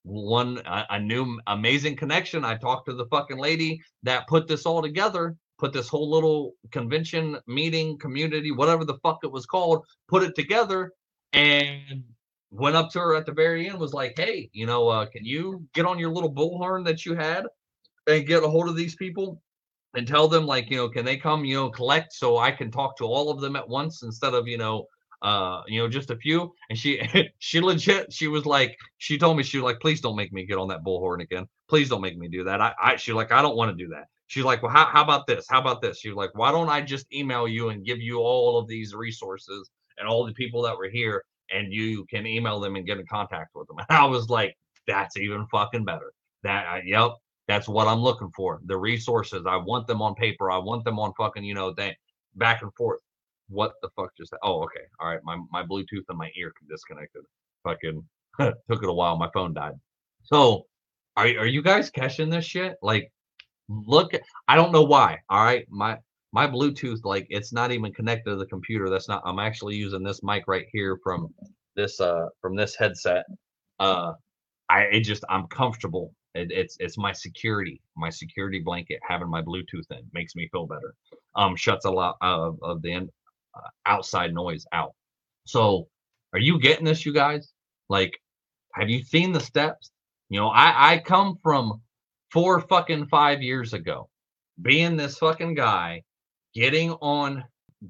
one 0.02 0.58
a, 0.66 0.86
a, 0.90 1.00
new 1.00 1.38
amazing 1.46 1.96
connection. 1.96 2.44
I 2.44 2.56
talked 2.56 2.88
to 2.88 2.94
the 2.94 3.06
fucking 3.06 3.38
lady 3.38 3.80
that 4.02 4.26
put 4.28 4.48
this 4.48 4.66
all 4.66 4.82
together, 4.82 5.36
put 5.58 5.72
this 5.72 5.88
whole 5.88 6.10
little 6.10 6.54
convention 6.70 7.38
meeting 7.46 7.98
community, 7.98 8.50
whatever 8.50 8.84
the 8.84 8.98
fuck 9.02 9.18
it 9.22 9.32
was 9.32 9.46
called, 9.46 9.84
put 10.08 10.22
it 10.22 10.34
together, 10.34 10.92
and 11.32 12.02
went 12.50 12.76
up 12.76 12.90
to 12.90 12.98
her 12.98 13.14
at 13.14 13.26
the 13.26 13.32
very 13.32 13.68
end. 13.68 13.78
Was 13.78 13.92
like, 13.92 14.14
hey, 14.16 14.48
you 14.52 14.66
know, 14.66 14.88
uh, 14.88 15.06
can 15.06 15.24
you 15.24 15.66
get 15.74 15.86
on 15.86 15.98
your 15.98 16.10
little 16.10 16.32
bullhorn 16.32 16.84
that 16.86 17.04
you 17.04 17.14
had 17.14 17.44
and 18.06 18.26
get 18.26 18.42
a 18.42 18.48
hold 18.48 18.68
of 18.68 18.76
these 18.76 18.96
people? 18.96 19.42
And 19.94 20.06
tell 20.06 20.28
them, 20.28 20.46
like, 20.46 20.70
you 20.70 20.76
know, 20.76 20.88
can 20.88 21.04
they 21.04 21.16
come, 21.16 21.44
you 21.44 21.56
know, 21.56 21.68
collect 21.68 22.12
so 22.12 22.38
I 22.38 22.52
can 22.52 22.70
talk 22.70 22.96
to 22.98 23.04
all 23.04 23.28
of 23.28 23.40
them 23.40 23.56
at 23.56 23.68
once 23.68 24.04
instead 24.04 24.34
of, 24.34 24.46
you 24.46 24.56
know, 24.56 24.86
uh, 25.22 25.62
you 25.66 25.80
know, 25.80 25.88
just 25.88 26.10
a 26.10 26.16
few. 26.16 26.52
And 26.68 26.78
she 26.78 27.00
she 27.38 27.60
legit, 27.60 28.12
she 28.12 28.28
was 28.28 28.46
like, 28.46 28.76
she 28.98 29.18
told 29.18 29.36
me 29.36 29.42
she 29.42 29.58
was 29.58 29.64
like, 29.64 29.80
please 29.80 30.00
don't 30.00 30.16
make 30.16 30.32
me 30.32 30.46
get 30.46 30.58
on 30.58 30.68
that 30.68 30.84
bullhorn 30.84 31.22
again. 31.22 31.46
Please 31.68 31.88
don't 31.88 32.00
make 32.00 32.18
me 32.18 32.28
do 32.28 32.44
that. 32.44 32.60
I, 32.60 32.74
I 32.80 32.96
she 32.96 33.12
like, 33.12 33.32
I 33.32 33.42
don't 33.42 33.56
want 33.56 33.76
to 33.76 33.84
do 33.84 33.90
that. 33.90 34.06
She's 34.28 34.44
like, 34.44 34.62
well, 34.62 34.70
how, 34.70 34.86
how 34.86 35.02
about 35.02 35.26
this? 35.26 35.46
How 35.48 35.60
about 35.60 35.82
this? 35.82 35.98
She 35.98 36.08
was 36.08 36.16
like, 36.16 36.30
why 36.34 36.52
don't 36.52 36.68
I 36.68 36.80
just 36.80 37.12
email 37.12 37.48
you 37.48 37.70
and 37.70 37.84
give 37.84 38.00
you 38.00 38.18
all 38.18 38.58
of 38.58 38.68
these 38.68 38.94
resources 38.94 39.68
and 39.98 40.08
all 40.08 40.24
the 40.24 40.32
people 40.32 40.62
that 40.62 40.78
were 40.78 40.88
here, 40.88 41.24
and 41.50 41.72
you 41.72 42.06
can 42.06 42.26
email 42.26 42.60
them 42.60 42.76
and 42.76 42.86
get 42.86 42.98
in 42.98 43.06
contact 43.06 43.50
with 43.54 43.66
them. 43.66 43.78
And 43.88 43.98
I 43.98 44.04
was 44.04 44.30
like, 44.30 44.56
that's 44.86 45.16
even 45.16 45.46
fucking 45.48 45.84
better. 45.84 46.12
That, 46.44 46.66
I, 46.66 46.82
yep, 46.86 47.10
that's 47.48 47.68
what 47.68 47.88
I'm 47.88 47.98
looking 47.98 48.30
for. 48.36 48.60
The 48.66 48.76
resources, 48.76 49.46
I 49.46 49.56
want 49.56 49.88
them 49.88 50.00
on 50.00 50.14
paper. 50.14 50.50
I 50.50 50.58
want 50.58 50.84
them 50.84 51.00
on 51.00 51.12
fucking, 51.18 51.42
you 51.42 51.54
know, 51.54 51.74
they 51.74 51.96
back 52.36 52.62
and 52.62 52.72
forth 52.74 53.00
what 53.50 53.72
the 53.82 53.88
fuck 53.96 54.10
just 54.16 54.32
oh 54.42 54.62
okay 54.62 54.84
all 54.98 55.08
right 55.08 55.20
my, 55.24 55.36
my 55.50 55.62
bluetooth 55.62 56.04
and 56.08 56.18
my 56.18 56.30
ear 56.36 56.52
disconnected 56.68 57.22
fucking 57.64 58.02
took 58.40 58.82
it 58.82 58.88
a 58.88 58.92
while 58.92 59.16
my 59.16 59.28
phone 59.34 59.52
died. 59.52 59.74
So 60.22 60.66
are, 61.16 61.26
are 61.26 61.46
you 61.46 61.62
guys 61.62 61.90
catching 61.90 62.30
this 62.30 62.44
shit? 62.44 62.76
Like 62.82 63.10
look 63.86 64.10
i 64.48 64.56
don't 64.56 64.72
know 64.72 64.82
why 64.82 65.16
all 65.28 65.44
right? 65.44 65.64
My 65.70 65.96
my 66.32 66.46
bluetooth 66.46 67.00
like 67.04 67.26
it's 67.30 67.52
not 67.52 67.72
even 67.72 67.92
connected 67.92 68.30
to 68.30 68.36
the 68.36 68.46
computer 68.46 68.88
that's 68.88 69.08
not 69.08 69.22
i'm 69.24 69.40
actually 69.40 69.74
using 69.74 70.02
this 70.02 70.22
mic 70.22 70.44
right 70.46 70.66
here 70.72 70.96
from 71.02 71.28
this 71.74 72.00
uh 72.00 72.26
from 72.40 72.54
this 72.54 72.76
headset 72.76 73.24
uh 73.80 74.12
i 74.68 74.82
it 74.82 75.00
just 75.00 75.24
i'm 75.28 75.46
comfortable 75.48 76.12
it, 76.34 76.50
it's 76.52 76.76
it's 76.80 76.96
my 76.96 77.12
security 77.12 77.80
my 77.96 78.10
security 78.10 78.60
blanket 78.60 79.00
having 79.06 79.28
my 79.28 79.42
bluetooth 79.42 79.90
in 79.90 80.02
makes 80.12 80.34
me 80.34 80.48
feel 80.52 80.66
better. 80.66 80.94
Um 81.34 81.56
shuts 81.56 81.84
a 81.84 81.90
lot 81.90 82.16
of, 82.20 82.58
of 82.62 82.82
the 82.82 82.92
Uh, 83.54 83.68
outside 83.86 84.32
noise 84.32 84.64
out. 84.72 84.94
So, 85.44 85.88
are 86.32 86.38
you 86.38 86.60
getting 86.60 86.84
this, 86.84 87.04
you 87.04 87.12
guys? 87.12 87.52
Like, 87.88 88.16
have 88.74 88.88
you 88.88 89.02
seen 89.02 89.32
the 89.32 89.40
steps? 89.40 89.90
You 90.28 90.38
know, 90.38 90.48
I 90.48 90.92
I 90.92 90.98
come 90.98 91.36
from 91.42 91.80
four 92.30 92.60
fucking 92.60 93.06
five 93.06 93.42
years 93.42 93.72
ago, 93.72 94.08
being 94.62 94.96
this 94.96 95.18
fucking 95.18 95.54
guy, 95.54 96.04
getting 96.54 96.92
on, 96.92 97.44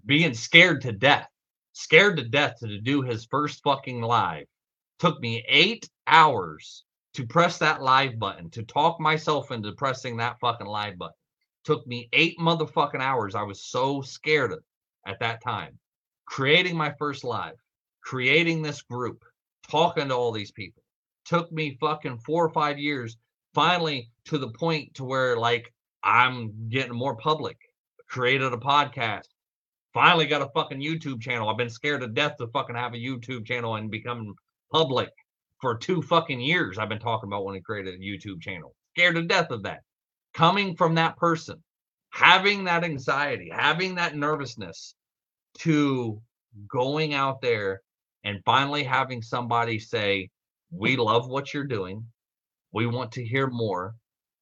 being 0.06 0.32
scared 0.32 0.80
to 0.82 0.92
death, 0.92 1.28
scared 1.72 2.16
to 2.16 2.24
death 2.28 2.56
to 2.60 2.80
do 2.80 3.02
his 3.02 3.26
first 3.26 3.62
fucking 3.62 4.00
live. 4.00 4.46
Took 4.98 5.20
me 5.20 5.44
eight 5.48 5.88
hours 6.06 6.84
to 7.14 7.26
press 7.26 7.58
that 7.58 7.82
live 7.82 8.18
button, 8.18 8.48
to 8.50 8.62
talk 8.62 8.98
myself 9.00 9.50
into 9.50 9.72
pressing 9.72 10.16
that 10.16 10.38
fucking 10.40 10.66
live 10.66 10.96
button. 10.96 11.14
Took 11.64 11.86
me 11.86 12.08
eight 12.14 12.38
motherfucking 12.38 13.00
hours. 13.00 13.34
I 13.34 13.42
was 13.42 13.62
so 13.62 14.00
scared 14.00 14.52
of 14.52 14.60
at 15.06 15.20
that 15.20 15.42
time, 15.42 15.78
creating 16.26 16.76
my 16.76 16.92
first 16.98 17.24
live, 17.24 17.56
creating 18.02 18.62
this 18.62 18.82
group, 18.82 19.24
talking 19.68 20.08
to 20.08 20.14
all 20.14 20.32
these 20.32 20.52
people. 20.52 20.82
Took 21.24 21.50
me 21.52 21.76
fucking 21.80 22.18
four 22.18 22.44
or 22.44 22.52
five 22.52 22.78
years 22.78 23.16
finally 23.54 24.10
to 24.26 24.38
the 24.38 24.50
point 24.50 24.94
to 24.94 25.04
where 25.04 25.36
like 25.36 25.72
I'm 26.02 26.68
getting 26.68 26.94
more 26.94 27.16
public. 27.16 27.56
Created 28.08 28.52
a 28.52 28.56
podcast. 28.56 29.28
Finally 29.92 30.26
got 30.26 30.42
a 30.42 30.50
fucking 30.54 30.80
YouTube 30.80 31.20
channel. 31.20 31.48
I've 31.48 31.56
been 31.56 31.70
scared 31.70 32.00
to 32.00 32.08
death 32.08 32.36
to 32.38 32.46
fucking 32.48 32.76
have 32.76 32.94
a 32.94 32.98
YouTube 32.98 33.44
channel 33.44 33.76
and 33.76 33.90
become 33.90 34.34
public 34.72 35.10
for 35.60 35.76
two 35.76 36.00
fucking 36.02 36.40
years. 36.40 36.78
I've 36.78 36.88
been 36.88 36.98
talking 36.98 37.28
about 37.28 37.44
when 37.44 37.56
I 37.56 37.60
created 37.60 37.94
a 37.94 37.98
YouTube 37.98 38.40
channel. 38.40 38.74
Scared 38.96 39.16
to 39.16 39.22
death 39.22 39.50
of 39.50 39.62
that. 39.64 39.80
Coming 40.32 40.76
from 40.76 40.94
that 40.94 41.16
person, 41.16 41.62
having 42.10 42.64
that 42.64 42.84
anxiety, 42.84 43.50
having 43.52 43.94
that 43.96 44.16
nervousness 44.16 44.94
to 45.58 46.20
going 46.68 47.14
out 47.14 47.40
there 47.40 47.82
and 48.24 48.42
finally 48.44 48.84
having 48.84 49.22
somebody 49.22 49.78
say, 49.78 50.28
"We 50.70 50.96
love 50.96 51.28
what 51.28 51.54
you're 51.54 51.64
doing. 51.64 52.06
We 52.72 52.86
want 52.86 53.12
to 53.12 53.24
hear 53.24 53.46
more. 53.48 53.94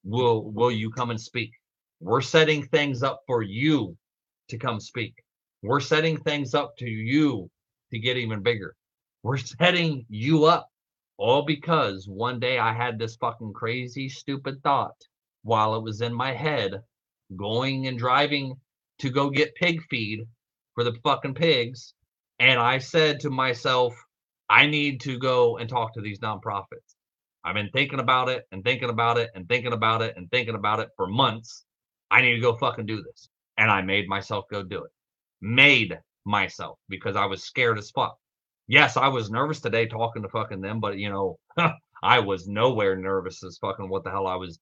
Will 0.05 0.51
will 0.53 0.71
you 0.73 0.91
come 0.91 1.11
and 1.11 1.21
speak?" 1.21 1.53
We're 2.01 2.21
setting 2.21 2.67
things 2.69 3.03
up 3.03 3.23
for 3.27 3.43
you 3.43 3.97
to 4.49 4.59
come 4.59 4.81
speak. 4.81 5.15
We're 5.63 5.81
setting 5.81 6.17
things 6.19 6.55
up 6.55 6.77
to 6.79 6.89
you 6.89 7.51
to 7.91 7.99
get 7.99 8.17
even 8.17 8.43
bigger. 8.43 8.77
We're 9.23 9.37
setting 9.61 10.07
you 10.09 10.45
up 10.45 10.71
all 11.17 11.43
because 11.43 12.07
one 12.09 12.39
day 12.39 12.59
I 12.59 12.73
had 12.73 12.99
this 12.99 13.17
fucking 13.17 13.53
crazy, 13.53 14.09
stupid 14.09 14.63
thought 14.63 14.97
while 15.43 15.75
it 15.75 15.83
was 15.83 16.01
in 16.01 16.15
my 16.15 16.33
head, 16.33 16.83
going 17.37 17.87
and 17.87 17.99
driving 17.99 18.55
to 19.01 19.11
go 19.11 19.31
get 19.31 19.55
pig 19.55 19.81
feed 19.91 20.27
for 20.75 20.85
the 20.85 20.95
fucking 21.05 21.35
pigs. 21.35 21.95
And 22.39 22.59
I 22.59 22.79
said 22.79 23.21
to 23.21 23.31
myself, 23.31 23.95
I 24.49 24.67
need 24.67 25.01
to 25.03 25.19
go 25.19 25.59
and 25.59 25.69
talk 25.69 25.93
to 25.95 26.01
these 26.01 26.21
nonprofits. 26.21 26.95
I've 27.45 27.55
been 27.55 27.71
thinking 27.71 28.01
about 28.01 28.29
it 28.29 28.45
and 28.53 28.65
thinking 28.65 28.91
about 28.91 29.19
it 29.19 29.31
and 29.35 29.49
thinking 29.49 29.73
about 29.73 30.03
it 30.03 30.15
and 30.17 30.31
thinking 30.31 30.55
about 30.55 30.81
it 30.81 30.89
for 30.97 31.07
months. 31.07 31.65
I 32.11 32.23
need 32.23 32.35
to 32.35 32.41
go 32.41 32.57
fucking 32.57 32.87
do 32.87 33.03
this. 33.03 33.29
And 33.57 33.71
I 33.71 33.83
made 33.83 34.09
myself 34.09 34.45
go 34.51 34.63
do 34.63 34.85
it. 34.85 34.91
Made 35.41 35.99
myself 36.25 36.79
because 36.89 37.17
I 37.17 37.27
was 37.27 37.45
scared 37.45 37.79
as 37.79 37.91
fuck. 37.91 38.17
Yes, 38.67 38.97
I 38.97 39.09
was 39.09 39.31
nervous 39.31 39.61
today 39.61 39.87
talking 39.87 40.23
to 40.23 40.29
fucking 40.29 40.61
them, 40.61 40.79
but 40.81 40.99
you 40.99 41.11
know, 41.11 41.39
I 42.03 42.21
was 42.21 42.47
nowhere 42.47 42.97
nervous 42.97 43.43
as 43.43 43.59
fucking 43.59 43.89
what 43.89 44.05
the 44.05 44.11
hell 44.11 44.27
I 44.27 44.37
was 44.37 44.59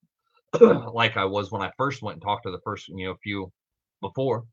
like 0.92 1.16
I 1.16 1.24
was 1.24 1.50
when 1.50 1.62
I 1.62 1.70
first 1.76 2.02
went 2.02 2.16
and 2.16 2.22
talked 2.22 2.44
to 2.44 2.50
the 2.50 2.60
first, 2.64 2.88
you 2.88 3.06
know, 3.06 3.16
few 3.22 3.52
before 4.00 4.44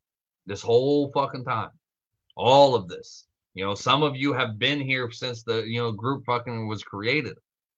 this 0.46 0.62
whole 0.62 1.10
fucking 1.12 1.44
time. 1.44 1.70
All 2.36 2.74
of 2.74 2.88
this. 2.88 3.26
You 3.54 3.64
know, 3.64 3.74
some 3.74 4.02
of 4.02 4.16
you 4.16 4.32
have 4.32 4.58
been 4.58 4.80
here 4.80 5.10
since 5.10 5.44
the, 5.44 5.62
you 5.62 5.80
know, 5.80 5.92
group 5.92 6.24
fucking 6.26 6.66
was 6.66 6.82
created. 6.82 7.36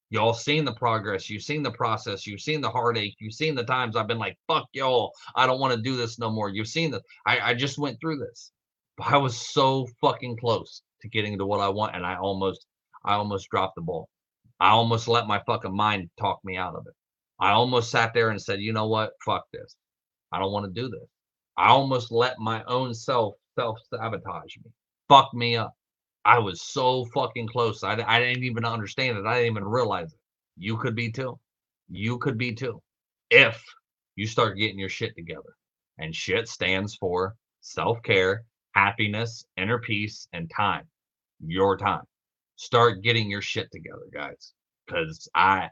Y'all 0.09 0.33
seen 0.33 0.65
the 0.65 0.73
progress, 0.73 1.29
you've 1.29 1.43
seen 1.43 1.63
the 1.63 1.73
process, 1.73 2.27
you've 2.27 2.41
seen 2.41 2.61
the 2.61 2.71
heartache, 2.71 3.17
you've 3.19 3.35
seen 3.35 3.55
the 3.55 3.65
times 3.65 3.97
I've 3.97 4.07
been 4.07 4.21
like, 4.21 4.39
fuck 4.47 4.67
y'all, 4.73 5.13
I 5.35 5.47
don't 5.47 5.61
want 5.61 5.75
to 5.75 5.83
do 5.83 5.97
this 5.97 6.19
no 6.19 6.31
more. 6.31 6.49
You've 6.49 6.69
seen 6.69 6.93
the 6.93 7.03
I, 7.27 7.51
I 7.51 7.55
just 7.55 7.77
went 7.77 7.99
through 8.01 8.19
this. 8.19 8.53
But 8.97 9.09
I 9.09 9.19
was 9.19 9.37
so 9.37 9.87
fucking 10.01 10.39
close 10.39 10.83
to 11.03 11.09
getting 11.09 11.37
to 11.39 11.47
what 11.47 11.61
I 11.61 11.69
want, 11.69 11.95
and 11.95 12.07
I 12.07 12.17
almost 12.17 12.67
I 13.05 13.15
almost 13.15 13.51
dropped 13.51 13.75
the 13.75 13.83
ball. 13.83 14.09
I 14.59 14.71
almost 14.71 15.07
let 15.07 15.27
my 15.27 15.43
fucking 15.47 15.75
mind 15.75 16.09
talk 16.19 16.41
me 16.45 16.57
out 16.57 16.75
of 16.75 16.87
it. 16.87 16.95
I 17.39 17.51
almost 17.51 17.91
sat 17.91 18.15
there 18.15 18.31
and 18.31 18.41
said, 18.41 18.61
you 18.61 18.73
know 18.73 18.87
what? 18.87 19.13
Fuck 19.25 19.45
this. 19.53 19.77
I 20.33 20.39
don't 20.39 20.53
want 20.53 20.67
to 20.67 20.81
do 20.81 20.89
this. 20.89 21.09
I 21.57 21.69
almost 21.69 22.13
let 22.13 22.39
my 22.39 22.63
own 22.65 22.95
self 22.95 23.35
self 23.59 23.79
sabotage 23.91 24.57
me, 24.65 24.71
fuck 25.09 25.33
me 25.33 25.57
up. 25.57 25.75
I 26.25 26.39
was 26.39 26.63
so 26.63 27.07
fucking 27.15 27.49
close. 27.49 27.83
I, 27.83 28.03
I 28.07 28.19
didn't 28.19 28.45
even 28.45 28.65
understand 28.65 29.17
it. 29.17 29.27
I 29.27 29.35
didn't 29.35 29.53
even 29.53 29.65
realize 29.65 30.13
it. 30.13 30.19
You 30.59 30.77
could 30.77 30.95
be 30.97 31.11
too. 31.11 31.39
You 31.89 32.19
could 32.19 32.37
be 32.37 32.53
too. 32.53 32.83
If 33.31 33.63
you 34.17 34.27
start 34.27 34.57
getting 34.59 34.79
your 34.79 34.89
shit 34.89 35.15
together. 35.15 35.55
And 35.99 36.15
shit 36.15 36.49
stands 36.49 36.97
for 36.97 37.37
self 37.61 38.03
care, 38.03 38.45
happiness, 38.75 39.45
inner 39.57 39.79
peace, 39.79 40.27
and 40.33 40.51
time. 40.51 40.87
Your 41.41 41.77
time. 41.77 42.03
Start 42.57 43.03
getting 43.03 43.31
your 43.31 43.43
shit 43.43 43.71
together, 43.71 44.07
guys. 44.13 44.53
Because 44.87 45.29
I, 45.35 45.69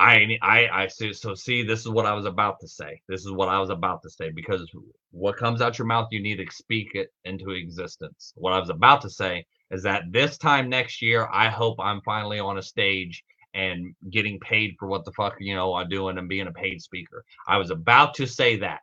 I, 0.00 0.38
I, 0.40 0.68
I 0.72 0.86
see. 0.88 1.12
So 1.12 1.34
see, 1.34 1.62
this 1.62 1.80
is 1.80 1.88
what 1.88 2.06
I 2.06 2.14
was 2.14 2.24
about 2.24 2.58
to 2.60 2.68
say. 2.68 3.02
This 3.06 3.26
is 3.26 3.32
what 3.32 3.50
I 3.50 3.60
was 3.60 3.68
about 3.68 4.02
to 4.02 4.10
say. 4.10 4.30
Because 4.30 4.70
what 5.10 5.36
comes 5.36 5.60
out 5.60 5.78
your 5.78 5.86
mouth, 5.86 6.08
you 6.10 6.22
need 6.22 6.36
to 6.36 6.46
speak 6.50 6.94
it 6.94 7.12
into 7.26 7.50
existence. 7.50 8.32
What 8.36 8.54
I 8.54 8.58
was 8.58 8.70
about 8.70 9.02
to 9.02 9.10
say 9.10 9.44
is 9.70 9.82
that 9.82 10.04
this 10.10 10.38
time 10.38 10.70
next 10.70 11.02
year, 11.02 11.28
I 11.30 11.48
hope 11.50 11.78
I'm 11.78 12.00
finally 12.00 12.40
on 12.40 12.56
a 12.56 12.62
stage 12.62 13.22
and 13.52 13.94
getting 14.10 14.40
paid 14.40 14.74
for 14.78 14.88
what 14.88 15.04
the 15.04 15.12
fuck 15.12 15.36
you 15.38 15.54
know 15.54 15.74
I'm 15.74 15.88
doing 15.90 16.16
and 16.16 16.28
being 16.28 16.46
a 16.46 16.52
paid 16.52 16.80
speaker. 16.80 17.22
I 17.46 17.58
was 17.58 17.70
about 17.70 18.14
to 18.14 18.26
say 18.26 18.56
that, 18.56 18.80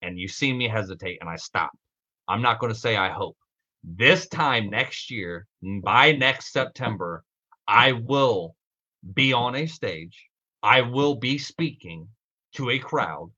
and 0.00 0.18
you 0.18 0.26
see 0.26 0.54
me 0.54 0.68
hesitate, 0.68 1.18
and 1.20 1.28
I 1.28 1.36
stop. 1.36 1.70
I'm 2.28 2.40
not 2.40 2.60
going 2.60 2.72
to 2.72 2.78
say 2.78 2.96
I 2.96 3.10
hope. 3.10 3.36
This 3.84 4.26
time 4.28 4.70
next 4.70 5.10
year, 5.10 5.46
by 5.84 6.12
next 6.12 6.52
September, 6.52 7.24
I 7.68 7.92
will 7.92 8.56
be 9.14 9.34
on 9.34 9.54
a 9.54 9.66
stage. 9.66 10.26
I 10.66 10.80
will 10.82 11.14
be 11.14 11.38
speaking 11.38 12.08
to 12.56 12.70
a 12.70 12.78
crowd, 12.78 13.30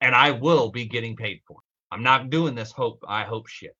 and 0.00 0.14
I 0.14 0.32
will 0.32 0.70
be 0.70 0.84
getting 0.84 1.16
paid 1.16 1.40
for 1.46 1.56
it. 1.56 1.94
I'm 1.94 2.02
not 2.02 2.30
doing 2.30 2.54
this 2.54 2.72
hope 2.72 3.02
I 3.08 3.24
hope 3.24 3.48
shit. 3.48 3.76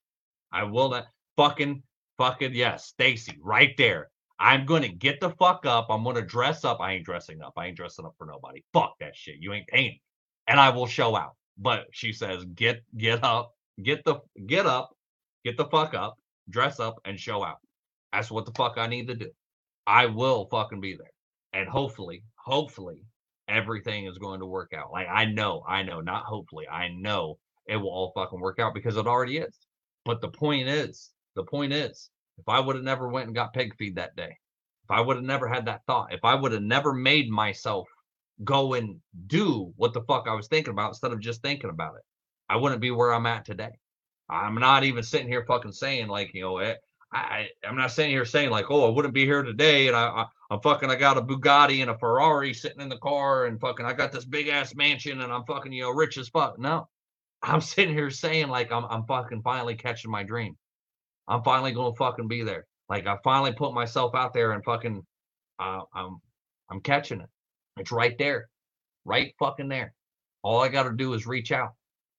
I 0.51 0.64
will 0.64 0.91
not 0.91 1.07
fucking 1.36 1.82
Fucking 2.18 2.53
yes, 2.53 2.86
Stacy, 2.86 3.39
right 3.41 3.74
there. 3.78 4.11
I'm 4.41 4.66
gonna 4.66 4.89
get 4.89 5.20
the 5.20 5.30
fuck 5.30 5.64
up. 5.64 5.86
I'm 5.89 6.03
gonna 6.03 6.22
dress 6.22 6.64
up. 6.64 6.80
I 6.80 6.95
ain't 6.95 7.05
dressing 7.05 7.41
up. 7.43 7.53
I 7.57 7.66
ain't 7.66 7.76
dressing 7.76 8.05
up 8.05 8.14
for 8.18 8.26
nobody. 8.26 8.62
Fuck 8.72 8.95
that 8.99 9.14
shit. 9.14 9.36
You 9.39 9.53
ain't 9.53 9.68
paying. 9.68 10.01
And 10.49 10.59
I 10.59 10.70
will 10.70 10.89
show 10.89 11.16
out. 11.16 11.36
But 11.57 11.86
she 11.93 12.12
says, 12.12 12.45
get 12.57 12.82
get 12.97 13.22
up, 13.22 13.55
get 13.84 14.05
the 14.05 14.16
get 14.47 14.66
up, 14.66 14.97
get 15.45 15.57
the 15.57 15.66
fuck 15.66 15.95
up, 15.95 16.16
dress 16.51 16.80
up, 16.80 16.97
and 17.05 17.18
show 17.18 17.45
out. 17.45 17.59
That's 18.12 18.32
what 18.32 18.47
the 18.47 18.53
fuck 18.57 18.78
I 18.78 18.89
need 18.89 19.07
to 19.09 19.14
do. 19.14 19.30
I 19.86 20.07
will 20.07 20.49
fucking 20.51 20.80
be 20.80 20.97
there. 20.97 21.12
And 21.53 21.68
hopefully, 21.68 22.24
hopefully, 22.49 23.05
everything 23.46 24.07
is 24.07 24.16
going 24.18 24.40
to 24.40 24.46
work 24.46 24.72
out. 24.74 24.90
Like 24.90 25.07
I 25.07 25.26
know, 25.26 25.62
I 25.68 25.82
know, 25.82 26.01
not 26.01 26.24
hopefully, 26.24 26.66
I 26.66 26.88
know 26.88 27.38
it 27.66 27.76
will 27.76 27.90
all 27.90 28.12
fucking 28.14 28.40
work 28.40 28.59
out 28.59 28.72
because 28.74 28.96
it 28.96 29.07
already 29.07 29.36
is. 29.36 29.55
But 30.07 30.22
the 30.22 30.30
point 30.30 30.66
is, 30.68 31.11
the 31.36 31.44
point 31.44 31.74
is, 31.74 32.11
if 32.38 32.49
I 32.49 32.59
would 32.59 32.76
have 32.76 32.84
never 32.84 33.09
went 33.09 33.26
and 33.26 33.34
got 33.34 33.53
pig 33.53 33.74
feed 33.76 33.96
that 33.96 34.16
day, 34.16 34.34
if 34.84 34.90
I 34.90 35.03
would 35.03 35.16
have 35.16 35.24
never 35.24 35.46
had 35.46 35.66
that 35.66 35.82
thought, 35.86 36.14
if 36.14 36.24
I 36.24 36.34
would 36.34 36.53
have 36.53 36.62
never 36.62 36.94
made 36.94 37.28
myself 37.28 37.86
go 38.42 38.72
and 38.72 38.99
do 39.26 39.72
what 39.76 39.92
the 39.92 40.03
fuck 40.03 40.26
I 40.26 40.34
was 40.34 40.49
thinking 40.49 40.72
about 40.72 40.90
instead 40.90 41.12
of 41.12 41.20
just 41.20 41.42
thinking 41.42 41.68
about 41.70 41.96
it, 41.96 42.03
I 42.49 42.57
wouldn't 42.57 42.80
be 42.80 42.90
where 42.90 43.12
I'm 43.12 43.26
at 43.26 43.44
today. 43.44 43.72
I'm 44.30 44.55
not 44.55 44.84
even 44.84 45.03
sitting 45.03 45.28
here 45.28 45.44
fucking 45.46 45.72
saying 45.72 46.09
like, 46.09 46.30
you 46.32 46.42
know, 46.42 46.59
eh, 46.59 46.76
I, 47.12 47.48
I'm 47.66 47.76
not 47.76 47.90
sitting 47.90 48.11
here 48.11 48.24
saying 48.24 48.50
like, 48.50 48.70
oh, 48.70 48.87
I 48.87 48.91
wouldn't 48.91 49.14
be 49.14 49.24
here 49.24 49.42
today, 49.42 49.88
and 49.88 49.96
I, 49.96 50.08
I, 50.08 50.26
I'm 50.50 50.61
fucking, 50.61 50.91
I 50.91 50.96
got 50.96 51.16
a 51.16 51.22
Bugatti 51.22 51.80
and 51.80 51.91
a 51.91 51.99
Ferrari 51.99 52.53
sitting 52.53 52.83
in 52.83 52.88
the 52.88 52.99
car, 52.99 53.46
and 53.46 53.61
fucking, 53.61 53.87
I 53.87 53.95
got 53.95 54.12
this 54.12 54.26
big 54.26 54.49
ass 54.49 54.74
mansion, 54.74 55.22
and 55.22 55.33
I'm 55.33 55.45
fucking, 55.46 55.72
you 55.72 55.84
know, 55.84 55.91
rich 55.91 56.18
as 56.18 56.28
fuck. 56.28 56.58
No, 56.58 56.87
I'm 57.42 57.61
sitting 57.62 57.95
here 57.95 58.11
saying 58.11 58.49
like, 58.49 58.70
I'm, 58.70 58.84
I'm 58.84 59.04
fucking 59.07 59.42
finally 59.42 59.74
catching 59.74 60.11
my 60.11 60.22
dream. 60.22 60.57
I'm 61.28 61.42
finally 61.42 61.72
gonna 61.72 61.95
fucking 61.95 62.26
be 62.26 62.42
there. 62.42 62.66
Like 62.88 63.07
I 63.07 63.18
finally 63.22 63.53
put 63.53 63.74
myself 63.74 64.14
out 64.14 64.33
there 64.33 64.53
and 64.53 64.64
fucking 64.64 65.04
uh, 65.58 65.80
I'm 65.95 66.20
I'm 66.70 66.80
catching 66.80 67.20
it. 67.20 67.28
It's 67.76 67.92
right 67.92 68.16
there. 68.18 68.49
Right 69.04 69.34
fucking 69.38 69.68
there. 69.68 69.95
All 70.42 70.62
I 70.62 70.68
gotta 70.68 70.92
do 70.92 71.12
is 71.12 71.26
reach 71.26 71.53
out. 71.53 71.74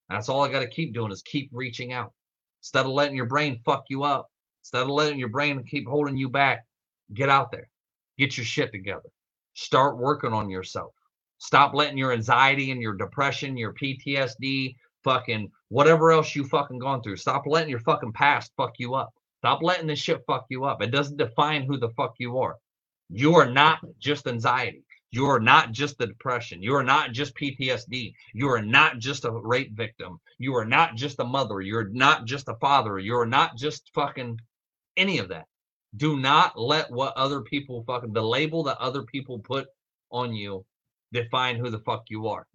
That's 0.09 0.29
all 0.29 0.43
I 0.43 0.51
gotta 0.51 0.67
keep 0.67 0.93
doing 0.93 1.11
is 1.11 1.23
keep 1.23 1.49
reaching 1.51 1.91
out. 1.91 2.13
Instead 2.61 2.85
of 2.85 2.91
letting 2.91 3.15
your 3.15 3.25
brain 3.25 3.61
fuck 3.65 3.85
you 3.89 4.03
up, 4.03 4.29
instead 4.61 4.83
of 4.83 4.89
letting 4.89 5.19
your 5.19 5.29
brain 5.29 5.63
keep 5.63 5.87
holding 5.87 6.17
you 6.17 6.29
back, 6.29 6.65
get 7.13 7.29
out 7.29 7.51
there. 7.51 7.69
Get 8.17 8.37
your 8.37 8.45
shit 8.45 8.71
together. 8.71 9.09
Start 9.53 9.97
working 9.97 10.33
on 10.33 10.49
yourself. 10.49 10.93
Stop 11.37 11.73
letting 11.73 11.97
your 11.97 12.11
anxiety 12.11 12.71
and 12.71 12.81
your 12.81 12.95
depression, 12.95 13.57
your 13.57 13.73
PTSD, 13.73 14.75
fucking 15.03 15.49
whatever 15.69 16.11
else 16.11 16.35
you 16.35 16.43
fucking 16.43 16.79
gone 16.79 17.01
through. 17.01 17.15
Stop 17.15 17.43
letting 17.45 17.69
your 17.69 17.79
fucking 17.79 18.11
past 18.13 18.51
fuck 18.57 18.73
you 18.77 18.95
up. 18.95 19.13
Stop 19.39 19.63
letting 19.63 19.87
this 19.87 19.99
shit 19.99 20.21
fuck 20.27 20.45
you 20.49 20.65
up. 20.65 20.81
It 20.81 20.91
doesn't 20.91 21.17
define 21.17 21.63
who 21.63 21.77
the 21.77 21.89
fuck 21.91 22.15
you 22.19 22.37
are. 22.39 22.57
You 23.09 23.35
are 23.35 23.49
not 23.49 23.79
just 23.99 24.27
anxiety. 24.27 24.83
You 25.11 25.25
are 25.25 25.39
not 25.39 25.71
just 25.71 25.97
the 25.97 26.07
depression. 26.07 26.61
You 26.61 26.75
are 26.75 26.83
not 26.83 27.13
just 27.13 27.35
PTSD. 27.35 28.13
You 28.33 28.49
are 28.49 28.61
not 28.61 28.99
just 28.99 29.25
a 29.25 29.31
rape 29.31 29.75
victim. 29.75 30.19
You 30.37 30.55
are 30.55 30.65
not 30.65 30.95
just 30.95 31.19
a 31.19 31.23
mother. 31.23 31.61
You're 31.61 31.89
not 31.89 32.25
just 32.25 32.49
a 32.49 32.55
father. 32.55 32.99
You 32.99 33.17
are 33.17 33.25
not 33.25 33.57
just 33.57 33.89
fucking 33.95 34.39
any 34.99 35.17
of 35.17 35.29
that. 35.29 35.45
Do 35.95 36.17
not 36.19 36.59
let 36.59 36.91
what 36.91 37.17
other 37.17 37.41
people 37.41 37.83
fucking 37.87 38.13
the 38.13 38.21
label 38.21 38.61
that 38.65 38.77
other 38.77 39.03
people 39.03 39.39
put 39.39 39.67
on 40.11 40.35
you 40.35 40.63
define 41.11 41.55
who 41.55 41.71
the 41.71 41.79
fuck 41.79 42.03
you 42.09 42.27
are. 42.27 42.45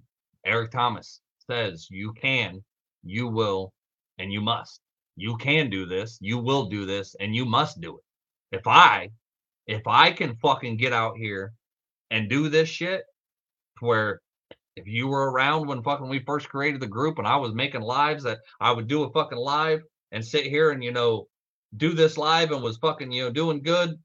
Eric 0.46 0.70
Thomas 0.70 1.20
says 1.50 1.88
you 1.90 2.12
can 2.12 2.62
you 3.06 3.28
will, 3.28 3.70
and 4.18 4.32
you 4.32 4.40
must. 4.40 4.80
You 5.16 5.36
can 5.36 5.68
do 5.68 5.84
this, 5.84 6.16
you 6.20 6.38
will 6.38 6.66
do 6.70 6.86
this, 6.86 7.14
and 7.20 7.36
you 7.36 7.44
must 7.44 7.80
do 7.80 7.98
it. 7.98 8.56
If 8.56 8.66
I, 8.66 9.10
if 9.66 9.82
I 9.86 10.10
can 10.12 10.36
fucking 10.36 10.78
get 10.78 10.94
out 10.94 11.18
here 11.18 11.52
and 12.10 12.30
do 12.30 12.48
this 12.48 12.68
shit 12.68 13.02
where 13.80 14.22
If 14.76 14.86
you 14.88 15.06
were 15.06 15.30
around 15.30 15.68
when 15.68 15.82
fucking 15.82 16.08
we 16.08 16.18
first 16.20 16.48
created 16.48 16.80
the 16.80 16.86
group 16.88 17.18
and 17.18 17.28
I 17.28 17.36
was 17.36 17.54
making 17.54 17.82
lives 17.82 18.24
that 18.24 18.38
I 18.60 18.72
would 18.72 18.88
do 18.88 19.04
a 19.04 19.12
fucking 19.12 19.38
live 19.38 19.82
and 20.10 20.24
sit 20.24 20.46
here 20.46 20.70
and, 20.70 20.82
you 20.82 20.92
know, 20.92 21.28
do 21.76 21.92
this 21.92 22.16
live 22.16 22.50
and 22.50 22.62
was 22.62 22.76
fucking, 22.78 23.10
you 23.10 23.24
know, 23.24 23.30
doing 23.30 23.62
good. 23.62 23.98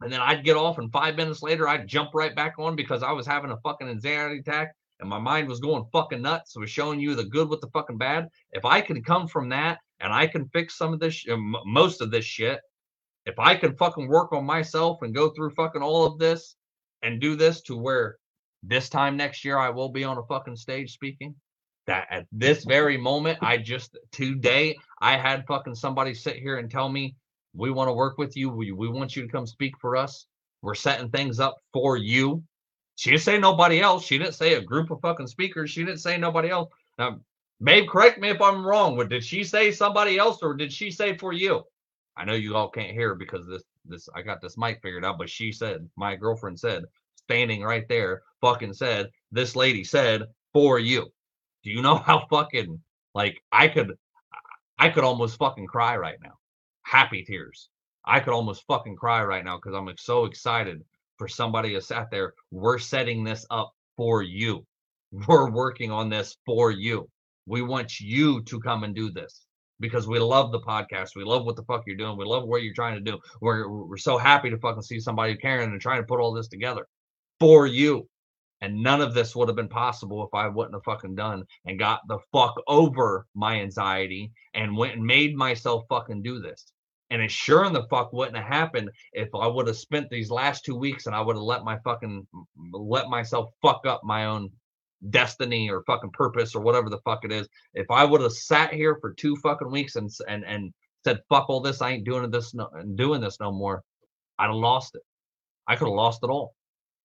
And 0.00 0.12
then 0.12 0.20
I'd 0.20 0.44
get 0.44 0.56
off 0.56 0.78
and 0.78 0.92
five 0.92 1.16
minutes 1.16 1.42
later 1.42 1.68
I'd 1.68 1.86
jump 1.86 2.10
right 2.14 2.34
back 2.34 2.54
on 2.58 2.76
because 2.76 3.02
I 3.02 3.12
was 3.12 3.26
having 3.26 3.50
a 3.50 3.56
fucking 3.58 3.88
anxiety 3.88 4.40
attack 4.40 4.74
and 5.00 5.08
my 5.08 5.18
mind 5.18 5.48
was 5.48 5.60
going 5.60 5.84
fucking 5.92 6.22
nuts. 6.22 6.56
It 6.56 6.60
was 6.60 6.70
showing 6.70 7.00
you 7.00 7.14
the 7.14 7.24
good 7.24 7.48
with 7.48 7.60
the 7.60 7.68
fucking 7.68 7.98
bad. 7.98 8.28
If 8.52 8.64
I 8.64 8.80
can 8.80 9.02
come 9.02 9.26
from 9.26 9.48
that 9.50 9.78
and 10.00 10.12
I 10.12 10.26
can 10.26 10.48
fix 10.48 10.76
some 10.76 10.92
of 10.92 11.00
this, 11.00 11.24
uh, 11.30 11.36
most 11.64 12.00
of 12.00 12.10
this 12.10 12.24
shit, 12.24 12.60
if 13.26 13.38
I 13.38 13.54
can 13.54 13.76
fucking 13.76 14.08
work 14.08 14.32
on 14.32 14.44
myself 14.44 14.98
and 15.02 15.14
go 15.14 15.30
through 15.30 15.50
fucking 15.50 15.82
all 15.82 16.04
of 16.04 16.18
this 16.18 16.56
and 17.02 17.20
do 17.20 17.36
this 17.36 17.62
to 17.62 17.76
where 17.76 18.18
this 18.62 18.88
time 18.88 19.16
next 19.16 19.44
year 19.44 19.58
I 19.58 19.70
will 19.70 19.88
be 19.90 20.04
on 20.04 20.18
a 20.18 20.24
fucking 20.24 20.56
stage 20.56 20.92
speaking. 20.92 21.34
That 21.86 22.06
at 22.10 22.26
this 22.32 22.64
very 22.64 22.96
moment, 22.96 23.38
I 23.42 23.58
just 23.58 23.98
today 24.10 24.74
I 25.04 25.18
had 25.18 25.46
fucking 25.46 25.74
somebody 25.74 26.14
sit 26.14 26.36
here 26.36 26.56
and 26.56 26.70
tell 26.70 26.88
me 26.88 27.14
we 27.54 27.70
want 27.70 27.88
to 27.88 27.92
work 27.92 28.16
with 28.16 28.38
you. 28.38 28.48
We, 28.48 28.72
we 28.72 28.88
want 28.88 29.14
you 29.14 29.20
to 29.20 29.28
come 29.28 29.46
speak 29.46 29.74
for 29.78 29.96
us. 29.96 30.24
We're 30.62 30.74
setting 30.74 31.10
things 31.10 31.40
up 31.40 31.58
for 31.74 31.98
you. 31.98 32.42
She 32.96 33.10
didn't 33.10 33.20
say 33.20 33.38
nobody 33.38 33.82
else. 33.82 34.02
She 34.02 34.16
didn't 34.16 34.32
say 34.32 34.54
a 34.54 34.62
group 34.62 34.90
of 34.90 35.02
fucking 35.02 35.26
speakers. 35.26 35.68
She 35.68 35.84
didn't 35.84 36.00
say 36.00 36.16
nobody 36.16 36.48
else. 36.48 36.70
Now, 36.96 37.20
Babe, 37.62 37.86
correct 37.86 38.18
me 38.18 38.30
if 38.30 38.40
I'm 38.40 38.66
wrong. 38.66 38.96
But 38.96 39.10
did 39.10 39.22
she 39.22 39.44
say 39.44 39.72
somebody 39.72 40.16
else 40.16 40.38
or 40.42 40.54
did 40.54 40.72
she 40.72 40.90
say 40.90 41.18
for 41.18 41.34
you? 41.34 41.62
I 42.16 42.24
know 42.24 42.32
you 42.32 42.56
all 42.56 42.70
can't 42.70 42.92
hear 42.92 43.14
because 43.14 43.46
this 43.46 43.62
this 43.84 44.08
I 44.14 44.22
got 44.22 44.40
this 44.40 44.56
mic 44.56 44.80
figured 44.80 45.04
out, 45.04 45.18
but 45.18 45.28
she 45.28 45.52
said, 45.52 45.86
my 45.96 46.16
girlfriend 46.16 46.58
said, 46.58 46.84
standing 47.16 47.62
right 47.62 47.86
there, 47.90 48.22
fucking 48.40 48.72
said, 48.72 49.10
this 49.32 49.54
lady 49.54 49.84
said 49.84 50.22
for 50.54 50.78
you. 50.78 51.12
Do 51.62 51.70
you 51.70 51.82
know 51.82 51.96
how 52.06 52.26
fucking 52.30 52.80
like 53.14 53.38
I 53.52 53.68
could 53.68 53.98
I 54.78 54.88
could 54.90 55.04
almost 55.04 55.38
fucking 55.38 55.66
cry 55.66 55.96
right 55.96 56.18
now. 56.22 56.34
Happy 56.82 57.24
tears. 57.24 57.68
I 58.04 58.20
could 58.20 58.34
almost 58.34 58.64
fucking 58.66 58.96
cry 58.96 59.24
right 59.24 59.44
now 59.44 59.56
because 59.56 59.74
I'm 59.74 59.88
so 59.96 60.26
excited 60.26 60.82
for 61.16 61.28
somebody 61.28 61.72
to 61.74 61.80
sat 61.80 62.10
there. 62.10 62.34
We're 62.50 62.78
setting 62.78 63.24
this 63.24 63.46
up 63.50 63.72
for 63.96 64.22
you. 64.22 64.66
We're 65.28 65.50
working 65.50 65.90
on 65.90 66.08
this 66.08 66.36
for 66.44 66.70
you. 66.70 67.08
We 67.46 67.62
want 67.62 68.00
you 68.00 68.42
to 68.42 68.60
come 68.60 68.84
and 68.84 68.94
do 68.94 69.10
this 69.10 69.46
because 69.80 70.06
we 70.06 70.18
love 70.18 70.50
the 70.50 70.60
podcast. 70.60 71.10
We 71.14 71.24
love 71.24 71.44
what 71.44 71.56
the 71.56 71.62
fuck 71.64 71.84
you're 71.86 71.96
doing. 71.96 72.16
We 72.16 72.24
love 72.24 72.44
what 72.44 72.62
you're 72.62 72.74
trying 72.74 72.94
to 72.94 73.00
do. 73.00 73.18
We're 73.40 73.68
we're 73.68 73.96
so 73.96 74.18
happy 74.18 74.50
to 74.50 74.58
fucking 74.58 74.82
see 74.82 74.98
somebody 74.98 75.36
caring 75.36 75.70
and 75.70 75.80
trying 75.80 76.00
to 76.00 76.06
put 76.06 76.20
all 76.20 76.32
this 76.32 76.48
together 76.48 76.86
for 77.38 77.66
you. 77.66 78.08
And 78.64 78.82
none 78.82 79.02
of 79.02 79.12
this 79.12 79.36
would 79.36 79.48
have 79.48 79.56
been 79.56 79.68
possible 79.68 80.24
if 80.24 80.32
I 80.32 80.48
wouldn't 80.48 80.74
have 80.74 80.84
fucking 80.84 81.16
done 81.16 81.44
and 81.66 81.78
got 81.78 82.00
the 82.08 82.18
fuck 82.32 82.54
over 82.66 83.26
my 83.34 83.60
anxiety 83.60 84.32
and 84.54 84.74
went 84.74 84.94
and 84.94 85.04
made 85.04 85.36
myself 85.36 85.84
fucking 85.90 86.22
do 86.22 86.40
this. 86.40 86.72
And 87.10 87.20
it 87.20 87.30
sure 87.30 87.66
in 87.66 87.74
the 87.74 87.86
fuck 87.88 88.14
wouldn't 88.14 88.38
have 88.38 88.46
happened 88.46 88.88
if 89.12 89.28
I 89.34 89.46
would 89.46 89.66
have 89.66 89.76
spent 89.76 90.08
these 90.08 90.30
last 90.30 90.64
two 90.64 90.76
weeks 90.76 91.04
and 91.04 91.14
I 91.14 91.20
would 91.20 91.36
have 91.36 91.42
let 91.42 91.62
my 91.62 91.76
fucking 91.84 92.26
let 92.72 93.10
myself 93.10 93.50
fuck 93.60 93.84
up 93.84 94.00
my 94.02 94.24
own 94.24 94.50
destiny 95.10 95.68
or 95.68 95.82
fucking 95.82 96.12
purpose 96.12 96.54
or 96.54 96.62
whatever 96.62 96.88
the 96.88 97.02
fuck 97.04 97.22
it 97.26 97.32
is. 97.32 97.46
If 97.74 97.90
I 97.90 98.02
would 98.02 98.22
have 98.22 98.32
sat 98.32 98.72
here 98.72 98.96
for 98.98 99.12
two 99.12 99.36
fucking 99.42 99.70
weeks 99.70 99.96
and 99.96 100.10
and 100.26 100.42
and 100.46 100.72
said 101.04 101.20
fuck 101.28 101.50
all 101.50 101.60
this, 101.60 101.82
I 101.82 101.90
ain't 101.90 102.04
doing 102.04 102.30
this 102.30 102.54
no 102.54 102.70
doing 102.94 103.20
this 103.20 103.36
no 103.40 103.52
more, 103.52 103.82
I'd 104.38 104.46
have 104.46 104.54
lost 104.54 104.94
it. 104.94 105.02
I 105.66 105.76
could 105.76 105.88
have 105.88 105.94
lost 105.94 106.20
it 106.22 106.30
all. 106.30 106.54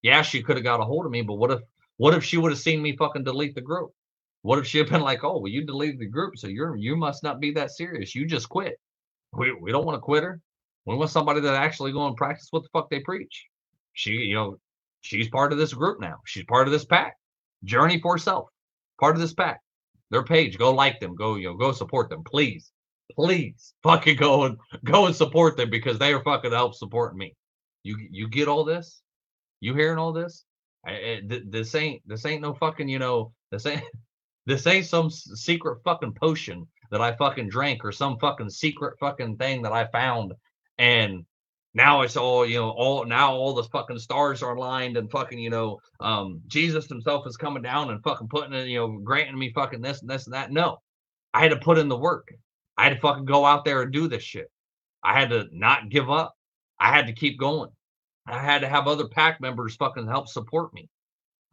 Yeah, 0.02 0.22
she 0.22 0.42
could 0.42 0.58
have 0.58 0.64
got 0.64 0.80
a 0.80 0.86
hold 0.86 1.06
of 1.06 1.12
me, 1.12 1.22
but 1.22 1.36
what 1.36 1.52
if 1.52 1.60
what 1.98 2.14
if 2.14 2.24
she 2.24 2.38
would 2.38 2.52
have 2.52 2.60
seen 2.60 2.82
me 2.82 2.96
fucking 2.96 3.24
delete 3.24 3.56
the 3.56 3.62
group? 3.62 3.92
What 4.42 4.60
if 4.60 4.66
she 4.66 4.78
had 4.78 4.90
been 4.90 5.02
like, 5.02 5.24
"Oh, 5.24 5.40
well, 5.40 5.52
you 5.52 5.66
deleted 5.66 6.00
the 6.00 6.08
group, 6.08 6.38
so 6.38 6.48
you're 6.48 6.76
you 6.76 6.96
must 6.96 7.24
not 7.24 7.40
be 7.40 7.52
that 7.52 7.72
serious. 7.72 8.16
You 8.16 8.26
just 8.26 8.50
quit." 8.50 8.80
We 9.34 9.54
we 9.54 9.72
don't 9.72 9.86
want 9.86 9.98
to 9.98 10.02
quit 10.02 10.24
her. 10.24 10.42
We 10.86 10.96
want 10.96 11.12
somebody 11.12 11.42
that 11.42 11.56
actually 11.56 11.92
go 11.92 12.08
and 12.08 12.16
practice 12.16 12.48
what 12.52 12.64
the 12.64 12.70
fuck 12.74 12.90
they 12.90 13.02
preach. 13.02 13.46
She, 13.94 14.12
you 14.12 14.36
know, 14.36 14.58
she's 15.02 15.30
part 15.30 15.52
of 15.52 15.58
this 15.58 15.74
group 15.74 16.00
now. 16.00 16.18
She's 16.26 16.46
part 16.46 16.68
of 16.68 16.72
this 16.72 16.86
pack. 16.86 17.16
Journey 17.64 18.00
for 18.00 18.18
Self, 18.18 18.48
part 19.00 19.16
of 19.16 19.22
this 19.22 19.34
pack. 19.34 19.60
Their 20.12 20.24
page, 20.24 20.58
go 20.58 20.74
like 20.74 21.00
them, 21.00 21.16
go 21.16 21.36
you 21.36 21.50
know, 21.50 21.54
go 21.56 21.72
support 21.72 22.10
them, 22.10 22.24
please, 22.24 22.72
please, 23.12 23.74
fucking 23.84 24.18
go 24.18 24.44
and 24.46 24.58
go 24.84 25.06
and 25.06 25.16
support 25.16 25.58
them 25.58 25.70
because 25.70 26.00
they 26.00 26.14
are 26.14 26.24
fucking 26.24 26.52
help 26.52 26.74
supporting 26.74 27.20
me. 27.20 27.36
You 27.84 27.98
you 28.10 28.28
get 28.28 28.48
all 28.48 28.64
this? 28.64 29.02
You 29.60 29.74
hearing 29.74 29.98
all 30.00 30.14
this? 30.14 30.46
I, 30.86 30.92
I, 30.92 31.22
this 31.48 31.76
ain't 31.76 32.02
this 32.08 32.26
ain't 32.26 32.42
no 32.42 32.54
fucking 32.54 32.88
you 32.88 33.00
know 33.00 33.34
this 33.52 33.66
ain't 33.66 33.84
this 34.46 34.66
ain't 34.68 34.86
some 34.86 35.10
secret 35.10 35.80
fucking 35.84 36.14
potion 36.14 36.66
that 36.92 37.02
I 37.02 37.16
fucking 37.16 37.50
drank 37.50 37.84
or 37.86 37.92
some 37.92 38.18
fucking 38.20 38.50
secret 38.50 38.96
fucking 39.00 39.38
thing 39.38 39.62
that 39.62 39.74
I 39.74 39.86
found. 39.92 40.34
And 40.78 41.26
now 41.74 42.02
it's 42.02 42.18
all 42.18 42.46
you 42.46 42.58
know 42.58 42.70
all 42.72 43.06
now 43.06 43.34
all 43.34 43.54
the 43.54 43.64
fucking 43.64 44.00
stars 44.00 44.42
are 44.42 44.56
aligned 44.56 44.98
and 44.98 45.12
fucking 45.12 45.38
you 45.38 45.52
know 45.52 45.78
um 46.00 46.42
jesus 46.48 46.88
himself 46.88 47.28
is 47.28 47.38
coming 47.38 47.62
down 47.62 47.92
and 47.92 48.02
fucking 48.04 48.28
putting 48.28 48.54
it 48.54 48.68
you 48.68 48.80
know 48.80 48.98
granting 49.04 49.38
me 49.38 49.52
fucking 49.54 49.82
this 49.82 50.02
and 50.02 50.10
this 50.10 50.26
and 50.26 50.34
that. 50.34 50.52
No 50.52 50.78
i 51.34 51.42
had 51.42 51.52
to 51.52 51.58
put 51.58 51.78
in 51.78 51.88
the 51.88 51.98
work. 51.98 52.28
I 52.78 52.86
had 52.86 52.96
to 52.96 53.00
fucking 53.02 53.26
go 53.26 53.46
out 53.46 53.66
there 53.66 53.82
and 53.82 53.92
do 53.92 54.08
this 54.08 54.24
shit. 54.24 54.50
I 55.04 55.20
had 55.20 55.30
to 55.32 55.48
not 55.52 55.90
give 55.90 56.10
up. 56.10 56.34
I 56.80 56.96
had 56.96 57.08
to 57.08 57.14
keep 57.14 57.38
going 57.38 57.70
i 58.28 58.40
had 58.40 58.62
to 58.62 58.70
have 58.70 58.88
other 58.88 59.08
pack 59.08 59.42
members 59.42 59.76
fucking 59.76 60.08
help 60.08 60.28
support 60.28 60.74
me 60.74 60.88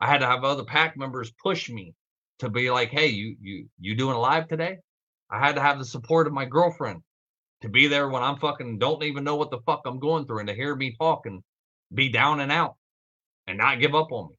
i 0.00 0.06
had 0.06 0.18
to 0.18 0.26
have 0.26 0.44
other 0.44 0.64
pack 0.64 0.96
members 0.96 1.32
push 1.42 1.68
me 1.70 1.94
to 2.38 2.48
be 2.48 2.70
like 2.70 2.90
hey 2.90 3.08
you 3.08 3.36
you 3.40 3.66
you 3.80 3.94
doing 3.94 4.16
live 4.16 4.48
today 4.48 4.78
i 5.30 5.38
had 5.38 5.54
to 5.56 5.60
have 5.60 5.78
the 5.78 5.84
support 5.84 6.26
of 6.26 6.32
my 6.32 6.44
girlfriend 6.44 7.02
to 7.62 7.68
be 7.68 7.86
there 7.86 8.08
when 8.08 8.22
I'm 8.22 8.38
fucking 8.38 8.78
don't 8.78 9.02
even 9.02 9.24
know 9.24 9.36
what 9.36 9.50
the 9.50 9.60
fuck 9.66 9.82
I'm 9.86 9.98
going 9.98 10.26
through 10.26 10.40
and 10.40 10.48
to 10.48 10.54
hear 10.54 10.74
me 10.74 10.94
talk 10.98 11.26
and 11.26 11.42
be 11.92 12.08
down 12.08 12.40
and 12.40 12.52
out 12.52 12.76
and 13.46 13.58
not 13.58 13.80
give 13.80 13.94
up 13.94 14.12
on 14.12 14.28
me. 14.30 14.36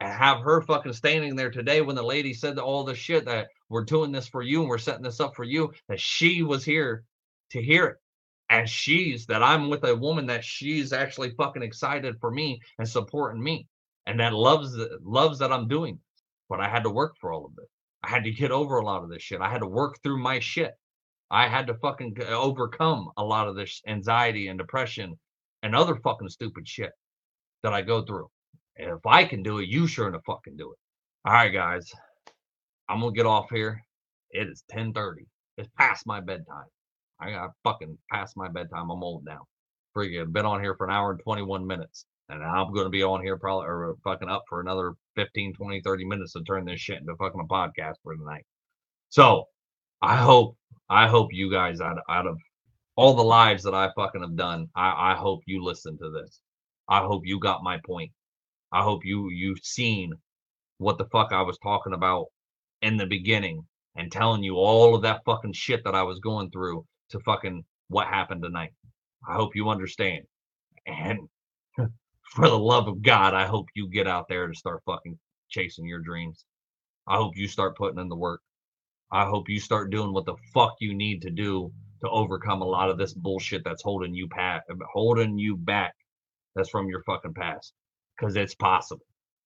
And 0.00 0.10
have 0.10 0.40
her 0.40 0.62
fucking 0.62 0.94
standing 0.94 1.36
there 1.36 1.50
today 1.50 1.82
when 1.82 1.94
the 1.94 2.02
lady 2.02 2.32
said 2.32 2.58
all 2.58 2.84
the 2.84 2.94
shit 2.94 3.26
that 3.26 3.48
we're 3.68 3.84
doing 3.84 4.12
this 4.12 4.28
for 4.28 4.40
you 4.40 4.60
and 4.60 4.68
we're 4.68 4.78
setting 4.78 5.02
this 5.02 5.20
up 5.20 5.36
for 5.36 5.44
you, 5.44 5.72
that 5.88 6.00
she 6.00 6.42
was 6.42 6.64
here 6.64 7.04
to 7.50 7.62
hear 7.62 7.86
it. 7.86 7.96
And 8.50 8.68
she's 8.68 9.26
that 9.26 9.42
I'm 9.42 9.70
with 9.70 9.84
a 9.84 9.96
woman 9.96 10.26
that 10.26 10.44
she's 10.44 10.92
actually 10.92 11.30
fucking 11.30 11.62
excited 11.62 12.16
for 12.20 12.30
me 12.30 12.60
and 12.78 12.88
supporting 12.88 13.42
me 13.42 13.66
and 14.06 14.18
that 14.18 14.32
loves 14.32 14.76
loves 15.02 15.38
that 15.38 15.52
I'm 15.52 15.68
doing 15.68 15.94
this. 15.94 16.24
But 16.48 16.60
I 16.60 16.68
had 16.68 16.82
to 16.82 16.90
work 16.90 17.14
for 17.20 17.32
all 17.32 17.46
of 17.46 17.54
this. 17.54 17.68
I 18.02 18.08
had 18.08 18.24
to 18.24 18.32
get 18.32 18.50
over 18.50 18.78
a 18.78 18.84
lot 18.84 19.04
of 19.04 19.08
this 19.08 19.22
shit. 19.22 19.40
I 19.40 19.48
had 19.48 19.60
to 19.60 19.68
work 19.68 19.98
through 20.02 20.18
my 20.18 20.40
shit. 20.40 20.72
I 21.30 21.46
had 21.46 21.68
to 21.68 21.74
fucking 21.74 22.20
overcome 22.28 23.10
a 23.16 23.24
lot 23.24 23.46
of 23.46 23.54
this 23.54 23.80
anxiety 23.86 24.48
and 24.48 24.58
depression 24.58 25.16
and 25.62 25.76
other 25.76 25.94
fucking 25.96 26.28
stupid 26.28 26.66
shit 26.66 26.90
that 27.62 27.72
I 27.72 27.82
go 27.82 28.02
through. 28.02 28.28
And 28.76 28.90
if 28.90 29.06
I 29.06 29.24
can 29.24 29.42
do 29.44 29.58
it, 29.58 29.68
you 29.68 29.86
sure 29.86 30.08
enough 30.08 30.22
fucking 30.26 30.56
do 30.56 30.72
it. 30.72 30.78
All 31.24 31.34
right, 31.34 31.50
guys. 31.52 31.88
I'm 32.88 33.00
gonna 33.00 33.12
get 33.12 33.26
off 33.26 33.48
here. 33.50 33.84
It 34.30 34.48
is 34.48 34.64
10:30. 34.72 35.26
It's 35.56 35.68
past 35.78 36.04
my 36.06 36.20
bedtime. 36.20 36.66
I 37.20 37.30
got 37.32 37.50
fucking 37.64 37.98
past 38.10 38.36
my 38.36 38.48
bedtime. 38.48 38.90
I'm 38.90 39.02
old 39.02 39.24
now. 39.24 39.46
Freaking 39.96 40.32
been 40.32 40.46
on 40.46 40.62
here 40.62 40.74
for 40.76 40.86
an 40.86 40.92
hour 40.92 41.10
and 41.12 41.20
21 41.22 41.66
minutes. 41.66 42.06
And 42.28 42.42
I'm 42.42 42.72
gonna 42.72 42.90
be 42.90 43.02
on 43.02 43.22
here 43.22 43.36
probably 43.36 43.66
or 43.66 43.94
fucking 44.04 44.28
up 44.28 44.44
for 44.48 44.60
another 44.60 44.94
15, 45.16 45.52
20, 45.54 45.80
30 45.82 46.04
minutes 46.04 46.32
to 46.32 46.42
turn 46.44 46.64
this 46.64 46.80
shit 46.80 47.00
into 47.00 47.16
fucking 47.16 47.40
a 47.40 47.52
podcast 47.52 47.94
for 48.02 48.14
tonight. 48.14 48.46
So 49.08 49.44
I 50.00 50.16
hope 50.16 50.56
I 50.88 51.08
hope 51.08 51.32
you 51.32 51.50
guys 51.50 51.80
out, 51.80 51.98
out 52.08 52.26
of 52.26 52.38
all 52.96 53.14
the 53.14 53.22
lives 53.22 53.62
that 53.64 53.74
I 53.74 53.90
fucking 53.96 54.22
have 54.22 54.36
done, 54.36 54.68
I, 54.74 55.12
I 55.12 55.14
hope 55.16 55.40
you 55.46 55.62
listen 55.62 55.98
to 55.98 56.10
this. 56.10 56.40
I 56.88 57.00
hope 57.00 57.22
you 57.24 57.38
got 57.40 57.62
my 57.62 57.78
point. 57.84 58.12
I 58.72 58.82
hope 58.82 59.04
you 59.04 59.30
you've 59.30 59.64
seen 59.64 60.12
what 60.78 60.98
the 60.98 61.06
fuck 61.06 61.32
I 61.32 61.42
was 61.42 61.58
talking 61.58 61.92
about 61.92 62.26
in 62.82 62.96
the 62.96 63.06
beginning 63.06 63.66
and 63.96 64.10
telling 64.10 64.42
you 64.42 64.54
all 64.56 64.94
of 64.94 65.02
that 65.02 65.22
fucking 65.26 65.52
shit 65.52 65.84
that 65.84 65.94
I 65.94 66.02
was 66.02 66.20
going 66.20 66.50
through 66.50 66.84
to 67.10 67.20
fucking 67.20 67.64
what 67.88 68.06
happened 68.06 68.42
tonight. 68.42 68.72
I 69.28 69.34
hope 69.34 69.54
you 69.54 69.68
understand. 69.68 70.24
And 70.86 71.28
for 72.22 72.48
the 72.48 72.58
love 72.58 72.88
of 72.88 73.02
God, 73.02 73.34
I 73.34 73.46
hope 73.46 73.66
you 73.74 73.88
get 73.88 74.06
out 74.06 74.28
there 74.28 74.46
to 74.46 74.54
start 74.54 74.82
fucking 74.86 75.18
chasing 75.48 75.86
your 75.86 76.00
dreams. 76.00 76.44
I 77.06 77.16
hope 77.16 77.36
you 77.36 77.48
start 77.48 77.76
putting 77.76 77.98
in 77.98 78.08
the 78.08 78.16
work. 78.16 78.40
I 79.12 79.26
hope 79.26 79.48
you 79.48 79.58
start 79.58 79.90
doing 79.90 80.12
what 80.12 80.26
the 80.26 80.36
fuck 80.54 80.76
you 80.80 80.94
need 80.94 81.22
to 81.22 81.30
do 81.30 81.72
to 82.00 82.08
overcome 82.08 82.62
a 82.62 82.66
lot 82.66 82.90
of 82.90 82.98
this 82.98 83.12
bullshit 83.12 83.62
that's 83.64 83.82
holding 83.82 84.14
you 84.14 84.28
pat 84.28 84.62
holding 84.92 85.38
you 85.38 85.56
back 85.56 85.94
that's 86.54 86.70
from 86.70 86.88
your 86.88 87.02
fucking 87.02 87.34
past 87.34 87.72
because 88.16 88.36
it's 88.36 88.54
possible 88.54 89.04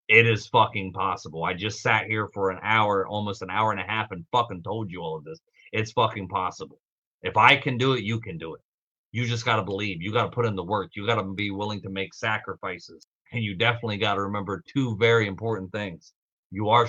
it 0.08 0.26
is 0.26 0.46
fucking 0.48 0.92
possible 0.92 1.44
i 1.44 1.52
just 1.52 1.80
sat 1.80 2.06
here 2.06 2.28
for 2.32 2.50
an 2.50 2.58
hour 2.62 3.06
almost 3.06 3.42
an 3.42 3.50
hour 3.50 3.72
and 3.72 3.80
a 3.80 3.84
half 3.84 4.10
and 4.12 4.24
fucking 4.30 4.62
told 4.62 4.90
you 4.90 5.00
all 5.00 5.16
of 5.16 5.24
this 5.24 5.40
it's 5.72 5.92
fucking 5.92 6.28
possible 6.28 6.78
if 7.24 7.36
i 7.36 7.56
can 7.56 7.76
do 7.76 7.94
it 7.94 8.04
you 8.04 8.20
can 8.20 8.38
do 8.38 8.54
it 8.54 8.60
you 9.10 9.26
just 9.26 9.44
got 9.44 9.56
to 9.56 9.62
believe 9.62 10.00
you 10.00 10.12
got 10.12 10.24
to 10.24 10.30
put 10.30 10.46
in 10.46 10.54
the 10.54 10.62
work 10.64 10.90
you 10.94 11.06
got 11.06 11.16
to 11.16 11.24
be 11.34 11.50
willing 11.50 11.82
to 11.82 11.90
make 11.90 12.14
sacrifices 12.14 13.06
and 13.32 13.42
you 13.42 13.56
definitely 13.56 13.96
got 13.96 14.14
to 14.14 14.22
remember 14.22 14.62
two 14.72 14.96
very 14.98 15.26
important 15.26 15.72
things 15.72 16.12
you 16.52 16.68
are 16.68 16.88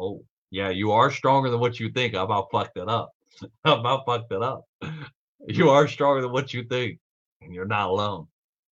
Oh, 0.00 0.24
yeah, 0.50 0.70
you 0.70 0.92
are 0.92 1.10
stronger 1.10 1.50
than 1.50 1.60
what 1.60 1.78
you 1.78 1.90
think. 1.90 2.14
I 2.14 2.22
about 2.22 2.48
fucked 2.50 2.78
it 2.78 2.88
up. 2.88 3.10
I 3.64 3.74
about 3.74 4.06
fucked 4.06 4.32
it 4.32 4.42
up. 4.42 4.64
You 5.46 5.70
are 5.70 5.88
stronger 5.88 6.20
than 6.20 6.32
what 6.32 6.52
you 6.52 6.64
think, 6.64 6.98
and 7.40 7.54
you're 7.54 7.64
not 7.64 7.88
alone. 7.88 8.26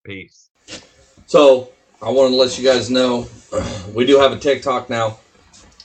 Peace. 0.05 0.51
So 1.29 1.71
I 2.03 2.11
wanted 2.11 2.31
to 2.31 2.37
let 2.37 2.59
you 2.59 2.65
guys 2.65 2.91
know 2.91 3.29
we 3.95 4.05
do 4.05 4.19
have 4.19 4.33
a 4.33 4.37
TikTok 4.37 4.91
now. 4.91 5.21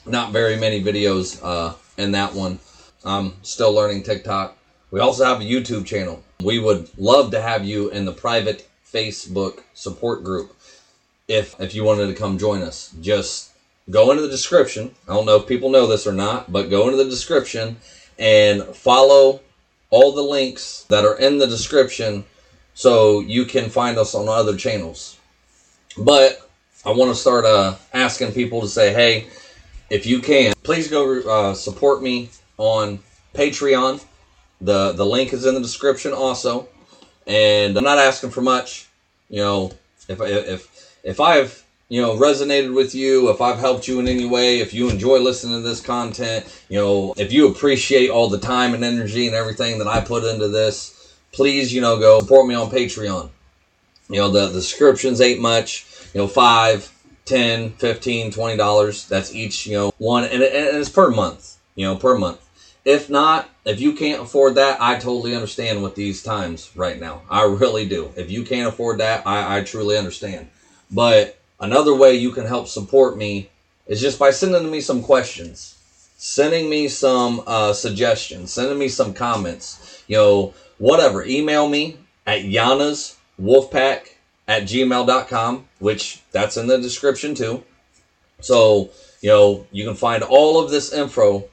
Not 0.07 0.31
very 0.31 0.57
many 0.57 0.83
videos 0.83 1.39
uh, 1.43 1.75
in 1.99 2.13
that 2.13 2.33
one. 2.33 2.57
I'm 3.05 3.35
still 3.43 3.71
learning 3.71 4.01
TikTok. 4.01 4.57
We 4.91 4.99
also 4.99 5.23
have 5.23 5.39
a 5.39 5.45
YouTube 5.45 5.85
channel. 5.85 6.21
We 6.43 6.59
would 6.59 6.89
love 6.97 7.31
to 7.31 7.41
have 7.41 7.63
you 7.63 7.89
in 7.89 8.03
the 8.03 8.11
private 8.11 8.69
Facebook 8.85 9.61
support 9.73 10.23
group 10.23 10.53
if 11.29 11.57
if 11.61 11.73
you 11.73 11.85
wanted 11.85 12.07
to 12.07 12.13
come 12.13 12.37
join 12.37 12.61
us. 12.61 12.93
Just 12.99 13.51
go 13.89 14.11
into 14.11 14.23
the 14.23 14.29
description. 14.29 14.93
I 15.07 15.13
don't 15.13 15.25
know 15.25 15.37
if 15.37 15.47
people 15.47 15.69
know 15.69 15.87
this 15.87 16.05
or 16.05 16.11
not, 16.11 16.51
but 16.51 16.69
go 16.69 16.85
into 16.85 16.97
the 16.97 17.09
description 17.09 17.77
and 18.19 18.63
follow 18.75 19.39
all 19.89 20.11
the 20.11 20.21
links 20.21 20.83
that 20.89 21.05
are 21.05 21.17
in 21.17 21.37
the 21.37 21.47
description 21.47 22.25
so 22.73 23.21
you 23.21 23.45
can 23.45 23.69
find 23.69 23.97
us 23.97 24.13
on 24.13 24.27
other 24.27 24.57
channels. 24.57 25.17
But 25.97 26.49
I 26.85 26.91
want 26.91 27.11
to 27.11 27.15
start 27.15 27.45
uh, 27.45 27.75
asking 27.93 28.33
people 28.33 28.61
to 28.61 28.67
say, 28.67 28.93
hey, 28.93 29.27
if 29.89 30.05
you 30.05 30.19
can, 30.19 30.53
please 30.63 30.89
go 30.89 31.21
uh, 31.21 31.53
support 31.53 32.01
me 32.01 32.29
on 32.57 32.99
Patreon. 33.33 34.03
The 34.61 34.91
the 34.93 35.05
link 35.05 35.33
is 35.33 35.45
in 35.45 35.55
the 35.55 35.61
description 35.61 36.13
also. 36.13 36.67
And 37.27 37.77
I'm 37.77 37.83
not 37.83 37.97
asking 37.97 38.31
for 38.31 38.41
much. 38.41 38.87
You 39.29 39.37
know, 39.37 39.71
if 40.07 40.21
if 40.21 40.97
if 41.03 41.19
I've 41.19 41.63
you 41.89 42.01
know 42.01 42.15
resonated 42.15 42.73
with 42.75 42.93
you, 42.95 43.29
if 43.29 43.41
I've 43.41 43.59
helped 43.59 43.87
you 43.87 43.99
in 43.99 44.07
any 44.07 44.25
way, 44.25 44.59
if 44.59 44.73
you 44.73 44.89
enjoy 44.89 45.19
listening 45.19 45.61
to 45.61 45.67
this 45.67 45.81
content, 45.81 46.45
you 46.69 46.77
know, 46.77 47.13
if 47.17 47.31
you 47.31 47.47
appreciate 47.47 48.09
all 48.09 48.29
the 48.29 48.39
time 48.39 48.73
and 48.73 48.83
energy 48.83 49.27
and 49.27 49.35
everything 49.35 49.79
that 49.79 49.87
I 49.87 50.01
put 50.01 50.23
into 50.23 50.47
this, 50.47 51.15
please, 51.31 51.73
you 51.73 51.81
know, 51.81 51.99
go 51.99 52.19
support 52.19 52.47
me 52.47 52.55
on 52.55 52.69
Patreon. 52.69 53.29
You 54.09 54.17
know, 54.17 54.29
the, 54.29 54.47
the 54.47 54.53
descriptions 54.53 55.21
ain't 55.21 55.39
much, 55.39 55.85
you 56.13 56.19
know, 56.19 56.27
five, 56.27 56.91
ten, 57.25 57.71
fifteen, 57.71 58.31
twenty 58.31 58.57
dollars. 58.57 59.07
That's 59.07 59.33
each, 59.33 59.65
you 59.65 59.77
know, 59.77 59.93
one 59.97 60.25
and, 60.25 60.43
and 60.43 60.77
it's 60.77 60.89
per 60.89 61.09
month, 61.09 61.57
you 61.75 61.85
know, 61.85 61.95
per 61.95 62.17
month. 62.17 62.39
If 62.83 63.09
not, 63.09 63.49
if 63.63 63.79
you 63.79 63.93
can't 63.93 64.23
afford 64.23 64.55
that, 64.55 64.81
I 64.81 64.95
totally 64.95 65.35
understand 65.35 65.83
with 65.83 65.93
these 65.93 66.23
times 66.23 66.71
right 66.75 66.99
now. 66.99 67.21
I 67.29 67.43
really 67.43 67.87
do. 67.87 68.11
If 68.15 68.31
you 68.31 68.43
can't 68.43 68.67
afford 68.67 68.99
that, 68.99 69.25
I, 69.27 69.59
I 69.59 69.63
truly 69.63 69.97
understand. 69.97 70.49
But 70.89 71.39
another 71.59 71.93
way 71.93 72.15
you 72.15 72.31
can 72.31 72.47
help 72.47 72.67
support 72.67 73.17
me 73.17 73.49
is 73.85 74.01
just 74.01 74.17
by 74.17 74.31
sending 74.31 74.71
me 74.71 74.81
some 74.81 75.03
questions, 75.03 75.77
sending 76.17 76.69
me 76.69 76.87
some 76.87 77.43
uh, 77.45 77.73
suggestions, 77.73 78.51
sending 78.51 78.79
me 78.79 78.87
some 78.87 79.13
comments, 79.13 80.03
you 80.07 80.17
know, 80.17 80.53
whatever. 80.79 81.23
Email 81.23 81.69
me 81.69 81.97
at 82.25 82.41
Yana's 82.41 83.17
Wolfpack 83.39 84.07
at 84.47 84.63
gmail.com, 84.63 85.67
which 85.79 86.21
that's 86.31 86.57
in 86.57 86.65
the 86.65 86.79
description 86.79 87.35
too. 87.35 87.63
So, 88.39 88.89
you 89.21 89.29
know, 89.29 89.67
you 89.71 89.85
can 89.85 89.95
find 89.95 90.23
all 90.23 90.63
of 90.63 90.71
this 90.71 90.91
info 90.91 91.47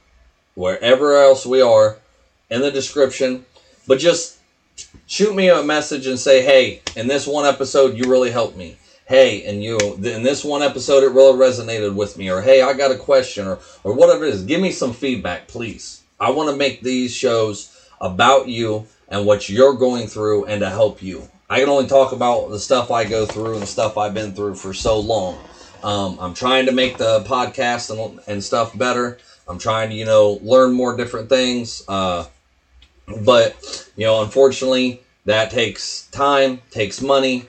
wherever 0.59 1.15
else 1.15 1.45
we 1.45 1.61
are 1.61 1.97
in 2.49 2.59
the 2.59 2.69
description. 2.69 3.45
But 3.87 3.97
just 3.97 4.39
shoot 5.07 5.33
me 5.33 5.47
a 5.47 5.63
message 5.63 6.05
and 6.05 6.19
say, 6.19 6.43
hey, 6.43 6.81
in 6.97 7.07
this 7.07 7.25
one 7.25 7.45
episode, 7.45 7.95
you 7.95 8.11
really 8.11 8.29
helped 8.29 8.57
me. 8.57 8.77
Hey, 9.07 9.45
and 9.45 9.63
you, 9.63 9.77
in 9.79 10.21
this 10.21 10.43
one 10.43 10.61
episode, 10.61 11.03
it 11.03 11.13
really 11.13 11.39
resonated 11.39 11.95
with 11.95 12.17
me. 12.17 12.29
Or, 12.29 12.41
hey, 12.41 12.61
I 12.61 12.73
got 12.73 12.91
a 12.91 12.97
question, 12.97 13.47
or, 13.47 13.59
or 13.85 13.93
whatever 13.93 14.25
it 14.25 14.33
is. 14.33 14.43
Give 14.43 14.59
me 14.59 14.71
some 14.71 14.91
feedback, 14.91 15.47
please. 15.47 16.03
I 16.19 16.31
want 16.31 16.49
to 16.49 16.57
make 16.57 16.81
these 16.81 17.15
shows 17.15 17.75
about 18.01 18.49
you 18.49 18.85
and 19.07 19.25
what 19.25 19.47
you're 19.47 19.75
going 19.75 20.07
through 20.07 20.45
and 20.45 20.59
to 20.59 20.69
help 20.69 21.01
you. 21.01 21.29
I 21.49 21.61
can 21.61 21.69
only 21.69 21.87
talk 21.87 22.11
about 22.11 22.49
the 22.49 22.59
stuff 22.59 22.91
I 22.91 23.05
go 23.05 23.25
through 23.25 23.53
and 23.53 23.61
the 23.61 23.67
stuff 23.67 23.97
I've 23.97 24.13
been 24.13 24.35
through 24.35 24.55
for 24.55 24.73
so 24.73 24.99
long. 24.99 25.39
Um, 25.83 26.17
I'm 26.19 26.33
trying 26.33 26.65
to 26.65 26.73
make 26.73 26.97
the 26.97 27.23
podcast 27.23 27.89
and, 27.89 28.19
and 28.27 28.43
stuff 28.43 28.77
better. 28.77 29.17
I'm 29.49 29.57
trying 29.57 29.89
to, 29.89 29.95
you 29.95 30.05
know, 30.05 30.39
learn 30.43 30.73
more 30.73 30.95
different 30.95 31.27
things. 31.27 31.83
Uh, 31.87 32.27
but, 33.25 33.89
you 33.95 34.05
know, 34.05 34.21
unfortunately, 34.21 35.03
that 35.25 35.49
takes 35.49 36.07
time, 36.11 36.61
takes 36.69 37.01
money, 37.01 37.45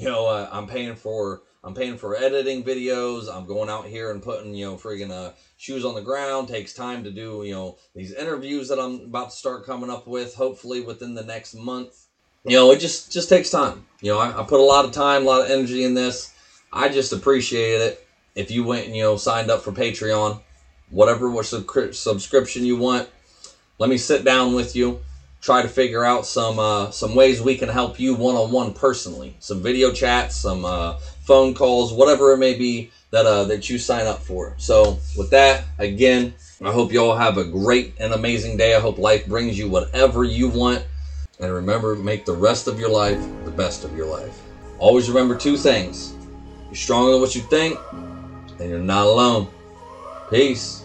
You 0.00 0.06
know, 0.06 0.28
uh, 0.28 0.48
I'm 0.50 0.66
paying 0.66 0.96
for 0.96 1.42
I'm 1.62 1.74
paying 1.74 1.98
for 1.98 2.16
editing 2.16 2.64
videos. 2.64 3.30
I'm 3.30 3.44
going 3.44 3.68
out 3.68 3.84
here 3.84 4.10
and 4.10 4.22
putting 4.22 4.54
you 4.54 4.64
know 4.64 4.76
friggin' 4.76 5.10
uh, 5.10 5.32
shoes 5.58 5.84
on 5.84 5.94
the 5.94 6.00
ground. 6.00 6.48
Takes 6.48 6.72
time 6.72 7.04
to 7.04 7.10
do 7.10 7.42
you 7.44 7.52
know 7.52 7.76
these 7.94 8.14
interviews 8.14 8.68
that 8.68 8.80
I'm 8.80 9.00
about 9.00 9.28
to 9.28 9.36
start 9.36 9.66
coming 9.66 9.90
up 9.90 10.06
with. 10.06 10.34
Hopefully 10.34 10.80
within 10.80 11.14
the 11.14 11.22
next 11.22 11.54
month. 11.54 12.06
You 12.46 12.56
know, 12.56 12.70
it 12.70 12.80
just 12.80 13.12
just 13.12 13.28
takes 13.28 13.50
time. 13.50 13.84
You 14.00 14.12
know, 14.12 14.18
I, 14.18 14.40
I 14.40 14.42
put 14.44 14.58
a 14.58 14.62
lot 14.62 14.86
of 14.86 14.92
time, 14.92 15.24
a 15.24 15.26
lot 15.26 15.42
of 15.42 15.50
energy 15.50 15.84
in 15.84 15.92
this. 15.92 16.32
I 16.72 16.88
just 16.88 17.12
appreciate 17.12 17.82
it. 17.82 18.06
If 18.34 18.50
you 18.50 18.64
went 18.64 18.86
and 18.86 18.96
you 18.96 19.02
know 19.02 19.18
signed 19.18 19.50
up 19.50 19.60
for 19.60 19.72
Patreon, 19.72 20.40
whatever 20.88 21.28
what 21.30 21.44
subscription 21.44 22.64
you 22.64 22.78
want, 22.78 23.06
let 23.76 23.90
me 23.90 23.98
sit 23.98 24.24
down 24.24 24.54
with 24.54 24.74
you 24.74 25.00
try 25.40 25.62
to 25.62 25.68
figure 25.68 26.04
out 26.04 26.26
some 26.26 26.58
uh, 26.58 26.90
some 26.90 27.14
ways 27.14 27.40
we 27.40 27.56
can 27.56 27.68
help 27.68 27.98
you 27.98 28.14
one 28.14 28.36
on 28.36 28.52
one 28.52 28.72
personally. 28.72 29.36
Some 29.40 29.62
video 29.62 29.92
chats, 29.92 30.36
some 30.36 30.64
uh, 30.64 30.98
phone 31.22 31.54
calls, 31.54 31.92
whatever 31.92 32.32
it 32.32 32.38
may 32.38 32.54
be 32.54 32.90
that 33.10 33.26
uh, 33.26 33.44
that 33.44 33.68
you 33.68 33.78
sign 33.78 34.06
up 34.06 34.22
for. 34.22 34.54
So 34.58 34.98
with 35.16 35.30
that, 35.30 35.64
again, 35.78 36.34
I 36.62 36.72
hope 36.72 36.92
you 36.92 37.00
all 37.00 37.16
have 37.16 37.38
a 37.38 37.44
great 37.44 37.94
and 37.98 38.12
amazing 38.12 38.56
day. 38.56 38.74
I 38.74 38.80
hope 38.80 38.98
life 38.98 39.26
brings 39.26 39.58
you 39.58 39.68
whatever 39.68 40.24
you 40.24 40.48
want, 40.48 40.84
and 41.38 41.52
remember, 41.52 41.96
make 41.96 42.24
the 42.24 42.34
rest 42.34 42.68
of 42.68 42.78
your 42.78 42.90
life 42.90 43.20
the 43.44 43.50
best 43.50 43.84
of 43.84 43.96
your 43.96 44.06
life. 44.06 44.40
Always 44.78 45.08
remember 45.08 45.34
two 45.34 45.56
things: 45.56 46.14
you're 46.66 46.74
stronger 46.74 47.12
than 47.12 47.20
what 47.20 47.34
you 47.34 47.42
think, 47.42 47.78
and 47.92 48.68
you're 48.68 48.78
not 48.78 49.06
alone. 49.06 49.48
Peace. 50.30 50.84